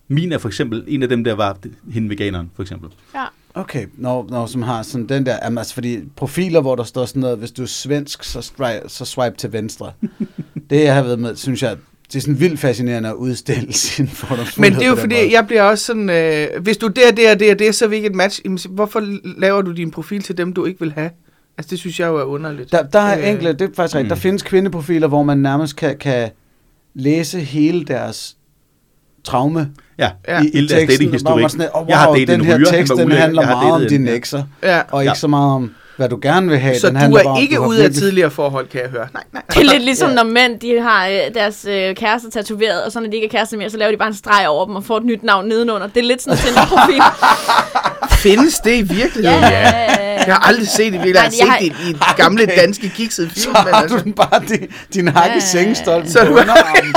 Min 0.08 0.32
er 0.32 0.38
for 0.38 0.48
eksempel 0.50 0.84
en 0.88 1.04
af 1.04 1.10
dem, 1.10 1.24
der 1.24 1.34
var 1.34 1.58
hende 1.92 2.10
veganeren, 2.10 2.52
for 2.56 2.62
eksempel. 2.64 2.90
Ja. 3.16 3.26
Okay, 3.54 3.86
når, 3.98 4.28
når 4.30 4.46
som 4.46 4.62
har 4.62 4.82
sådan 4.84 5.10
den 5.10 5.26
der, 5.26 5.36
altså, 5.38 5.74
fordi 5.74 6.00
profiler, 6.16 6.62
hvor 6.62 6.76
der 6.76 6.84
står 6.84 7.06
sådan 7.06 7.20
noget, 7.20 7.38
hvis 7.38 7.52
du 7.52 7.62
er 7.62 7.66
svensk, 7.68 8.24
så, 8.24 8.40
stri- 8.40 8.88
så 8.88 9.06
swipe 9.06 9.38
til 9.38 9.54
venstre. 9.54 9.92
det 10.70 10.84
jeg 10.84 10.96
har 10.96 11.04
været 11.04 11.20
med, 11.20 11.36
synes 11.36 11.64
jeg, 11.64 11.78
det 12.08 12.16
er 12.16 12.20
sådan 12.20 12.40
vildt 12.40 12.60
fascinerende 12.60 13.10
at 13.10 13.16
udstille 13.16 13.74
sin 13.74 14.08
fordomsfuldhed 14.20 14.72
men 14.72 14.80
det 14.80 14.86
er 14.86 14.90
jo 14.90 14.96
fordi, 14.96 15.16
måde. 15.16 15.32
jeg 15.32 15.48
bliver 15.48 15.62
også 15.64 15.86
sådan, 15.86 16.10
øh, 16.10 16.48
hvis 16.62 16.78
du 16.78 16.86
er 16.86 16.90
der, 16.92 17.12
der, 17.12 17.36
der, 17.36 17.54
der, 17.54 17.72
så 17.72 17.86
er 17.86 17.90
vi 17.90 17.96
ikke 17.96 18.08
et 18.08 18.16
match. 18.16 18.42
Jamen, 18.46 18.60
hvorfor 18.70 19.04
laver 19.40 19.62
du 19.62 19.72
din 19.72 19.92
profil 19.92 20.22
til 20.24 20.38
dem, 20.38 20.54
du 20.54 20.66
ikke 20.66 20.80
vil 20.80 20.94
have? 20.94 21.10
Altså, 21.58 21.70
det 21.70 21.80
synes 21.80 22.00
jeg 22.00 22.08
jo 22.08 22.18
er 22.18 22.24
underligt. 22.24 22.72
Der, 22.72 22.84
der 22.84 23.00
er 23.00 23.20
Øh, 23.20 23.30
enkelte, 23.30 23.54
det 23.54 23.62
er 23.62 23.76
faktisk 23.76 23.96
rigtigt, 23.96 24.10
der 24.10 24.16
mm. 24.16 24.22
findes 24.22 24.42
kvindeprofiler, 24.44 25.08
hvor 25.08 25.24
man 25.24 25.38
nærmest 25.38 25.76
kan, 25.76 25.98
kan 25.98 26.30
læse 26.94 27.40
hele 27.40 27.86
deres 27.86 28.36
traume 29.24 29.70
Ja, 30.00 30.10
Ja. 30.28 30.34
ja. 30.36 30.42
i 30.42 30.50
hele 30.54 30.70
deres 30.70 30.88
teksten, 30.90 31.20
sådan, 31.20 31.68
oh, 31.74 31.82
wow, 31.82 31.86
jeg 31.90 31.98
har 32.00 32.12
datet 32.14 32.28
den 32.28 32.40
en 32.40 32.46
her 32.46 32.58
ryger, 32.58 32.70
han 32.70 32.78
tekst, 32.80 32.90
var 32.92 32.98
den 33.04 33.12
handler 33.12 33.42
meget 33.46 33.74
om 33.74 33.88
dine 33.90 34.12
ekser, 34.12 34.44
Ja. 34.64 34.82
og 34.92 35.02
ikke 35.04 35.10
Ja. 35.10 35.16
så 35.16 35.28
meget 35.28 35.52
om, 35.54 35.72
hvad 35.98 36.10
du 36.10 36.20
gerne 36.22 36.50
vil 36.50 36.58
have. 36.60 36.80
Så 36.80 36.88
den 36.88 36.96
du 36.96 37.00
handler 37.02 37.20
er 37.20 37.24
bare 37.24 37.42
ikke 37.42 37.56
du 37.56 37.66
ude 37.66 37.84
af 37.86 37.92
tidligere 37.92 38.32
forhold, 38.32 38.68
kan 38.68 38.82
jeg 38.82 38.90
høre. 38.90 39.08
Nej, 39.14 39.24
nej. 39.34 39.42
Det 39.50 39.58
er 39.58 39.64
lidt 39.74 39.84
ligesom, 39.84 40.10
Ja. 40.10 40.16
når 40.16 40.24
mænd 40.24 40.60
de 40.60 40.82
har 40.82 41.08
øh, 41.08 41.20
deres 41.34 41.66
øh, 41.70 41.96
kærester 41.96 42.30
tatoveret, 42.30 42.84
og 42.84 42.92
så 42.92 43.00
når 43.00 43.10
de 43.10 43.16
ikke 43.16 43.28
er 43.28 43.32
kærester 43.32 43.58
mere, 43.58 43.70
så 43.70 43.78
laver 43.78 43.92
de 43.92 43.98
bare 43.98 44.08
en 44.08 44.14
streg 44.16 44.48
over 44.48 44.66
dem 44.66 44.76
og 44.76 44.84
får 44.84 44.98
et 44.98 45.06
nyt 45.06 45.24
navn 45.24 45.48
nedenunder. 45.48 45.88
Det 45.88 45.98
er 45.98 46.04
lidt 46.08 46.22
sådan 46.22 46.38
en 46.38 46.44
Tinder-profil. 46.44 47.02
Findes 48.24 48.60
det 48.60 48.76
i 48.76 48.82
virkeligheden? 48.82 49.44
Jeg 49.44 50.36
har 50.36 50.48
aldrig 50.48 50.68
set 50.68 50.78
det 50.80 50.86
i 51.00 51.04
virkeligheden. 51.04 51.16
Jeg 51.40 51.48
har 51.52 51.60
set 51.60 51.72
det 51.78 51.90
i 51.90 51.94
de 51.94 52.00
gamle 52.18 52.44
Okay. 52.44 52.58
danske 52.62 52.90
kiksede 52.90 53.30
film. 53.30 53.56
Så 53.56 53.62
har 53.62 53.72
altså, 53.82 53.98
du 53.98 54.04
den 54.04 54.14
bare 54.14 54.42
din, 54.50 54.68
din 54.94 55.08
hak 55.08 55.30
Ja, 55.30 55.34
ja, 55.34 55.40
Så 56.06 56.20
på 56.20 56.26
du- 56.26 56.40
underarmen. 56.40 56.94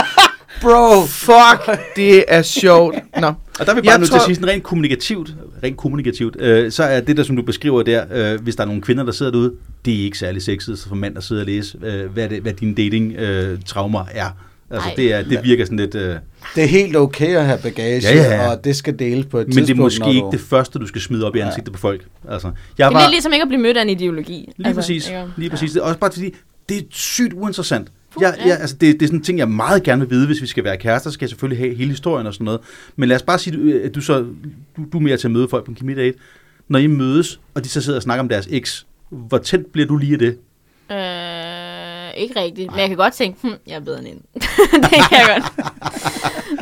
Bro, 0.62 1.06
Fuck, 1.06 1.78
det 1.96 2.24
er 2.28 2.42
sjovt. 2.42 2.94
Nå. 3.20 3.26
Og 3.26 3.34
der 3.66 3.72
er 3.72 3.74
vi 3.74 3.80
bare 3.80 3.90
Jeg 3.90 3.98
til 3.98 4.04
at 4.04 4.11
tror- 4.11 4.26
sige 4.26 4.34
sådan 4.34 4.48
rent 4.48 4.62
kommunikativt, 4.62 5.34
rent 5.62 5.76
kommunikativt, 5.76 6.36
øh, 6.40 6.72
så 6.72 6.82
er 6.82 7.00
det 7.00 7.16
der, 7.16 7.22
som 7.22 7.36
du 7.36 7.42
beskriver 7.42 7.82
der, 7.82 8.04
øh, 8.34 8.40
hvis 8.40 8.56
der 8.56 8.62
er 8.62 8.66
nogle 8.66 8.82
kvinder, 8.82 9.04
der 9.04 9.12
sidder 9.12 9.32
derude, 9.32 9.52
det 9.84 10.00
er 10.00 10.04
ikke 10.04 10.18
særlig 10.18 10.42
sexet 10.42 10.84
for 10.88 10.94
mand 10.94 11.16
at 11.16 11.24
sidde 11.24 11.40
og 11.40 11.46
læse, 11.46 11.78
øh, 11.84 12.11
hvad, 12.12 12.28
det, 12.28 12.42
hvad 12.42 12.52
dine 12.52 12.74
dating-traumer 12.74 14.04
er. 14.11 14.26
Altså, 14.70 14.88
Ej. 14.88 14.94
det, 14.96 15.12
er, 15.14 15.22
det 15.22 15.40
virker 15.44 15.64
sådan 15.64 15.78
lidt... 15.78 15.94
Øh, 15.94 16.16
det 16.54 16.64
er 16.64 16.68
helt 16.68 16.96
okay 16.96 17.36
at 17.36 17.46
have 17.46 17.58
bagage, 17.62 18.00
Ja, 18.02 18.16
ja, 18.16 18.34
ja. 18.34 18.50
og 18.50 18.64
det 18.64 18.76
skal 18.76 18.98
deles 18.98 19.26
på 19.26 19.38
et 19.38 19.46
men 19.46 19.56
det 19.56 19.62
er 19.62 19.66
tidspunkt. 19.66 19.80
måske 19.98 20.08
ikke 20.08 20.20
du- 20.20 20.30
det 20.32 20.40
første, 20.40 20.78
du 20.78 20.86
skal 20.86 21.00
smide 21.00 21.26
op 21.26 21.36
i 21.36 21.38
Ja. 21.38 21.46
ansigtet 21.46 21.72
på 21.72 21.80
folk. 21.80 22.04
Altså, 22.28 22.46
jeg 22.48 22.54
Det 22.76 22.82
er 22.82 22.98
var, 22.98 23.00
lidt 23.00 23.11
ligesom 23.11 23.32
ikke 23.32 23.42
at 23.42 23.48
blive 23.48 23.62
mødt 23.62 23.76
af 23.76 23.82
en 23.82 23.88
ideologi. 23.88 24.52
Lige 24.56 24.74
præcis. 24.74 25.08
ikke? 25.08 25.24
Lige 25.36 25.50
præcis. 25.50 25.72
Det 25.72 25.80
er 25.80 25.84
også 25.84 25.98
bare 25.98 26.12
fordi, 26.12 26.34
det 26.68 26.76
er 26.76 26.82
sygt 26.90 27.32
uinteressant. 27.32 27.88
Jeg, 28.20 28.34
ja. 28.38 28.48
jeg, 28.48 28.61
altså 28.61 28.76
det, 28.76 28.94
det 28.94 29.02
er 29.02 29.06
sådan 29.06 29.18
en 29.18 29.24
ting, 29.24 29.38
jeg 29.38 29.48
meget 29.48 29.82
gerne 29.82 30.00
vil 30.00 30.11
vide, 30.11 30.26
hvis 30.26 30.42
vi 30.42 30.46
skal 30.46 30.64
være 30.64 30.76
kærester, 30.76 31.11
så 31.11 31.14
skal 31.14 31.24
jeg 31.24 31.30
selvfølgelig 31.30 31.58
have 31.58 31.74
hele 31.74 31.90
historien 31.90 32.26
og 32.26 32.34
sådan 32.34 32.44
noget. 32.44 32.61
Men 32.96 33.08
lad 33.08 33.16
os 33.16 33.22
bare 33.22 33.38
sige, 33.38 33.82
at 33.82 33.94
du, 33.94 34.00
så, 34.00 34.20
du, 34.76 34.84
du 34.92 34.98
er 34.98 35.02
mere 35.02 35.16
til 35.16 35.26
at 35.26 35.30
møde 35.30 35.48
folk 35.48 35.64
på 35.64 35.70
en 35.70 35.74
kemidate. 35.74 36.18
Når 36.68 36.78
I 36.78 36.86
mødes, 36.86 37.40
og 37.54 37.64
de 37.64 37.68
så 37.68 37.80
sidder 37.80 37.98
og 37.98 38.02
snakker 38.02 38.20
om 38.20 38.28
deres 38.28 38.48
eks, 38.50 38.86
hvor 39.11 39.38
tæt 39.38 39.66
bliver 39.66 39.86
du 39.86 39.96
lige 39.96 40.12
af 40.12 40.18
det? 40.18 40.38
Øh, 40.90 41.49
ikke 42.16 42.40
rigtigt. 42.40 42.70
Men 42.70 42.80
jeg 42.80 42.88
kan 42.88 42.96
godt 42.96 43.12
tænke, 43.14 43.38
hm, 43.42 43.52
jeg 43.66 43.74
er 43.74 43.80
bedre 43.80 43.98
end 43.98 44.06
hende. 44.06 44.22
det 44.82 44.90
kan 45.08 45.18
jeg 45.18 45.26
godt. 45.28 45.66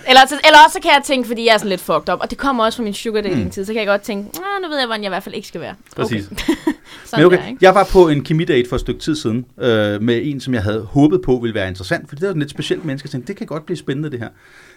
eller, 0.08 0.20
så, 0.28 0.34
eller 0.44 0.58
også 0.66 0.72
så 0.72 0.78
kan 0.82 0.90
jeg 0.90 1.02
tænke, 1.04 1.26
fordi 1.28 1.46
jeg 1.46 1.52
er 1.54 1.58
sådan 1.58 1.68
lidt 1.68 1.80
fucked 1.80 2.12
up, 2.12 2.20
og 2.20 2.30
det 2.30 2.38
kommer 2.38 2.64
også 2.64 2.76
fra 2.76 2.82
min 2.84 2.94
sugar 2.94 3.20
dating 3.20 3.52
tid, 3.52 3.64
så 3.64 3.72
kan 3.72 3.78
jeg 3.80 3.86
godt 3.86 4.02
tænke, 4.02 4.28
ah, 4.36 4.62
nu 4.62 4.68
ved 4.68 4.78
jeg, 4.78 4.86
hvordan 4.86 5.02
jeg 5.02 5.08
i 5.08 5.12
hvert 5.12 5.22
fald 5.22 5.34
ikke 5.34 5.48
skal 5.48 5.60
være. 5.60 5.74
Præcis. 5.96 6.24
Okay. 6.38 6.44
Men 6.66 7.10
Sådan 7.10 7.26
okay, 7.26 7.36
der, 7.38 7.46
ikke? 7.46 7.58
jeg 7.60 7.74
var 7.74 7.88
på 7.92 8.08
en 8.08 8.24
kemidate 8.24 8.68
for 8.68 8.76
et 8.76 8.80
stykke 8.80 9.00
tid 9.00 9.16
siden, 9.16 9.46
øh, 9.60 10.02
med 10.02 10.20
en, 10.24 10.40
som 10.40 10.54
jeg 10.54 10.62
havde 10.62 10.80
håbet 10.90 11.22
på 11.22 11.38
ville 11.42 11.54
være 11.54 11.68
interessant, 11.68 12.08
for 12.08 12.16
det 12.16 12.22
er 12.24 12.28
sådan 12.28 12.42
et 12.42 12.50
specielt 12.50 12.84
menneske, 12.84 13.06
jeg 13.06 13.10
tænkte, 13.10 13.28
det 13.28 13.36
kan 13.36 13.46
godt 13.46 13.66
blive 13.66 13.76
spændende 13.76 14.10
det 14.10 14.18
her. 14.18 14.28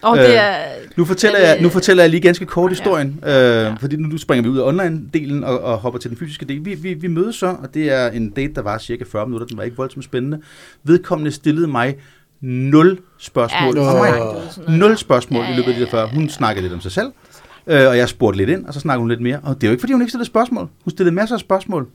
Og 0.02 0.18
Øh, 0.18 0.24
det 0.24 0.36
er... 0.38 0.56
Nu 0.96 1.04
fortæller, 1.04 1.38
Men, 1.38 1.48
jeg, 1.48 1.60
nu 1.60 1.66
øh, 1.66 1.72
fortæller 1.72 2.02
jeg 2.02 2.10
lige 2.10 2.20
ganske 2.20 2.46
kort 2.46 2.70
historien, 2.70 3.20
øh, 3.26 3.32
Ja. 3.32 3.74
fordi 3.80 3.96
nu, 3.96 4.08
nu 4.08 4.18
springer 4.18 4.42
vi 4.42 4.48
ud 4.48 4.58
af 4.58 4.62
online-delen 4.72 5.44
og, 5.46 5.60
og 5.60 5.78
hopper 5.78 6.00
til 6.00 6.10
den 6.10 6.18
fysiske 6.18 6.44
del. 6.46 6.64
Vi, 6.64 6.74
vi, 6.74 6.94
vi 6.94 7.06
mødes 7.06 7.36
så, 7.36 7.46
og 7.46 7.74
det 7.74 7.92
er 7.92 8.10
en 8.10 8.30
date, 8.30 8.54
der 8.54 8.62
var 8.62 8.78
cirka 8.78 9.04
40 9.12 9.26
minutter, 9.26 9.46
den 9.46 9.56
var 9.56 9.62
ikke 9.62 9.76
voldsomt 9.76 10.04
spændende. 10.04 10.40
Vedkommende 10.84 11.32
stillede 11.32 11.66
mig 11.66 11.96
nul 12.40 12.98
spørgsmål 13.18 13.76
det 13.76 13.82
er 13.82 13.92
mig. 14.32 14.42
sådan. 14.52 14.74
Nul 14.74 14.96
spørgsmål 14.98 15.44
Ja, 15.44 15.52
i 15.52 15.56
løbet 15.56 15.68
af 15.68 15.74
de 15.74 15.80
der 15.84 15.90
40. 15.90 16.08
Hun 16.14 16.28
snakkede 16.28 16.62
lidt 16.62 16.72
om 16.72 16.80
sig 16.80 16.92
selv, 16.92 17.12
øh, 17.66 17.88
og 17.88 17.96
jeg 17.98 18.08
spurgte 18.08 18.36
lidt 18.36 18.50
ind, 18.50 18.66
og 18.66 18.74
så 18.74 18.80
snakkede 18.80 19.00
hun 19.00 19.08
lidt 19.08 19.20
mere. 19.20 19.38
Og 19.42 19.54
det 19.54 19.64
er 19.64 19.68
jo 19.68 19.72
ikke, 19.72 19.80
fordi 19.80 19.92
hun 19.92 20.02
ikke 20.02 20.10
stillede 20.10 20.26
spørgsmål. 20.26 20.68
Hun 20.84 20.90
stillede 20.90 21.14
masser 21.14 21.36
af 21.36 21.40
spørgsmål 21.40 21.86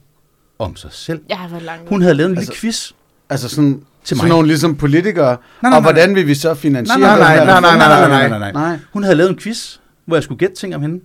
om 0.60 0.76
sig 0.76 0.90
selv. 0.94 1.20
Jeg 1.30 1.38
har 1.38 1.48
været 1.50 1.64
langt 1.64 1.90
Hun 1.90 2.02
havde 2.02 2.16
lavet 2.16 2.30
en 2.30 2.36
lille 2.36 2.48
Altså- 2.50 2.62
quiz. 2.62 2.92
Altså 3.30 3.50
sådan, 3.50 3.82
Til 4.04 4.18
sådan 4.18 4.24
mig. 4.24 4.30
nogle 4.36 4.48
ligesom 4.48 4.76
politikere. 4.76 5.26
Nej, 5.26 5.38
nej, 5.62 5.70
og 5.78 5.82
nej, 5.84 5.92
hvordan 5.92 6.16
vil 6.16 6.28
vi 6.28 6.36
så 6.36 6.54
finansiere 6.54 7.00
Nej, 7.00 7.18
nej, 7.20 7.36
nej, 7.46 7.46
nej, 7.46 7.62
nej, 7.62 7.78
nej, 7.78 8.08
nej, 8.10 8.28
nej, 8.30 8.40
nej. 8.40 8.52
nej. 8.52 8.80
Hun 8.94 9.04
havde 9.04 9.16
lavet 9.16 9.30
en 9.30 9.38
quiz, 9.38 9.78
hvor 10.06 10.16
jeg 10.16 10.24
skulle 10.24 10.40
gætte 10.40 10.56
ting 10.56 10.76
om 10.76 10.82
hende. 10.82 11.00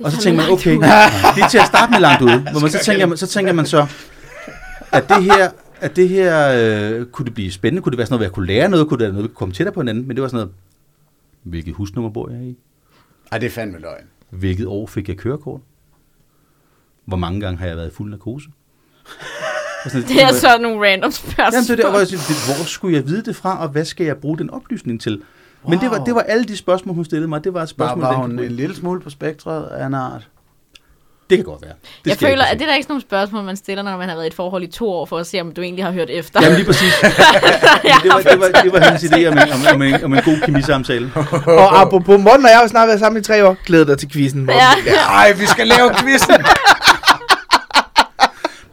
Og 0.00 0.12
så 0.12 0.18
tænker 0.20 0.42
man, 0.42 0.50
okay, 0.52 0.76
ud. 0.76 0.82
det 1.34 1.42
er 1.42 1.48
til 1.50 1.58
at 1.58 1.66
starte 1.66 1.90
med 1.92 2.00
langt 2.00 2.22
ude. 2.22 2.38
Hvor 2.52 2.60
man 2.60 2.70
så 2.70 2.78
tænker 2.78 3.06
man, 3.06 3.16
så 3.18 3.26
tænker 3.26 3.52
man 3.52 3.66
så, 3.66 3.86
at 4.92 5.08
det 5.08 5.24
her, 5.24 5.50
at 5.84 5.96
det 5.96 6.08
her 6.08 6.52
øh, 7.00 7.06
kunne 7.06 7.24
det 7.26 7.34
blive 7.34 7.52
spændende? 7.52 7.82
Kunne 7.82 7.90
det 7.90 7.98
være 7.98 8.06
sådan 8.06 8.12
noget, 8.14 8.18
hvor 8.20 8.24
jeg 8.24 8.32
kunne 8.32 8.46
lære 8.46 8.68
noget? 8.68 8.88
Kunne 8.88 8.98
det 8.98 9.04
være 9.04 9.12
noget, 9.12 9.22
vi 9.24 9.28
kunne 9.28 9.34
komme 9.36 9.54
tættere 9.54 9.74
på 9.74 9.80
hinanden? 9.80 10.08
Men 10.08 10.16
det 10.16 10.22
var 10.22 10.28
sådan 10.28 10.36
noget, 10.36 10.52
hvilket 11.42 11.74
husnummer 11.74 12.10
bor 12.10 12.30
jeg 12.30 12.42
i? 12.42 12.56
Ej, 13.32 13.38
det 13.38 13.46
er 13.46 13.50
fandme 13.50 13.78
løgn. 13.78 14.04
Hvilket 14.30 14.66
år 14.66 14.86
fik 14.86 15.08
jeg 15.08 15.16
kørekort? 15.16 15.60
Hvor 17.04 17.16
mange 17.16 17.40
gange 17.40 17.58
har 17.58 17.66
jeg 17.66 17.76
været 17.76 17.90
i 17.90 17.94
fuld 17.94 18.10
narkose? 18.10 18.48
Sådan, 19.88 20.08
Det 20.08 20.22
er 20.22 20.32
så 20.32 20.58
nogle 20.60 20.88
random 20.90 21.10
spørgsmål. 21.10 21.44
Jamen, 21.52 21.62
det 21.66 21.70
er 21.70 21.76
der, 21.76 21.90
hvor, 21.90 21.98
jeg 21.98 22.08
siger, 22.08 22.20
det, 22.28 22.56
hvor 22.56 22.64
skulle 22.64 22.96
jeg 22.96 23.06
vide 23.06 23.22
det 23.24 23.36
fra, 23.36 23.62
og 23.62 23.68
hvad 23.68 23.84
skal 23.84 24.06
jeg 24.06 24.16
bruge 24.16 24.38
den 24.38 24.50
oplysning 24.50 25.00
til? 25.00 25.22
Men 25.68 25.78
det 25.78 25.90
var, 25.90 25.96
Wow. 25.96 26.06
det 26.06 26.14
var 26.14 26.20
alle 26.20 26.44
de 26.44 26.56
spørgsmål, 26.56 26.94
hun 26.94 27.04
stillede 27.04 27.28
mig. 27.28 27.44
Det 27.44 27.54
var 27.54 27.60
et 27.60 27.62
Var, 27.62 27.66
spørgsmål, 27.66 28.00
var 28.02 28.10
den 28.12 28.20
hun 28.20 28.30
kunne 28.30 28.46
en 28.46 28.52
lille 28.52 28.74
smule 28.76 29.00
på 29.00 29.10
spektret 29.10 29.64
af 29.66 29.86
en 29.86 29.94
art? 29.94 30.28
Det 31.30 31.38
kan 31.38 31.44
godt 31.44 31.62
være. 31.62 31.72
Det 32.04 32.10
jeg 32.10 32.18
føler, 32.18 32.44
at 32.44 32.58
det 32.58 32.62
er 32.62 32.66
der 32.66 32.74
ikke 32.74 32.84
sådan 32.84 32.92
nogle 32.92 33.02
spørgsmål, 33.02 33.44
man 33.44 33.56
stiller, 33.56 33.82
når 33.82 33.96
man 33.96 34.08
har 34.08 34.16
været 34.16 34.24
i 34.24 34.26
et 34.26 34.34
forhold 34.34 34.62
i 34.62 34.66
to 34.66 34.90
år, 34.90 35.06
for 35.06 35.18
at 35.18 35.26
se, 35.26 35.40
om 35.40 35.52
du 35.52 35.62
egentlig 35.62 35.84
har 35.84 35.92
hørt 35.92 36.10
efter. 36.10 36.42
Jamen 36.42 36.56
lige 36.56 36.66
præcis. 36.66 36.92
Det, 38.02 38.10
var, 38.12 38.20
det, 38.20 38.40
var, 38.40 38.60
det 38.62 38.72
var 38.72 38.80
hendes 38.80 39.04
idé 39.04 39.26
om 39.26 39.32
en, 39.32 39.38
om, 39.38 39.74
om, 39.74 39.82
en, 39.82 40.04
om 40.04 40.14
en 40.14 40.22
god 40.22 40.40
kemisamtale. 40.44 41.12
Og 41.62 41.80
apropos 41.80 42.20
Morten 42.20 42.44
og 42.44 42.50
jeg 42.50 42.56
har 42.56 42.62
jo 42.62 42.68
snart 42.68 42.88
været 42.88 43.00
sammen 43.00 43.20
i 43.20 43.24
tre 43.24 43.46
år. 43.46 43.56
Glæder 43.66 43.84
dig 43.84 43.98
til 43.98 44.10
quizzen, 44.10 44.40
Morten. 44.44 44.84
Ja. 44.86 44.92
Ej, 45.08 45.32
vi 45.32 45.46
skal 45.46 45.66
lave 45.66 45.90
quizzen! 45.94 46.34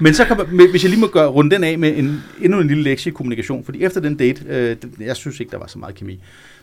Men 0.03 0.13
så 0.13 0.25
kan 0.25 0.37
man, 0.37 0.69
hvis 0.71 0.83
jeg 0.83 0.89
lige 0.89 0.99
må 0.99 1.07
gøre, 1.07 1.27
runde 1.27 1.55
den 1.55 1.63
af 1.63 1.79
med 1.79 1.97
en, 1.97 2.23
endnu 2.41 2.59
en 2.59 2.67
lille 2.67 2.83
lektie 2.83 3.11
i 3.11 3.13
kommunikation, 3.13 3.65
fordi 3.65 3.83
efter 3.83 4.01
den 4.01 4.15
date, 4.15 4.41
øh, 4.47 4.75
jeg 4.99 5.15
synes 5.15 5.39
ikke, 5.39 5.51
der 5.51 5.57
var 5.57 5.67
så 5.67 5.79
meget 5.79 5.95
kemi, 5.95 6.19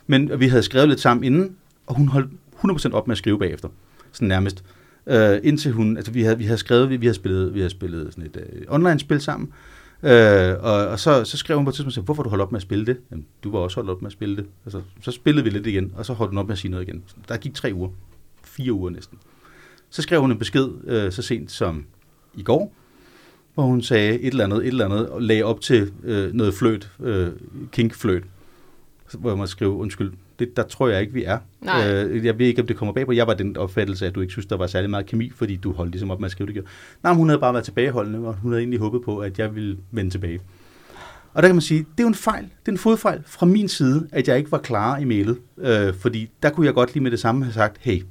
men 0.07 0.41
vi 0.41 0.49
havde 0.49 0.63
skrevet 0.63 0.89
lidt 0.89 1.01
sammen 1.01 1.25
inden, 1.25 1.51
og 1.87 1.95
hun 1.95 2.09
holdt 2.09 2.31
100% 2.65 2.93
op 2.93 3.07
med 3.07 3.15
at 3.15 3.19
skrive 3.19 3.39
bagefter, 3.39 3.69
sådan 4.13 4.29
nærmest. 4.29 4.63
Øh, 5.09 5.41
indtil 5.43 5.73
hun, 5.73 5.97
altså 5.97 6.13
vi 6.13 6.23
havde, 6.23 6.39
vi 6.39 6.45
havde 6.45 6.59
skrevet, 6.59 6.91
vi, 6.91 6.97
vi 6.97 7.07
havde 7.07 7.15
spillet, 7.15 7.55
vi 7.55 7.59
havde 7.59 7.71
spillet 7.71 8.15
sådan 8.15 8.25
et 8.25 8.37
øh, 8.37 8.63
online-spil 8.69 9.21
sammen, 9.21 9.53
øh, 10.03 10.55
og, 10.61 10.87
og 10.87 10.99
så, 10.99 11.25
så 11.25 11.37
skrev 11.37 11.57
hun 11.57 11.65
på 11.65 11.69
et 11.69 11.75
tidspunkt, 11.75 12.07
hvorfor 12.07 12.23
du 12.23 12.29
holdt 12.29 12.43
op 12.43 12.53
med 12.53 12.59
at 12.59 12.63
spille 12.63 12.87
det? 12.87 12.97
Jamen, 13.11 13.27
du 13.45 13.51
var 13.51 13.59
også 13.59 13.77
holdt 13.77 13.91
op 13.91 14.03
med 14.03 14.09
at 14.09 14.13
spille 14.13 14.37
det. 14.37 14.47
Altså, 14.65 14.81
så 15.03 15.11
spillede 15.11 15.45
vi 15.45 15.51
lidt 15.51 15.67
igen, 15.67 15.93
og 15.97 16.07
så 16.07 16.13
holdt 16.13 16.31
hun 16.31 16.39
op 16.39 16.47
med 16.47 16.53
at 16.53 16.59
sige 16.59 16.71
noget 16.71 16.89
igen. 16.89 17.03
Der 17.29 17.37
gik 17.37 17.55
tre 17.55 17.71
uger, 17.75 17.89
fire 18.45 18.73
uger 18.73 18.91
næsten. 18.91 19.19
Så 19.91 20.03
skrev 20.03 20.21
hun 20.21 20.33
en 20.33 20.39
besked 20.39 20.69
øh, 20.85 21.13
så 21.13 21.23
sent 21.23 21.51
som 21.51 21.85
i 22.35 22.43
går, 22.43 22.73
hvor 23.55 23.63
hun 23.63 23.83
sagde 23.83 24.21
et 24.21 24.27
eller 24.27 24.45
andet, 24.45 24.59
et 24.59 24.67
eller 24.67 24.85
andet, 24.85 25.09
og 25.09 25.23
lagde 25.23 25.43
op 25.43 25.61
til 25.61 25.93
øh, 26.05 26.33
noget 26.33 26.55
fløt, 26.55 26.91
øh, 27.01 27.29
kinkfløt, 27.73 28.23
hvor 29.19 29.37
man 29.37 29.47
skrev, 29.47 29.79
undskyld, 29.79 30.13
det, 30.39 30.57
der 30.57 30.63
tror 30.63 30.89
jeg 30.89 31.01
ikke, 31.01 31.13
vi 31.13 31.25
er. 31.25 31.39
Nej. 31.61 31.93
Øh, 31.93 32.27
jeg 32.27 32.39
ved 32.39 32.47
ikke, 32.47 32.61
om 32.61 32.67
det 32.67 32.77
kommer 32.77 32.93
bag 32.93 33.07
på. 33.07 33.13
Jeg 33.13 33.27
var 33.27 33.35
den 33.35 33.57
opfattelse, 33.57 34.07
at 34.07 34.15
du 34.15 34.21
ikke 34.21 34.33
synes, 34.33 34.47
der 34.47 34.57
var 34.57 34.67
særlig 34.67 34.91
meget 34.91 35.07
kemi, 35.07 35.33
fordi 35.37 35.57
du 35.57 35.73
holdt 35.73 35.93
ligesom 35.93 36.11
op 36.11 36.21
med 36.21 36.27
at 36.27 36.33
skrive 36.33 36.53
det. 36.53 36.65
Nej, 37.03 37.13
men 37.13 37.17
hun 37.17 37.29
havde 37.29 37.41
bare 37.41 37.53
været 37.53 37.65
tilbageholdende, 37.65 38.29
og 38.29 38.35
hun 38.35 38.53
havde 38.53 38.61
egentlig 38.61 38.81
håbet 38.81 39.03
på, 39.05 39.19
at 39.19 39.39
jeg 39.39 39.55
ville 39.55 39.79
vende 39.91 40.11
tilbage. 40.11 40.41
Og 41.35 41.43
der 41.43 41.49
kan 41.49 41.55
man 41.55 41.63
sige, 41.63 41.79
det 41.79 42.01
er 42.01 42.03
jo 42.03 42.09
en 42.09 42.15
fejl, 42.15 42.45
det 42.45 42.69
er 42.69 42.73
en 42.73 42.79
fodfejl 42.79 43.23
fra 43.27 43.47
min 43.47 43.69
side, 43.69 44.09
at 44.13 44.29
jeg 44.29 44.39
ikke 44.39 44.53
var 44.53 44.59
klar 44.59 44.99
i 44.99 45.05
mailet. 45.05 45.39
Øh, 45.59 45.95
fordi 45.95 46.31
der 46.43 46.51
kunne 46.51 46.67
jeg 46.67 46.75
godt 46.75 46.95
lige 46.95 47.03
med 47.03 47.11
det 47.11 47.21
samme 47.21 47.45
have 47.45 47.53
sagt, 47.53 47.77
hey, 47.81 48.03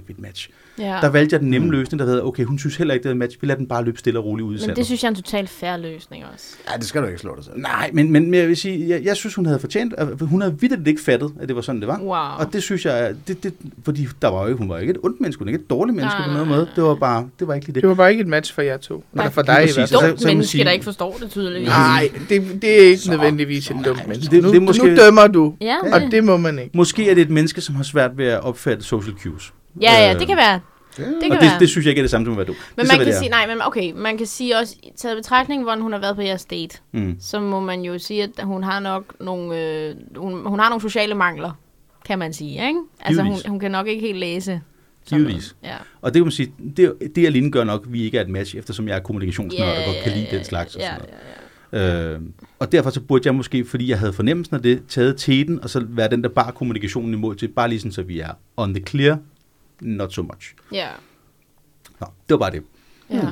sgu 0.00 0.10
ikke, 0.10 0.10
et 0.10 0.20
match. 0.20 0.48
Ja. 0.78 0.98
Der 1.00 1.08
valgte 1.08 1.34
jeg 1.34 1.40
den 1.40 1.50
nemme 1.50 1.70
løsning, 1.70 1.98
der 1.98 2.06
hedder, 2.06 2.22
okay, 2.22 2.44
hun 2.44 2.58
synes 2.58 2.76
heller 2.76 2.94
ikke, 2.94 3.02
det 3.02 3.08
er 3.08 3.12
et 3.12 3.16
match. 3.18 3.38
Vi 3.40 3.46
lader 3.46 3.58
den 3.58 3.66
bare 3.66 3.84
løbe 3.84 3.98
stille 3.98 4.18
og 4.18 4.24
roligt 4.24 4.46
ud 4.46 4.50
i 4.52 4.54
Men 4.54 4.60
sandet. 4.60 4.76
det 4.76 4.86
synes 4.86 5.02
jeg 5.02 5.08
er 5.08 5.10
en 5.10 5.16
totalt 5.16 5.48
fair 5.50 5.76
løsning 5.76 6.24
også. 6.34 6.46
Ja, 6.72 6.76
det 6.76 6.84
skal 6.86 7.02
du 7.02 7.06
ikke 7.06 7.18
slå 7.18 7.34
dig 7.36 7.44
selv. 7.44 7.56
Nej, 7.58 7.90
men, 7.92 8.12
men, 8.12 8.24
men 8.30 8.34
jeg 8.40 8.48
vil 8.48 8.56
sige, 8.56 8.88
jeg, 8.88 9.04
jeg 9.04 9.16
synes, 9.16 9.34
hun 9.34 9.46
havde 9.46 9.58
fortjent, 9.58 9.94
at 9.98 10.08
hun 10.20 10.40
havde 10.40 10.56
vidderligt 10.60 10.88
ikke 10.88 11.00
fattet, 11.02 11.32
at 11.40 11.48
det 11.48 11.56
var 11.56 11.62
sådan, 11.62 11.80
det 11.80 11.88
var. 11.88 11.98
Wow. 12.02 12.46
Og 12.46 12.52
det 12.52 12.62
synes 12.62 12.84
jeg, 12.84 13.14
det, 13.28 13.42
det, 13.42 13.52
fordi 13.84 14.08
der 14.22 14.28
var 14.28 14.40
jo 14.42 14.46
ikke, 14.46 14.58
hun 14.58 14.68
var 14.68 14.78
ikke 14.78 14.90
et 14.90 14.98
ondt 15.02 15.20
menneske, 15.20 15.38
hun 15.40 15.46
var 15.46 15.52
ikke 15.52 15.62
et 15.64 15.70
dårligt 15.70 15.96
menneske 15.96 16.18
Nej, 16.18 16.26
på 16.28 16.32
noget 16.32 16.48
nej, 16.48 16.56
måde. 16.56 16.68
Det 16.76 16.84
var 16.84 16.94
bare, 16.94 17.28
det 17.38 17.48
var 17.48 17.54
ikke 17.54 17.66
lige 17.66 17.74
det. 17.74 17.82
Det 17.82 17.88
var 17.88 17.94
bare 17.94 18.10
ikke 18.10 18.20
et 18.20 18.26
match 18.28 18.54
for 18.54 18.62
jer 18.62 18.76
to. 18.76 19.04
Eller 19.12 19.30
for 19.30 19.42
dig 19.42 19.54
i 19.68 19.72
hvert 19.74 19.88
Så- 19.88 20.00
fald. 20.00 20.10
Dumt 20.10 20.20
så 20.20 20.28
menneske, 20.28 20.50
sige- 20.50 20.64
der 20.64 20.70
ikke 20.70 20.84
forstår 20.84 21.16
det 21.22 21.30
tydeligvis. 21.30 21.68
Nej, 21.68 22.08
det, 22.28 22.62
det 22.62 22.82
er 22.82 22.86
ikke 22.88 23.10
nødvendigvis 23.10 23.70
et 23.70 23.76
dumt 23.84 24.08
menneske. 24.08 24.34
det- 24.36 24.42
nu, 24.42 24.52
det 24.52 24.62
måske- 24.62 24.86
nu 24.86 24.96
dømmer 24.96 25.26
du, 25.26 25.54
Ja, 25.60 25.76
og 25.92 26.00
det, 26.00 26.12
det 26.12 26.24
må 26.24 26.36
man 26.36 26.58
ikke. 26.58 26.70
Måske 26.76 27.10
er 27.10 27.14
det 27.14 27.22
et 27.22 27.30
menneske, 27.30 27.60
som 27.60 27.74
har 27.74 27.82
svært 27.82 28.10
ved 28.18 28.26
at 28.26 28.40
opfatte 28.40 28.84
social 28.84 29.14
cues. 29.22 29.52
Ja, 29.80 29.92
ja, 30.08 30.18
det 30.18 30.26
kan 30.26 30.36
være. 30.36 30.60
Det 30.96 31.06
og 31.06 31.12
kan 31.22 31.30
det, 31.30 31.40
være. 31.40 31.58
det 31.60 31.68
synes 31.68 31.84
jeg 31.86 31.90
ikke 31.90 32.00
er 32.00 32.02
det 32.02 32.10
samme 32.10 32.24
som 32.24 32.32
at 32.32 32.36
være 32.36 32.46
du. 32.46 32.52
Men 32.76 32.84
det 32.84 32.92
man 32.92 32.98
kan 32.98 33.06
det 33.06 33.16
sige, 33.16 33.28
nej, 33.28 33.46
men 33.46 33.56
okay, 33.62 33.92
man 33.96 34.18
kan 34.18 34.26
sige 34.26 34.56
også, 34.58 34.76
taget 34.96 35.16
betragtning, 35.16 35.62
hvordan 35.62 35.80
hun 35.82 35.92
har 35.92 35.98
været 36.00 36.16
på 36.16 36.22
jeres 36.22 36.44
date, 36.44 36.78
Mm. 36.92 37.16
så 37.20 37.40
må 37.40 37.60
man 37.60 37.80
jo 37.80 37.98
sige, 37.98 38.22
at 38.22 38.44
hun 38.44 38.62
har 38.64 38.80
nok 38.80 39.14
nogle, 39.20 39.60
øh, 39.62 39.94
hun, 40.16 40.46
hun 40.46 40.58
har 40.58 40.68
nogle 40.68 40.80
sociale 40.82 41.14
mangler, 41.14 41.58
kan 42.04 42.18
man 42.18 42.32
sige, 42.32 42.50
ikke? 42.66 42.80
Altså, 43.00 43.22
hun, 43.22 43.30
Givetvis. 43.32 43.50
hun 43.50 43.58
kan 43.60 43.70
nok 43.70 43.86
ikke 43.88 44.00
helt 44.06 44.18
læse. 44.18 44.60
Givetvis. 45.08 45.56
Ja. 45.64 45.76
Og 46.02 46.14
det 46.14 46.20
kan 46.20 46.24
man 46.24 46.32
sige, 46.32 46.52
det, 46.76 46.92
det 47.16 47.26
alene 47.26 47.50
gør 47.50 47.64
nok, 47.64 47.82
at 47.86 47.92
vi 47.92 48.02
ikke 48.02 48.18
er 48.18 48.22
et 48.22 48.28
match, 48.28 48.56
eftersom 48.56 48.88
jeg 48.88 48.96
er 48.96 49.00
kommunikationsnørd 49.00 49.68
Ja, 49.68 49.78
og 49.78 49.84
godt 49.86 49.96
kan 50.04 50.12
lide 50.12 50.26
den 50.36 50.44
slags. 50.44 50.74
Og 50.74 50.80
ja, 50.80 50.86
sådan 50.86 51.00
noget. 51.72 51.88
ja, 51.88 52.08
ja. 52.08 52.12
Øh, 52.14 52.20
og 52.58 52.72
derfor 52.72 52.90
så 52.90 53.00
burde 53.00 53.22
jeg 53.26 53.34
måske, 53.34 53.64
fordi 53.64 53.88
jeg 53.90 53.98
havde 53.98 54.12
fornemmelsen 54.12 54.56
af 54.56 54.62
det, 54.62 54.82
taget 54.88 55.16
teten, 55.16 55.60
og 55.62 55.70
så 55.70 55.84
være 55.88 56.10
den, 56.10 56.22
der 56.22 56.28
bare 56.28 56.52
kommunikationen 56.52 57.14
imod 57.14 57.34
til, 57.34 57.48
bare 57.48 57.68
lige 57.68 57.78
sådan, 57.78 57.92
så 57.92 58.02
vi 58.02 58.20
er 58.20 58.30
on 58.56 58.74
the 58.74 58.84
clear, 58.88 59.18
not 59.80 60.12
so 60.12 60.22
much. 60.22 60.54
Ja, 60.72 60.88
Nå, 62.00 62.06
det 62.28 62.34
var 62.34 62.38
bare 62.38 62.50
det. 62.50 62.62
ja. 63.10 63.28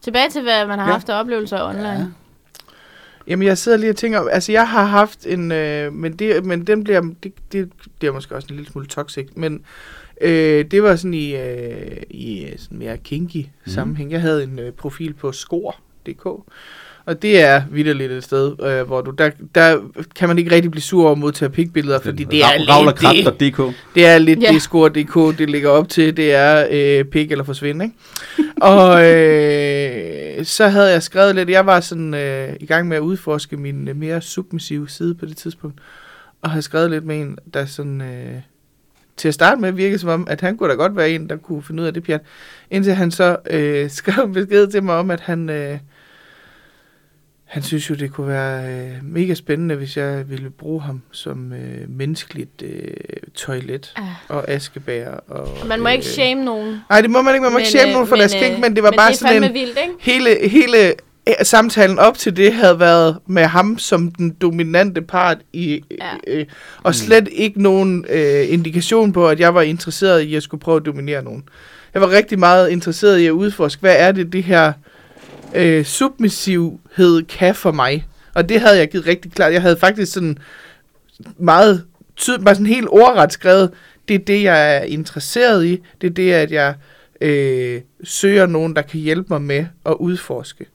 Tilbage 0.00 0.30
til, 0.30 0.42
hvad 0.42 0.66
man 0.66 0.78
har 0.78 0.86
Ja. 0.86 0.92
haft 0.92 1.08
af 1.08 1.20
oplevelser 1.20 1.62
online. 1.68 1.88
Ja. 1.88 2.06
Jamen, 3.26 3.46
jeg 3.48 3.58
sidder 3.58 3.78
lige 3.78 3.90
og 3.90 3.96
tænker, 3.96 4.20
altså 4.28 4.52
jeg 4.52 4.68
har 4.68 4.84
haft 4.84 5.26
en, 5.26 5.52
øh, 5.52 5.92
men, 5.92 6.16
det, 6.16 6.44
men 6.44 6.66
den 6.66 6.84
bliver, 6.84 7.00
det, 7.22 7.32
det, 7.52 7.70
det 8.00 8.06
er 8.06 8.12
måske 8.12 8.34
også 8.34 8.48
en 8.50 8.56
lille 8.56 8.70
smule 8.70 8.86
toxic, 8.86 9.28
men 9.36 9.64
øh, 10.20 10.64
det 10.64 10.82
var 10.82 10.96
sådan 10.96 11.14
i, 11.14 11.36
øh, 11.36 12.02
i 12.10 12.52
sådan 12.56 12.78
mere 12.78 12.98
kinky 12.98 13.36
mm. 13.36 13.72
sammenhæng. 13.72 14.12
Jeg 14.12 14.20
havde 14.20 14.44
en 14.44 14.58
øh, 14.58 14.72
profil 14.72 15.14
på 15.14 15.32
skor.dk, 15.32 16.26
og 17.06 17.22
det 17.22 17.40
er 17.40 17.62
vidderligt 17.70 18.12
et 18.12 18.24
sted, 18.24 18.52
øh, 18.62 18.86
hvor 18.86 19.00
du, 19.00 19.10
der, 19.10 19.30
der 19.54 19.78
kan 20.16 20.28
man 20.28 20.38
ikke 20.38 20.50
rigtig 20.50 20.70
blive 20.70 20.82
sur 20.82 21.02
over 21.02 21.12
at 21.12 21.18
modtage 21.18 21.50
pikbilleder, 21.50 22.00
fordi 22.00 22.24
det 22.24 22.42
er 22.44 22.58
lidt 22.58 22.68
det, 22.68 22.68
Ravlerkrat.dk. 22.68 23.74
det 23.94 24.06
er 24.06 24.18
lidt 24.18 24.42
Ja. 24.42 24.52
det 24.52 24.62
score.dk, 24.62 25.38
det 25.38 25.50
ligger 25.50 25.68
op 25.70 25.88
til, 25.88 26.16
det 26.16 26.32
er 26.34 26.66
øh, 26.70 27.04
pik 27.04 27.32
eller 27.32 27.44
forsvinde, 27.44 27.84
ikke? 27.84 27.96
og 28.60 29.04
øh, 29.06 30.44
så 30.44 30.68
havde 30.68 30.90
jeg 30.92 31.02
skrevet 31.02 31.34
lidt, 31.34 31.50
jeg 31.50 31.66
var 31.66 31.80
sådan 31.80 32.14
øh, 32.14 32.48
i 32.60 32.66
gang 32.66 32.88
med 32.88 32.96
at 32.96 33.00
udforske 33.00 33.56
min 33.56 33.88
øh, 33.88 33.96
mere 33.96 34.20
submissive 34.20 34.88
side 34.88 35.14
på 35.14 35.26
det 35.26 35.36
tidspunkt, 35.36 35.78
og 36.42 36.50
havde 36.50 36.62
skrevet 36.62 36.90
lidt 36.90 37.04
med 37.04 37.20
en, 37.20 37.38
der 37.54 37.66
sådan, 37.66 38.00
øh, 38.00 38.34
til 39.16 39.28
at 39.28 39.34
starte 39.34 39.60
med 39.60 39.72
virkede 39.72 39.98
som 39.98 40.08
om, 40.10 40.26
at 40.30 40.40
han 40.40 40.56
kunne 40.56 40.68
da 40.70 40.74
godt 40.74 40.96
være 40.96 41.10
en, 41.10 41.28
der 41.28 41.36
kunne 41.36 41.62
finde 41.62 41.82
ud 41.82 41.86
af 41.86 41.94
det 41.94 42.02
pjat, 42.04 42.20
indtil 42.70 42.92
han 42.94 43.10
så 43.10 43.36
øh, 43.50 43.90
skrev 44.00 44.24
en 44.24 44.32
besked 44.32 44.66
til 44.66 44.82
mig 44.82 44.94
om, 44.94 45.10
at 45.10 45.20
han... 45.20 45.50
Øh, 45.50 45.78
han 47.54 47.62
synes 47.62 47.90
jo, 47.90 47.94
det 47.94 48.12
kunne 48.12 48.28
være 48.28 48.68
øh, 48.68 48.88
mega 49.02 49.34
spændende, 49.34 49.74
hvis 49.74 49.96
jeg 49.96 50.30
ville 50.30 50.50
bruge 50.50 50.82
ham 50.82 51.02
som 51.12 51.52
øh, 51.52 51.88
menneskeligt 51.88 52.62
øh, 52.62 52.90
toilet 53.34 53.92
Ah. 53.96 54.04
og 54.28 54.48
askebær. 54.50 55.08
Og, 55.10 55.48
Man 55.68 55.80
må 55.80 55.88
ikke 55.88 56.04
shame 56.04 56.44
nogen. 56.44 56.76
Nej, 56.90 57.00
det 57.00 57.10
må 57.10 57.22
man 57.22 57.34
ikke. 57.34 57.42
Man 57.42 57.52
må 57.52 57.58
ikke 57.58 57.70
shame 57.70 57.88
øh, 57.88 57.92
nogen 57.92 58.08
for 58.08 58.16
deres 58.16 58.32
kink, 58.34 58.58
men 58.58 58.74
det 58.74 58.82
var 58.82 58.90
men 58.90 58.96
bare 58.96 59.10
det 59.10 59.18
sådan 59.18 59.44
en... 59.44 59.54
vildt, 59.54 59.78
ikke? 59.82 59.94
Hele, 60.00 60.48
hele 60.48 60.78
øh, 61.28 61.34
samtalen 61.42 61.98
op 61.98 62.18
til 62.18 62.36
det 62.36 62.52
havde 62.52 62.80
været 62.80 63.18
med 63.26 63.42
ham 63.44 63.78
som 63.78 64.10
den 64.10 64.30
dominante 64.30 65.02
part, 65.02 65.38
i, 65.52 65.80
Ja. 66.00 66.10
øh, 66.26 66.46
og 66.82 66.94
slet 66.94 67.28
ikke 67.32 67.62
nogen 67.62 68.04
øh, 68.10 68.52
indikation 68.52 69.12
på, 69.12 69.28
at 69.28 69.40
jeg 69.40 69.54
var 69.54 69.62
interesseret 69.62 70.20
i 70.20 70.34
at 70.34 70.42
skulle 70.42 70.60
prøve 70.60 70.76
at 70.76 70.86
dominere 70.86 71.22
nogen. 71.24 71.44
Jeg 71.94 72.02
var 72.02 72.10
rigtig 72.10 72.38
meget 72.38 72.70
interesseret 72.70 73.18
i 73.18 73.26
at 73.26 73.30
udforske, 73.30 73.80
hvad 73.80 73.94
er 73.98 74.12
det, 74.12 74.32
det 74.32 74.42
her 74.44 74.72
øh, 75.54 75.84
submissivhed 75.84 77.26
kan 77.28 77.54
for 77.54 77.72
mig. 77.72 78.06
Og 78.34 78.48
det 78.48 78.60
havde 78.60 78.78
jeg 78.78 78.90
givet 78.90 79.06
rigtig 79.06 79.32
klart. 79.32 79.52
Jeg 79.52 79.62
havde 79.62 79.76
faktisk 79.76 80.12
sådan 80.12 80.38
meget 81.38 81.84
tydeligt, 82.16 82.44
bare 82.44 82.54
sådan 82.54 82.66
helt 82.66 82.88
ordret 82.88 83.32
skrevet, 83.32 83.70
det 84.08 84.14
er 84.14 84.18
det, 84.18 84.42
jeg 84.42 84.76
er 84.76 84.80
interesseret 84.80 85.66
i. 85.66 85.82
Det 86.00 86.06
er 86.06 86.14
det, 86.14 86.32
at 86.32 86.50
jeg 86.50 86.74
øh, 87.20 87.80
søger 88.04 88.46
nogen, 88.46 88.76
der 88.76 88.82
kan 88.82 89.00
hjælpe 89.00 89.26
mig 89.30 89.42
med 89.42 89.66
at 89.86 89.94
udforske. 90.00 90.66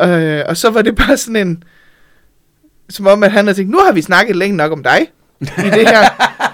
Øh, 0.00 0.42
og 0.48 0.56
så 0.56 0.70
var 0.70 0.82
det 0.82 0.96
bare 0.96 1.16
sådan 1.16 1.48
en, 1.48 1.64
som 2.88 3.06
om, 3.06 3.22
at 3.22 3.32
han 3.32 3.44
havde 3.44 3.58
tænkt, 3.58 3.70
nu 3.70 3.78
har 3.78 3.92
vi 3.92 4.02
snakket 4.02 4.36
længe 4.36 4.56
nok 4.56 4.72
om 4.72 4.82
dig 4.82 5.00
i 5.40 5.70
det 5.70 5.88
her. 5.88 6.02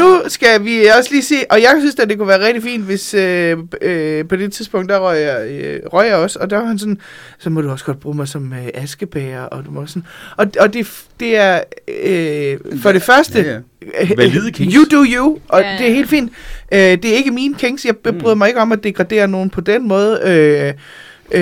Nu 0.00 0.20
skal 0.28 0.64
vi 0.64 0.86
også 0.98 1.10
lige 1.10 1.22
se, 1.22 1.34
og 1.50 1.60
jeg 1.62 1.76
synes, 1.80 1.94
at 1.98 2.08
det 2.08 2.18
kunne 2.18 2.28
være 2.28 2.46
rigtig 2.46 2.62
fint, 2.62 2.84
hvis 2.84 3.14
øh, 3.14 3.58
øh, 3.82 4.28
på 4.28 4.36
det 4.36 4.52
tidspunkt, 4.52 4.88
der 4.88 4.98
røg 4.98 5.20
jeg, 5.22 5.48
øh, 5.50 5.80
røg 5.92 6.06
jeg 6.08 6.16
også, 6.16 6.38
og 6.38 6.50
der 6.50 6.56
var 6.58 6.64
han 6.64 6.78
sådan, 6.78 6.98
så 7.38 7.50
må 7.50 7.60
du 7.60 7.70
også 7.70 7.84
godt 7.84 8.00
bruge 8.00 8.16
mig 8.16 8.28
som 8.28 8.52
øh, 8.52 8.68
askebærer, 8.74 9.42
og 9.42 9.64
du 9.66 9.70
må 9.70 9.86
sådan, 9.86 10.04
og, 10.36 10.46
og 10.60 10.74
det, 10.74 10.88
det 11.20 11.36
er, 11.36 11.60
øh, 12.02 12.58
for 12.82 12.92
det 12.92 13.02
første, 13.02 13.40
Ja, 13.40 13.52
ja. 14.00 14.14
Valide 14.16 14.52
kinks. 14.52 14.74
you 14.74 14.84
do 14.98 15.04
you, 15.16 15.38
og 15.48 15.60
Ja, 15.60 15.66
ja, 15.66 15.72
ja. 15.72 15.78
det 15.78 15.90
er 15.90 15.94
helt 15.94 16.08
fint. 16.10 16.32
Øh, 16.72 16.78
det 16.78 17.04
er 17.04 17.14
ikke 17.16 17.30
mine 17.30 17.54
kinks, 17.54 17.84
jeg 17.84 17.94
Mm. 18.06 18.18
bryder 18.18 18.34
mig 18.34 18.48
ikke 18.48 18.60
om 18.60 18.72
at 18.72 18.84
degradere 18.84 19.28
nogen 19.28 19.50
på 19.50 19.60
den 19.60 19.88
måde. 19.88 20.20
Øh, 20.24 20.74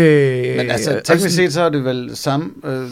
øh, 0.01 0.57
Men 0.57 0.71
altså, 0.71 1.01
teknisk 1.05 1.37
set, 1.37 1.53
så 1.53 1.63
er 1.63 1.69
det 1.69 1.85
vel 1.85 2.11
samme, 2.15 2.51
øh, 2.65 2.83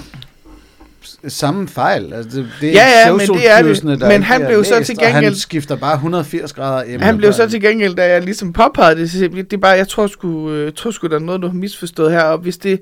samme 1.28 1.68
fejl. 1.68 2.12
Altså, 2.12 2.38
det, 2.38 2.48
det 2.60 2.68
er 2.68 2.72
Ja, 2.72 3.06
ja, 3.06 3.12
men 3.12 3.20
det 3.20 3.50
er 3.50 3.62
det. 3.62 4.00
Der 4.00 4.08
Men 4.08 4.22
han 4.22 4.46
blev 4.46 4.64
så 4.64 4.78
læst, 4.78 4.86
til 4.86 4.98
og 5.00 5.06
han 5.06 5.22
gengæld- 5.22 5.34
skifter 5.40 5.76
bare 5.76 5.94
180 5.94 6.52
grader 6.52 6.84
emne. 6.86 7.06
Han 7.06 7.16
blev 7.16 7.32
så 7.32 7.48
til 7.50 7.60
gengæld, 7.60 7.94
da 7.94 8.08
jeg 8.12 8.22
ligesom 8.22 8.52
påpegede 8.52 9.00
det, 9.00 9.10
så 9.10 9.18
det 9.18 9.52
er 9.52 9.56
bare, 9.56 9.70
jeg 9.72 9.88
tror 9.88 10.06
sgu, 10.06 10.50
øh, 10.50 10.72
tror 10.72 10.90
sgu, 10.90 11.06
der 11.06 11.14
er 11.14 11.18
noget, 11.20 11.42
du 11.42 11.46
har 11.46 11.54
misforstået 11.54 12.12
her, 12.12 12.22
og 12.22 12.38
hvis, 12.38 12.56
det, 12.58 12.80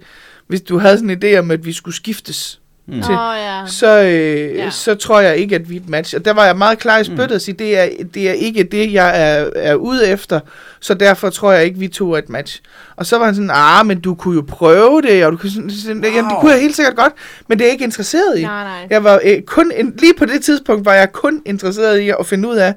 hvis 0.48 0.60
du 0.60 0.78
havde 0.78 0.96
sådan 0.98 1.10
en 1.10 1.22
idé 1.24 1.38
om, 1.38 1.50
at 1.50 1.64
vi 1.64 1.72
skulle 1.72 1.94
skiftes, 1.94 2.60
Mm. 2.86 2.92
til- 3.02 3.14
Åh, 3.14 3.34
ja. 3.38 3.62
så, 3.66 4.02
øh, 4.02 4.56
Ja. 4.56 4.70
så 4.70 4.94
tror 4.94 5.20
jeg 5.20 5.36
ikke, 5.36 5.54
at 5.54 5.70
vi 5.70 5.76
er 5.76 5.80
et 5.80 5.88
match. 5.88 6.16
Og 6.16 6.24
der 6.24 6.32
var 6.32 6.44
jeg 6.46 6.56
meget 6.56 6.78
klar 6.78 6.98
i 6.98 7.04
spyttet 7.04 7.28
Mm. 7.30 7.34
og 7.34 7.40
sige, 7.40 7.54
det 7.58 7.78
er, 7.78 7.88
det 8.14 8.28
er 8.28 8.32
ikke 8.32 8.62
det, 8.62 8.92
jeg 8.92 9.08
er, 9.22 9.50
er 9.56 9.74
ude 9.74 10.08
efter, 10.08 10.40
så 10.80 10.94
derfor 10.94 11.30
tror 11.30 11.52
jeg 11.52 11.64
ikke, 11.64 11.78
vi 11.78 11.88
to 11.88 12.12
er 12.12 12.18
et 12.18 12.28
match. 12.28 12.60
Og 12.96 13.06
så 13.06 13.18
var 13.18 13.24
han 13.24 13.34
sådan, 13.34 13.50
ah, 13.52 13.86
men 13.86 14.00
du 14.00 14.14
kunne 14.14 14.34
jo 14.34 14.44
prøve 14.48 15.02
det, 15.02 15.24
og 15.26 15.32
du 15.32 15.36
kunne 15.36 15.50
sådan, 15.50 15.70
wow. 16.04 16.12
jamen, 16.12 16.30
det 16.30 16.38
kunne 16.40 16.52
jeg 16.52 16.60
helt 16.60 16.76
sikkert 16.76 16.96
godt, 16.96 17.12
men 17.48 17.58
det 17.58 17.64
er 17.64 17.68
jeg 17.68 17.72
ikke 17.72 17.84
interesseret 17.84 18.38
i. 18.38 18.42
Nej, 18.42 18.64
nej. 18.64 18.86
Jeg 18.90 19.04
var 19.04 19.20
øh, 19.24 19.42
kun, 19.42 19.72
en, 19.76 19.94
lige 19.98 20.14
på 20.18 20.24
det 20.24 20.42
tidspunkt 20.44 20.84
var 20.84 20.94
jeg 20.94 21.12
kun 21.12 21.42
interesseret 21.46 21.98
i 22.00 22.08
at 22.08 22.26
finde 22.26 22.48
ud 22.48 22.56
af, 22.56 22.74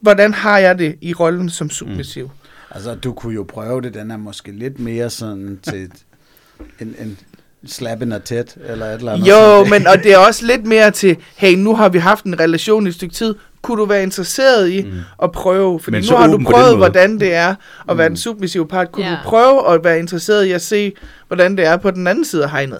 hvordan 0.00 0.34
har 0.34 0.58
jeg 0.58 0.78
det 0.78 0.94
i 1.00 1.14
rollen 1.14 1.50
som 1.50 1.70
submissiv. 1.70 2.24
Mm. 2.24 2.30
Altså, 2.74 2.94
du 2.94 3.12
kunne 3.12 3.34
jo 3.34 3.42
prøve 3.48 3.80
det. 3.80 3.94
Den 3.94 4.10
er 4.10 4.16
måske 4.16 4.52
lidt 4.52 4.80
mere 4.80 5.10
sådan 5.10 5.58
til 5.62 5.82
et- 5.82 5.90
en, 6.80 6.94
en 6.98 7.18
slappen 7.66 8.12
og 8.12 8.24
tæt, 8.24 8.56
eller 8.68 8.86
et 8.86 8.94
eller 8.98 9.12
andet. 9.12 9.28
Jo, 9.28 9.64
men 9.64 9.86
og 9.86 10.02
det 10.02 10.12
er 10.12 10.18
også 10.18 10.46
lidt 10.46 10.66
mere 10.66 10.90
til, 10.90 11.16
hey, 11.36 11.54
nu 11.54 11.74
har 11.76 11.88
vi 11.88 11.98
haft 11.98 12.24
en 12.24 12.40
relation 12.40 12.86
i 12.86 12.88
et 12.88 12.94
stykke 12.94 13.14
tid, 13.14 13.34
kunne 13.62 13.80
du 13.80 13.84
være 13.86 14.02
interesseret 14.02 14.70
i 14.70 14.82
Mm. 14.82 14.90
at 15.22 15.32
prøve? 15.32 15.80
Fordi 15.80 15.96
Men 15.96 16.04
nu 16.10 16.16
har 16.16 16.26
du 16.26 16.40
prøvet, 16.44 16.76
hvordan 16.76 17.20
det 17.20 17.34
er 17.34 17.54
at 17.88 17.98
være 17.98 18.08
Mm. 18.08 18.12
den 18.14 18.16
submissive 18.16 18.68
part. 18.68 18.92
Kunne 18.92 19.06
Ja. 19.06 19.10
du 19.12 19.16
prøve 19.24 19.74
at 19.74 19.84
være 19.84 19.98
interesseret 19.98 20.44
i 20.44 20.50
at 20.52 20.62
se, 20.62 20.92
hvordan 21.28 21.56
det 21.56 21.66
er 21.66 21.76
på 21.76 21.90
den 21.90 22.06
anden 22.06 22.24
side 22.24 22.44
af 22.44 22.50
hegnet? 22.50 22.78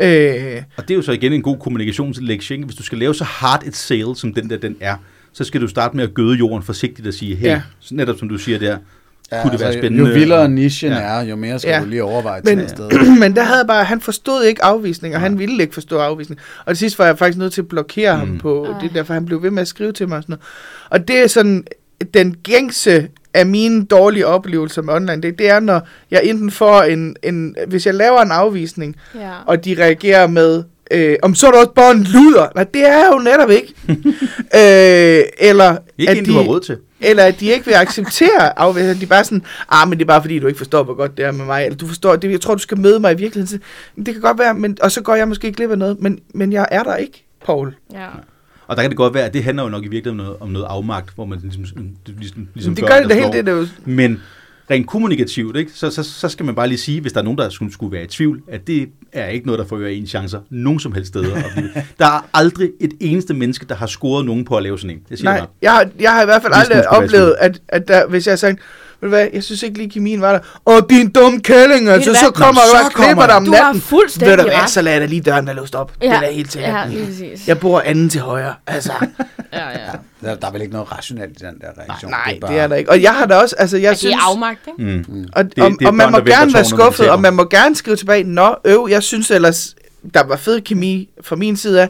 Øh, 0.00 0.62
Og 0.76 0.82
det 0.82 0.90
er 0.90 0.94
jo 0.96 1.02
så 1.02 1.12
igen 1.12 1.32
en 1.32 1.42
god 1.42 1.56
kommunikationslektie. 1.58 2.54
ikke? 2.54 2.66
Hvis 2.66 2.76
du 2.76 2.82
skal 2.82 2.98
lave 2.98 3.14
så 3.14 3.24
hard 3.24 3.62
et 3.66 3.76
sale, 3.76 4.16
som 4.16 4.34
den 4.34 4.50
der 4.50 4.56
den 4.56 4.76
er, 4.80 4.96
så 5.32 5.44
skal 5.44 5.60
du 5.60 5.68
starte 5.68 5.96
med 5.96 6.04
at 6.04 6.14
gøde 6.14 6.36
jorden 6.36 6.62
forsigtigt 6.62 7.08
og 7.08 7.14
sige, 7.14 7.36
hey. 7.36 7.46
Ja. 7.46 7.62
netop 7.90 8.18
som 8.18 8.28
du 8.28 8.38
siger 8.38 8.58
der, 8.58 8.76
ja, 9.32 9.42
kunne 9.42 9.50
det 9.52 9.60
være 9.60 9.66
altså, 9.68 9.80
spændende. 9.80 10.08
Jo 10.08 10.14
vildere 10.14 10.48
nichen 10.48 10.92
Ja. 10.92 10.98
er, 10.98 11.24
jo 11.24 11.36
mere 11.36 11.58
skal 11.58 11.70
Ja. 11.70 11.80
du 11.80 11.84
lige 11.86 12.04
overveje 12.04 12.40
Men- 12.44 12.56
til 12.58 12.64
et 12.64 12.70
sted. 12.70 13.18
men 13.18 13.36
der 13.36 13.42
havde 13.42 13.64
bare, 13.68 13.84
han 13.84 14.00
forstod 14.00 14.44
ikke 14.44 14.64
afvisning, 14.64 15.14
og 15.14 15.20
han 15.20 15.38
ville 15.38 15.62
ikke 15.62 15.74
forstå 15.74 15.98
afvisning. 15.98 16.40
Og 16.60 16.66
til 16.66 16.76
sidst 16.76 16.98
var 16.98 17.06
jeg 17.06 17.18
faktisk 17.18 17.38
nødt 17.38 17.52
til 17.52 17.60
at 17.60 17.68
blokere. 17.68 18.14
Mm. 18.24 18.28
ham 18.28 18.38
på 18.38 18.64
Ej. 18.64 18.80
det, 18.80 18.90
derfor 18.94 19.14
han 19.14 19.26
blev 19.26 19.42
ved 19.42 19.50
med 19.50 19.62
at 19.62 19.68
skrive 19.68 19.92
til 19.92 20.08
mig 20.08 20.16
og 20.16 20.22
sådan 20.22 20.32
noget. 20.32 20.42
Og 21.02 21.08
det 21.08 21.22
er 21.22 21.26
sådan, 21.26 21.64
den 22.14 22.34
gængse 22.42 23.08
af 23.34 23.46
mine 23.46 23.84
dårlige 23.84 24.26
oplevelser 24.26 24.82
med 24.82 24.94
online, 24.94 25.22
det, 25.22 25.38
det 25.38 25.48
er, 25.50 25.60
når 25.60 25.88
jeg 26.10 26.20
enten 26.24 26.50
får 26.50 26.82
en, 26.82 27.16
en, 27.22 27.56
hvis 27.68 27.86
jeg 27.86 27.94
laver 27.94 28.20
en 28.20 28.30
afvisning, 28.30 28.96
Ja. 29.14 29.30
og 29.46 29.64
de 29.64 29.76
reagerer 29.78 30.26
med, 30.26 30.62
øh, 30.90 31.16
om 31.22 31.34
så 31.34 31.46
er 31.46 31.50
du 31.50 31.56
også 31.56 31.70
bare 31.74 31.90
en 31.90 32.02
luder. 32.02 32.46
Nej, 32.54 32.64
det 32.74 32.82
er 32.82 32.92
jeg 32.98 33.08
jo 33.12 33.18
netop 33.18 33.50
ikke. 33.50 33.74
øh, 34.38 35.22
eller, 35.48 35.76
ikke 35.98 36.10
at 36.10 36.18
en, 36.18 36.24
de, 36.24 36.30
du 36.30 36.36
har 36.36 36.42
råd 36.44 36.60
til. 36.60 36.76
Eller 37.00 37.24
at 37.24 37.40
de 37.40 37.46
ikke 37.46 37.66
vil 37.66 37.72
acceptere 37.74 38.58
afvisninger. 38.58 38.94
De 38.94 39.02
er 39.02 39.06
bare 39.08 39.24
sådan, 39.24 39.44
ah, 39.68 39.88
men 39.88 39.98
det 39.98 40.04
er 40.04 40.06
bare 40.06 40.20
fordi, 40.22 40.38
du 40.38 40.46
ikke 40.46 40.58
forstår, 40.58 40.82
hvor 40.82 40.94
godt 40.94 41.16
det 41.16 41.24
er 41.24 41.32
med 41.32 41.44
mig. 41.44 41.64
Eller 41.64 41.76
du 41.76 41.86
forstår, 41.86 42.16
det, 42.16 42.30
jeg 42.30 42.40
tror, 42.40 42.54
du 42.54 42.60
skal 42.60 42.78
møde 42.78 43.00
mig 43.00 43.12
i 43.12 43.16
virkeligheden. 43.16 43.60
"Men 43.96 44.06
Det 44.06 44.14
kan 44.14 44.20
godt 44.20 44.38
være, 44.38 44.54
men, 44.54 44.76
og 44.82 44.90
så 44.92 45.00
går 45.02 45.14
jeg 45.14 45.28
måske 45.28 45.52
glip 45.52 45.70
af 45.70 45.78
noget, 45.78 46.00
men, 46.00 46.18
men 46.34 46.52
jeg 46.52 46.68
er 46.70 46.82
der 46.82 46.96
ikke, 46.96 47.24
Paul. 47.46 47.74
ja. 47.92 48.06
Og 48.66 48.76
der 48.76 48.82
kan 48.82 48.90
det 48.90 48.96
godt 48.96 49.14
være, 49.14 49.24
at 49.24 49.34
det 49.34 49.44
handler 49.44 49.62
jo 49.62 49.68
nok 49.68 49.84
i 49.84 49.88
virkeligheden 49.88 50.20
om 50.20 50.26
noget, 50.26 50.40
om 50.42 50.48
noget 50.48 50.66
afmagt, 50.66 51.14
hvor 51.14 51.24
man 51.24 51.38
ligesom, 51.42 51.64
det, 52.06 52.14
ligesom, 52.18 52.48
ligesom 52.54 52.74
det 52.74 52.86
gør 52.88 53.00
det 53.00 53.10
da 53.10 53.14
helt 53.14 53.32
det, 53.32 53.46
der 53.46 53.52
jo... 53.52 53.66
Men 53.84 54.20
rent 54.70 54.86
kommunikativt, 54.86 55.56
ikke? 55.56 55.70
Så, 55.74 55.90
så, 55.90 56.02
så 56.02 56.28
skal 56.28 56.46
man 56.46 56.54
bare 56.54 56.68
lige 56.68 56.78
sige, 56.78 57.00
hvis 57.00 57.12
der 57.12 57.20
er 57.20 57.24
nogen, 57.24 57.38
der 57.38 57.48
skulle, 57.48 57.72
skulle 57.72 57.92
være 57.92 58.04
i 58.04 58.06
tvivl, 58.06 58.42
at 58.48 58.66
det 58.66 58.88
er 59.12 59.26
ikke 59.26 59.46
noget, 59.46 59.58
der 59.58 59.64
forøger 59.64 59.88
en 59.88 60.06
chancer 60.06 60.40
nogen 60.50 60.80
som 60.80 60.92
helst 60.92 61.08
steder. 61.08 61.36
der 61.98 62.06
er 62.06 62.28
aldrig 62.34 62.70
et 62.80 62.92
eneste 63.00 63.34
menneske, 63.34 63.66
der 63.66 63.74
har 63.74 63.86
scoret 63.86 64.26
nogen 64.26 64.44
på 64.44 64.56
at 64.56 64.62
lave 64.62 64.78
sådan 64.78 64.96
en. 64.96 65.02
Det 65.08 65.18
siger 65.18 65.30
Nej, 65.30 65.46
jeg 65.62 65.90
jeg 66.00 66.12
har 66.12 66.22
i 66.22 66.24
hvert 66.24 66.42
fald 66.42 66.52
aldrig 66.56 66.88
oplevet, 66.88 67.36
at, 67.38 67.60
at 67.68 67.88
der, 67.88 68.06
hvis 68.06 68.26
jeg 68.26 68.32
har 68.32 68.36
sagt, 68.36 68.58
du 69.02 69.08
hvad, 69.08 69.28
jeg 69.32 69.42
synes 69.42 69.62
ikke 69.62 69.78
lige 69.78 69.90
kemien 69.90 70.20
var 70.20 70.32
der. 70.32 70.38
Åh, 70.66 70.82
din 70.90 71.10
dumme 71.10 71.40
kælling, 71.40 71.88
altså, 71.88 72.10
du 72.10 72.16
så 72.16 72.30
kommer 72.34 72.60
du 72.72 72.84
og 72.86 72.92
klipper 72.92 73.26
dig 73.26 73.34
om 73.36 73.44
Du 73.44 73.52
har 73.52 73.62
natten. 73.64 73.80
fuldstændig 73.82 74.28
Ved 74.30 74.36
du 74.36 74.42
hvad, 74.42 74.68
så 74.68 74.82
lader 74.82 75.00
jeg 75.00 75.08
lige 75.08 75.20
døren 75.20 75.46
være 75.46 75.56
låst 75.56 75.74
op. 75.74 75.92
Det 76.02 76.10
er 76.10 76.30
helt 76.30 76.52
sikkert. 76.52 76.74
Ja, 76.74 76.86
lige 76.86 77.06
præcis. 77.06 77.48
Jeg 77.48 77.58
bor 77.60 77.80
anden 77.80 78.08
til 78.08 78.20
højre. 78.20 78.54
Altså, 78.66 78.92
Ja, 79.52 79.68
ja. 79.68 79.76
Der, 80.22 80.34
der 80.34 80.46
er 80.46 80.52
vel 80.52 80.60
ikke 80.60 80.72
noget 80.72 80.92
rationelt 80.92 81.30
i 81.42 81.44
den 81.44 81.54
der 81.60 81.66
reaktion. 81.88 82.10
nej, 82.10 82.38
bare- 82.40 82.52
det 82.52 82.60
er 82.60 82.66
der 82.66 82.76
ikke. 82.76 82.90
Og 82.90 83.02
jeg 83.02 83.10
har 83.14 83.26
da 83.26 83.34
også, 83.34 83.54
altså, 83.58 83.76
jeg 83.76 83.84
Jeg 83.84 83.98
synes... 83.98 84.14
det 84.14 84.20
er 84.22 84.30
afmagt, 84.30 84.60
ikke? 84.78 84.92
Mm. 85.08 85.28
Og, 85.32 85.44
Det- 85.44 85.58
og, 85.64 85.70
det 85.70 85.82
er 85.82 85.86
og 85.86 85.94
man 85.94 86.12
må 86.12 86.18
gerne 86.18 86.54
være 86.54 86.64
skuffet, 86.64 87.10
og 87.10 87.20
man 87.20 87.34
må 87.34 87.44
gerne 87.44 87.76
skrive 87.76 87.96
tilbage, 87.96 88.24
Nå, 88.24 88.54
øv, 88.64 88.86
jeg 88.90 89.02
synes 89.02 89.30
ellers, 89.30 89.74
der 90.14 90.22
var 90.24 90.36
fed 90.36 90.60
kemi 90.60 91.08
fra 91.22 91.36
min 91.36 91.56
side 91.56 91.82
af, 91.82 91.88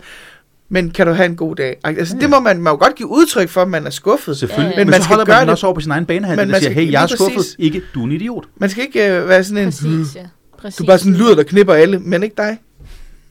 men 0.72 0.90
kan 0.90 1.06
du 1.06 1.12
have 1.12 1.26
en 1.26 1.36
god 1.36 1.56
dag? 1.56 1.76
Altså, 1.84 2.16
det 2.20 2.30
må 2.30 2.40
man, 2.40 2.56
man 2.56 2.62
må 2.72 2.76
godt 2.76 2.94
give 2.94 3.08
udtryk 3.08 3.48
for, 3.48 3.62
at 3.62 3.68
man 3.68 3.86
er 3.86 3.90
skuffet. 3.90 4.36
Selvfølgelig. 4.36 4.70
Ja, 4.74 4.78
ja. 4.78 4.84
Men, 4.84 4.86
Men 4.86 4.90
man 4.90 5.02
så 5.02 5.08
holder 5.08 5.26
man 5.26 5.40
det- 5.42 5.48
også 5.50 5.66
over 5.66 5.74
på 5.74 5.80
sin 5.80 5.90
egen 5.90 6.06
bane, 6.06 6.20
Men 6.20 6.30
og 6.30 6.36
man 6.36 6.48
siger, 6.48 6.60
skal- 6.60 6.72
hey, 6.84 6.92
jeg 6.92 7.02
er 7.02 7.06
skuffet. 7.06 7.36
præcis. 7.36 7.56
Ikke, 7.58 7.82
du 7.94 8.00
er 8.00 8.04
en 8.04 8.12
idiot. 8.12 8.44
Man 8.56 8.70
skal 8.70 8.82
ikke 8.84 9.08
øh, 9.16 9.28
være 9.28 9.44
sådan 9.44 9.58
en, 9.58 9.70
Præcis, 9.70 10.14
ja. 10.16 10.20
Præcis. 10.58 10.76
du 10.76 10.82
er 10.84 10.86
bare 10.86 10.98
sådan 10.98 11.12
en 11.12 11.18
luder, 11.18 11.34
der 11.34 11.42
knipper 11.42 11.74
alle, 11.74 11.98
men 11.98 12.22
ikke 12.22 12.34
dig. 12.36 12.58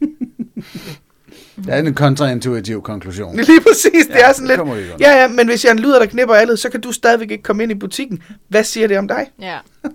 Det 1.65 1.73
er 1.73 1.77
en 1.79 1.93
kontraintuitiv 1.93 2.81
konklusion. 2.81 3.35
Lige 3.47 3.61
præcis, 3.61 4.07
det 4.07 4.23
er 4.25 4.33
sådan 4.33 4.49
det 4.49 4.75
lidt. 4.77 5.01
Ja, 5.01 5.21
ja, 5.21 5.27
men 5.27 5.47
hvis 5.47 5.63
jeg 5.63 5.69
er 5.69 5.73
en 5.73 5.79
luder, 5.79 5.99
der 5.99 6.05
knipper 6.05 6.35
alle, 6.35 6.57
så 6.57 6.69
kan 6.69 6.81
du 6.81 6.91
stadigvæk 6.91 7.31
ikke 7.31 7.43
komme 7.43 7.63
ind 7.63 7.71
i 7.71 7.75
butikken. 7.75 8.21
Hvad 8.47 8.63
siger 8.63 8.87
det 8.87 8.97
om 8.97 9.07
dig? 9.07 9.25
Ja. 9.41 9.57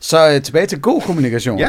Så 0.00 0.30
øh, 0.34 0.42
tilbage 0.42 0.66
til 0.66 0.80
god 0.80 1.00
kommunikation. 1.02 1.58
Ja. 1.58 1.68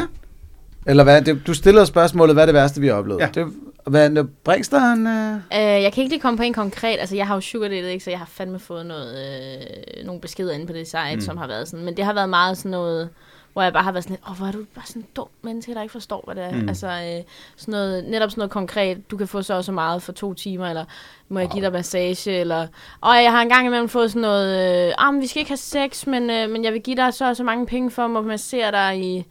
Eller 0.86 1.04
hvad? 1.04 1.22
Det, 1.22 1.40
du 1.46 1.54
stiller 1.54 1.84
spørgsmålet, 1.84 2.34
hvad 2.36 2.42
er 2.42 2.46
det 2.46 2.54
værste, 2.54 2.80
vi 2.80 2.86
har 2.86 2.94
oplevet? 2.94 3.20
Ja. 3.20 3.28
Det, 3.34 3.46
hvad, 3.84 4.24
Brings 4.44 4.68
der 4.68 4.92
en... 4.92 5.06
Øh... 5.06 5.34
Øh, 5.34 5.82
jeg 5.82 5.92
kan 5.92 6.02
ikke 6.02 6.14
lige 6.14 6.20
komme 6.20 6.36
på 6.36 6.42
en 6.42 6.52
konkret. 6.52 6.98
Altså, 7.00 7.16
jeg 7.16 7.26
har 7.26 7.34
jo 7.34 7.40
sugardatet, 7.40 7.88
ikke? 7.88 8.04
Så 8.04 8.10
jeg 8.10 8.18
har 8.18 8.26
fandme 8.26 8.58
fået 8.58 8.86
noget, 8.86 9.16
øh, 9.98 10.06
nogle 10.06 10.20
beskeder 10.20 10.52
inde 10.52 10.66
på 10.66 10.72
det 10.72 10.86
site, 10.86 11.14
mm. 11.14 11.20
som 11.20 11.36
har 11.36 11.46
været 11.46 11.68
sådan. 11.68 11.84
Men 11.84 11.96
det 11.96 12.04
har 12.04 12.12
været 12.12 12.28
meget 12.28 12.58
sådan 12.58 12.70
noget, 12.70 13.08
hvor 13.52 13.62
jeg 13.62 13.72
bare 13.72 13.82
har 13.82 13.92
været 13.92 14.04
sådan 14.04 14.16
lidt, 14.16 14.30
åh, 14.30 14.36
hvor 14.36 14.46
er 14.46 14.52
du 14.52 14.64
bare 14.74 14.86
sådan 14.86 15.02
en 15.02 15.08
dum 15.16 15.28
menneske, 15.42 15.74
der 15.74 15.82
ikke 15.82 15.92
forstår, 15.92 16.22
hvad 16.24 16.34
det 16.34 16.44
er. 16.44 16.52
Mm. 16.52 16.68
Altså, 16.68 16.86
øh, 16.86 17.24
sådan 17.56 17.72
noget, 17.72 18.04
netop 18.04 18.30
sådan 18.30 18.40
noget 18.40 18.50
konkret, 18.50 19.10
du 19.10 19.16
kan 19.16 19.28
få 19.28 19.42
så 19.42 19.54
og 19.54 19.64
så 19.64 19.72
meget 19.72 20.02
for 20.02 20.12
to 20.12 20.34
timer, 20.34 20.68
eller 20.68 20.84
må 21.28 21.38
jeg 21.38 21.48
give 21.48 21.64
dig 21.64 21.72
massage, 21.72 22.32
eller, 22.32 22.66
og 23.00 23.22
jeg 23.22 23.32
har 23.32 23.42
engang 23.42 23.66
imellem 23.66 23.88
fået 23.88 24.10
sådan 24.10 24.22
noget, 24.22 24.88
øh, 24.88 24.94
ah, 24.98 25.14
men 25.14 25.22
vi 25.22 25.26
skal 25.26 25.40
ikke 25.40 25.50
have 25.50 25.56
sex, 25.56 26.06
men, 26.06 26.30
øh, 26.30 26.50
men 26.50 26.64
jeg 26.64 26.72
vil 26.72 26.82
give 26.82 26.96
dig 26.96 27.14
så 27.14 27.28
og 27.28 27.36
så 27.36 27.44
mange 27.44 27.66
penge 27.66 27.90
for 27.90 28.18
at 28.18 28.24
massere 28.24 28.70
dig 28.70 29.00
i, 29.00 29.26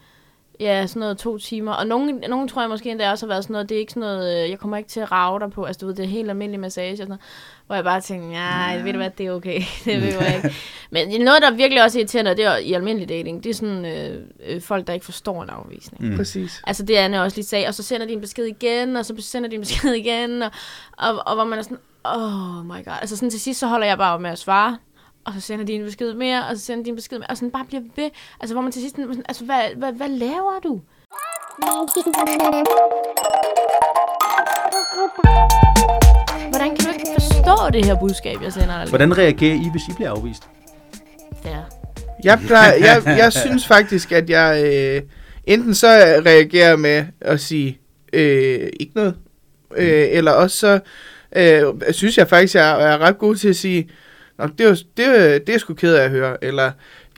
Ja, 0.61 0.87
sådan 0.87 0.99
noget 0.99 1.17
to 1.17 1.37
timer. 1.37 1.71
Og 1.71 1.87
nogen, 1.87 2.23
nogen 2.29 2.47
tror 2.47 2.61
jeg 2.61 2.69
måske 2.69 2.91
endda 2.91 3.11
også 3.11 3.25
har 3.25 3.33
været 3.33 3.43
sådan 3.43 3.53
noget, 3.53 3.69
det 3.69 3.75
er 3.75 3.79
ikke 3.79 3.93
sådan 3.93 4.09
noget, 4.09 4.43
øh, 4.43 4.49
jeg 4.49 4.59
kommer 4.59 4.77
ikke 4.77 4.89
til 4.89 4.99
at 4.99 5.11
rave 5.11 5.39
dig 5.39 5.51
på, 5.51 5.63
altså 5.63 5.79
du 5.79 5.85
ved, 5.85 5.95
det 5.95 6.05
er 6.05 6.09
helt 6.09 6.29
almindelig 6.29 6.59
massage 6.59 6.91
og 6.91 6.97
sådan 6.97 7.09
noget. 7.09 7.21
Hvor 7.67 7.75
jeg 7.75 7.83
bare 7.83 8.01
tænkte, 8.01 8.29
nej, 8.29 8.73
ja. 8.77 8.83
ved 8.83 8.93
du 8.93 8.97
hvad, 8.97 9.09
det 9.17 9.25
er 9.25 9.31
okay, 9.31 9.61
det 9.85 10.01
ved 10.01 10.07
jeg 10.07 10.35
ikke. 10.35 10.55
Men 10.91 11.21
noget, 11.21 11.41
der 11.41 11.51
virkelig 11.51 11.83
også 11.83 11.97
er 11.97 11.99
irriterende, 11.99 12.35
det 12.35 12.45
er 12.45 12.57
i 12.57 12.73
almindelig 12.73 13.09
dating, 13.09 13.43
det 13.43 13.49
er 13.49 13.53
sådan 13.53 13.85
øh, 13.85 14.23
øh, 14.47 14.61
folk, 14.61 14.87
der 14.87 14.93
ikke 14.93 15.05
forstår 15.05 15.43
en 15.43 15.49
afvisning. 15.49 16.09
Mm. 16.09 16.17
Præcis. 16.17 16.61
Altså 16.67 16.83
det 16.83 16.97
er 16.97 17.05
Anne 17.05 17.21
også 17.21 17.37
lige 17.37 17.45
sagde, 17.45 17.67
og 17.67 17.73
så 17.73 17.83
sender 17.83 18.07
de 18.07 18.13
en 18.13 18.21
besked 18.21 18.45
igen, 18.45 18.95
og 18.95 19.05
så 19.05 19.13
sender 19.19 19.49
de 19.49 19.55
en 19.55 19.61
besked 19.61 19.93
igen, 19.93 20.41
og, 20.41 20.51
og, 20.97 21.23
og 21.27 21.35
hvor 21.35 21.43
man 21.43 21.59
er 21.59 21.63
sådan, 21.63 21.79
oh 22.03 22.65
my 22.65 22.85
god. 22.85 22.93
Altså 23.01 23.15
sådan 23.17 23.29
til 23.29 23.41
sidst, 23.41 23.59
så 23.59 23.67
holder 23.67 23.87
jeg 23.87 23.97
bare 23.97 24.13
op 24.13 24.21
med 24.21 24.29
at 24.29 24.39
svare, 24.39 24.77
og 25.25 25.33
så 25.33 25.41
sender 25.41 25.65
de 25.65 25.73
en 25.73 25.83
besked 25.83 26.13
mere, 26.13 26.47
og 26.47 26.57
så 26.57 26.65
sender 26.65 26.83
de 26.83 26.89
en 26.89 26.95
besked 26.95 27.17
mere, 27.19 27.27
og 27.29 27.37
sådan 27.37 27.51
bare 27.51 27.65
bliver 27.65 27.81
ved. 27.95 28.09
Altså 28.39 28.55
hvor 28.55 28.61
man 28.61 28.71
til 28.71 28.81
sidst, 28.81 28.95
sådan, 28.95 29.23
altså 29.27 29.45
hvad, 29.45 29.61
hvad, 29.77 29.93
hvad 29.93 30.09
laver 30.09 30.59
du? 30.63 30.81
Hvordan 36.49 36.75
kan 36.75 36.85
du 36.85 36.91
ikke 36.91 37.07
forstå 37.13 37.69
det 37.73 37.85
her 37.85 37.99
budskab, 37.99 38.41
jeg 38.43 38.53
sender 38.53 38.77
dig? 38.79 38.89
Hvordan 38.89 39.17
reagerer 39.17 39.55
I, 39.55 39.69
hvis 39.71 39.81
I 39.89 39.93
bliver 39.95 40.11
afvist? 40.11 40.43
Ja. 41.45 41.59
Jeg, 42.23 42.39
plejer, 42.47 42.73
jeg, 42.73 43.03
jeg 43.05 43.33
synes 43.33 43.67
faktisk, 43.67 44.11
at 44.11 44.29
jeg 44.29 44.63
øh, 44.65 45.01
enten 45.45 45.75
så 45.75 45.87
reagerer 46.25 46.75
med 46.75 47.05
at 47.21 47.39
sige, 47.39 47.79
øh, 48.13 48.69
ikke 48.79 48.91
noget. 48.95 49.15
Øh, 49.75 50.07
eller 50.11 50.31
også 50.31 50.57
så 50.57 50.79
øh, 51.35 51.93
synes 51.93 52.17
jeg 52.17 52.27
faktisk, 52.27 52.55
jeg 52.55 52.93
er 52.93 52.97
ret 52.97 53.17
god 53.17 53.35
til 53.35 53.49
at 53.49 53.55
sige, 53.55 53.89
Nå, 54.37 54.47
det, 54.57 54.67
er, 54.67 54.75
det, 54.97 55.05
er, 55.05 55.39
det 55.39 55.55
er 55.55 55.59
sgu 55.59 55.73
ked 55.73 55.93
af 55.93 56.03
at 56.03 56.09
høre, 56.09 56.43
eller 56.43 56.71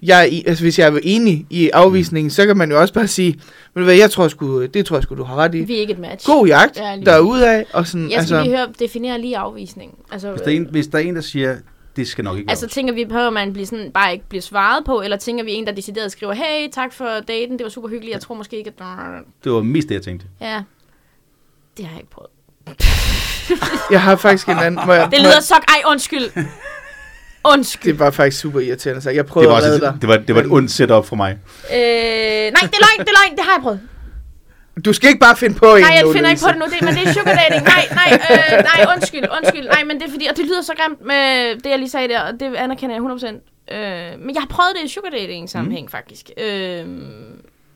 jeg 0.03 0.43
altså, 0.47 0.63
hvis 0.63 0.79
jeg 0.79 0.87
er 0.87 0.99
enig 1.03 1.45
i 1.49 1.69
afvisningen, 1.69 2.29
så 2.31 2.45
kan 2.45 2.57
man 2.57 2.71
jo 2.71 2.81
også 2.81 2.93
bare 2.93 3.07
sige, 3.07 3.39
du 3.75 3.83
hvad, 3.83 3.95
jeg 3.95 4.11
tror 4.11 4.27
sgu, 4.27 4.65
det 4.65 4.85
tror 4.85 4.95
jeg 4.95 5.03
sgu, 5.03 5.15
du 5.15 5.23
har 5.23 5.35
ret 5.35 5.55
i. 5.55 5.61
Vi 5.63 5.75
er 5.75 5.79
ikke 5.79 5.93
et 5.93 5.99
match. 5.99 6.25
God 6.25 6.47
jagt, 6.47 6.77
Ja, 6.77 6.99
derudad, 7.05 7.63
og 7.73 7.87
sådan, 7.87 8.11
Jeg 8.11 8.11
skal 8.11 8.19
altså, 8.19 8.43
lige 8.43 8.57
høre, 8.57 8.67
definere 8.79 9.21
lige 9.21 9.37
afvisningen. 9.37 9.97
Altså, 10.11 10.31
Hvis 10.31 10.41
der, 10.41 10.51
er 10.51 10.55
en, 10.55 10.67
hvis 10.71 10.87
der 10.87 10.97
er 10.97 11.01
en, 11.01 11.15
der 11.15 11.21
siger, 11.21 11.57
det 11.95 12.07
skal 12.07 12.23
nok 12.23 12.37
ikke 12.37 12.51
Altså 12.51 12.65
altså, 12.65 12.75
tænker 12.75 12.93
vi 12.93 13.05
på, 13.05 13.17
at 13.17 13.33
man 13.33 13.53
bliver 13.53 13.65
sådan, 13.65 13.91
bare 13.91 14.13
ikke 14.13 14.25
bliver 14.29 14.41
svaret 14.41 14.85
på, 14.85 15.01
eller 15.01 15.17
tænker 15.17 15.43
vi 15.43 15.51
en, 15.51 15.65
der 15.65 15.71
decideret 15.71 16.11
skriver, 16.11 16.33
hey, 16.33 16.69
tak 16.71 16.93
for 16.93 17.09
daten, 17.27 17.57
det 17.57 17.63
var 17.63 17.69
super 17.69 17.89
hyggeligt, 17.89 18.13
jeg 18.13 18.21
tror 18.21 18.35
måske 18.35 18.57
ikke, 18.57 18.71
at... 18.79 18.83
Det 19.43 19.51
var 19.51 19.61
mest 19.61 19.89
det, 19.89 19.95
jeg 19.95 20.01
tænkte. 20.01 20.25
Ja, 20.41 20.61
det 21.77 21.85
har 21.85 21.91
jeg 21.91 21.99
ikke 21.99 22.11
prøvet. 22.11 22.29
jeg 23.91 24.01
har 24.01 24.15
faktisk 24.15 24.47
en 24.49 24.57
anden, 24.57 24.85
må 24.85 24.93
jeg, 24.93 25.07
Det 25.11 25.19
lyder 25.19 25.41
så... 25.41 25.53
Ej, 25.53 25.81
undskyld. 25.91 26.45
Undskyld. 27.45 27.91
det 27.91 27.99
var 27.99 28.11
faktisk 28.11 28.41
super 28.41 28.59
irriterende, 28.59 29.01
så 29.01 29.09
jeg 29.09 29.23
Det 29.23 29.31
prøvede 29.31 29.49
var, 29.49 29.57
at 29.57 29.63
redde 29.63 29.75
også, 29.75 29.85
dig. 29.85 29.97
det, 30.01 30.09
var, 30.09 30.17
det 30.17 30.35
var 30.35 30.41
et 30.41 30.47
ondt 30.51 30.71
setup 30.71 31.05
for 31.05 31.15
mig. 31.15 31.31
Øh, 31.31 31.77
nej, 31.77 32.61
det 32.61 32.75
er 32.79 32.83
løgn, 32.85 32.99
det 32.99 33.09
er 33.13 33.17
løgn, 33.25 33.37
det 33.37 33.43
har 33.45 33.53
jeg 33.55 33.61
prøvet. 33.61 33.79
Du 34.85 34.93
skal 34.93 35.09
ikke 35.09 35.19
bare 35.19 35.35
finde 35.35 35.55
på 35.55 35.75
en 35.75 35.81
Nej, 35.81 35.91
jeg 35.93 36.03
nu, 36.03 36.13
finder 36.13 36.29
ikke 36.29 36.41
på 36.41 36.47
det 36.51 36.57
nu, 36.59 36.65
det, 36.65 36.81
men 36.81 36.93
det 36.93 37.07
er 37.07 37.13
sugar 37.13 37.35
dating. 37.35 37.63
Nej, 37.63 37.83
nej, 38.01 38.09
øh, 38.31 38.63
nej, 38.63 38.95
undskyld, 38.95 39.25
undskyld. 39.37 39.65
Nej, 39.67 39.83
men 39.83 39.99
det 39.99 40.07
er 40.07 40.11
fordi, 40.11 40.25
og 40.25 40.37
det 40.37 40.45
lyder 40.45 40.61
så 40.61 40.73
grimt 40.77 41.01
med 41.05 41.55
det, 41.55 41.69
jeg 41.69 41.79
lige 41.79 41.89
sagde 41.89 42.07
der, 42.07 42.21
og 42.21 42.33
det 42.39 42.55
anerkender 42.55 42.95
jeg 42.95 43.03
100%. 43.03 43.75
Øh, 43.75 44.19
men 44.19 44.35
jeg 44.35 44.41
har 44.41 44.47
prøvet 44.47 44.71
det 44.75 44.85
i 44.85 44.87
sugar 44.93 45.09
dating 45.09 45.49
sammenhæng, 45.49 45.85
mm. 45.85 45.91
faktisk. 45.91 46.29
Øh, 46.37 46.85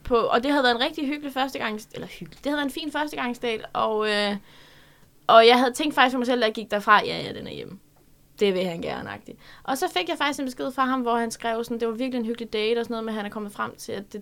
på, 0.03 0.15
og 0.15 0.43
det 0.43 0.51
havde 0.51 0.63
været 0.63 0.75
en 0.75 0.81
rigtig 0.81 1.07
hyggelig 1.07 1.33
førstegangs... 1.33 1.87
Eller 1.93 2.07
hyggelig. 2.07 2.37
Det 2.37 2.45
havde 2.45 2.57
været 2.57 2.65
en 2.65 2.73
fin 2.73 2.91
førstegangsdate, 2.91 3.65
og, 3.73 4.09
øh, 4.09 4.35
og 5.27 5.47
jeg 5.47 5.59
havde 5.59 5.73
tænkt 5.73 5.95
faktisk 5.95 6.13
for 6.13 6.17
mig 6.17 6.27
selv, 6.27 6.41
da 6.41 6.45
jeg 6.45 6.53
gik 6.53 6.71
derfra, 6.71 7.01
ja, 7.05 7.17
ja, 7.21 7.33
den 7.39 7.47
er 7.47 7.51
hjemme. 7.51 7.73
Det 8.39 8.53
vil 8.53 8.65
han 8.65 8.81
gerne, 8.81 9.09
agtigt. 9.09 9.37
Og 9.63 9.77
så 9.77 9.85
fik 9.97 10.09
jeg 10.09 10.17
faktisk 10.17 10.39
en 10.39 10.45
besked 10.45 10.71
fra 10.71 10.85
ham, 10.85 11.01
hvor 11.01 11.15
han 11.17 11.31
skrev 11.31 11.63
sådan, 11.63 11.79
det 11.79 11.87
var 11.87 11.93
virkelig 11.93 12.19
en 12.19 12.25
hyggelig 12.25 12.53
date 12.53 12.79
og 12.79 12.85
sådan 12.85 12.93
noget, 12.93 13.05
men 13.05 13.13
han 13.15 13.25
er 13.25 13.29
kommet 13.29 13.51
frem 13.51 13.75
til, 13.77 13.91
at 13.91 14.13
det... 14.13 14.21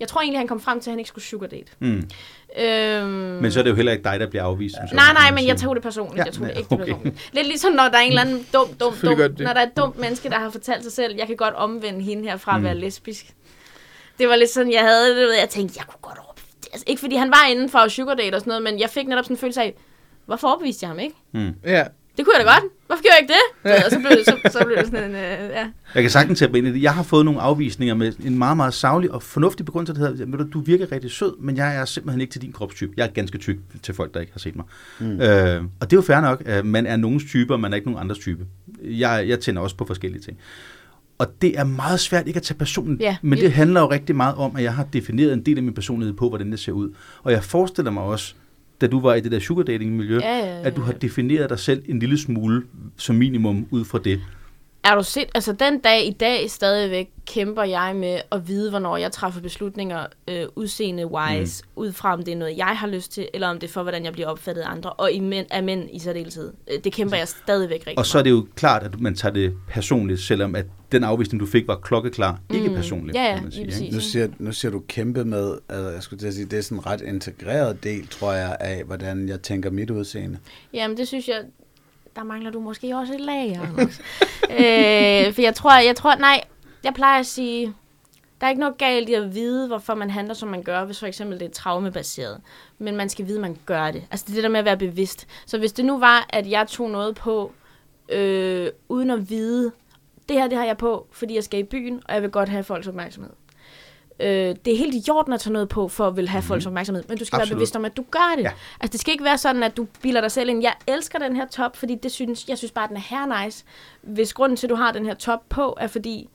Jeg 0.00 0.08
tror 0.08 0.20
egentlig, 0.20 0.40
han 0.40 0.48
kom 0.48 0.60
frem 0.60 0.80
til, 0.80 0.90
at 0.90 0.92
han 0.92 0.98
ikke 0.98 1.08
skulle 1.08 1.24
sugar 1.24 1.46
date. 1.46 1.72
Mm. 1.78 2.10
Øhm, 2.58 3.08
Men 3.42 3.52
så 3.52 3.58
er 3.58 3.62
det 3.62 3.70
jo 3.70 3.74
heller 3.76 3.92
ikke 3.92 4.04
dig, 4.04 4.20
der 4.20 4.26
bliver 4.28 4.44
afvist. 4.44 4.74
Som 4.74 4.96
Nej, 4.96 5.12
nej, 5.12 5.30
men 5.34 5.46
jeg 5.46 5.56
tog 5.56 5.74
det 5.74 5.82
personligt. 5.82 6.18
Ja, 6.18 6.24
jeg 6.24 6.32
tog 6.34 6.46
det 6.46 6.52
ja, 6.54 6.58
ikke 6.58 6.72
okay. 6.72 6.84
personligt. 6.84 7.30
Lidt 7.32 7.46
ligesom, 7.46 7.72
når 7.72 7.82
der 7.88 7.96
er 7.96 8.02
en 8.02 8.08
eller 8.08 8.20
anden 8.20 8.46
dum, 8.52 8.68
dum, 8.68 8.94
dum, 9.02 9.16
det. 9.16 9.38
når 9.38 9.52
der 9.52 9.60
er 9.60 9.66
et 9.66 9.76
dumt 9.76 9.98
menneske, 9.98 10.28
der 10.30 10.38
har 10.38 10.50
fortalt 10.50 10.82
sig 10.82 10.92
selv, 10.92 11.14
jeg 11.18 11.26
kan 11.26 11.36
godt 11.36 11.54
omvende 11.54 12.02
hende 12.02 12.22
her 12.22 12.36
fra 12.36 12.52
at 12.54 12.60
Mm. 12.60 12.64
være 12.64 12.74
lesbisk. 12.74 13.34
Det 14.18 14.28
var 14.28 14.36
lidt 14.36 14.50
sådan, 14.50 14.72
jeg 14.72 14.80
havde 14.82 15.16
det, 15.16 15.36
jeg 15.40 15.48
tænkte, 15.48 15.74
jeg 15.78 15.86
kunne 15.86 16.00
godt 16.02 16.18
over... 16.18 16.32
Altså, 16.72 16.84
ikke 16.86 17.00
fordi 17.00 17.16
han 17.16 17.28
var 17.30 17.46
inden 17.50 17.68
for 17.68 17.88
sugar 17.88 18.14
date 18.14 18.34
og 18.34 18.40
sådan 18.40 18.50
noget, 18.50 18.62
men 18.62 18.80
jeg 18.80 18.90
fik 18.90 19.06
netop 19.08 19.24
sådan 19.24 19.34
en 19.36 19.38
følelse 19.40 19.62
af, 19.62 19.74
hvorfor 20.26 20.48
overbeviste 20.48 20.84
jeg 20.84 20.88
ham 20.88 20.98
ikke? 20.98 21.14
Mm. 21.32 21.54
Ja. 21.64 21.84
Det 22.20 22.26
kunne 22.26 22.34
jeg 22.38 22.46
da 22.46 22.52
godt. 22.52 22.72
Hvorfor 22.86 23.02
gjorde 23.02 23.14
jeg 23.14 23.22
ikke 23.22 23.32
det? 23.32 23.44
Ved, 23.70 23.84
Og 23.84 23.90
så 23.90 23.98
blev 23.98 24.10
det, 24.10 24.24
så, 24.24 24.58
så 24.58 24.64
blev 24.66 24.76
det 24.76 24.86
sådan 24.86 25.10
en, 25.10 25.16
øh, 25.16 25.50
ja. 25.50 25.66
Jeg 25.94 26.02
kan 26.02 26.10
sagtens 26.10 26.38
tage 26.38 26.50
mig 26.50 26.58
ind 26.58 26.66
i 26.66 26.72
det. 26.72 26.82
Jeg 26.82 26.94
har 26.94 27.02
fået 27.02 27.24
nogle 27.24 27.40
afvisninger 27.40 27.94
med 27.94 28.12
en 28.24 28.38
meget, 28.38 28.56
meget 28.56 28.74
savlig 28.74 29.10
og 29.10 29.22
fornuftig 29.22 29.66
begrundelse, 29.66 29.94
der 29.94 30.08
hedder, 30.08 30.36
du, 30.36 30.44
du 30.52 30.60
virker 30.60 30.92
rigtig 30.92 31.10
sød, 31.10 31.32
men 31.40 31.56
jeg 31.56 31.76
er 31.76 31.84
simpelthen 31.84 32.20
ikke 32.20 32.32
til 32.32 32.42
din 32.42 32.52
kropstype. 32.52 32.92
Jeg 32.96 33.06
er 33.06 33.10
ganske 33.10 33.38
tyk 33.38 33.56
til 33.82 33.94
folk, 33.94 34.14
der 34.14 34.20
ikke 34.20 34.32
har 34.32 34.38
set 34.38 34.56
mig. 34.56 34.64
Mm. 34.98 35.20
Øh, 35.20 35.62
og 35.80 35.90
det 35.90 35.92
er 35.92 35.96
jo 35.96 36.02
fair 36.02 36.20
nok. 36.20 36.42
at 36.46 36.66
Man 36.66 36.86
er 36.86 36.96
nogens 36.96 37.24
type, 37.24 37.52
og 37.54 37.60
man 37.60 37.72
er 37.72 37.76
ikke 37.76 37.88
nogen 37.90 38.04
andres 38.04 38.18
type. 38.18 38.44
Jeg, 38.82 39.24
jeg 39.28 39.40
tænder 39.40 39.62
også 39.62 39.76
på 39.76 39.84
forskellige 39.84 40.22
ting. 40.22 40.38
Og 41.18 41.26
det 41.42 41.58
er 41.58 41.64
meget 41.64 42.00
svært 42.00 42.26
ikke 42.26 42.36
at 42.36 42.42
tage 42.42 42.58
personligt, 42.58 43.00
Ja. 43.00 43.16
men 43.22 43.38
det 43.38 43.52
handler 43.52 43.80
jo 43.80 43.90
rigtig 43.90 44.16
meget 44.16 44.34
om, 44.34 44.56
at 44.56 44.62
jeg 44.62 44.74
har 44.74 44.84
defineret 44.92 45.32
en 45.32 45.46
del 45.46 45.56
af 45.56 45.62
min 45.62 45.74
personlighed 45.74 46.14
på, 46.16 46.28
hvordan 46.28 46.50
det 46.50 46.58
ser 46.60 46.72
ud. 46.72 46.90
Og 47.22 47.32
jeg 47.32 47.44
forestiller 47.44 47.90
mig 47.90 48.02
også, 48.02 48.34
da 48.80 48.86
du 48.86 49.00
var 49.00 49.14
i 49.14 49.20
det 49.20 49.32
der 49.32 49.38
sugar 49.38 49.62
dating 49.62 49.96
miljø, 49.96 50.18
Ja, 50.22 50.38
ja, 50.38 50.44
ja. 50.60 50.66
at 50.66 50.76
du 50.76 50.80
har 50.80 50.92
defineret 50.92 51.50
dig 51.50 51.58
selv 51.58 51.82
en 51.88 51.98
lille 51.98 52.18
smule 52.18 52.62
som 52.96 53.16
minimum 53.16 53.66
ud 53.70 53.84
fra 53.84 53.98
det. 54.04 54.20
Er 54.84 54.94
du 54.94 55.02
set, 55.02 55.28
altså 55.34 55.52
den 55.52 55.78
dag 55.78 56.06
i 56.06 56.10
dag 56.10 56.50
stadigvæk 56.50 57.10
kæmper 57.26 57.62
jeg 57.64 57.96
med 57.96 58.20
at 58.32 58.48
vide, 58.48 58.70
hvornår 58.70 58.96
jeg 58.96 59.12
træffer 59.12 59.40
beslutninger 59.40 60.06
øh, 60.28 60.46
udseende-wise, 60.56 61.62
mm. 61.64 61.82
ud 61.82 61.92
fra 61.92 62.12
om 62.12 62.22
det 62.22 62.32
er 62.32 62.36
noget, 62.36 62.56
jeg 62.56 62.66
har 62.66 62.86
lyst 62.86 63.12
til, 63.12 63.28
eller 63.34 63.48
om 63.48 63.58
det 63.58 63.68
er 63.68 63.72
for, 63.72 63.82
hvordan 63.82 64.04
jeg 64.04 64.12
bliver 64.12 64.28
opfattet 64.28 64.62
af 64.62 64.70
andre, 64.70 64.92
og 64.92 65.12
i 65.12 65.20
mænd, 65.20 65.46
af 65.50 65.62
mænd 65.62 65.88
i 65.92 65.98
særdeleshed. 65.98 66.52
Øh, 66.72 66.78
Det 66.84 66.92
kæmper 66.92 67.16
jeg 67.16 67.28
stadigvæk 67.28 67.80
rigtig 67.80 67.98
Og 67.98 68.06
så 68.06 68.18
er 68.18 68.22
det 68.22 68.30
jo 68.30 68.46
klart, 68.56 68.82
at 68.82 69.00
man 69.00 69.14
tager 69.14 69.32
det 69.32 69.54
personligt, 69.68 70.20
selvom 70.20 70.54
at 70.54 70.66
den 70.92 71.04
afvisning, 71.04 71.40
du 71.40 71.46
fik, 71.46 71.66
var 71.66 71.76
klokkeklar. 71.76 72.40
Ikke 72.54 72.68
Mm. 72.68 72.74
personligt, 72.74 73.16
Ja, 73.16 73.22
ja, 73.24 73.34
kan 73.34 73.42
man 73.42 73.52
sige. 73.52 73.82
ikke? 73.84 73.94
Nu 73.94 74.00
siger, 74.00 74.28
nu 74.38 74.52
siger 74.52 74.72
du 74.72 74.82
kæmpe 74.88 75.24
med, 75.24 75.58
altså 75.68 75.90
jeg 75.90 76.02
skulle 76.02 76.20
til 76.20 76.26
at 76.26 76.34
sige, 76.34 76.46
det 76.46 76.58
er 76.58 76.62
sådan 76.62 76.78
en 76.78 76.86
ret 76.86 77.00
integreret 77.00 77.84
del, 77.84 78.06
tror 78.06 78.32
jeg, 78.32 78.56
af 78.60 78.84
hvordan 78.84 79.28
jeg 79.28 79.42
tænker 79.42 79.70
mit 79.70 79.90
udseende. 79.90 80.38
Jamen, 80.74 80.96
det 80.96 81.08
synes 81.08 81.28
jeg, 81.28 81.36
der 82.16 82.22
mangler 82.22 82.50
du 82.50 82.60
måske 82.60 82.96
også 82.96 83.14
et 83.14 83.20
lag, 83.20 83.60
Anders. 83.62 84.00
øh, 84.50 85.34
for 85.34 85.42
jeg 85.42 85.54
tror, 85.54 85.78
jeg 85.78 85.96
tror, 85.96 86.14
nej, 86.14 86.40
jeg 86.84 86.94
plejer 86.94 87.20
at 87.20 87.26
sige, 87.26 87.74
der 88.40 88.46
er 88.46 88.50
ikke 88.50 88.60
noget 88.60 88.78
galt 88.78 89.08
i 89.08 89.14
at 89.14 89.34
vide, 89.34 89.66
hvorfor 89.66 89.94
man 89.94 90.10
handler, 90.10 90.34
som 90.34 90.48
man 90.48 90.62
gør, 90.62 90.84
hvis 90.84 90.98
for 90.98 91.06
eksempel 91.06 91.40
det 91.40 91.46
er 91.46 91.50
traumebaseret. 91.50 92.40
Men 92.78 92.96
man 92.96 93.08
skal 93.08 93.26
vide, 93.26 93.36
at 93.36 93.42
man 93.42 93.56
gør 93.66 93.90
det. 93.90 94.04
Altså 94.10 94.24
det 94.26 94.32
er 94.32 94.34
det 94.34 94.42
der 94.42 94.48
med 94.48 94.58
at 94.58 94.64
være 94.64 94.76
bevidst. 94.76 95.26
Så 95.46 95.58
hvis 95.58 95.72
det 95.72 95.84
nu 95.84 95.98
var, 95.98 96.26
at 96.28 96.50
jeg 96.50 96.68
tog 96.68 96.90
noget 96.90 97.14
på, 97.14 97.52
øh, 98.08 98.68
uden 98.88 99.10
at 99.10 99.30
vide, 99.30 99.72
det 100.28 100.36
her, 100.36 100.48
det 100.48 100.58
har 100.58 100.64
jeg 100.64 100.76
på, 100.76 101.06
fordi 101.10 101.34
jeg 101.34 101.44
skal 101.44 101.60
i 101.60 101.64
byen, 101.64 102.02
og 102.08 102.14
jeg 102.14 102.22
vil 102.22 102.30
godt 102.30 102.48
have 102.48 102.64
folks 102.64 102.86
opmærksomhed. 102.86 103.32
Øh, 104.22 104.54
det 104.64 104.72
er 104.72 104.76
helt 104.76 105.06
i 105.06 105.10
orden 105.10 105.32
at 105.32 105.40
tage 105.40 105.52
noget 105.52 105.68
på, 105.68 105.88
for 105.88 106.06
at 106.06 106.16
vil 106.16 106.28
have 106.28 106.42
folks 106.42 106.66
opmærksomhed, 106.66 107.04
men 107.08 107.18
du 107.18 107.24
skal 107.24 107.36
Absolut. 107.36 107.50
være 107.50 107.56
bevidst 107.56 107.76
om, 107.76 107.84
at 107.84 107.96
du 107.96 108.04
gør 108.10 108.32
det. 108.36 108.42
Ja. 108.42 108.50
Altså, 108.80 108.92
det 108.92 109.00
skal 109.00 109.12
ikke 109.12 109.24
være 109.24 109.38
sådan, 109.38 109.62
at 109.62 109.76
du 109.76 109.86
bilder 110.02 110.20
dig 110.20 110.30
selv 110.30 110.50
ind. 110.50 110.62
Jeg 110.62 110.72
elsker 110.86 111.18
den 111.18 111.36
her 111.36 111.46
top, 111.46 111.76
fordi 111.76 111.94
det 112.02 112.12
synes, 112.12 112.48
jeg 112.48 112.58
synes 112.58 112.72
bare, 112.72 112.88
den 112.88 112.96
er 112.96 113.00
her 113.00 113.44
nice. 113.44 113.64
Hvis 114.02 114.32
grunden 114.32 114.56
til, 114.56 114.66
at 114.66 114.70
du 114.70 114.74
har 114.74 114.92
den 114.92 115.06
her 115.06 115.14
top 115.14 115.40
på, 115.48 115.76
er 115.80 115.86
fordi, 115.86 116.28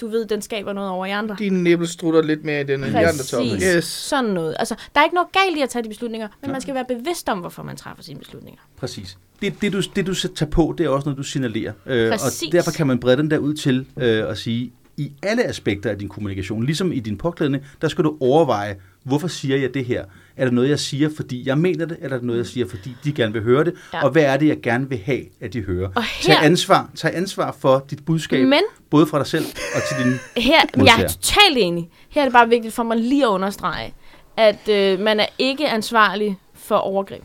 du 0.00 0.08
ved, 0.08 0.26
den 0.26 0.42
skaber 0.42 0.72
noget 0.72 0.90
over 0.90 1.06
i 1.06 1.10
andre. 1.10 1.36
Dine 1.38 1.62
næbler 1.62 1.86
strutter 1.86 2.22
lidt 2.22 2.44
mere 2.44 2.60
i 2.60 2.64
den 2.64 2.84
end 2.84 2.92
de 2.92 2.98
andre 2.98 3.24
toppe. 3.24 3.76
Yes. 3.76 3.84
Sådan 3.84 4.30
noget. 4.30 4.56
Altså, 4.58 4.74
der 4.94 5.00
er 5.00 5.04
ikke 5.04 5.14
noget 5.14 5.32
galt 5.32 5.58
i 5.58 5.62
at 5.62 5.68
tage 5.68 5.82
de 5.82 5.88
beslutninger, 5.88 6.28
men 6.42 6.52
man 6.52 6.60
skal 6.60 6.74
være 6.74 6.84
bevidst 6.88 7.28
om, 7.28 7.38
hvorfor 7.38 7.62
man 7.62 7.76
træffer 7.76 8.02
sine 8.02 8.18
beslutninger. 8.18 8.60
Præcis. 8.76 9.18
Det, 9.42 9.60
det, 9.60 9.72
du, 9.72 9.80
det, 9.96 10.06
du 10.06 10.14
skal 10.14 10.34
tage 10.34 10.50
på, 10.50 10.74
det 10.78 10.86
er 10.86 10.90
også 10.90 11.04
noget, 11.08 11.18
du 11.18 11.22
signalerer. 11.22 11.72
Øh, 11.86 12.10
Præcis. 12.10 12.48
og 12.48 12.52
derfor 12.52 12.70
kan 12.70 12.86
man 12.86 13.00
brede 13.00 13.16
den 13.16 13.30
der 13.30 13.38
ud 13.38 13.54
til 13.54 13.86
øh, 13.96 14.30
at 14.30 14.38
sige, 14.38 14.72
i 15.00 15.12
alle 15.22 15.44
aspekter 15.44 15.90
af 15.90 15.98
din 15.98 16.08
kommunikation, 16.08 16.64
ligesom 16.64 16.92
i 16.92 17.00
din 17.00 17.18
påklædning, 17.18 17.64
der 17.82 17.88
skal 17.88 18.04
du 18.04 18.16
overveje, 18.20 18.76
hvorfor 19.04 19.28
siger 19.28 19.56
jeg 19.56 19.74
det 19.74 19.84
her? 19.84 20.04
Er 20.36 20.44
det 20.44 20.54
noget, 20.54 20.68
jeg 20.68 20.78
siger, 20.78 21.08
fordi 21.16 21.48
jeg 21.48 21.58
mener 21.58 21.86
det, 21.86 21.96
eller 22.00 22.14
er 22.16 22.18
det 22.18 22.26
noget, 22.26 22.38
jeg 22.38 22.46
siger, 22.46 22.68
fordi 22.68 22.96
de 23.04 23.12
gerne 23.12 23.32
vil 23.32 23.42
høre 23.42 23.64
det? 23.64 23.74
Ja. 23.94 24.04
Og 24.04 24.10
hvad 24.10 24.22
er 24.22 24.36
det, 24.36 24.46
jeg 24.48 24.60
gerne 24.62 24.88
vil 24.88 24.98
have, 25.04 25.20
at 25.40 25.52
de 25.52 25.60
hører? 25.60 25.88
Og 25.94 26.04
Tag 26.22 26.34
her- 26.38 26.42
ansvar, 26.44 26.90
tag 26.96 27.16
ansvar 27.16 27.56
for 27.60 27.84
dit 27.90 28.04
budskab, 28.04 28.46
Men- 28.48 28.60
både 28.90 29.06
fra 29.06 29.18
dig 29.18 29.26
selv 29.26 29.44
og 29.74 29.80
til 29.88 30.04
din... 30.04 30.12
Her, 30.42 30.52
jeg 30.54 30.64
Modtager. 30.76 31.04
er 31.04 31.08
totalt 31.08 31.56
enig. 31.58 31.88
Her 32.08 32.20
er 32.22 32.26
det 32.26 32.32
bare 32.32 32.48
vigtigt 32.48 32.74
for 32.74 32.82
mig 32.82 32.96
lige 32.96 33.22
at 33.24 33.28
understrege, 33.28 33.94
at 34.36 34.68
øh, 34.68 35.00
man 35.00 35.20
er 35.20 35.26
ikke 35.38 35.68
ansvarlig 35.68 36.36
for 36.54 36.76
overgreb. 36.76 37.22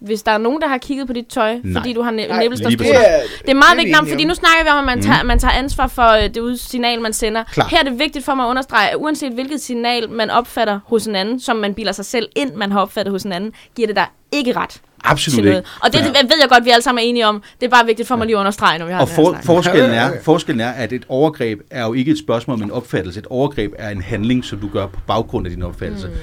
Hvis 0.00 0.22
der 0.22 0.32
er 0.32 0.38
nogen, 0.38 0.60
der 0.60 0.68
har 0.68 0.78
kigget 0.78 1.06
på 1.06 1.12
dit 1.12 1.26
tøj, 1.26 1.54
Nej. 1.64 1.80
fordi 1.80 1.92
du 1.92 2.02
har 2.02 2.10
næ- 2.10 2.26
Nej, 2.26 2.44
lige 2.46 2.56
strutter, 2.56 2.78
præcis. 2.78 2.94
Det 3.42 3.50
er 3.50 3.54
meget 3.54 3.64
vi 3.72 3.76
vigtigt, 3.76 3.98
om, 3.98 4.04
enige 4.04 4.12
fordi 4.14 4.24
nu 4.24 4.34
snakker 4.34 4.64
vi 4.64 4.68
om, 4.70 4.78
at 4.78 4.84
man, 4.84 5.02
tager, 5.02 5.22
man 5.22 5.38
tager 5.38 5.52
ansvar 5.52 5.86
for 5.86 6.08
øh, 6.16 6.22
det 6.22 6.36
ud- 6.38 6.56
signal, 6.56 7.00
man 7.00 7.12
sender. 7.12 7.44
Klart. 7.44 7.70
Her 7.70 7.78
er 7.78 7.82
det 7.82 7.98
vigtigt 7.98 8.24
for 8.24 8.34
mig 8.34 8.44
at 8.46 8.50
understrege, 8.50 8.88
at 8.90 8.96
uanset 8.96 9.32
hvilket 9.32 9.60
signal, 9.60 10.10
man 10.10 10.30
opfatter 10.30 10.80
hos 10.86 11.06
en 11.06 11.16
anden, 11.16 11.40
som 11.40 11.56
man 11.56 11.74
bilder 11.74 11.92
sig 11.92 12.04
selv 12.04 12.28
ind, 12.36 12.54
man 12.54 12.72
har 12.72 12.80
opfattet 12.80 13.12
hos 13.12 13.22
en 13.22 13.32
anden, 13.32 13.52
giver 13.76 13.86
det 13.86 13.96
dig 13.96 14.06
ikke 14.32 14.52
ret 14.56 14.80
Absolut 15.04 15.44
ikke. 15.46 15.62
Og 15.82 15.92
det, 15.92 16.00
det 16.04 16.14
ved 16.22 16.36
jeg 16.40 16.48
godt, 16.48 16.64
vi 16.64 16.70
alle 16.70 16.82
sammen 16.82 17.04
er 17.04 17.08
enige 17.08 17.26
om. 17.26 17.42
Det 17.60 17.66
er 17.66 17.70
bare 17.70 17.86
vigtigt 17.86 18.08
for 18.08 18.16
mig 18.16 18.26
lige 18.26 18.36
at 18.36 18.40
understrege, 18.40 18.78
når 18.78 18.86
vi 18.86 18.92
har 18.92 19.00
Og 19.00 19.08
for, 19.08 19.36
forskellen, 19.44 19.90
er, 19.90 20.10
forskellen 20.22 20.60
er, 20.60 20.70
at 20.70 20.92
et 20.92 21.04
overgreb 21.08 21.60
er 21.70 21.86
jo 21.86 21.92
ikke 21.92 22.10
et 22.10 22.18
spørgsmål 22.18 22.54
om 22.54 22.62
en 22.62 22.70
opfattelse. 22.70 23.20
Et 23.20 23.26
overgreb 23.30 23.72
er 23.78 23.88
en 23.90 24.02
handling, 24.02 24.44
som 24.44 24.58
du 24.60 24.68
gør 24.72 24.86
på 24.86 25.00
baggrund 25.06 25.46
af 25.46 25.50
din 25.52 25.62
opfattelse. 25.62 26.06
Mm. 26.08 26.14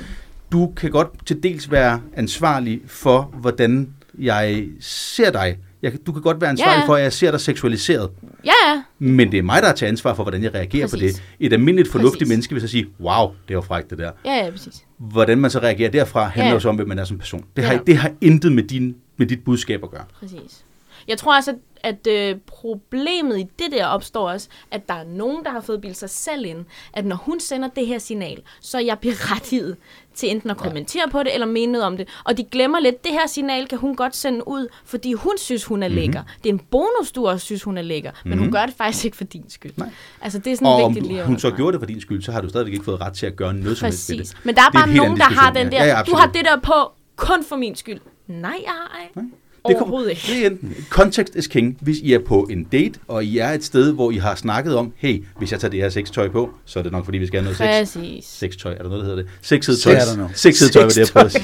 Du 0.56 0.74
kan 0.78 0.92
godt 0.92 1.08
til 1.26 1.44
dels 1.44 1.72
være 1.72 2.02
ansvarlig 2.14 2.82
for, 2.88 3.22
hvordan 3.22 3.94
jeg 4.20 4.66
ser 4.80 5.32
dig. 5.32 5.58
Jeg, 5.82 5.94
du 6.06 6.12
kan 6.12 6.22
godt 6.22 6.42
være 6.42 6.50
ansvarlig 6.50 6.72
Ja, 6.72 6.76
ja. 6.78 6.82
ja. 6.82 6.88
for, 6.88 6.96
at 6.96 7.04
jeg 7.04 7.14
ser 7.14 7.32
dig 7.32 7.40
seksualiseret. 7.42 8.10
Ja, 8.46 8.52
ja. 8.68 8.84
Men 9.00 9.32
det 9.32 9.38
er 9.38 9.44
mig, 9.44 9.62
der 9.62 9.74
tager 9.74 9.90
ansvar 9.90 10.14
for, 10.14 10.24
hvordan 10.24 10.44
jeg 10.44 10.54
reagerer 10.54 10.88
Præcis. 10.88 11.14
på 11.20 11.22
det. 11.40 11.46
Et 11.48 11.54
almindeligt 11.54 11.92
fornuftigt 11.92 12.20
Præcis. 12.20 12.30
menneske 12.30 12.54
vil 12.56 12.62
så 12.62 12.68
sige, 12.68 12.88
wow, 13.00 13.32
det 13.48 13.56
var 13.56 13.62
frækt 13.62 13.90
det 13.90 13.98
der. 13.98 14.12
Ja, 14.26 14.46
ja, 14.46 14.52
præcis. 14.52 14.84
Hvordan 14.98 15.38
man 15.38 15.52
så 15.52 15.60
reagerer 15.60 15.90
derfra, 15.92 16.24
handler 16.28 16.48
Ja. 16.48 16.54
jo 16.54 16.60
så 16.60 16.70
om, 16.70 16.76
hvem 16.76 16.88
man 16.88 17.00
er 17.00 17.04
som 17.04 17.18
person. 17.18 17.46
Det 17.56 17.64
har, 17.64 17.74
Ja. 17.74 17.80
det 17.88 17.98
har 17.98 18.12
intet 18.22 18.52
med, 18.52 18.64
din, 18.64 18.96
med 19.18 19.28
dit 19.28 19.44
budskab 19.44 19.84
at 19.84 19.90
gøre. 19.92 20.04
Præcis. 20.20 20.64
Jeg 21.08 21.18
tror 21.18 21.38
også, 21.38 21.52
at, 21.84 21.96
at 22.08 22.32
øh, 22.32 22.40
problemet 22.48 23.40
i 23.40 23.44
det 23.60 23.72
der 23.72 23.86
opstår 23.86 24.30
også, 24.30 24.48
at 24.72 24.88
der 24.88 24.94
er 24.94 25.04
nogen, 25.06 25.44
der 25.44 25.52
har 25.52 25.62
fået 25.62 25.82
bildt 25.82 25.98
sig 25.98 26.10
selv 26.10 26.46
ind, 26.46 26.66
at 26.94 27.06
når 27.06 27.16
hun 27.16 27.40
sender 27.40 27.70
det 27.76 27.88
her 27.88 28.00
signal, 28.00 28.38
så 28.62 28.78
er 28.78 28.82
jeg 28.82 29.00
berettiget 29.00 29.76
til 30.16 30.32
enten 30.32 30.50
at 30.50 30.58
kommentere 30.58 31.04
på 31.12 31.20
det, 31.24 31.34
eller 31.34 31.48
mene 31.48 31.72
noget 31.72 31.86
om 31.86 31.98
det. 31.98 32.08
Og 32.24 32.38
de 32.38 32.44
glemmer 32.44 32.80
lidt, 32.80 33.04
det 33.04 33.12
her 33.12 33.28
signal 33.28 33.68
kan 33.68 33.78
hun 33.78 33.96
godt 33.96 34.16
sende 34.16 34.48
ud, 34.48 34.68
fordi 34.86 35.14
hun 35.14 35.34
synes, 35.38 35.64
hun 35.64 35.84
er 35.84 35.88
lækker. 35.88 36.24
Det 36.44 36.50
er 36.50 36.54
en 36.54 36.60
bonus, 36.60 37.12
du 37.16 37.28
også 37.28 37.46
synes, 37.46 37.64
hun 37.64 37.78
er 37.78 37.82
lækker, 37.82 38.12
men 38.26 38.40
hun 38.40 38.52
gør 38.52 38.66
det 38.66 38.76
faktisk 38.78 39.06
ikke 39.06 39.18
for 39.18 39.24
din 39.24 39.50
skyld. 39.50 39.72
Nej. 39.78 39.90
Altså, 40.22 40.40
det 40.40 40.52
er 40.52 40.56
sådan 40.56 40.68
Og 40.68 40.74
om 40.84 40.96
vigtigt 40.96 41.08
lige 41.08 41.22
at 41.22 41.28
hun 41.28 41.40
så 41.40 41.52
gjorde 41.52 41.72
det 41.74 41.82
for 41.82 41.86
din 41.88 42.02
skyld, 42.02 42.22
så 42.22 42.32
har 42.32 42.42
du 42.42 42.50
stadigvæk 42.50 42.74
ikke 42.74 42.86
fået 42.86 43.02
ret 43.02 43.14
til 43.14 43.26
at 43.26 43.36
gøre 43.36 43.54
noget 43.54 43.78
som 43.78 43.86
helst 43.86 44.10
ved 44.10 44.18
Præcis. 44.18 44.32
det. 44.34 44.46
Men 44.46 44.56
der 44.56 44.62
er 44.62 44.66
Det 44.70 44.76
er 44.76 44.80
bare 44.80 44.84
en 44.88 44.90
helt 44.90 45.04
nogen, 45.04 45.18
der 45.18 45.24
har 45.24 45.54
den 45.54 45.72
der, 45.72 45.86
Ja, 45.86 45.98
ja, 45.98 46.04
du 46.04 46.16
har 46.16 46.28
det 46.28 46.46
der 46.46 46.60
på, 46.60 46.74
kun 47.16 47.44
for 47.50 47.56
min 47.56 47.76
skyld. 47.76 48.00
Nej, 48.28 48.56
jeg 48.64 48.72
har 48.72 49.00
ej. 49.00 49.08
Nej. 49.16 49.26
Det 49.68 49.76
Overhovedet 49.76 50.10
ikke. 50.10 50.22
Det 50.28 50.46
er 50.46 50.50
en, 50.50 50.76
context 50.90 51.36
is 51.36 51.48
king. 51.48 51.78
Hvis 51.82 51.98
I 51.98 52.14
er 52.14 52.20
på 52.20 52.48
en 52.52 52.64
date, 52.64 53.00
og 53.08 53.26
I 53.26 53.38
er 53.38 53.50
et 53.50 53.64
sted, 53.64 53.92
hvor 53.94 54.12
I 54.12 54.16
har 54.18 54.36
snakket 54.36 54.76
om, 54.76 54.94
hey, 54.98 55.24
hvis 55.38 55.52
jeg 55.52 55.60
tager 55.60 55.72
det 55.72 55.82
her 55.82 55.90
sextøj 55.90 56.30
på, 56.30 56.50
så 56.66 56.80
er 56.80 56.84
det 56.84 56.92
nok, 56.92 57.06
fordi 57.06 57.18
vi 57.18 57.28
skal 57.28 57.44
have 57.44 57.54
noget 57.60 57.88
sex. 57.88 57.94
Præcis. 58.02 58.26
Sextøj, 58.26 58.72
er 58.74 58.78
der 58.78 58.84
noget, 58.84 59.00
der 59.00 59.10
hedder 59.10 59.24
det? 59.24 59.32
Sexet 59.42 59.80
tøj. 59.80 59.94
I 59.94 59.98
don't 59.98 60.14
know. 60.16 60.28
Sexet 60.36 60.72
tøj, 60.72 60.84
det 60.88 60.98
jeg 60.98 61.08
prøvede 61.14 61.26
at 61.26 61.32
sige. 61.32 61.44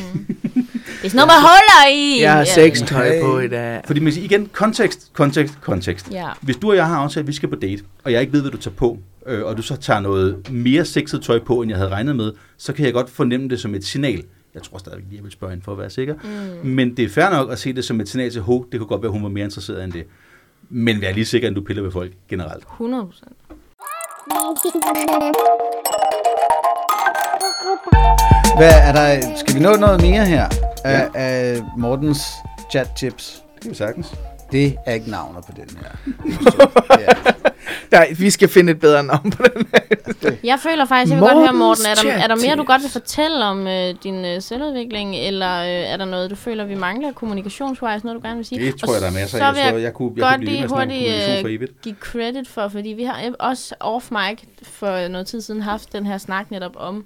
Det 1.01 1.07
er 1.07 1.09
sådan 1.09 1.15
noget, 1.15 1.27
man 1.27 1.41
holder 1.41 1.89
i. 1.95 2.21
Jeg 2.21 2.31
har 2.33 2.39
Ja. 2.39 2.45
sextøj 2.53 3.21
på 3.21 3.39
i 3.39 3.47
dag. 3.47 3.81
Fordi 3.85 3.99
man 3.99 4.13
siger 4.13 4.25
igen, 4.25 4.49
kontekst, 4.53 5.09
kontekst, 5.13 5.53
kontekst. 5.61 6.11
Ja. 6.11 6.27
Hvis 6.41 6.55
du 6.55 6.69
og 6.69 6.75
jeg 6.75 6.87
har 6.87 6.95
aftalt, 6.97 7.23
at 7.23 7.27
vi 7.27 7.33
skal 7.33 7.49
på 7.49 7.55
date, 7.55 7.83
og 8.03 8.11
jeg 8.11 8.21
ikke 8.21 8.33
ved, 8.33 8.41
hvad 8.41 8.51
du 8.51 8.57
tager 8.57 8.75
på, 8.75 8.97
øh, 9.27 9.43
og 9.45 9.57
du 9.57 9.61
så 9.61 9.75
tager 9.75 9.99
noget 9.99 10.51
mere 10.51 10.85
sexet 10.85 11.21
tøj 11.21 11.39
på, 11.39 11.61
end 11.61 11.69
jeg 11.71 11.77
havde 11.77 11.89
regnet 11.91 12.15
med, 12.15 12.31
så 12.57 12.73
kan 12.73 12.85
jeg 12.85 12.93
godt 12.93 13.09
fornemme 13.09 13.49
det 13.49 13.59
som 13.59 13.75
et 13.75 13.85
signal. 13.85 14.23
Jeg 14.53 14.63
tror 14.63 14.77
stadigvæk 14.77 15.05
lige, 15.05 15.15
jeg 15.15 15.23
vil 15.23 15.31
spørge 15.31 15.51
hende 15.51 15.63
for 15.63 15.71
at 15.71 15.77
være 15.77 15.89
sikker. 15.89 16.15
Mm. 16.63 16.69
Men 16.69 16.97
det 16.97 17.05
er 17.05 17.09
fair 17.09 17.29
nok 17.29 17.51
at 17.51 17.59
se 17.59 17.73
det 17.73 17.85
som 17.85 18.01
et 18.01 18.09
signal 18.09 18.31
til, 18.31 18.41
det 18.41 18.45
kunne 18.45 18.85
godt 18.87 19.01
være, 19.01 19.11
hun 19.11 19.23
var 19.23 19.29
mere 19.29 19.43
interesseret 19.43 19.83
end 19.83 19.91
det. 19.91 20.05
Men 20.69 21.01
vær 21.01 21.11
lige 21.11 21.25
sikker, 21.25 21.49
at 21.49 21.55
du 21.55 21.61
piller 21.61 21.83
ved 21.83 21.91
folk 21.91 22.11
generelt. 22.29 22.63
100 22.63 23.05
procent. 23.05 23.31
Hvad 28.57 28.73
er 28.87 28.91
der, 28.91 29.35
skal 29.37 29.55
vi 29.55 29.59
nå 29.59 29.75
noget 29.75 30.01
mere 30.01 30.25
her 30.25 30.49
af, 30.85 31.09
af 31.13 31.61
Mortens 31.77 32.21
chat 32.71 32.89
tips? 32.97 33.43
Det 33.53 33.61
kan 33.61 33.71
vi 33.71 33.75
sagtens. 33.75 34.15
Det 34.51 34.77
er 34.85 34.93
ikke 34.93 35.09
navnet 35.09 35.43
på 35.45 35.51
den 35.55 35.77
her. 35.77 35.91
ja. 36.99 37.30
Nej, 37.91 38.13
vi 38.19 38.29
skal 38.29 38.49
finde 38.49 38.71
et 38.71 38.79
bedre 38.79 39.03
navn 39.03 39.31
på 39.31 39.43
den 39.55 39.67
her. 39.73 40.31
Jeg 40.43 40.59
føler 40.59 40.85
faktisk, 40.85 41.13
jeg 41.13 41.21
vil 41.21 41.29
godt 41.29 41.37
høre, 41.37 41.53
Morten, 41.53 41.85
er 41.85 41.95
der, 41.95 42.03
Mortens 42.03 42.23
er 42.23 42.27
der 42.27 42.35
mere, 42.35 42.55
du 42.55 42.63
godt 42.63 42.81
vil 42.81 42.91
fortælle 42.91 43.45
om 43.45 43.67
øh, 43.67 43.95
din 44.03 44.25
øh, 44.25 44.41
selvudvikling, 44.41 45.15
eller 45.15 45.61
øh, 45.61 45.67
er 45.67 45.97
der 45.97 46.05
noget, 46.05 46.29
du 46.29 46.35
føler, 46.35 46.65
vi 46.65 46.75
mangler 46.75 47.11
kommunikationswise, 47.13 48.05
noget 48.05 48.23
du 48.23 48.27
gerne 48.27 48.35
vil 48.35 48.45
sige? 48.45 48.65
Det 48.65 48.79
tror 48.79 48.93
jeg, 48.93 49.01
der 49.01 49.07
er 49.07 49.11
masser 49.11 49.37
så 49.37 49.43
af. 49.43 49.53
vil 49.53 49.59
Jeg 49.59 49.69
tror, 49.69 49.77
jeg 49.77 49.83
jeg 49.83 49.93
kunne, 49.93 50.13
jeg 50.15 50.21
godt 50.21 50.35
kunne 50.35 50.45
blive 50.45 50.57
lige 50.57 50.67
hurtigt, 50.67 51.63
øh, 51.63 51.67
give 51.81 51.95
credit 51.99 52.47
for, 52.47 52.67
fordi 52.67 52.89
vi 52.89 53.03
har 53.03 53.33
også 53.39 53.75
off 53.79 54.11
mic 54.11 54.39
for 54.63 55.07
noget 55.07 55.27
tid 55.27 55.41
siden 55.41 55.61
haft 55.61 55.93
den 55.93 56.05
her 56.05 56.17
snak 56.17 56.51
netop 56.51 56.75
om 56.75 57.05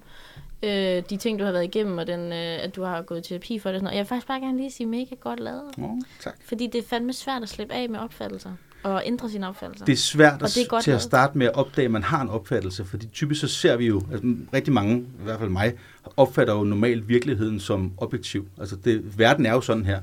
øh, 0.63 1.03
de 1.09 1.17
ting, 1.17 1.39
du 1.39 1.45
har 1.45 1.51
været 1.51 1.63
igennem, 1.63 1.97
og 1.97 2.07
den, 2.07 2.19
øh, 2.33 2.63
at 2.63 2.75
du 2.75 2.83
har 2.83 3.01
gået 3.01 3.19
i 3.25 3.29
terapi 3.29 3.59
for 3.59 3.69
det. 3.69 3.75
og 3.75 3.79
Sådan 3.79 3.83
noget. 3.83 3.95
Jeg 3.95 4.03
vil 4.03 4.07
faktisk 4.07 4.27
bare 4.27 4.39
gerne 4.39 4.57
lige 4.57 4.71
sige 4.71 4.87
mega 4.87 5.15
godt 5.21 5.39
lavet. 5.39 5.77
Nå, 5.77 6.01
tak. 6.23 6.33
Fordi 6.47 6.67
det 6.67 6.79
er 6.79 6.87
fandme 6.89 7.13
svært 7.13 7.43
at 7.43 7.49
slippe 7.49 7.73
af 7.73 7.89
med 7.89 7.99
opfattelser, 7.99 8.51
og 8.85 9.01
ændre 9.05 9.29
sine 9.29 9.47
opfattelser. 9.47 9.85
Det 9.85 9.93
er 9.93 9.97
svært 9.97 10.41
Og 10.41 10.47
at, 10.47 10.55
det 10.55 10.63
er 10.63 10.67
godt 10.67 10.83
til 10.83 10.91
at 10.91 11.01
starte 11.01 11.37
med 11.37 11.45
at 11.47 11.53
opdage, 11.55 11.85
at 11.85 11.91
man 11.91 12.03
har 12.03 12.21
en 12.21 12.29
opfattelse, 12.29 12.85
fordi 12.85 13.07
typisk 13.07 13.41
så 13.41 13.47
ser 13.47 13.75
vi 13.77 13.87
jo, 13.87 14.01
altså 14.11 14.35
rigtig 14.53 14.73
mange, 14.73 14.97
i 14.97 15.23
hvert 15.23 15.39
fald 15.39 15.49
mig, 15.49 15.73
opfatter 16.17 16.53
jo 16.53 16.63
normalt 16.63 17.09
virkeligheden 17.09 17.59
som 17.59 17.91
objektiv. 17.97 18.47
Altså 18.59 18.75
det, 18.75 19.19
verden 19.19 19.45
er 19.45 19.51
jo 19.53 19.61
sådan 19.61 19.85
her. 19.85 19.99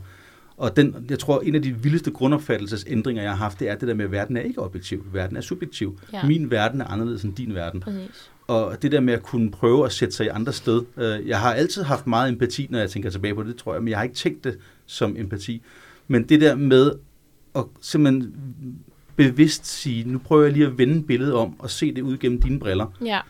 Og 0.57 0.77
den, 0.77 1.07
jeg 1.11 1.19
tror, 1.19 1.41
en 1.41 1.55
af 1.55 1.63
de 1.63 1.73
vildeste 1.73 2.11
grundopfattelsesændringer, 2.11 3.23
jeg 3.23 3.31
har 3.33 3.39
haft, 3.39 3.61
det 3.61 3.69
er 3.69 3.75
det 3.75 3.89
der 3.89 3.95
med, 3.95 4.05
at 4.05 4.13
verden 4.13 4.37
er 4.37 4.41
ikke 4.41 4.63
objektiv. 4.63 5.07
Verden 5.13 5.37
er 5.37 5.41
subjektiv. 5.41 6.01
Ja. 6.13 6.27
Min 6.27 6.51
verden 6.51 6.81
er 6.81 6.85
anderledes 6.85 7.23
end 7.23 7.35
din 7.35 7.55
verden. 7.55 7.81
Præcis. 7.81 8.31
Og 8.47 8.83
det 8.83 8.93
der 8.93 9.01
med 9.01 9.15
at 9.15 9.23
kunne 9.23 9.51
prøve 9.51 9.85
at 9.85 9.93
sætte 9.93 10.15
sig 10.15 10.27
i 10.27 10.29
andre 10.29 10.53
sted. 10.53 10.83
Øh, 10.97 11.29
Jeg 11.29 11.41
har 11.41 11.53
altid 11.55 11.83
haft 11.83 12.07
meget 12.07 12.29
empati, 12.29 12.67
når 12.71 12.79
jeg 12.79 12.91
tænker 12.91 13.11
tilbage 13.11 13.35
på 13.35 13.43
det 13.43 13.57
tror 13.57 13.73
jeg, 13.75 13.83
men 13.83 13.89
jeg 13.89 13.99
har 13.99 14.03
ikke 14.03 14.17
tænkt 14.17 14.45
det 14.45 14.59
som 14.87 15.17
empati. 15.19 15.63
Men 16.09 16.23
det 16.23 16.41
der 16.41 16.55
med 16.55 16.93
at 17.55 17.65
simpelthen 17.81 18.35
bevidst 19.17 19.67
sige, 19.67 20.05
nu 20.05 20.19
prøver 20.19 20.43
jeg 20.43 20.53
lige 20.53 20.67
at 20.67 20.79
vende 20.79 21.03
billedet 21.03 21.35
om 21.35 21.55
og 21.59 21.71
se 21.71 21.95
det 21.95 22.03
ud 22.03 22.19
gennem 22.19 22.41
dine 22.43 22.59
briller. 22.59 22.87
Ja. 23.05 23.21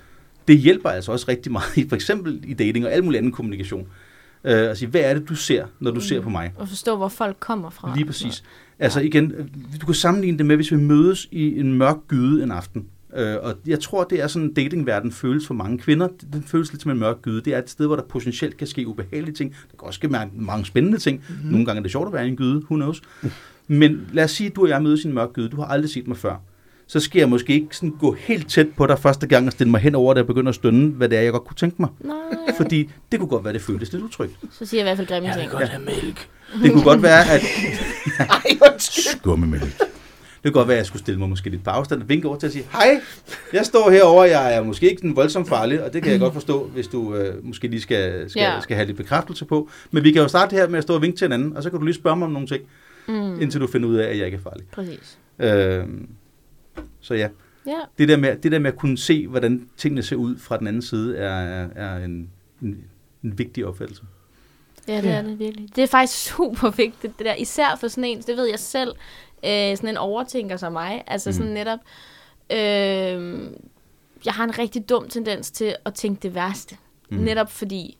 Det 0.48 0.58
hjælper 0.58 0.88
altså 0.88 1.12
også 1.12 1.26
rigtig 1.28 1.52
meget, 1.52 1.76
i 1.76 1.88
for 1.88 1.96
eksempel 1.96 2.40
i 2.46 2.54
dating 2.54 2.86
og 2.86 2.92
al 2.92 3.04
mulig 3.04 3.18
anden 3.18 3.32
kommunikation. 3.32 3.88
Øh, 4.44 4.70
at 4.70 4.78
sige, 4.78 4.88
hvad 4.88 5.00
er 5.00 5.14
det, 5.14 5.28
du 5.28 5.34
ser, 5.34 5.66
når 5.80 5.90
du 5.90 6.00
ser 6.00 6.20
på 6.20 6.30
mig? 6.30 6.52
Og 6.56 6.68
forstå, 6.68 6.96
hvor 6.96 7.08
folk 7.08 7.36
kommer 7.40 7.70
fra. 7.70 7.92
Lige 7.96 8.06
præcis. 8.06 8.44
Altså 8.78 9.00
igen, 9.00 9.32
øh, 9.32 9.46
du 9.80 9.86
kan 9.86 9.94
sammenligne 9.94 10.38
det 10.38 10.46
med, 10.46 10.56
hvis 10.56 10.70
vi 10.70 10.76
mødes 10.76 11.28
i 11.30 11.58
en 11.58 11.72
mørk 11.72 11.96
gyde 12.08 12.42
en 12.42 12.50
aften. 12.50 12.86
Øh, 13.16 13.36
og 13.42 13.54
jeg 13.66 13.80
tror, 13.80 14.04
det 14.04 14.22
er 14.22 14.26
sådan, 14.26 14.48
en 14.48 14.54
datingverden 14.54 15.12
føles 15.12 15.46
for 15.46 15.54
mange 15.54 15.78
kvinder. 15.78 16.08
Den 16.32 16.42
føles 16.42 16.72
lidt 16.72 16.82
som 16.82 16.90
en 16.90 16.98
mørk 16.98 17.22
gyde. 17.22 17.40
Det 17.40 17.54
er 17.54 17.58
et 17.58 17.70
sted, 17.70 17.86
hvor 17.86 17.96
der 17.96 18.02
potentielt 18.02 18.56
kan 18.56 18.66
ske 18.66 18.86
ubehagelige 18.86 19.34
ting. 19.34 19.50
Der 19.50 19.76
kan 19.78 19.86
også 19.86 19.98
ske 19.98 20.08
mange, 20.08 20.32
mange 20.34 20.64
spændende 20.64 20.98
ting. 20.98 21.24
Mm-hmm. 21.28 21.50
Nogle 21.50 21.66
gange 21.66 21.78
er 21.78 21.82
det 21.82 21.92
sjovt 21.92 22.06
at 22.06 22.12
være 22.12 22.26
i 22.26 22.28
en 22.28 22.36
gyde, 22.36 22.56
who 22.56 22.76
knows. 22.76 23.02
Men 23.78 24.08
lad 24.12 24.24
os 24.24 24.30
sige, 24.30 24.50
at 24.50 24.56
du 24.56 24.62
og 24.62 24.68
jeg 24.68 24.82
mødes 24.82 25.04
i 25.04 25.06
en 25.08 25.14
mørk 25.14 25.32
gyde. 25.32 25.48
Du 25.48 25.56
har 25.56 25.64
aldrig 25.64 25.90
set 25.90 26.08
mig 26.08 26.16
før. 26.16 26.34
Så 26.86 27.00
skal 27.00 27.18
jeg 27.18 27.28
måske 27.28 27.52
ikke 27.52 27.76
sådan 27.76 27.90
gå 28.00 28.12
helt 28.18 28.50
tæt 28.50 28.66
på 28.76 28.86
dig 28.86 28.98
første 28.98 29.26
gang 29.26 29.46
og 29.46 29.52
stille 29.52 29.70
mig 29.70 29.80
hen 29.80 29.94
over 29.94 30.14
det 30.14 30.20
og 30.20 30.26
begynde 30.26 30.48
at 30.48 30.54
stønne, 30.54 30.88
hvad 30.90 31.08
det 31.08 31.18
er, 31.18 31.22
jeg 31.22 31.32
godt 31.32 31.44
kunne 31.44 31.56
tænke 31.56 31.76
mig. 31.78 31.88
Nej, 32.00 32.14
Fordi 32.56 32.90
det 33.12 33.20
kunne 33.20 33.28
godt 33.28 33.44
være, 33.44 33.52
det 33.52 33.62
føltes 33.62 33.92
lidt 33.92 34.02
utrygt. 34.04 34.32
så 34.52 34.66
siger 34.66 34.80
jeg 34.84 34.86
i 34.86 34.88
hvert 34.88 34.96
fald 34.96 35.06
grimme 35.08 35.28
Jeg 35.28 35.36
vil 35.36 35.42
ting. 35.42 35.52
godt 35.52 35.68
have 35.68 35.84
mælk. 35.84 36.28
Det 36.62 36.72
kunne 36.72 36.84
godt 36.84 37.02
være, 37.02 37.30
at 37.30 37.40
Ej, 38.18 38.58
undskyld. 38.72 39.18
skummemælk. 39.18 39.62
Det 40.44 40.52
kunne 40.52 40.60
godt 40.60 40.68
være, 40.68 40.76
at 40.76 40.78
jeg 40.78 40.86
skulle 40.86 41.02
stille 41.02 41.18
mig 41.20 41.28
måske 41.28 41.50
lidt 41.50 41.64
på 41.64 41.70
afstand 41.70 42.02
og 42.02 42.08
vinke 42.08 42.28
over 42.28 42.36
til 42.38 42.46
at 42.46 42.52
sige, 42.52 42.64
hej, 42.72 43.00
jeg 43.52 43.66
står 43.66 43.90
herovre, 43.90 44.22
jeg 44.22 44.54
er 44.56 44.62
måske 44.62 44.90
ikke 44.90 45.00
sådan 45.00 45.16
voldsomt 45.16 45.48
farlig, 45.48 45.84
og 45.84 45.92
det 45.92 46.02
kan 46.02 46.12
jeg 46.12 46.20
godt 46.20 46.34
forstå, 46.34 46.66
hvis 46.74 46.86
du 46.86 47.14
øh, 47.14 47.46
måske 47.46 47.68
lige 47.68 47.80
skal, 47.80 48.30
skal, 48.30 48.40
Ja. 48.40 48.60
skal 48.60 48.76
have 48.76 48.86
lidt 48.86 48.96
bekræftelse 48.96 49.44
på. 49.44 49.68
Men 49.90 50.04
vi 50.04 50.12
kan 50.12 50.22
jo 50.22 50.28
starte 50.28 50.56
her 50.56 50.68
med 50.68 50.78
at 50.78 50.82
stå 50.82 50.94
og 50.94 51.02
vinke 51.02 51.18
til 51.18 51.24
hinanden, 51.24 51.56
og 51.56 51.62
så 51.62 51.70
kan 51.70 51.78
du 51.78 51.84
lige 51.84 51.94
spørge 51.94 52.16
mig 52.16 52.26
om 52.26 52.32
nogle 52.32 52.48
ting, 52.48 52.62
Mm, 53.08 53.40
indtil 53.40 53.60
du 53.60 53.66
finder 53.66 53.88
ud 53.88 53.96
af, 53.96 54.08
at 54.08 54.18
jeg 54.18 54.26
ikke 54.26 54.38
er 54.38 54.42
farlig. 54.42 54.66
præcis. 54.72 55.18
Øh, 55.38 55.86
så 57.00 57.14
ja, 57.14 57.28
Ja, 57.66 57.78
det 57.98 58.08
der, 58.08 58.16
med, 58.16 58.36
det 58.36 58.52
der 58.52 58.58
med 58.58 58.72
at 58.72 58.78
kunne 58.78 58.98
se, 58.98 59.26
hvordan 59.28 59.68
tingene 59.76 60.02
ser 60.02 60.16
ud 60.16 60.38
fra 60.38 60.58
den 60.58 60.66
anden 60.66 60.82
side, 60.82 61.16
er, 61.16 61.68
er, 61.74 62.04
en, 62.04 62.30
en, 62.62 62.84
en 63.24 63.38
vigtig 63.38 63.66
opfattelse. 63.66 64.02
ja 64.88 65.00
det 65.00 65.10
er 65.10 65.22
det 65.22 65.38
virkelig. 65.38 65.76
Det 65.76 65.82
er 65.84 65.88
faktisk 65.88 66.24
super 66.36 66.70
vigtigt, 66.70 67.18
det 67.18 67.26
der. 67.26 67.34
Især 67.34 67.76
for 67.80 67.88
sådan 67.88 68.04
en, 68.04 68.20
det 68.20 68.36
ved 68.36 68.46
jeg 68.50 68.58
selv, 68.58 68.92
øh, 69.44 69.76
sådan 69.76 69.88
en 69.88 69.96
overtænker 69.96 70.56
som 70.56 70.72
mig. 70.72 71.04
Altså 71.06 71.32
sådan 71.32 71.46
Mm. 71.48 71.54
netop, 71.54 71.78
øh, 72.52 73.50
jeg 74.24 74.32
har 74.34 74.44
en 74.44 74.58
rigtig 74.58 74.88
dum 74.88 75.08
tendens 75.08 75.50
til 75.50 75.74
at 75.84 75.94
tænke 75.94 76.20
det 76.22 76.34
værste. 76.34 76.76
Mm. 77.10 77.16
Netop 77.18 77.50
fordi, 77.52 77.98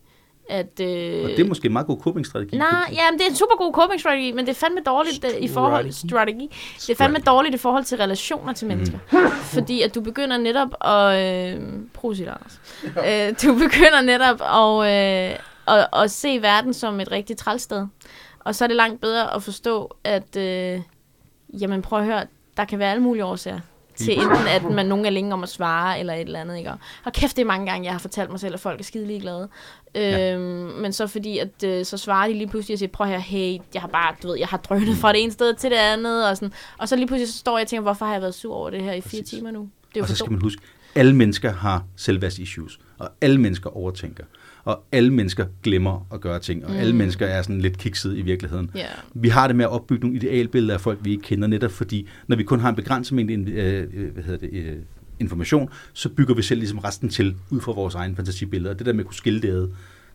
at... 0.49 0.79
Øh, 0.79 1.23
Og 1.23 1.29
det 1.29 1.39
er 1.39 1.45
måske 1.47 1.65
en 1.65 1.73
meget 1.73 1.87
god 1.87 1.97
coping-strategi. 2.01 2.57
Nej, 2.57 2.69
ja, 2.91 3.11
men 3.11 3.19
det 3.19 3.25
er 3.25 3.29
en 3.29 3.35
super 3.35 3.55
god 3.57 3.73
coping 3.73 3.99
strategi, 3.99 4.31
men 4.31 4.45
det 4.45 4.51
er 4.51 4.55
fandme 4.55 4.79
dårligt 4.85 5.25
øh, 5.25 5.31
i 5.43 5.47
forhold 5.47 5.91
Strategi. 5.91 6.07
strategi. 6.09 6.49
Det 6.79 6.89
er 6.89 6.95
fandme 6.95 7.19
dårligt 7.19 7.55
i 7.55 7.57
forhold 7.57 7.83
til 7.83 7.97
relationer 7.97 8.53
til 8.53 8.67
mennesker. 8.67 8.97
Fordi 9.55 9.81
at 9.81 9.95
du 9.95 10.01
begynder 10.01 10.37
netop 10.37 10.69
at... 10.85 11.55
Øh, 11.55 11.61
Prosit, 11.93 12.27
Anders. 12.27 12.61
øh, 13.07 13.35
du 13.43 13.53
begynder 13.59 14.01
netop 14.01 14.41
at, 14.41 14.93
øh, 15.31 15.39
at, 15.77 15.87
at 16.03 16.11
se 16.11 16.41
verden 16.41 16.73
som 16.73 16.99
et 16.99 17.11
rigtig 17.11 17.37
trælsted. 17.37 17.87
Og 18.39 18.55
så 18.55 18.63
er 18.63 18.67
det 18.67 18.75
langt 18.77 19.01
bedre 19.01 19.35
at 19.35 19.43
forstå, 19.43 19.95
at... 20.03 20.35
Øh, 20.37 20.81
jamen 21.61 21.81
prøv 21.81 21.99
at 21.99 22.05
høre, 22.05 22.23
der 22.57 22.65
kan 22.65 22.79
være 22.79 22.91
alle 22.91 23.03
mulige 23.03 23.25
årsager 23.25 23.59
til 23.95 24.13
enten, 24.13 24.47
at 24.47 24.63
man 24.63 24.85
nogen 24.85 25.05
er 25.05 25.09
længe 25.09 25.33
om 25.33 25.43
at 25.43 25.49
svare, 25.49 25.99
eller 25.99 26.13
et 26.13 26.21
eller 26.21 26.39
andet, 26.39 26.57
ikke? 26.57 26.71
Og 27.05 27.13
kæft, 27.13 27.35
det 27.35 27.41
er 27.41 27.45
mange 27.45 27.65
gange, 27.65 27.85
jeg 27.85 27.93
har 27.93 27.99
fortalt 27.99 28.29
mig 28.29 28.39
selv, 28.39 28.53
at 28.53 28.59
folk 28.59 28.79
er 28.79 28.83
skide 28.83 29.07
ligeglade. 29.07 29.49
Ja. 29.95 30.33
Øhm, 30.33 30.41
men 30.81 30.93
så 30.93 31.07
fordi, 31.07 31.37
at 31.37 31.63
øh, 31.65 31.85
så 31.85 31.97
svarer 31.97 32.27
de 32.27 32.33
lige 32.33 32.47
pludselig 32.47 32.75
og 32.75 32.79
siger, 32.79 32.89
prøv 32.89 33.07
her, 33.07 33.17
hey, 33.17 33.57
jeg 33.73 33.81
har 33.81 33.89
bare, 33.89 34.15
du 34.23 34.27
ved, 34.27 34.37
jeg 34.37 34.47
har 34.47 34.57
drønet 34.57 34.97
fra 34.97 35.13
det 35.13 35.23
ene 35.23 35.31
sted 35.31 35.53
til 35.53 35.69
det 35.69 35.77
andet, 35.77 36.29
og 36.29 36.37
sådan. 36.37 36.53
Og 36.77 36.89
så 36.89 36.95
lige 36.95 37.07
pludselig 37.07 37.33
så 37.33 37.37
står 37.37 37.57
jeg 37.57 37.63
og 37.65 37.67
tænker, 37.69 37.81
hvorfor 37.81 38.05
har 38.05 38.13
jeg 38.13 38.21
været 38.21 38.35
sur 38.35 38.55
over 38.55 38.69
det 38.69 38.83
her 38.83 38.93
i 38.93 39.01
fire 39.01 39.21
Præcis. 39.21 39.29
timer 39.29 39.51
nu? 39.51 39.59
Det 39.59 39.67
er 39.67 39.99
jo 39.99 40.01
Og 40.01 40.07
så 40.07 40.15
skal 40.15 40.31
man 40.31 40.41
huske, 40.41 40.61
alle 40.95 41.15
mennesker 41.15 41.53
har 41.53 41.83
selvværdsissues, 41.95 42.79
og 42.97 43.09
alle 43.21 43.41
mennesker 43.41 43.69
overtænker, 43.77 44.23
og 44.65 44.83
alle 44.91 45.13
mennesker 45.13 45.45
glemmer 45.63 46.07
at 46.13 46.21
gøre 46.21 46.39
ting, 46.39 46.65
og 46.65 46.71
mm. 46.71 46.77
alle 46.77 46.95
mennesker 46.95 47.25
er 47.25 47.41
sådan 47.41 47.61
lidt 47.61 47.77
kiksede 47.77 48.17
i 48.17 48.21
virkeligheden. 48.21 48.71
Ja, 48.75 48.85
Vi 49.13 49.29
har 49.29 49.47
det 49.47 49.55
med 49.55 49.65
at 49.65 49.71
opbygge 49.71 50.01
nogle 50.01 50.17
idealbilleder 50.17 50.73
af 50.73 50.81
folk, 50.81 50.99
vi 51.01 51.11
ikke 51.11 51.23
kender, 51.23 51.47
netop 51.47 51.71
fordi, 51.71 52.07
når 52.27 52.35
vi 52.35 52.43
kun 52.43 52.59
har 52.59 52.69
en 52.69 52.75
begrænset 52.75 53.13
mængde 53.13 53.51
øh, 53.51 53.87
øh, 53.93 54.13
hvad 54.13 54.23
hedder 54.23 54.47
det, 54.47 54.53
øh, 54.53 54.75
information, 55.19 55.69
så 55.93 56.09
bygger 56.09 56.35
vi 56.35 56.41
selv 56.41 56.59
ligesom 56.59 56.79
resten 56.79 57.09
til, 57.09 57.35
ud 57.49 57.61
fra 57.61 57.71
vores 57.71 57.95
egne 57.95 58.15
fantasibilleder. 58.15 58.73
Det 58.73 58.85
der 58.85 58.93
med 58.93 58.99
at 58.99 59.05
kunne 59.05 59.15
skille 59.15 59.41
det 59.41 59.49
ad. 59.49 59.67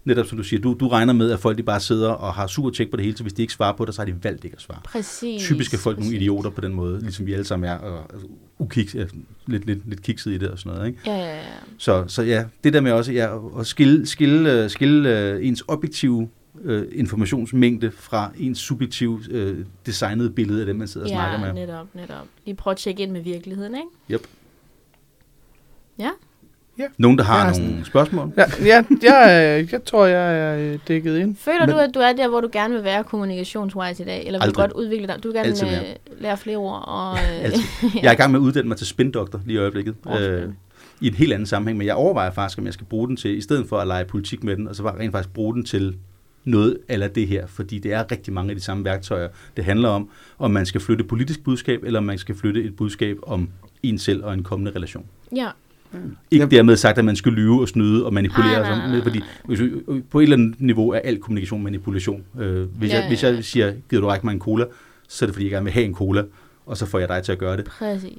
Netop 0.05 0.27
som 0.27 0.39
du 0.39 0.45
siger, 0.45 0.61
du, 0.61 0.77
du 0.81 0.89
regner 0.89 1.12
med, 1.12 1.31
at 1.31 1.41
folk 1.41 1.59
de 1.59 1.62
bare 1.62 1.81
sidder 1.81 2.11
og 2.11 2.35
har 2.35 2.47
super 2.47 2.70
tjek 2.70 2.91
på 2.91 2.97
det 2.97 3.05
hele, 3.05 3.16
så 3.16 3.23
hvis 3.25 3.33
de 3.33 3.43
ikke 3.43 3.53
svarer 3.55 3.77
på 3.77 3.85
det, 3.85 3.95
så 3.95 4.01
har 4.01 4.07
de 4.07 4.15
valgt 4.25 4.45
ikke 4.45 4.55
at 4.55 4.62
svare. 4.62 4.81
præcis. 4.85 5.43
Typisk 5.43 5.75
er 5.75 5.79
folk 5.79 5.97
nogle 5.99 6.09
præcis. 6.11 6.20
idioter 6.23 6.51
på 6.51 6.61
den 6.61 6.75
måde, 6.75 7.01
ligesom 7.01 7.27
vi 7.27 7.33
alle 7.33 7.45
sammen 7.45 7.70
er, 7.70 7.75
og 7.79 8.07
altså, 8.12 8.27
ukiks, 8.59 8.95
ja, 8.95 9.05
lidt, 9.47 9.66
lidt, 9.66 9.89
lidt 9.89 10.03
kikset 10.03 10.31
i 10.33 10.39
det 10.39 10.49
og 10.49 10.59
sådan 10.59 10.73
noget. 10.77 10.89
Ikke? 10.89 11.01
Ja, 11.07 11.16
ja, 11.16 11.37
ja. 11.37 11.43
Så, 11.79 12.05
så 12.09 12.23
ja, 12.23 12.45
det 12.65 12.73
der 12.73 12.81
med 12.81 12.93
også 12.93 13.12
ja, 13.12 13.39
at 13.61 13.66
skille, 13.66 14.07
skille, 14.07 14.62
øh, 14.65 14.70
skille 14.70 15.20
øh, 15.20 15.47
ens 15.47 15.65
objektive 15.69 16.29
øh, 16.65 16.87
informationsmængde 16.93 17.91
fra 17.91 18.31
ens 18.39 18.59
subjektive 18.59 19.20
øh, 19.31 19.65
designede 19.87 20.31
billede 20.31 20.61
af 20.61 20.66
dem, 20.66 20.77
man 20.77 20.89
sidder 20.89 21.07
og 21.07 21.11
snakker 21.11 21.47
Ja, 21.47 21.53
med. 21.53 21.66
netop, 21.66 21.87
netop. 21.95 22.27
Lige 22.45 22.55
prøve 22.55 22.73
at 22.73 22.79
tjekke 22.79 23.03
ind 23.03 23.11
med 23.12 23.20
virkeligheden, 23.20 23.75
ikke? 23.75 23.89
Yep. 24.11 24.27
Ja. 25.99 26.11
Nogen, 26.98 27.18
der 27.18 27.24
har 27.24 27.34
Jeg 27.36 27.44
har 27.44 27.52
nogle 27.52 27.68
sådan- 27.70 27.84
spørgsmål? 27.84 28.32
Ja, 28.36 28.44
ja 28.64 28.82
jeg, 29.02 29.60
øh, 29.62 29.72
jeg 29.72 29.84
tror, 29.84 30.06
jeg 30.06 30.38
er 30.40 30.72
øh, 30.72 30.78
dækket 30.88 31.18
ind. 31.18 31.36
Føler 31.36 31.66
Men- 31.66 31.74
du, 31.74 31.80
at 31.80 31.90
du 31.94 31.98
er 32.00 32.12
der, 32.12 32.28
hvor 32.28 32.40
du 32.40 32.48
gerne 32.52 32.74
vil 32.74 32.84
være 32.84 33.05
kommunikationswise 33.05 34.02
i 34.02 34.06
dag? 34.06 34.18
Eller 34.26 34.38
vil 34.38 34.42
Aldrig. 34.42 34.55
du 34.55 34.60
godt 34.60 34.72
udvikle 34.72 35.06
dig? 35.06 35.16
Du 35.22 35.28
vil 35.32 35.38
Altid 35.38 35.66
gerne 35.66 35.80
mere. 35.82 35.90
øh, 35.90 36.22
lære 36.22 36.36
flere 36.36 36.56
ord? 36.56 36.84
Og, 36.88 37.20
Altid. 37.20 37.60
Jeg 38.02 38.09
er 38.09 38.12
i 38.12 38.16
gang 38.16 38.32
med 38.32 38.40
at 38.40 38.44
uddanne 38.44 38.68
mig 38.68 38.76
til 38.76 38.86
spindoktor 38.86 39.40
lige 39.46 39.55
i 39.55 39.59
øjeblikket. 39.59 39.94
Spændende. 40.05 40.28
øh, 40.28 40.48
I 41.00 41.06
en 41.09 41.14
helt 41.14 41.32
anden 41.32 41.46
sammenhæng, 41.46 41.78
men 41.78 41.86
jeg 41.86 41.94
overvejer 41.94 42.30
faktisk, 42.30 42.59
om 42.59 42.64
jeg 42.66 42.72
skal 42.74 42.86
bruge 42.86 43.09
den 43.09 43.16
til, 43.16 43.36
i 43.38 43.40
stedet 43.40 43.68
for 43.68 43.78
at 43.78 43.86
lege 43.86 44.05
politik 44.05 44.44
med 44.44 44.56
den, 44.56 44.68
og 44.68 44.76
så 44.76 44.82
bare 44.82 44.98
rent 44.98 45.12
faktisk 45.12 45.34
bruge 45.34 45.55
den 45.55 45.64
til 45.64 45.96
noget 46.44 46.78
eller 46.88 47.09
det 47.09 47.26
her, 47.26 47.46
fordi 47.46 47.78
det 47.78 47.92
er 47.92 48.05
rigtig 48.12 48.32
mange 48.32 48.50
af 48.50 48.56
de 48.56 48.62
samme 48.62 48.84
værktøjer. 48.84 49.28
Det 49.56 49.64
handler 49.64 49.88
om, 49.88 50.09
om 50.38 50.50
man 50.50 50.66
skal 50.66 50.80
flytte 50.80 51.02
et 51.02 51.09
politisk 51.09 51.44
budskab, 51.44 51.84
eller 51.84 51.98
om 51.98 52.05
man 52.05 52.18
skal 52.18 52.34
flytte 52.34 52.64
et 52.64 52.76
budskab 52.76 53.16
om 53.22 53.48
en 53.82 53.98
selv 53.98 54.24
og 54.24 54.34
en 54.34 54.42
kommende 54.42 54.72
relation. 54.76 55.06
Ja. 55.36 55.48
Ikke 56.31 56.44
Yep. 56.44 56.51
dermed 56.51 56.77
sagt, 56.77 56.98
at 56.98 57.05
man 57.05 57.16
skal 57.16 57.32
lyve 57.32 57.60
og 57.60 57.69
snyde 57.69 58.06
og 58.06 58.15
manipulere, 58.15 58.51
Nej, 58.51 58.56
og 58.60 58.62
nej, 58.66 58.70
sådan, 58.77 58.89
nej, 58.89 58.97
nej. 58.98 59.02
fordi 59.02 59.20
hvis, 59.44 59.60
vi- 59.60 60.01
på 60.10 60.19
et 60.19 60.23
eller 60.23 60.36
andet 60.36 60.60
niveau 60.60 60.90
er 60.90 60.98
al 60.98 61.19
kommunikation 61.19 61.62
manipulation. 61.62 62.24
Øh, 62.39 62.62
hvis, 62.78 62.90
Ja, 62.90 62.94
jeg, 62.97 63.02
ja, 63.02 63.09
hvis 63.09 63.23
jeg 63.23 63.44
siger, 63.44 63.73
gider 63.90 64.01
du 64.02 64.09
række 64.09 64.27
mig 64.27 64.32
en 64.32 64.40
cola, 64.40 64.65
så 65.09 65.24
er 65.24 65.27
det 65.27 65.35
fordi, 65.35 65.44
jeg 65.47 65.51
gerne 65.51 65.65
vil 65.65 65.73
have 65.73 65.85
en 65.86 65.94
cola, 65.94 66.23
og 66.66 66.77
så 66.77 66.86
får 66.86 66.98
jeg 66.98 67.09
dig 67.09 67.23
til 67.23 67.32
at 67.32 67.39
gøre 67.39 67.56
det. 67.56 67.65
Præcis. 67.65 68.19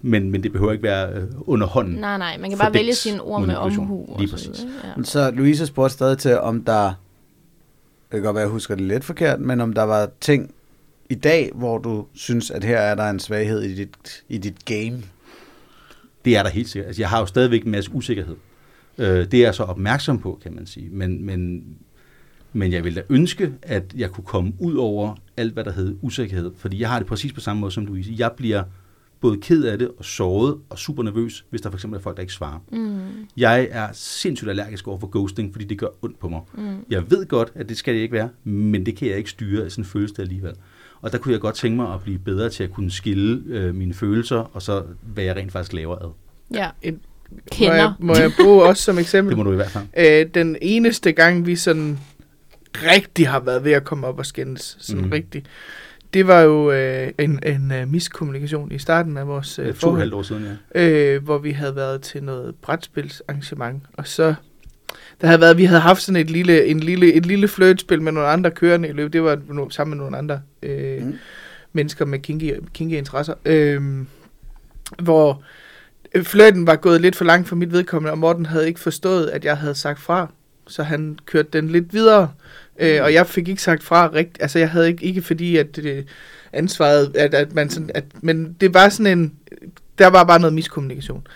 Men, 0.00 0.30
men 0.30 0.42
det 0.42 0.52
behøver 0.52 0.72
ikke 0.72 0.82
være 0.84 1.12
øh, 1.12 1.22
under 1.40 1.66
hånden. 1.66 1.94
Nej, 1.94 2.18
nej, 2.18 2.38
man 2.38 2.50
kan 2.50 2.58
bare 2.58 2.74
vælge 2.74 2.94
sine 2.94 3.20
ord 3.22 3.46
med 3.46 3.54
omhu. 3.56 4.06
og 4.08 4.16
Lige 4.20 4.28
så 4.28 4.34
præcis. 4.34 4.48
videre, 4.64 4.72
Ja. 4.96 5.02
Så 5.02 5.30
Louise 5.30 5.66
spurgte 5.66 5.94
stadig 5.94 6.18
til, 6.18 6.38
om 6.38 6.64
der, 6.64 6.86
det 6.86 6.94
kan 8.12 8.22
godt 8.22 8.34
være, 8.34 8.42
jeg 8.42 8.50
husker 8.50 8.74
det 8.74 8.84
lidt 8.84 9.04
forkert, 9.04 9.40
men 9.40 9.60
om 9.60 9.72
der 9.72 9.82
var 9.82 10.08
ting 10.20 10.54
i 11.10 11.14
dag, 11.14 11.50
hvor 11.54 11.78
du 11.78 12.06
synes, 12.14 12.50
at 12.50 12.64
her 12.64 12.78
er 12.78 12.94
der 12.94 13.10
en 13.10 13.20
svaghed 13.20 13.62
i 13.62 13.74
dit, 13.74 14.22
i 14.28 14.38
dit 14.38 14.64
game. 14.64 14.96
Det 16.24 16.36
er 16.36 16.42
der 16.42 16.50
helt 16.50 16.68
sikkert. 16.68 16.86
Altså, 16.86 17.02
jeg 17.02 17.08
har 17.08 17.20
jo 17.20 17.26
stadigvæk 17.26 17.64
en 17.64 17.70
masse 17.70 17.90
usikkerhed. 17.94 18.36
Øh, 18.98 19.06
det 19.06 19.34
er 19.34 19.42
jeg 19.42 19.54
så 19.54 19.62
opmærksom 19.62 20.18
på, 20.18 20.38
kan 20.42 20.54
man 20.54 20.66
sige. 20.66 20.88
Men, 20.90 21.26
men, 21.26 21.64
men 22.52 22.72
jeg 22.72 22.84
vil 22.84 22.96
da 22.96 23.02
ønske, 23.08 23.52
at 23.62 23.94
jeg 23.96 24.10
kunne 24.10 24.24
komme 24.24 24.52
ud 24.58 24.74
over 24.74 25.14
alt, 25.36 25.52
hvad 25.52 25.64
der 25.64 25.72
hedder 25.72 25.92
usikkerhed. 26.02 26.50
Fordi 26.56 26.80
jeg 26.80 26.88
har 26.88 26.98
det 26.98 27.06
præcis 27.08 27.32
på 27.32 27.40
samme 27.40 27.60
måde 27.60 27.72
som 27.72 27.86
Louise. 27.86 28.14
Jeg 28.18 28.32
bliver 28.36 28.62
både 29.20 29.36
ked 29.40 29.64
af 29.64 29.78
det 29.78 29.88
og 29.98 30.04
såret 30.04 30.56
og 30.70 30.78
super 30.78 31.02
nervøs, 31.02 31.44
hvis 31.50 31.60
der 31.60 31.70
for 31.70 31.76
eksempel 31.76 31.98
er 31.98 32.02
folk, 32.02 32.16
der 32.16 32.20
ikke 32.20 32.32
svarer. 32.32 32.58
Mm, 32.72 33.00
Jeg 33.36 33.68
er 33.70 33.88
sindssygt 33.92 34.50
allergisk 34.50 34.88
over 34.88 34.98
for 34.98 35.06
ghosting, 35.12 35.52
fordi 35.52 35.64
det 35.64 35.78
gør 35.78 35.86
ondt 36.02 36.18
på 36.18 36.28
mig. 36.28 36.40
mm. 36.54 36.76
Jeg 36.90 37.10
ved 37.10 37.26
godt, 37.26 37.52
at 37.54 37.68
det 37.68 37.76
skal 37.76 37.94
det 37.94 38.00
ikke 38.00 38.12
være, 38.12 38.28
men 38.44 38.86
det 38.86 38.96
kan 38.96 39.08
jeg 39.08 39.16
ikke 39.16 39.30
styre 39.30 39.70
sådan 39.70 39.82
en 39.82 39.86
følelse 39.88 40.22
alligevel. 40.22 40.52
Og 41.00 41.12
der 41.12 41.18
kunne 41.18 41.32
jeg 41.32 41.40
godt 41.40 41.54
tænke 41.54 41.76
mig 41.76 41.94
at 41.94 42.00
blive 42.02 42.18
bedre 42.18 42.50
til 42.50 42.64
at 42.64 42.70
kunne 42.72 42.90
skille 42.90 43.42
øh, 43.46 43.74
mine 43.74 43.94
følelser, 43.94 44.50
og 44.52 44.62
så 44.62 44.82
hvad 45.02 45.24
jeg 45.24 45.36
rent 45.36 45.52
faktisk 45.52 45.72
laver 45.72 45.96
ad. 45.96 46.10
Ja. 46.54 46.68
Må 47.30 47.38
Kender. 47.52 47.74
jeg, 47.74 47.92
må 47.98 48.16
jeg 48.16 48.32
bruge 48.40 48.62
også 48.68 48.82
som 48.82 48.98
eksempel? 48.98 49.30
Det 49.30 49.38
må 49.38 49.44
du 49.44 49.52
i 49.52 49.56
hvert 49.56 49.70
fald. 49.70 49.84
Øh, 49.96 50.26
den 50.34 50.56
eneste 50.62 51.12
gang, 51.12 51.46
vi 51.46 51.56
sådan 51.56 51.98
rigtig 52.74 53.28
har 53.28 53.40
været 53.40 53.64
ved 53.64 53.72
at 53.72 53.84
komme 53.84 54.06
op 54.06 54.18
og 54.18 54.26
skændes, 54.26 54.76
sådan 54.80 55.04
mm. 55.04 55.10
rigtig, 55.10 55.44
det 56.14 56.26
var 56.26 56.40
jo 56.40 56.70
øh, 56.70 57.12
en, 57.18 57.40
en 57.46 57.72
uh, 57.82 57.88
miskommunikation 57.88 58.72
i 58.72 58.78
starten 58.78 59.16
af 59.16 59.26
vores 59.28 59.58
Øh, 59.58 59.66
øh, 59.66 59.74
to 59.74 59.80
forhold, 59.80 60.00
halvt 60.00 60.14
år 60.14 60.22
siden, 60.22 60.58
ja. 60.74 60.88
øh, 60.88 61.24
hvor 61.24 61.38
vi 61.38 61.50
havde 61.50 61.76
været 61.76 62.02
til 62.02 62.22
noget 62.22 62.54
brætspilsarrangement, 62.54 63.82
og 63.92 64.06
så 64.06 64.34
der 65.20 65.26
havde 65.26 65.40
været, 65.40 65.58
vi 65.58 65.64
havde 65.64 65.80
haft 65.80 66.02
sådan 66.02 66.20
et 66.20 66.30
lille, 66.30 66.66
en 66.66 66.80
lille, 66.80 67.12
et 67.12 67.26
lille 67.26 67.48
flirtspil 67.48 68.02
med 68.02 68.12
nogle 68.12 68.28
andre 68.28 68.50
kørende 68.50 68.88
i 68.88 68.92
løbet. 68.92 69.12
Det 69.12 69.22
var 69.22 69.38
no, 69.48 69.70
sammen 69.70 69.96
med 69.96 70.04
nogle 70.04 70.18
andre 70.18 70.40
øh, 70.62 71.02
Mm. 71.02 71.06
mm. 71.06 71.14
mennesker 71.72 72.04
med 72.04 72.18
kinky, 72.18 72.52
kinky 72.74 72.94
interesser. 72.94 73.34
Øh, 73.44 73.82
hvor 74.98 75.42
øh, 76.14 76.24
flirten 76.24 76.66
var 76.66 76.76
gået 76.76 77.00
lidt 77.00 77.16
for 77.16 77.24
langt 77.24 77.48
for 77.48 77.56
mit 77.56 77.72
vedkommende, 77.72 78.12
og 78.12 78.18
Morten 78.18 78.46
havde 78.46 78.66
ikke 78.66 78.80
forstået, 78.80 79.26
at 79.28 79.44
jeg 79.44 79.56
havde 79.56 79.74
sagt 79.74 80.00
fra. 80.00 80.32
Så 80.66 80.82
han 80.82 81.18
kørte 81.26 81.48
den 81.52 81.68
lidt 81.68 81.92
videre, 81.92 82.30
øh, 82.78 83.02
og 83.02 83.12
jeg 83.12 83.26
fik 83.26 83.48
ikke 83.48 83.62
sagt 83.62 83.82
fra 83.82 84.10
rigtigt. 84.14 84.42
Altså, 84.42 84.58
jeg 84.58 84.70
havde 84.70 84.88
ikke, 84.88 85.04
ikke 85.04 85.22
fordi, 85.22 85.56
at 85.56 85.76
det 85.76 86.06
ansvaret, 86.52 87.16
at, 87.16 87.34
at 87.34 87.54
man 87.54 87.70
sådan, 87.70 87.90
at, 87.94 88.04
men 88.22 88.56
det 88.60 88.74
var 88.74 88.88
sådan 88.88 89.18
en, 89.18 89.32
der 89.98 90.06
var 90.06 90.24
bare 90.24 90.40
noget 90.40 90.54
miskommunikation. 90.54 91.26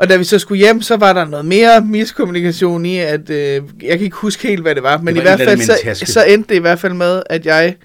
Og 0.00 0.08
da 0.08 0.16
vi 0.16 0.24
så 0.24 0.38
skulle 0.38 0.58
hjem, 0.58 0.82
så 0.82 0.96
var 0.96 1.12
der 1.12 1.24
noget 1.24 1.44
mere 1.44 1.80
miskommunikation 1.80 2.86
i, 2.86 2.98
at 2.98 3.30
øh, 3.30 3.62
jeg 3.82 3.98
kan 3.98 4.00
ikke 4.00 4.16
huske 4.16 4.48
helt, 4.48 4.62
hvad 4.62 4.74
det 4.74 4.82
var, 4.82 4.98
men 4.98 5.14
var 5.14 5.20
i 5.20 5.24
hvert 5.24 5.40
fald 5.40 5.60
så, 5.60 6.04
så 6.04 6.24
endte 6.24 6.48
det 6.48 6.54
i 6.54 6.60
hvert 6.60 6.78
fald 6.78 6.94
med, 6.94 7.22
at 7.30 7.46
jeg 7.46 7.76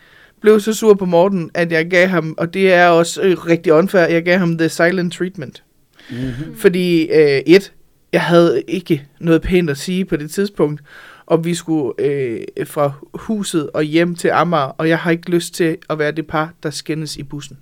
blev 0.42 0.60
så 0.60 0.74
sur 0.74 0.94
på 0.94 1.06
Morten, 1.06 1.52
at 1.54 1.72
jeg 1.72 1.90
gav 1.90 2.08
ham, 2.08 2.36
og 2.38 2.54
det 2.54 2.74
er 2.74 2.88
også 2.88 3.22
øh, 3.22 3.46
rigtig 3.46 3.74
unfair, 3.74 4.02
jeg 4.02 4.24
gav 4.24 4.40
ham 4.40 4.58
the 4.58 4.70
silent 4.70 5.14
treatment. 5.14 5.64
Mm-hmm. 6.10 6.58
Fordi 6.58 7.02
øh, 7.02 7.42
et, 7.46 7.72
jeg 8.14 8.22
havde 8.22 8.64
ikke 8.68 9.08
noget 9.20 9.42
pænt 9.42 9.70
at 9.70 9.78
sige 9.78 10.06
på 10.06 10.16
det 10.16 10.32
tidspunkt, 10.32 10.82
og 11.26 11.46
vi 11.46 11.56
skulle 11.56 11.94
øh, 12.00 12.42
fra 12.66 12.92
huset 13.14 13.70
og 13.74 13.84
hjem 13.84 14.16
til 14.16 14.28
Amager, 14.28 14.76
og 14.78 14.90
jeg 14.90 14.98
har 14.98 15.12
ikke 15.12 15.30
lyst 15.30 15.54
til 15.54 15.78
at 15.90 16.00
være 16.00 16.12
det 16.12 16.28
par, 16.28 16.54
der 16.64 16.70
skændes 16.70 17.18
i 17.18 17.24
bussen. 17.24 17.58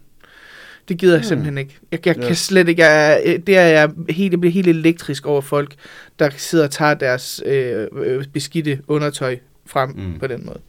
Det 0.89 0.97
gider 0.97 1.13
jeg 1.13 1.19
Hmm. 1.21 1.27
simpelthen 1.27 1.57
ikke. 1.57 1.77
Jeg, 1.91 2.07
jeg 2.07 2.17
Ja. 2.17 2.27
kan 2.27 2.35
slet 2.35 2.67
ikke, 2.69 2.81
jeg, 2.81 3.13
er- 3.25 3.37
det 3.37 3.57
er 3.57 3.61
jeg 3.67 3.89
helt, 4.09 4.31
jeg 4.31 4.39
bliver 4.39 4.53
helt 4.53 4.67
elektrisk 4.67 5.25
over 5.25 5.41
folk, 5.41 5.73
der 6.19 6.29
sidder 6.37 6.65
og 6.65 6.71
tager 6.71 6.93
deres 6.93 7.43
øh, 7.45 7.87
øh, 8.05 8.25
beskidte 8.33 8.79
undertøj 8.87 9.37
frem 9.65 9.89
mm. 9.89 10.19
på 10.19 10.27
den 10.27 10.45
måde. 10.45 10.59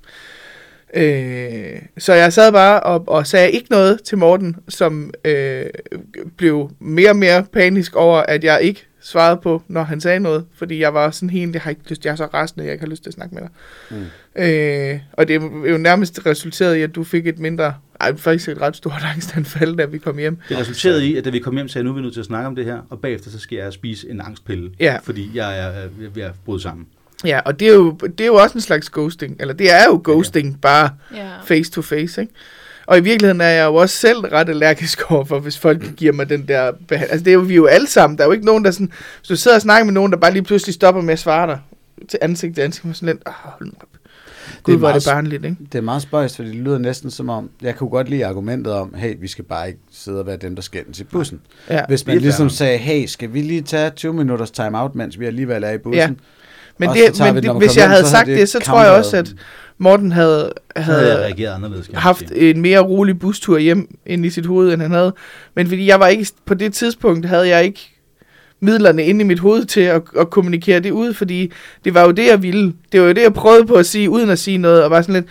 Øh, 0.94 1.82
så 1.98 2.12
jeg 2.14 2.32
sad 2.32 2.52
bare 2.52 2.80
og, 2.80 3.04
og 3.08 3.26
sagde 3.26 3.50
ikke 3.50 3.66
noget 3.70 4.02
til 4.02 4.18
Morten, 4.18 4.56
som 4.68 5.10
øh, 5.24 5.64
blev 6.36 6.70
mere 6.80 7.10
og 7.10 7.16
mere 7.16 7.44
panisk 7.52 7.96
over, 7.96 8.18
at 8.18 8.44
jeg 8.44 8.62
ikke 8.62 8.86
svarede 9.00 9.40
på, 9.42 9.62
når 9.68 9.82
han 9.82 10.00
sagde 10.00 10.20
noget. 10.20 10.44
Fordi 10.54 10.80
jeg 10.80 10.94
var 10.94 11.10
sådan 11.10 11.30
helt, 11.30 11.52
jeg 11.54 11.62
har 11.62 11.70
ikke 11.70 11.82
lyst, 11.88 12.04
jeg 12.04 12.12
er 12.12 12.16
så 12.16 12.24
rasende, 12.26 12.64
jeg 12.64 12.72
ikke 12.72 12.84
har 12.84 12.90
lyst 12.90 13.02
til 13.02 13.10
at 13.10 13.14
snakke 13.14 13.34
med 13.34 13.42
dig. 13.42 13.50
Mm. 13.90 14.42
Øh, 14.42 15.00
og 15.12 15.28
det 15.28 15.36
er 15.36 15.70
jo 15.70 15.78
nærmest 15.78 16.26
resulteret 16.26 16.76
i, 16.76 16.82
at 16.82 16.94
du 16.94 17.04
fik 17.04 17.26
et 17.26 17.38
mindre, 17.38 17.74
ej, 18.00 18.16
faktisk 18.16 18.48
et 18.48 18.60
ret 18.60 18.76
stort 18.76 19.02
angstanfald, 19.14 19.76
da 19.76 19.84
vi 19.84 19.98
kom 19.98 20.18
hjem. 20.18 20.38
Det 20.48 20.58
resulterede 20.58 21.06
i, 21.06 21.16
at 21.16 21.24
da 21.24 21.30
vi 21.30 21.38
kom 21.38 21.54
hjem, 21.56 21.68
sagde 21.68 21.82
jeg, 21.82 21.84
nu 21.84 21.90
er 21.90 21.94
vi 21.94 22.00
nødt 22.02 22.12
til 22.12 22.20
at 22.20 22.26
snakke 22.26 22.46
om 22.46 22.54
det 22.56 22.64
her, 22.64 22.78
og 22.90 23.00
bagefter 23.00 23.30
så 23.30 23.38
skal 23.38 23.56
jeg 23.56 23.72
spise 23.72 24.10
en 24.10 24.20
angstpille, 24.20 24.70
Ja. 24.80 24.98
fordi 25.02 25.30
jeg 25.34 25.58
er 25.60 25.84
øh, 25.84 26.16
ved 26.16 26.22
at 26.22 26.32
bryde 26.44 26.62
sammen. 26.62 26.86
Ja, 27.24 27.40
og 27.44 27.60
det 27.60 27.68
er, 27.68 27.72
jo, 27.74 27.90
det 28.02 28.20
er 28.20 28.26
jo 28.26 28.34
også 28.34 28.54
en 28.54 28.60
slags 28.60 28.90
ghosting, 28.90 29.36
eller 29.40 29.54
det 29.54 29.72
er 29.72 29.84
jo 29.88 30.00
ghosting, 30.04 30.60
bare 30.60 30.90
Ja. 31.14 31.28
face 31.44 31.70
to 31.70 31.82
face, 31.82 32.20
ikke? 32.20 32.32
Og 32.86 32.98
i 32.98 33.00
virkeligheden 33.00 33.40
er 33.40 33.48
jeg 33.48 33.64
jo 33.66 33.74
også 33.74 33.96
selv 33.96 34.18
ret 34.18 34.48
allergisk 34.48 35.02
over 35.10 35.24
for, 35.24 35.38
hvis 35.38 35.58
folk 35.58 35.96
giver 35.96 36.12
mig 36.12 36.28
den 36.28 36.48
der 36.48 36.72
behandling. 36.88 37.12
Altså 37.12 37.24
det 37.24 37.30
er 37.30 37.34
jo 37.34 37.40
vi 37.40 37.52
er 37.52 37.56
jo 37.56 37.66
alle 37.66 37.86
sammen. 37.86 38.16
Der 38.18 38.24
er 38.24 38.28
jo 38.28 38.32
ikke 38.32 38.44
nogen, 38.46 38.64
der 38.64 38.70
sådan... 38.70 38.92
Hvis 39.18 39.28
du 39.28 39.36
sidder 39.36 39.56
og 39.56 39.60
snakker 39.62 39.84
med 39.84 39.92
nogen, 39.92 40.12
der 40.12 40.18
bare 40.18 40.32
lige 40.32 40.42
pludselig 40.42 40.74
stopper 40.74 41.00
med 41.02 41.12
at 41.12 41.18
svare 41.18 41.46
dig 41.46 41.58
til 42.08 42.18
ansigt 42.22 42.54
til 42.54 42.62
ansigt, 42.62 42.86
og 42.86 42.96
sådan 42.96 43.06
lidt... 43.14 43.22
Oh, 43.26 43.32
hold 43.36 43.66
nu 43.66 43.72
op. 43.80 43.88
Gud, 44.62 44.74
er 44.74 44.78
hvor 44.78 44.88
er 44.88 44.92
det 44.92 45.04
barnligt, 45.08 45.44
ikke? 45.44 45.56
Det 45.72 45.78
er 45.78 45.82
meget 45.82 46.02
spøjst, 46.02 46.36
fordi 46.36 46.48
det 46.48 46.56
lyder 46.56 46.78
næsten 46.78 47.10
som 47.10 47.28
om, 47.28 47.50
jeg 47.62 47.76
kunne 47.76 47.90
godt 47.90 48.08
lide 48.08 48.26
argumentet 48.26 48.72
om, 48.72 48.94
hey, 48.94 49.14
vi 49.20 49.28
skal 49.28 49.44
bare 49.44 49.66
ikke 49.66 49.80
sidde 49.92 50.20
og 50.20 50.26
være 50.26 50.36
dem, 50.36 50.54
der 50.54 50.62
skændes 50.62 51.00
i 51.00 51.04
bussen. 51.04 51.40
Ja. 51.70 51.80
Hvis 51.88 52.06
man 52.06 52.14
det 52.14 52.22
ligesom 52.22 52.50
sagde, 52.50 52.78
hey, 52.78 53.06
skal 53.06 53.32
vi 53.32 53.40
lige 53.42 53.62
tage 53.62 53.90
20 53.90 54.14
minutters 54.14 54.50
time-out, 54.50 54.94
mens 54.94 55.20
vi 55.20 55.26
alligevel 55.26 55.64
er 55.64 55.70
i 55.70 55.78
bussen? 55.78 56.00
Ja. 56.00 56.08
Men, 56.78 56.88
Og 56.88 56.94
det, 56.94 57.20
men 57.20 57.34
vi 57.34 57.40
det, 57.40 57.56
hvis 57.56 57.76
jeg 57.76 57.84
hjem, 57.84 57.90
havde 57.90 58.06
sagt 58.06 58.26
det, 58.26 58.38
det 58.38 58.48
så 58.48 58.58
tror 58.58 58.82
jeg 58.82 58.92
også, 58.92 59.16
at 59.16 59.34
Morten 59.78 60.12
havde, 60.12 60.52
havde 60.76 61.18
reageret 61.18 61.54
anderledes. 61.54 61.90
haft 61.94 62.28
sige. 62.28 62.50
en 62.50 62.60
mere 62.60 62.78
rolig 62.78 63.18
bustur 63.18 63.58
hjem 63.58 63.98
ind 64.06 64.26
i 64.26 64.30
sit 64.30 64.46
hoved, 64.46 64.72
end 64.72 64.82
han 64.82 64.90
havde. 64.90 65.14
Men 65.54 65.66
fordi 65.66 65.86
jeg 65.86 66.00
var 66.00 66.06
ikke, 66.06 66.26
på 66.46 66.54
det 66.54 66.72
tidspunkt 66.72 67.26
havde 67.26 67.48
jeg 67.48 67.64
ikke 67.64 67.93
midlerne 68.64 69.04
inde 69.04 69.20
i 69.20 69.24
mit 69.24 69.38
hoved 69.38 69.64
til 69.64 69.80
at, 69.80 70.02
at 70.18 70.30
kommunikere 70.30 70.80
det 70.80 70.90
ud, 70.90 71.14
fordi 71.14 71.52
det 71.84 71.94
var 71.94 72.02
jo 72.04 72.10
det, 72.10 72.26
jeg 72.26 72.42
ville. 72.42 72.72
Det 72.92 73.00
var 73.00 73.06
jo 73.06 73.12
det, 73.12 73.22
jeg 73.22 73.34
prøvede 73.34 73.66
på 73.66 73.74
at 73.74 73.86
sige, 73.86 74.10
uden 74.10 74.30
at 74.30 74.38
sige 74.38 74.58
noget, 74.58 74.84
og 74.84 74.90
var 74.90 75.02
sådan 75.02 75.24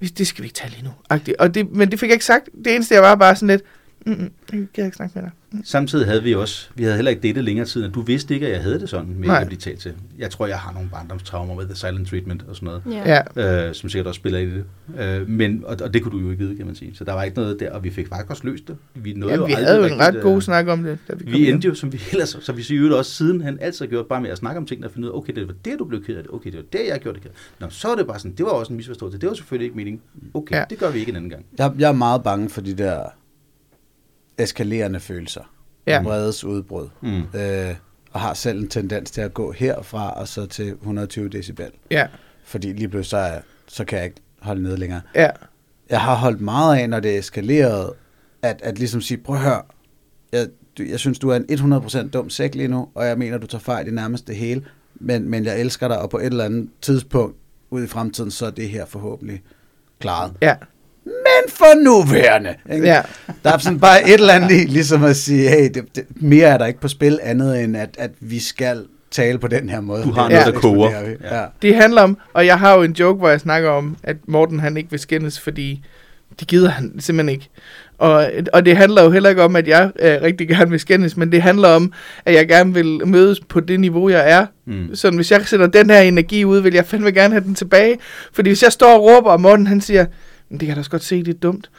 lidt, 0.00 0.18
det 0.18 0.26
skal 0.26 0.42
vi 0.42 0.46
ikke 0.46 0.54
tale 0.54 0.70
lige 0.70 0.84
nu. 0.84 0.90
Og 1.38 1.54
det, 1.54 1.72
men 1.72 1.90
det 1.90 2.00
fik 2.00 2.08
jeg 2.08 2.14
ikke 2.14 2.24
sagt. 2.24 2.48
Det 2.64 2.74
eneste, 2.74 2.94
jeg 2.94 3.02
var 3.02 3.14
bare 3.14 3.36
sådan 3.36 3.48
lidt, 3.48 3.62
mm, 4.08 4.32
mm, 4.52 4.58
jeg 4.58 4.66
kan 4.74 4.84
ikke 4.84 4.96
snakke 4.96 5.12
med 5.14 5.22
dig. 5.22 5.30
Samtidig 5.64 6.06
havde 6.06 6.22
vi 6.22 6.34
også, 6.34 6.68
vi 6.74 6.82
havde 6.82 6.96
heller 6.96 7.10
ikke 7.10 7.28
datet 7.28 7.44
længere 7.44 7.66
tid, 7.66 7.84
og 7.84 7.94
du 7.94 8.00
vidste 8.00 8.34
ikke, 8.34 8.46
at 8.46 8.52
jeg 8.52 8.62
havde 8.62 8.80
det 8.80 8.88
sådan 8.88 9.14
med 9.18 9.28
Nej. 9.28 9.40
at 9.40 9.46
blive 9.46 9.58
talt 9.58 9.80
til. 9.80 9.92
Jeg 10.18 10.30
tror, 10.30 10.46
jeg 10.46 10.58
har 10.58 10.72
nogle 10.72 10.88
barndomstraumer 10.88 11.54
med 11.54 11.64
the 11.64 11.74
silent 11.74 12.08
treatment 12.08 12.44
og 12.48 12.56
sådan 12.56 12.66
noget. 12.66 12.82
Ja. 13.06 13.22
Ja, 13.36 13.68
øh, 13.68 13.74
som 13.74 13.88
sikkert 13.88 14.06
også 14.06 14.18
spiller 14.18 14.38
i 14.38 14.46
det. 14.46 14.64
Øh, 14.98 15.28
men, 15.28 15.64
og, 15.66 15.76
og 15.82 15.94
det 15.94 16.02
kunne 16.02 16.12
du 16.12 16.24
jo 16.24 16.30
ikke 16.30 16.44
vide, 16.44 16.56
kan 16.56 16.66
man 16.66 16.74
sige. 16.74 16.94
Så 16.94 17.04
der 17.04 17.12
var 17.12 17.22
ikke 17.22 17.36
noget 17.36 17.60
der, 17.60 17.70
og 17.72 17.84
vi 17.84 17.90
fik 17.90 18.08
faktisk 18.08 18.30
også 18.30 18.42
løst 18.44 18.68
det. 18.68 18.76
Vi, 18.94 19.12
nåede 19.12 19.34
ja 19.34 19.46
vi 19.46 19.52
aldrig 19.52 19.66
havde 19.66 19.78
jo 19.78 19.94
en 19.94 20.00
ret 20.00 20.22
god 20.22 20.36
øh, 20.36 20.42
snak 20.42 20.68
om 20.68 20.82
det, 20.82 20.98
da 21.08 21.14
vi 21.14 21.24
kom 21.24 21.32
Vi 21.32 21.38
hjem. 21.38 21.54
endte 21.54 21.68
jo, 21.68 21.74
som 21.74 21.92
vi 21.92 22.00
ellers, 22.12 22.36
så 22.40 22.52
vi 22.52 22.62
siger 22.62 22.80
jo 22.80 22.98
også 22.98 23.10
siden, 23.10 23.40
han 23.40 23.58
altid 23.60 23.86
har 23.86 23.90
gjort 23.90 24.06
bare 24.06 24.20
med 24.20 24.30
at 24.30 24.38
snakke 24.38 24.58
om 24.58 24.66
tingene 24.66 24.86
og 24.86 24.92
finde 24.92 25.08
ud 25.08 25.12
af, 25.12 25.18
okay, 25.18 25.32
det 25.32 25.48
var 25.48 25.54
det, 25.64 25.78
du 25.78 25.84
blev 25.84 26.04
ked 26.04 26.16
af 26.16 26.22
det. 26.22 26.32
Okay, 26.32 26.50
det 26.50 26.56
var 26.56 26.64
det, 26.72 26.80
jeg 26.88 27.00
gjorde 27.00 27.14
det 27.14 27.22
ked 27.22 27.30
af. 27.30 27.36
Nå, 27.60 27.66
så 27.70 27.88
er 27.88 27.96
det 27.96 28.06
bare 28.06 28.18
sådan, 28.18 28.34
det 28.36 28.46
var 28.46 28.52
også 28.52 28.72
en 28.72 28.76
misforståelse. 28.76 29.18
Det 29.18 29.28
var 29.28 29.34
selvfølgelig 29.34 29.64
ikke 29.64 29.76
meningen. 29.76 30.02
Okay, 30.34 30.56
ja. 30.56 30.64
det 30.70 30.78
gør 30.78 30.90
vi 30.90 30.98
ikke 30.98 31.10
en 31.10 31.16
anden 31.16 31.30
gang. 31.30 31.44
Jeg, 31.58 31.72
jeg 31.78 31.88
er 31.88 31.92
meget 31.92 32.22
bange 32.22 32.48
for 32.50 32.60
de 32.60 32.74
der 32.74 33.02
eskalerende 34.38 35.00
følelser. 35.00 35.40
Ja. 35.86 36.02
Vredes 36.02 36.44
udbrud. 36.44 36.88
Mm. 37.02 37.22
Øh, 37.40 37.74
og 38.12 38.20
har 38.20 38.34
selv 38.34 38.60
en 38.60 38.68
tendens 38.68 39.10
til 39.10 39.20
at 39.20 39.34
gå 39.34 39.52
herfra 39.52 40.10
og 40.20 40.28
så 40.28 40.46
til 40.46 40.68
120 40.68 41.28
decibel. 41.28 41.70
Ja, 41.90 42.06
Fordi 42.44 42.72
lige 42.72 42.88
pludselig 42.88 43.10
så, 43.10 43.16
er, 43.16 43.40
så 43.66 43.84
kan 43.84 43.96
jeg 43.98 44.04
ikke 44.04 44.20
holde 44.40 44.62
nede 44.62 44.76
længere. 44.76 45.00
ja, 45.14 45.30
Jeg 45.90 46.00
har 46.00 46.14
holdt 46.14 46.40
meget 46.40 46.78
af, 46.78 46.88
når 46.90 47.00
det 47.00 47.14
er 47.14 47.18
eskaleret, 47.18 47.92
at, 48.42 48.60
at 48.62 48.78
ligesom 48.78 49.00
sige, 49.00 49.18
prøv 49.18 49.36
at 49.36 49.42
høre, 49.42 49.62
jeg, 50.32 50.46
du, 50.78 50.82
jeg 50.82 50.98
synes, 50.98 51.18
du 51.18 51.28
er 51.28 51.36
en 51.48 51.72
100% 51.72 52.08
dum 52.10 52.30
sæk 52.30 52.54
lige 52.54 52.68
nu, 52.68 52.88
og 52.94 53.06
jeg 53.06 53.18
mener, 53.18 53.38
du 53.38 53.46
tager 53.46 53.62
fejl 53.62 53.88
i 53.88 53.90
nærmest 53.90 54.26
det 54.28 54.36
hele, 54.36 54.64
men, 54.94 55.28
men 55.28 55.44
jeg 55.44 55.60
elsker 55.60 55.88
dig, 55.88 55.98
og 55.98 56.10
på 56.10 56.18
et 56.18 56.24
eller 56.26 56.44
andet 56.44 56.68
tidspunkt 56.80 57.36
ud 57.70 57.84
i 57.84 57.86
fremtiden, 57.86 58.30
så 58.30 58.46
er 58.46 58.50
det 58.50 58.68
her 58.68 58.86
forhåbentlig 58.86 59.42
klaret. 59.98 60.32
ja, 60.42 60.56
Men 61.08 61.50
for 61.52 61.84
nuværende. 61.84 62.54
Ikke? 62.72 62.86
ja. 62.86 63.02
Der 63.44 63.52
er 63.52 63.58
sådan 63.58 63.80
bare 63.80 64.08
et 64.08 64.14
eller 64.14 64.34
andet 64.34 64.50
i, 64.50 64.64
ligesom 64.64 65.04
at 65.04 65.16
sige, 65.16 65.48
hey, 65.48 65.70
det, 65.74 65.84
det, 65.96 66.04
mere 66.16 66.46
er 66.46 66.58
der 66.58 66.66
ikke 66.66 66.80
på 66.80 66.88
spil 66.88 67.18
andet 67.22 67.64
end, 67.64 67.76
at, 67.76 67.88
at 67.98 68.10
vi 68.20 68.38
skal 68.38 68.84
tale 69.10 69.38
på 69.38 69.48
den 69.48 69.68
her 69.68 69.80
måde. 69.80 70.02
Du 70.02 70.10
har 70.10 70.22
Det 70.22 70.32
noget, 70.32 70.54
der 70.54 70.60
koger. 70.60 70.90
Ja. 71.30 71.44
Det 71.62 71.74
handler 71.74 72.02
om, 72.02 72.18
og 72.32 72.46
jeg 72.46 72.58
har 72.58 72.74
jo 72.74 72.82
en 72.82 72.92
joke, 72.92 73.18
hvor 73.18 73.28
jeg 73.28 73.40
snakker 73.40 73.70
om, 73.70 73.96
at 74.02 74.16
Morten 74.26 74.60
han 74.60 74.76
ikke 74.76 74.90
vil 74.90 75.00
skændes, 75.00 75.40
fordi 75.40 75.84
det 76.40 76.48
gider 76.48 76.70
han 76.70 76.92
simpelthen 76.98 77.28
ikke. 77.28 77.48
Og, 77.98 78.30
og 78.52 78.64
det 78.64 78.76
handler 78.76 79.02
jo 79.02 79.10
heller 79.10 79.30
ikke 79.30 79.42
om, 79.42 79.56
at 79.56 79.68
jeg 79.68 79.90
øh, 80.00 80.22
rigtig 80.22 80.48
gerne 80.48 80.70
vil 80.70 80.80
skændes, 80.80 81.16
men 81.16 81.32
det 81.32 81.42
handler 81.42 81.68
om, 81.68 81.92
at 82.24 82.34
jeg 82.34 82.48
gerne 82.48 82.74
vil 82.74 83.06
mødes 83.06 83.40
på 83.40 83.60
det 83.60 83.80
niveau, 83.80 84.08
jeg 84.08 84.30
er. 84.30 84.46
Mm. 84.66 84.94
Sådan, 84.94 85.16
hvis 85.16 85.30
jeg 85.30 85.46
sætter 85.46 85.66
den 85.66 85.90
her 85.90 86.00
energi 86.00 86.44
ud, 86.44 86.60
vil 86.60 86.74
jeg 86.74 86.86
fandme 86.86 87.10
gerne 87.12 87.34
have 87.34 87.44
den 87.44 87.54
tilbage. 87.54 87.98
Fordi 88.32 88.50
hvis 88.50 88.62
jeg 88.62 88.72
står 88.72 88.94
og 88.94 89.02
råber, 89.02 89.30
og 89.30 89.40
Morten 89.40 89.66
han 89.66 89.80
siger, 89.80 90.06
"Men 90.50 90.60
det 90.60 90.66
kan 90.66 90.68
jeg 90.68 90.76
da 90.76 90.80
også 90.80 90.90
godt 90.90 91.04
se, 91.04 91.22
det 91.24 91.34
er 91.34 91.38
dumt. 91.38 91.70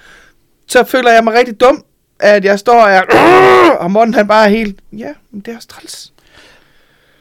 Så 0.67 0.83
føler 0.83 1.11
jeg 1.11 1.23
mig 1.23 1.33
rigtig 1.33 1.59
dum, 1.59 1.83
at 2.19 2.45
jeg 2.45 2.59
står 2.59 2.81
og 2.83 2.91
er, 2.91 3.01
og 3.83 3.91
Morten 3.91 4.13
han 4.13 4.27
bare 4.27 4.45
er 4.45 4.49
helt, 4.49 4.79
ja, 4.93 5.09
men 5.31 5.41
det 5.41 5.51
er 5.51 5.55
også 5.55 5.67
træls. 5.67 6.13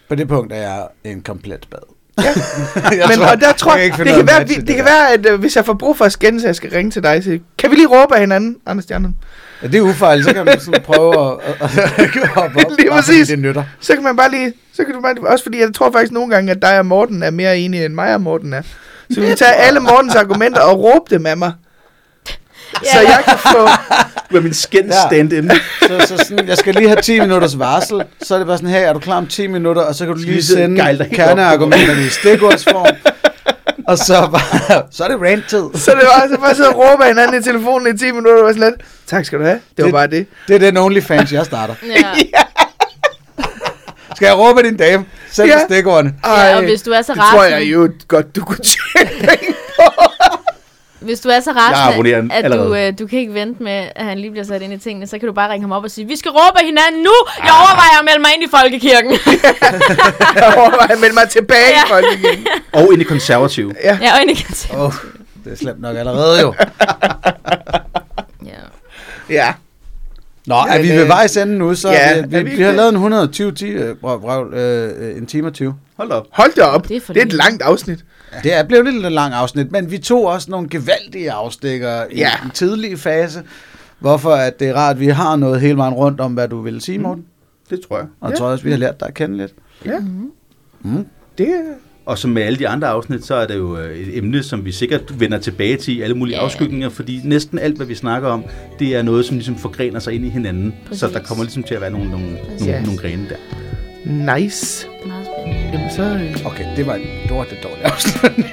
På 0.09 0.15
det 0.15 0.29
punkt 0.29 0.53
er 0.53 0.57
jeg 0.57 0.87
en 1.05 1.23
komplet 1.23 1.69
bad. 1.70 1.79
Ja. 2.23 2.33
men 3.11 3.20
og 3.33 3.41
der 3.41 3.53
tror 3.53 3.73
kan 3.73 3.81
jeg, 3.83 3.93
det, 3.99 4.15
kan 4.15 4.27
være, 4.27 4.49
vi, 4.49 4.55
det 4.55 4.66
kan 4.66 4.79
der. 4.79 4.85
være, 4.85 5.12
at 5.12 5.27
øh, 5.27 5.41
hvis 5.41 5.57
jeg 5.57 5.65
får 5.65 5.75
brug 5.75 5.97
for 5.97 6.05
at 6.05 6.12
skændes, 6.12 6.45
jeg 6.45 6.57
skal 6.57 6.70
ringe 6.70 6.91
til 6.91 7.03
dig. 7.03 7.25
Så, 7.25 7.39
kan 7.59 7.70
vi 7.70 7.77
lige 7.77 7.87
råbe 7.87 8.15
af 8.15 8.20
hinanden, 8.20 8.57
Anders 8.66 8.85
Stjernen? 8.85 9.16
Ja, 9.62 9.66
det 9.66 9.75
er 9.75 9.83
ufejl, 9.83 10.25
så 10.25 10.35
kan 10.35 10.45
man 10.45 10.61
sådan 10.61 10.83
prøve 10.83 11.33
at, 11.33 11.39
at, 11.61 11.79
at 11.79 12.29
hoppe 12.29 12.59
op, 12.66 12.73
Lige 12.79 12.89
bare 12.89 12.99
præcis. 13.03 13.29
det 13.29 13.39
nytter. 13.39 13.65
Så 13.81 13.95
kan 13.95 14.03
man 14.03 14.16
bare 14.16 14.31
lige, 14.31 14.53
så 14.73 14.85
kan 14.85 14.95
du 14.95 15.01
bare, 15.01 15.15
også 15.23 15.45
fordi 15.45 15.61
jeg 15.61 15.75
tror 15.75 15.91
faktisk 15.93 16.12
nogle 16.12 16.35
gange, 16.35 16.51
at 16.53 16.62
dig 16.62 16.79
og 16.79 16.87
Morten 16.87 17.23
er 17.23 17.31
mere 17.31 17.59
enige, 17.59 17.85
end 17.85 17.95
mig 17.95 18.15
og 18.15 18.20
Morten 18.20 18.53
er. 18.53 18.62
Så 19.14 19.20
vi 19.20 19.26
kan 19.26 19.36
tage 19.36 19.52
alle 19.55 19.80
Mortens 19.80 20.14
argumenter 20.14 20.60
og 20.60 20.78
råbe 20.78 21.05
dem 21.10 21.26
af 21.26 21.36
mig. 21.36 21.52
Så 22.82 23.01
jeg 23.01 23.22
kan 23.24 23.39
få, 23.39 23.68
Med 24.30 24.40
min 24.40 24.55
skænds 24.55 24.94
Ja. 24.94 25.09
stand-in. 25.09 25.51
Så, 25.82 26.01
så 26.06 26.24
sådan, 26.28 26.48
jeg 26.48 26.59
skal 26.59 26.74
lige 26.74 26.89
have 26.89 27.01
10 27.02 27.20
minutters 27.20 27.59
varsel, 27.59 28.02
så 28.22 28.35
er 28.35 28.39
det 28.39 28.47
bare 28.47 28.56
sådan, 28.56 28.70
her, 28.70 28.78
er 28.78 28.93
du 28.93 28.98
klar 28.98 29.16
om 29.16 29.26
10 29.26 29.47
minutter, 29.47 29.82
og 29.82 29.94
så 29.94 30.06
kan 30.06 30.14
du 30.14 30.20
lige 30.20 30.43
sende 30.43 31.09
kerneargumenterne 31.12 32.02
i 32.02 32.09
stikordsform, 32.09 32.97
og 33.89 33.98
så, 33.98 34.28
bare, 34.32 34.82
så 34.90 35.05
er 35.05 35.09
det 35.09 35.20
rant-tid. 35.20 35.64
så 35.74 35.90
det 35.90 36.01
var 36.14 36.28
så 36.35 36.40
bare 36.40 36.55
sidde 36.55 36.68
og 36.68 36.76
råbe 36.76 37.05
af 37.05 37.10
hinanden 37.10 37.40
i 37.40 37.43
telefonen 37.44 37.94
i 37.94 37.98
10 37.98 38.05
minutter, 38.10 38.39
og 38.39 38.44
var 38.47 38.52
sådan 38.52 38.70
lidt, 38.70 38.80
tak 39.06 39.24
skal 39.24 39.39
du 39.39 39.44
have. 39.44 39.60
Det 39.76 39.78
var 39.78 39.85
Det- 39.85 39.93
bare 39.94 40.06
det. 40.06 40.26
Det 40.48 40.55
er 40.55 40.59
den 40.59 40.76
OnlyFans, 40.76 41.32
jeg 41.32 41.44
starter. 41.44 41.74
Ja. 41.86 41.93
Skal 44.19 44.27
jeg 44.27 44.39
råbe 44.39 44.62
din 44.62 44.77
dame? 44.77 45.05
Send 45.31 45.49
Ja. 45.49 45.59
stikordene. 45.65 46.15
ja, 46.24 46.57
og 46.57 46.62
hvis 46.62 46.82
du 46.82 46.90
er 46.90 47.03
så 47.03 47.15
det 47.15 47.23
tror 47.32 47.45
jeg 47.45 47.62
jo 47.62 47.90
godt, 48.09 48.36
du 48.36 48.45
kunne 48.45 48.59
tjene 48.59 49.11
penge 49.20 49.55
hvis 51.07 51.20
du 51.20 51.28
er 51.28 51.40
så 51.40 51.51
rasende, 51.57 52.35
at 52.35 52.53
du, 52.53 52.74
øh, 52.74 52.93
du 52.99 53.07
kan 53.07 53.19
ikke 53.19 53.35
vente 53.35 53.62
med, 53.62 53.89
at 53.97 54.05
han 54.05 54.19
lige 54.19 54.31
bliver 54.31 54.45
sat 54.45 54.62
ind 54.62 54.73
i 54.73 54.78
tingene, 54.78 55.07
så 55.07 55.19
kan 55.19 55.27
du 55.28 55.32
bare 55.35 55.51
ringe 55.53 55.62
ham 55.65 55.73
op 55.73 55.85
og 55.85 55.90
sige, 55.90 56.07
vi 56.07 56.16
skal 56.16 56.31
råbe 56.31 56.59
hinanden 56.65 57.03
nu! 57.03 57.12
Jeg 57.45 57.51
overvejer 57.53 57.99
at 57.99 58.05
melde 58.05 58.19
mig 58.20 58.31
ind 58.35 58.43
i 58.45 58.49
folkekirken. 58.51 59.11
Jeg 60.40 60.55
overvejer 60.57 60.89
at 60.93 61.01
melde 61.01 61.15
mig 61.15 61.28
tilbage 61.28 61.69
Ja. 61.70 61.85
i 61.85 61.89
folkekirken. 61.89 62.47
Og 62.73 62.93
ind 62.93 63.03
i 63.03 63.05
konservative. 63.05 63.74
Ja. 63.85 63.99
ja, 64.03 64.15
og 64.15 64.23
ind 64.23 64.31
i. 64.31 64.45
Åh, 64.74 64.81
oh, 64.81 64.93
det 65.45 65.53
er 65.53 65.57
slemt 65.57 65.81
nok 65.81 65.97
allerede 65.97 66.40
jo. 66.40 66.55
Ja. 68.45 68.53
Ja. 69.31 69.53
Nå, 70.49 70.55
Ja, 70.55 70.77
er 70.79 70.83
vi 70.83 70.89
ved 70.89 71.03
øh, 71.03 71.09
vejs 71.09 71.37
ende 71.37 71.59
nu, 71.59 71.75
så 71.75 71.89
ja, 71.89 72.16
ja, 72.16 72.20
vi, 72.27 72.37
vi 72.39 72.43
vi, 72.51 72.57
vi 72.57 72.62
har 72.62 72.69
det? 72.69 72.77
lavet 72.77 72.89
en 72.89 72.95
120 72.95 73.53
ti, 73.53 73.66
øh, 73.66 73.97
brøv, 73.97 74.53
øh, 74.53 75.16
en 75.16 75.27
time 75.27 75.47
og 75.47 75.53
20. 75.55 75.75
Hold 75.97 76.11
op. 76.11 76.27
Hold 76.33 76.55
da 76.55 76.62
op. 76.62 76.89
Det 76.89 76.97
er 76.97 77.12
Det 77.12 77.23
er 77.23 77.27
et 77.27 77.33
langt 77.33 77.62
afsnit. 77.62 78.05
Det 78.43 78.55
er 78.55 78.62
blevet 78.65 78.93
lidt 78.93 79.07
et 79.07 79.12
langt 79.12 79.35
afsnit, 79.37 79.73
men 79.73 79.91
vi 79.91 79.99
tog 79.99 80.27
også 80.27 80.51
nogle 80.51 80.69
gevaldige 80.69 81.33
afstikker 81.33 82.05
i 82.11 82.16
Ja. 82.19 82.31
den 82.43 82.51
tidlige 82.51 82.97
fase, 82.97 83.43
hvorfor 83.99 84.31
at 84.31 84.61
det 84.61 84.69
er 84.69 84.75
rart, 84.75 84.95
at 84.97 85.01
vi 85.01 85.07
har 85.09 85.37
noget 85.37 85.61
hele 85.61 85.77
vejen 85.77 85.95
rundt 85.95 86.20
om, 86.20 86.33
hvad 86.33 86.49
du 86.49 86.61
vil 86.61 86.81
sige, 86.81 86.99
Morten. 86.99 87.25
Det 87.70 87.81
tror 87.89 87.97
jeg. 87.97 88.07
Og 88.20 88.31
jeg 88.31 88.37
Ja. 88.37 88.39
tror 88.41 88.47
også, 88.47 88.65
vi 88.65 88.70
har 88.70 88.79
lært 88.79 89.01
dig 89.01 89.09
at 89.09 89.15
kende 89.15 89.37
lidt. 89.37 89.53
Ja. 89.87 89.99
Mm. 90.83 91.07
Det 91.39 91.49
er... 91.49 91.61
Og 92.09 92.18
som 92.18 92.30
med 92.30 92.43
alle 92.43 92.59
de 92.59 92.68
andre 92.68 92.89
afsnit, 92.89 93.24
så 93.26 93.35
er 93.35 93.47
det 93.47 93.56
jo 93.56 93.78
øh, 93.78 93.97
et 93.98 94.18
emne, 94.18 94.43
som 94.43 94.64
vi 94.64 94.72
sikkert 94.72 95.20
vender 95.20 95.39
tilbage 95.39 95.76
til 95.76 95.98
i 95.98 96.02
alle 96.02 96.14
mulige 96.16 96.35
Ja. 96.35 96.40
yeah. 96.40 96.44
afskygninger, 96.52 96.89
fordi 96.89 97.20
næsten 97.24 97.59
alt, 97.59 97.76
hvad 97.76 97.86
vi 97.86 97.94
snakker 97.94 98.28
om, 98.28 98.44
det 98.78 98.97
er 98.97 99.02
noget, 99.02 99.24
som 99.24 99.36
ligesom 99.36 99.56
forgrener 99.59 100.01
sig 100.01 100.12
ind 100.14 100.24
i 100.24 100.28
hinanden. 100.28 100.74
Præcis. 100.86 101.01
Så 101.01 101.09
der 101.09 101.18
kommer 101.22 101.44
ligesom 101.44 101.62
til 101.62 101.74
at 101.74 101.80
være 101.80 101.90
nogle, 101.90 102.10
nogle, 102.10 102.26
nogle, 102.26 102.39
Ja. 102.72 102.80
nogle 102.82 102.98
grene 102.98 103.22
der. 103.28 103.36
Nice. 104.39 104.86
Meget 105.06 105.26
spændende. 105.26 105.70
Jamen 105.72 105.90
så... 105.97 106.02
øh, 106.02 106.47
Okay, 106.47 106.64
det 106.76 106.86
var, 106.86 106.93
det 107.28 107.36
var 107.36 107.44
det 107.44 107.59
dårlige 107.62 107.85
afslutning. 107.86 108.48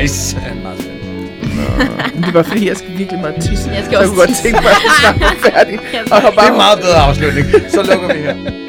nice. 0.00 0.36
Ja, 0.46 0.54
meget 0.62 0.80
spændende. 0.80 2.26
Det 2.26 2.34
var 2.34 2.42
fordi, 2.42 2.68
jeg 2.68 2.76
skal 2.76 2.98
virkelig 2.98 3.20
meget 3.20 3.42
tisse. 3.42 3.70
Jeg 3.70 3.84
skal 3.84 3.94
så 3.96 4.00
også 4.00 4.08
kunne 4.12 4.18
godt 4.20 4.28
tisse. 4.28 4.42
tænke 4.42 4.58
mig, 4.62 4.70
at 4.70 4.82
vi 4.84 4.90
snart 5.00 5.20
var 5.20 5.50
færdig. 5.50 5.78
Jeg 5.94 6.02
Og 6.12 6.32
Det 6.32 6.38
er 6.46 6.50
en 6.50 6.56
meget 6.56 6.78
bedre 6.78 6.96
afslutning. 7.08 7.46
Så 7.70 7.80
lukker 7.90 8.08
vi 8.14 8.20
her. 8.20 8.65